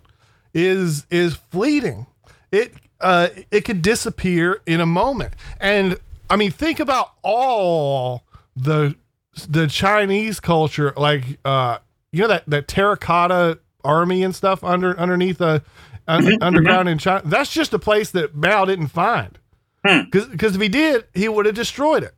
[0.53, 2.05] is is fleeting.
[2.51, 5.33] It uh it could disappear in a moment.
[5.59, 5.97] And
[6.29, 8.23] I mean think about all
[8.55, 8.95] the
[9.47, 11.79] the Chinese culture like uh
[12.11, 15.59] you know that that terracotta army and stuff under underneath uh
[16.07, 17.21] un- underground in China.
[17.25, 19.37] That's just a place that Mao didn't find.
[19.83, 22.13] Because if he did, he would have destroyed it.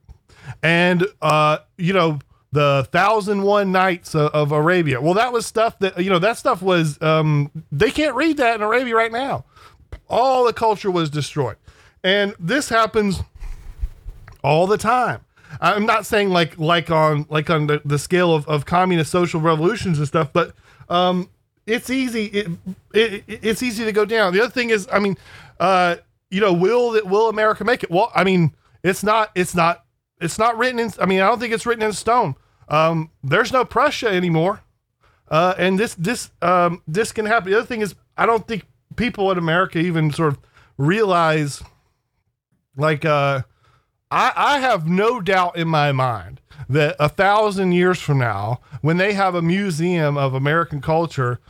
[0.64, 2.20] And uh, you know,
[2.52, 5.00] the thousand one nights of, of Arabia.
[5.02, 7.02] Well, that was stuff that you know that stuff was.
[7.02, 9.46] Um, they can't read that in Arabia right now.
[10.10, 11.58] All the culture was destroyed,
[12.04, 13.22] and this happens
[14.44, 15.22] all the time.
[15.60, 19.42] I'm not saying like like on like on the, the scale of, of communist social
[19.42, 20.54] revolutions and stuff, but
[20.90, 21.30] um,
[21.66, 22.26] it's easy.
[22.26, 22.48] It,
[22.94, 24.34] it it's easy to go down.
[24.34, 25.18] The other thing is, I mean,
[25.60, 25.98] uh,
[26.32, 27.92] you know, will that will America make it?
[27.92, 29.32] Well, I mean, it's not.
[29.36, 29.84] It's not.
[30.20, 30.92] It's not written in.
[31.00, 32.36] I mean, I don't think it's written in stone.
[32.70, 34.62] Um, there's no Prussia anymore,
[35.28, 37.52] uh, and this this um, this can happen.
[37.52, 40.40] The other thing is, I don't think people in America even sort of
[40.78, 41.62] realize,
[42.78, 43.42] like, uh,
[44.10, 48.96] I I have no doubt in my mind that a thousand years from now, when
[48.96, 51.42] they have a museum of American culture,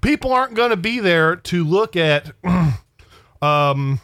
[0.00, 2.32] people aren't going to be there to look at
[3.42, 4.00] um,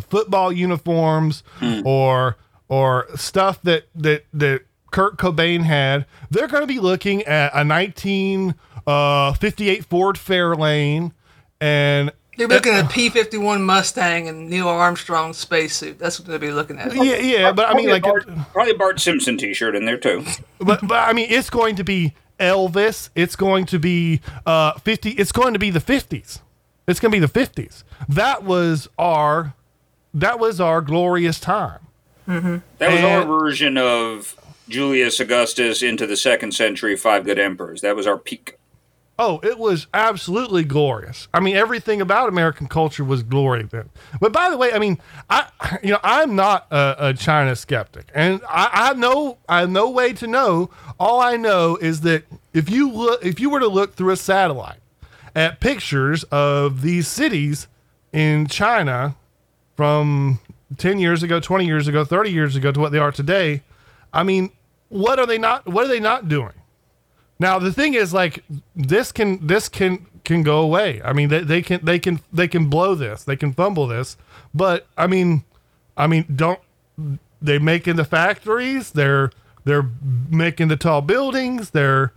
[0.00, 1.42] football uniforms
[1.84, 2.36] or
[2.68, 6.06] or stuff that that that Kurt Cobain had.
[6.30, 11.12] They're going to be looking at a 1958 Ford Fairlane
[11.60, 15.98] and they're looking at a P fifty one Mustang and Neil Armstrong spacesuit.
[15.98, 16.94] That's what they'll be looking at.
[16.94, 20.24] yeah, yeah, but I mean, like, Bart, probably a Bart Simpson T-shirt in there too.
[20.58, 23.10] but but I mean, it's going to be Elvis.
[23.14, 25.10] It's going to be uh 50.
[25.10, 26.40] It's going to be the 50s.
[26.86, 27.84] It's going to be the 50s.
[28.08, 29.54] That was our
[30.12, 31.86] that was our glorious time.
[32.26, 32.56] Mm-hmm.
[32.78, 34.36] That was our version of
[34.68, 37.80] Julius Augustus into the second century, five good emperors.
[37.80, 38.56] That was our peak.
[39.22, 41.28] Oh, it was absolutely glorious.
[41.34, 43.90] I mean, everything about American culture was glory then.
[44.18, 45.48] But by the way, I mean, I
[45.82, 49.70] you know I'm not a, a China skeptic, and I, I have no I have
[49.70, 50.70] no way to know.
[50.98, 54.16] All I know is that if you look if you were to look through a
[54.16, 54.79] satellite
[55.34, 57.68] at pictures of these cities
[58.12, 59.16] in China
[59.76, 60.40] from
[60.76, 63.62] 10 years ago, 20 years ago, 30 years ago to what they are today,
[64.12, 64.50] I mean,
[64.88, 66.52] what are they not what are they not doing?
[67.38, 68.44] Now the thing is, like
[68.74, 71.00] this can this can can go away.
[71.04, 74.16] I mean, they, they can they can they can blow this, they can fumble this,
[74.52, 75.44] but I mean,
[75.96, 76.60] I mean, don't
[77.40, 78.90] they making the factories?
[78.90, 79.30] They're
[79.64, 79.88] they're
[80.28, 81.70] making the tall buildings.
[81.70, 82.12] They're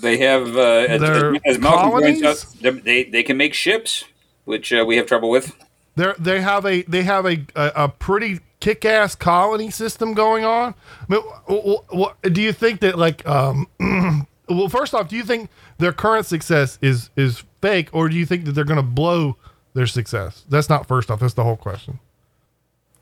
[0.00, 4.04] They have, uh, as, They're as, as Malcolm points out, they, they can make ships,
[4.44, 5.56] which uh, we have trouble with.
[5.96, 10.74] they they have a they have a a, a pretty kick-ass colony system going on.
[11.08, 13.66] I mean, do you think that like um
[14.48, 18.26] well first off, do you think their current success is is fake or do you
[18.26, 19.36] think that they're going to blow
[19.74, 20.44] their success?
[20.48, 22.00] That's not first off, that's the whole question.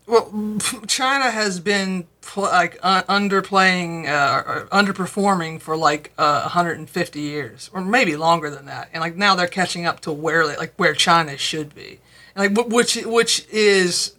[0.07, 7.19] Well, China has been pl- like uh, underplaying, uh, or underperforming for like uh, 150
[7.19, 8.89] years, or maybe longer than that.
[8.93, 11.99] And like now they're catching up to where like where China should be,
[12.35, 14.13] and, like wh- which which is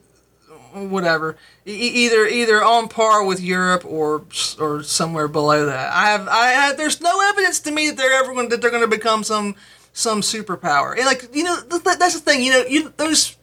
[0.72, 4.24] whatever, e- either either on par with Europe or
[4.58, 5.92] or somewhere below that.
[5.92, 8.70] I have I have, there's no evidence to me that they're ever going that they're
[8.70, 9.54] going to become some
[9.92, 10.96] some superpower.
[10.96, 12.42] And like you know th- that's the thing.
[12.42, 13.35] You know you those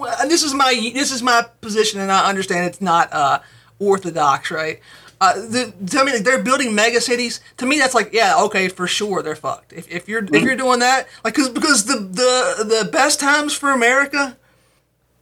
[0.00, 3.40] well, this is my this is my position, and I understand it's not uh,
[3.78, 4.80] orthodox, right?
[5.22, 7.42] Uh, the, tell me, like, they're building mega cities.
[7.58, 9.72] To me, that's like, yeah, okay, for sure, they're fucked.
[9.74, 13.52] If, if you're if you're doing that, like, cause because the the the best times
[13.52, 14.38] for America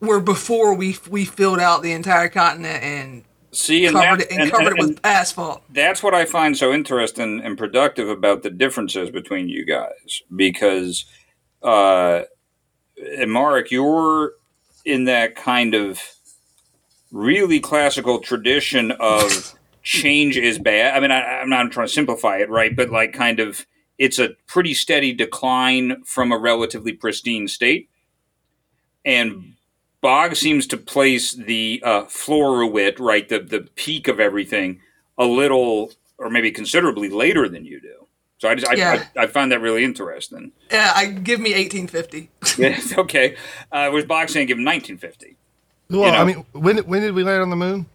[0.01, 4.31] were before we we filled out the entire continent and See, and, covered that, it
[4.31, 5.63] and, and- covered and- it with asphalt.
[5.71, 11.07] that's what I find so interesting and productive about the differences between you guys because,
[11.63, 12.23] uh,
[13.17, 14.35] and Mark, you're
[14.89, 16.01] in that kind of
[17.13, 20.97] really classical tradition of change is bad.
[20.97, 22.75] I mean, I, I'm not trying to simplify it, right?
[22.75, 23.67] But like, kind of,
[23.99, 27.91] it's a pretty steady decline from a relatively pristine state.
[29.05, 29.55] And
[30.01, 34.81] Bog seems to place the uh, Floruit, right, the, the peak of everything,
[35.19, 38.07] a little or maybe considerably later than you do.
[38.39, 39.05] So I just I, Yeah.
[39.17, 40.53] I, I find that really interesting.
[40.71, 42.31] Yeah, I give me 1850.
[42.59, 43.37] Yeah, okay.
[43.71, 45.37] Uh, was Bog saying give him 1950?
[45.91, 46.19] Well, know.
[46.19, 47.87] I mean, when when did we land on the moon?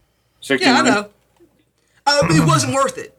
[0.41, 1.09] 16 yeah, I know.
[2.05, 3.15] Uh, it wasn't worth it.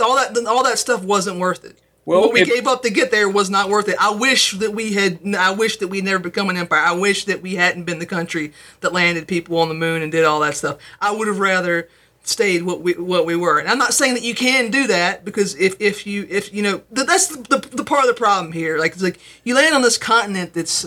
[0.00, 1.78] All that all that stuff wasn't worth it.
[2.04, 3.96] Well, what we if- gave up to get there was not worth it.
[4.00, 5.20] I wish that we had.
[5.36, 6.80] I wish that we never become an empire.
[6.80, 10.10] I wish that we hadn't been the country that landed people on the moon and
[10.10, 10.78] did all that stuff.
[11.00, 11.88] I would have rather
[12.28, 13.58] stayed what we what we were.
[13.58, 16.62] And I'm not saying that you can do that because if if you if you
[16.62, 18.78] know th- that's the, the the part of the problem here.
[18.78, 20.84] Like like you land on this continent that's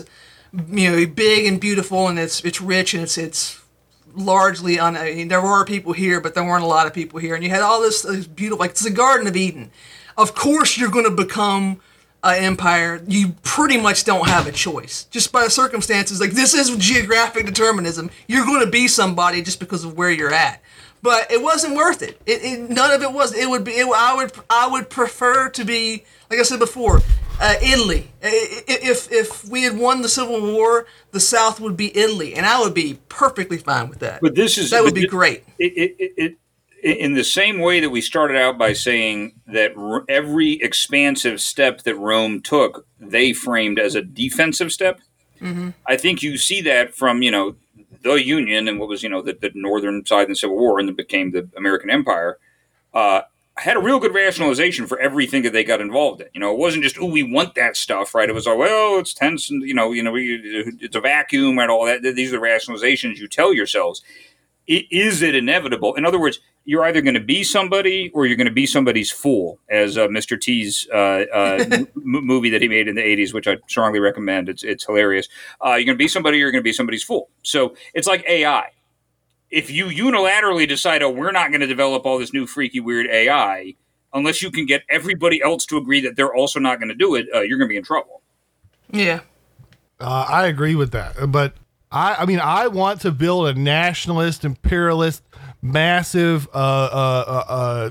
[0.68, 3.62] you know big and beautiful and it's it's rich and it's it's
[4.14, 4.96] largely on.
[4.96, 7.44] I mean, there were people here, but there weren't a lot of people here, and
[7.44, 9.70] you had all this, this beautiful, like it's the Garden of Eden.
[10.16, 11.80] Of course, you're going to become
[12.22, 13.02] an empire.
[13.06, 16.20] You pretty much don't have a choice, just by the circumstances.
[16.20, 18.10] Like this is geographic determinism.
[18.26, 20.62] You're going to be somebody just because of where you're at.
[21.02, 22.20] But it wasn't worth it.
[22.26, 23.34] It, it none of it was.
[23.34, 23.72] It would be.
[23.72, 24.32] It, I would.
[24.48, 27.00] I would prefer to be, like I said before,
[27.40, 28.08] uh, Italy.
[28.22, 32.60] If if we had won the Civil War, the South would be Italy, and I
[32.60, 34.20] would be perfectly fine with that.
[34.20, 35.44] But this is that would be great.
[35.58, 36.38] It, it, it,
[37.00, 41.82] in the same way that we started out by saying that r- every expansive step
[41.82, 45.00] that Rome took, they framed as a defensive step.
[45.86, 47.56] I think you see that from you know
[48.02, 50.78] the Union and what was you know the, the northern side in the Civil War
[50.78, 52.38] and then became the American Empire.
[52.92, 53.22] Uh,
[53.58, 56.28] had a real good rationalization for everything that they got involved in.
[56.32, 58.28] You know, it wasn't just oh we want that stuff, right?
[58.28, 61.70] It was like well it's tense and you know you know it's a vacuum and
[61.70, 62.02] all that.
[62.02, 64.02] These are the rationalizations you tell yourselves
[64.66, 65.94] is it inevitable?
[65.94, 69.10] In other words, you're either going to be somebody or you're going to be somebody's
[69.10, 70.40] fool, as uh, Mr.
[70.40, 74.48] T's uh, uh, m- movie that he made in the 80s, which I strongly recommend.
[74.48, 75.28] It's, it's hilarious.
[75.64, 77.28] Uh, you're going to be somebody or you're going to be somebody's fool.
[77.42, 78.70] So it's like AI.
[79.50, 83.06] If you unilaterally decide, oh, we're not going to develop all this new freaky weird
[83.08, 83.74] AI,
[84.14, 87.14] unless you can get everybody else to agree that they're also not going to do
[87.14, 88.22] it, uh, you're going to be in trouble.
[88.90, 89.20] Yeah.
[90.00, 91.54] Uh, I agree with that, but
[91.92, 95.22] I, I mean, I want to build a nationalist, imperialist,
[95.62, 97.90] massive uh, uh, uh, uh,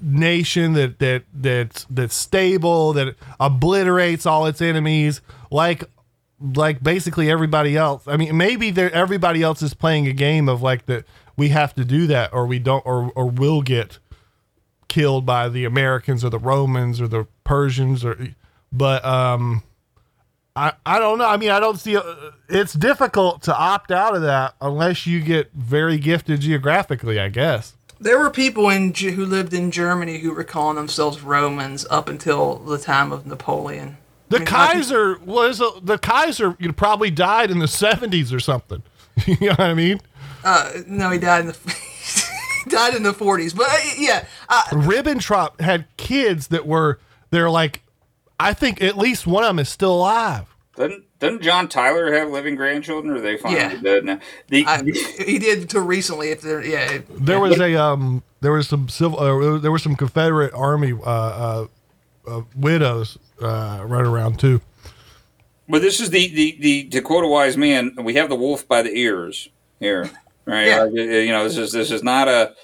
[0.00, 5.84] nation that that that's that's stable, that obliterates all its enemies, like
[6.40, 8.06] like basically everybody else.
[8.06, 11.04] I mean, maybe everybody else is playing a game of like that
[11.36, 13.98] we have to do that, or we don't, or or will get
[14.88, 18.28] killed by the Americans or the Romans or the Persians, or
[18.72, 19.62] but um.
[20.56, 21.26] I, I don't know.
[21.26, 21.96] I mean, I don't see.
[21.96, 22.02] Uh,
[22.48, 27.18] it's difficult to opt out of that unless you get very gifted geographically.
[27.18, 27.74] I guess.
[28.00, 32.56] There were people in who lived in Germany who were calling themselves Romans up until
[32.56, 33.96] the time of Napoleon.
[34.28, 36.56] The I mean, Kaiser was a, the Kaiser.
[36.58, 38.82] You know, probably died in the seventies or something.
[39.26, 40.00] you know what I mean?
[40.44, 41.76] Uh, no, he died in the
[42.68, 43.56] died in the 40s.
[43.56, 47.00] But uh, yeah, uh, Ribbentrop had kids that were.
[47.30, 47.82] They're like,
[48.38, 50.46] I think at least one of them is still alive.
[50.76, 53.80] Doesn't, doesn't John Tyler have living grandchildren, or are they finally Yeah.
[53.80, 54.18] dead now?
[54.48, 56.30] The, I, he did until recently.
[56.30, 58.22] If there, yeah, There was a um.
[58.40, 59.18] There was some civil.
[59.20, 61.66] Uh, there were some Confederate Army uh, uh,
[62.26, 64.60] uh, widows uh, right around too.
[65.68, 68.68] But this is the, the, the to quote a wise man, we have the wolf
[68.68, 69.48] by the ears
[69.80, 70.10] here,
[70.44, 70.66] right?
[70.66, 70.80] Yeah.
[70.82, 72.54] Uh, you know, this is this is not a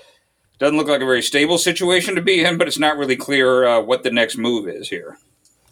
[0.58, 3.66] doesn't look like a very stable situation to be in, but it's not really clear
[3.66, 5.16] uh, what the next move is here.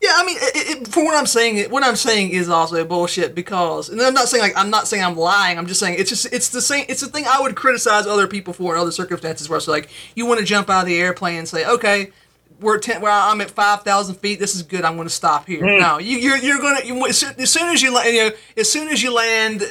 [0.00, 2.84] Yeah, I mean, it, it, for what I'm saying, it- what I'm saying is also
[2.84, 5.58] bullshit because, and I'm not saying like I'm not saying I'm lying.
[5.58, 6.86] I'm just saying it's just it's the same.
[6.88, 9.88] It's the thing I would criticize other people for in other circumstances where it's like
[10.14, 12.12] you want to jump out of the airplane and say, okay,
[12.60, 14.38] we're ten, well, I'm at five thousand feet.
[14.38, 14.84] This is good.
[14.84, 15.64] I'm going to stop here.
[15.80, 18.28] No, you, you're you're going to you, as soon as soon as you la- you
[18.28, 19.62] know as soon as you land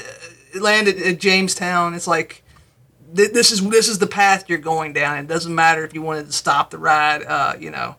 [0.60, 2.44] land at, at Jamestown, it's like
[3.16, 5.18] th- this is this is the path you're going down.
[5.20, 7.24] It doesn't matter if you wanted to stop the ride.
[7.24, 7.96] Uh, you know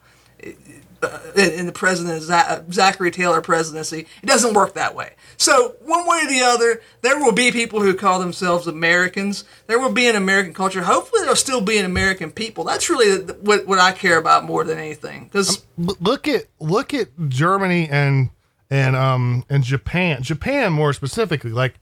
[1.01, 4.07] Uh, in in the president Za- uh, Zachary Taylor presidency.
[4.20, 5.12] It doesn't work that way.
[5.36, 9.44] So one way or the other, there will be people who call themselves Americans.
[9.68, 10.83] There will be an American culture.
[10.83, 12.65] Hopefully, there'll still be an American people.
[12.65, 15.25] That's really what what I care about more than anything.
[15.25, 18.31] Because um, L- look at look at Germany and
[18.68, 20.25] and um and Japan.
[20.25, 21.75] Japan more specifically, like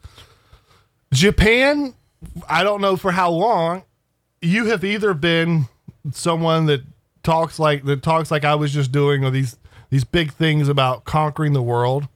[1.13, 1.95] Japan.
[2.49, 3.85] I don't know for how long.
[4.43, 5.69] You have either been
[6.13, 6.83] someone that
[7.27, 9.59] talks like the talks like I was just doing or these
[9.91, 12.09] these big things about conquering the world,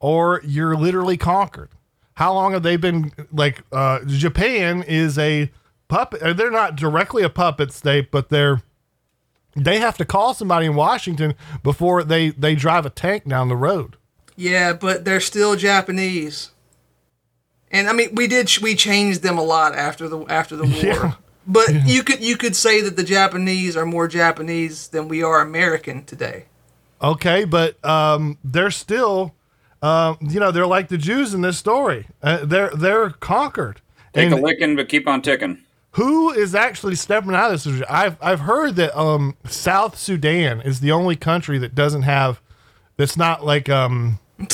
[0.00, 1.70] or you're literally conquered.
[2.14, 3.62] How long have they been like?
[3.72, 5.50] Uh, Japan is a
[5.88, 6.22] puppet.
[6.22, 8.62] uh, They're not directly a puppet state, but they're
[9.56, 13.56] they have to call somebody in Washington before they they drive a tank down the
[13.56, 13.96] road.
[14.36, 16.50] yeah, but they're still Japanese.
[17.70, 20.74] And I mean, we did we changed them a lot after the after the war.
[20.82, 21.12] Yeah.
[21.46, 25.40] But you could you could say that the Japanese are more Japanese than we are
[25.40, 26.46] American today.
[27.02, 29.34] Okay, but um, they're still,
[29.82, 32.06] um, you know, they're like the Jews in this story.
[32.22, 33.80] Uh, they're they're conquered.
[34.14, 35.58] Take And a licking, but keep on ticking.
[35.92, 37.82] who is actually stepping out of this?
[37.90, 42.40] I've I've heard that um, South Sudan is the only country that doesn't have
[42.96, 44.18] that's not like um,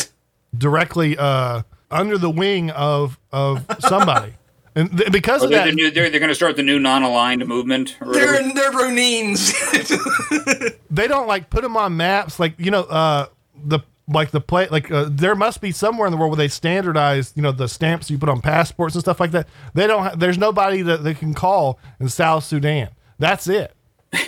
[0.59, 4.33] directly uh, under the wing of of somebody,
[4.75, 6.63] and th- because Or of they're, that, the new, they're, they're going to start the
[6.63, 7.97] new non-aligned movement.
[8.01, 8.13] Or.
[8.13, 9.53] They're they're Ronins.
[10.91, 13.27] they don't like put them on maps like you know uh
[13.65, 13.81] the
[14.13, 17.33] like the play like uh, there must be somewhere in the world where they standardize
[17.37, 20.15] you know the stamps you put on passports and stuff like that they don't ha-
[20.17, 22.89] there's nobody that they can call in south sudan
[23.21, 23.73] that's it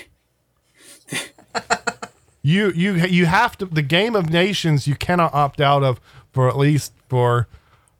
[2.42, 6.00] you you you have to the game of nations you cannot opt out of
[6.32, 7.48] for at least for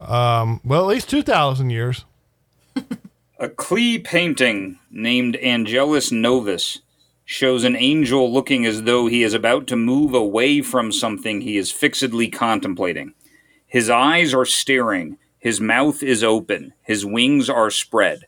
[0.00, 2.04] um well at least 2000 years
[3.42, 6.78] A Klee painting named Angelus Novus
[7.24, 11.56] shows an angel looking as though he is about to move away from something he
[11.56, 13.14] is fixedly contemplating.
[13.66, 18.26] His eyes are staring, his mouth is open, his wings are spread.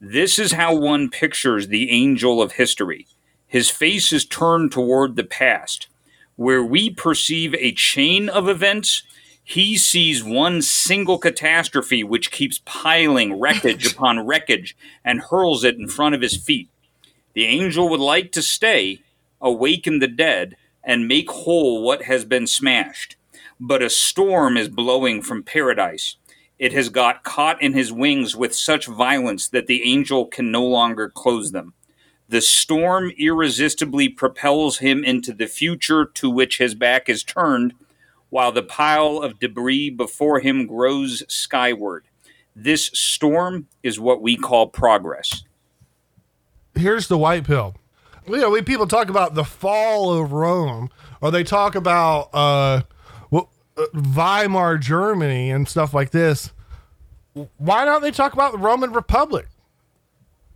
[0.00, 3.06] This is how one pictures the angel of history.
[3.46, 5.86] His face is turned toward the past.
[6.34, 9.04] Where we perceive a chain of events,
[9.48, 15.88] he sees one single catastrophe which keeps piling wreckage upon wreckage and hurls it in
[15.88, 16.68] front of his feet.
[17.32, 19.00] The angel would like to stay,
[19.40, 23.16] awaken the dead, and make whole what has been smashed.
[23.58, 26.16] But a storm is blowing from paradise.
[26.58, 30.62] It has got caught in his wings with such violence that the angel can no
[30.62, 31.72] longer close them.
[32.28, 37.72] The storm irresistibly propels him into the future to which his back is turned,
[38.30, 42.04] while the pile of debris before him grows skyward.
[42.54, 45.44] This storm is what we call progress.
[46.74, 47.74] here's the white pill.
[48.26, 50.90] You know, when people talk about the fall of Rome,
[51.20, 52.82] or they talk about uh,
[53.78, 56.52] uh, Weimar Germany and stuff like this.
[57.58, 59.46] Why don't they talk about the Roman Republic?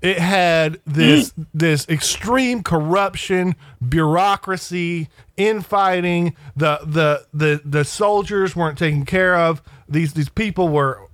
[0.03, 3.55] It had this this extreme corruption,
[3.89, 6.35] bureaucracy, infighting.
[6.57, 9.63] The the the the soldiers weren't taken care of.
[9.89, 11.09] These these people were,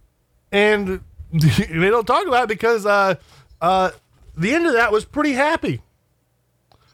[0.50, 1.00] and
[1.32, 3.16] they don't talk about it because uh
[3.60, 3.90] uh
[4.34, 5.82] the end of that was pretty happy.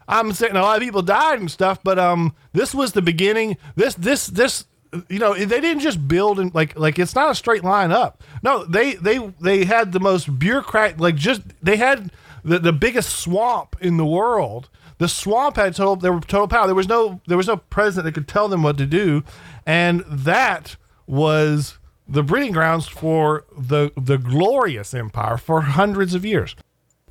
[0.08, 3.56] I'm saying a lot of people died and stuff, but um, this was the beginning.
[3.76, 4.66] This this this
[5.08, 8.23] you know they didn't just build and like like it's not a straight line up.
[8.42, 12.12] No, they they they had the most bureaucrat like just they had
[12.44, 14.68] the, the biggest swamp in the world.
[14.98, 16.66] The swamp had total there were total power.
[16.66, 19.24] There was no there was no president that could tell them what to do,
[19.66, 26.55] and that was the breeding grounds for the the glorious empire for hundreds of years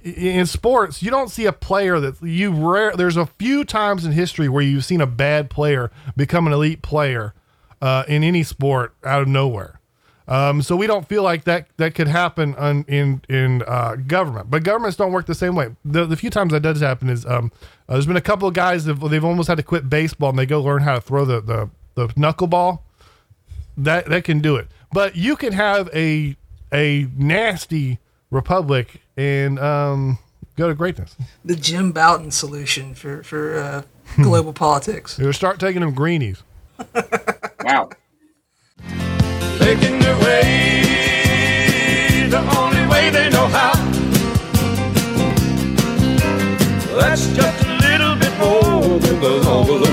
[0.03, 2.93] in sports, you don't see a player that you rare.
[2.95, 6.81] There's a few times in history where you've seen a bad player become an elite
[6.81, 7.33] player
[7.83, 9.81] uh, in any sport out of nowhere.
[10.25, 14.49] Um, so we don't feel like that that could happen on, in in uh, government,
[14.49, 15.75] but governments don't work the same way.
[15.83, 17.51] The, the few times that does happen is um,
[17.89, 20.39] uh, there's been a couple of guys that they've almost had to quit baseball and
[20.39, 22.79] they go learn how to throw the the, the knuckleball.
[23.75, 26.37] That that can do it, but you can have a
[26.71, 27.99] a nasty
[28.31, 30.19] republic and um,
[30.55, 31.17] go to greatness.
[31.43, 33.81] the Jim Bouton solution for for uh,
[34.15, 35.19] global politics.
[35.19, 36.43] You start taking them greenies.
[37.64, 37.90] Wow.
[39.61, 43.72] Making their way the only way they know how.
[47.00, 49.92] That's just a little bit more than the love of the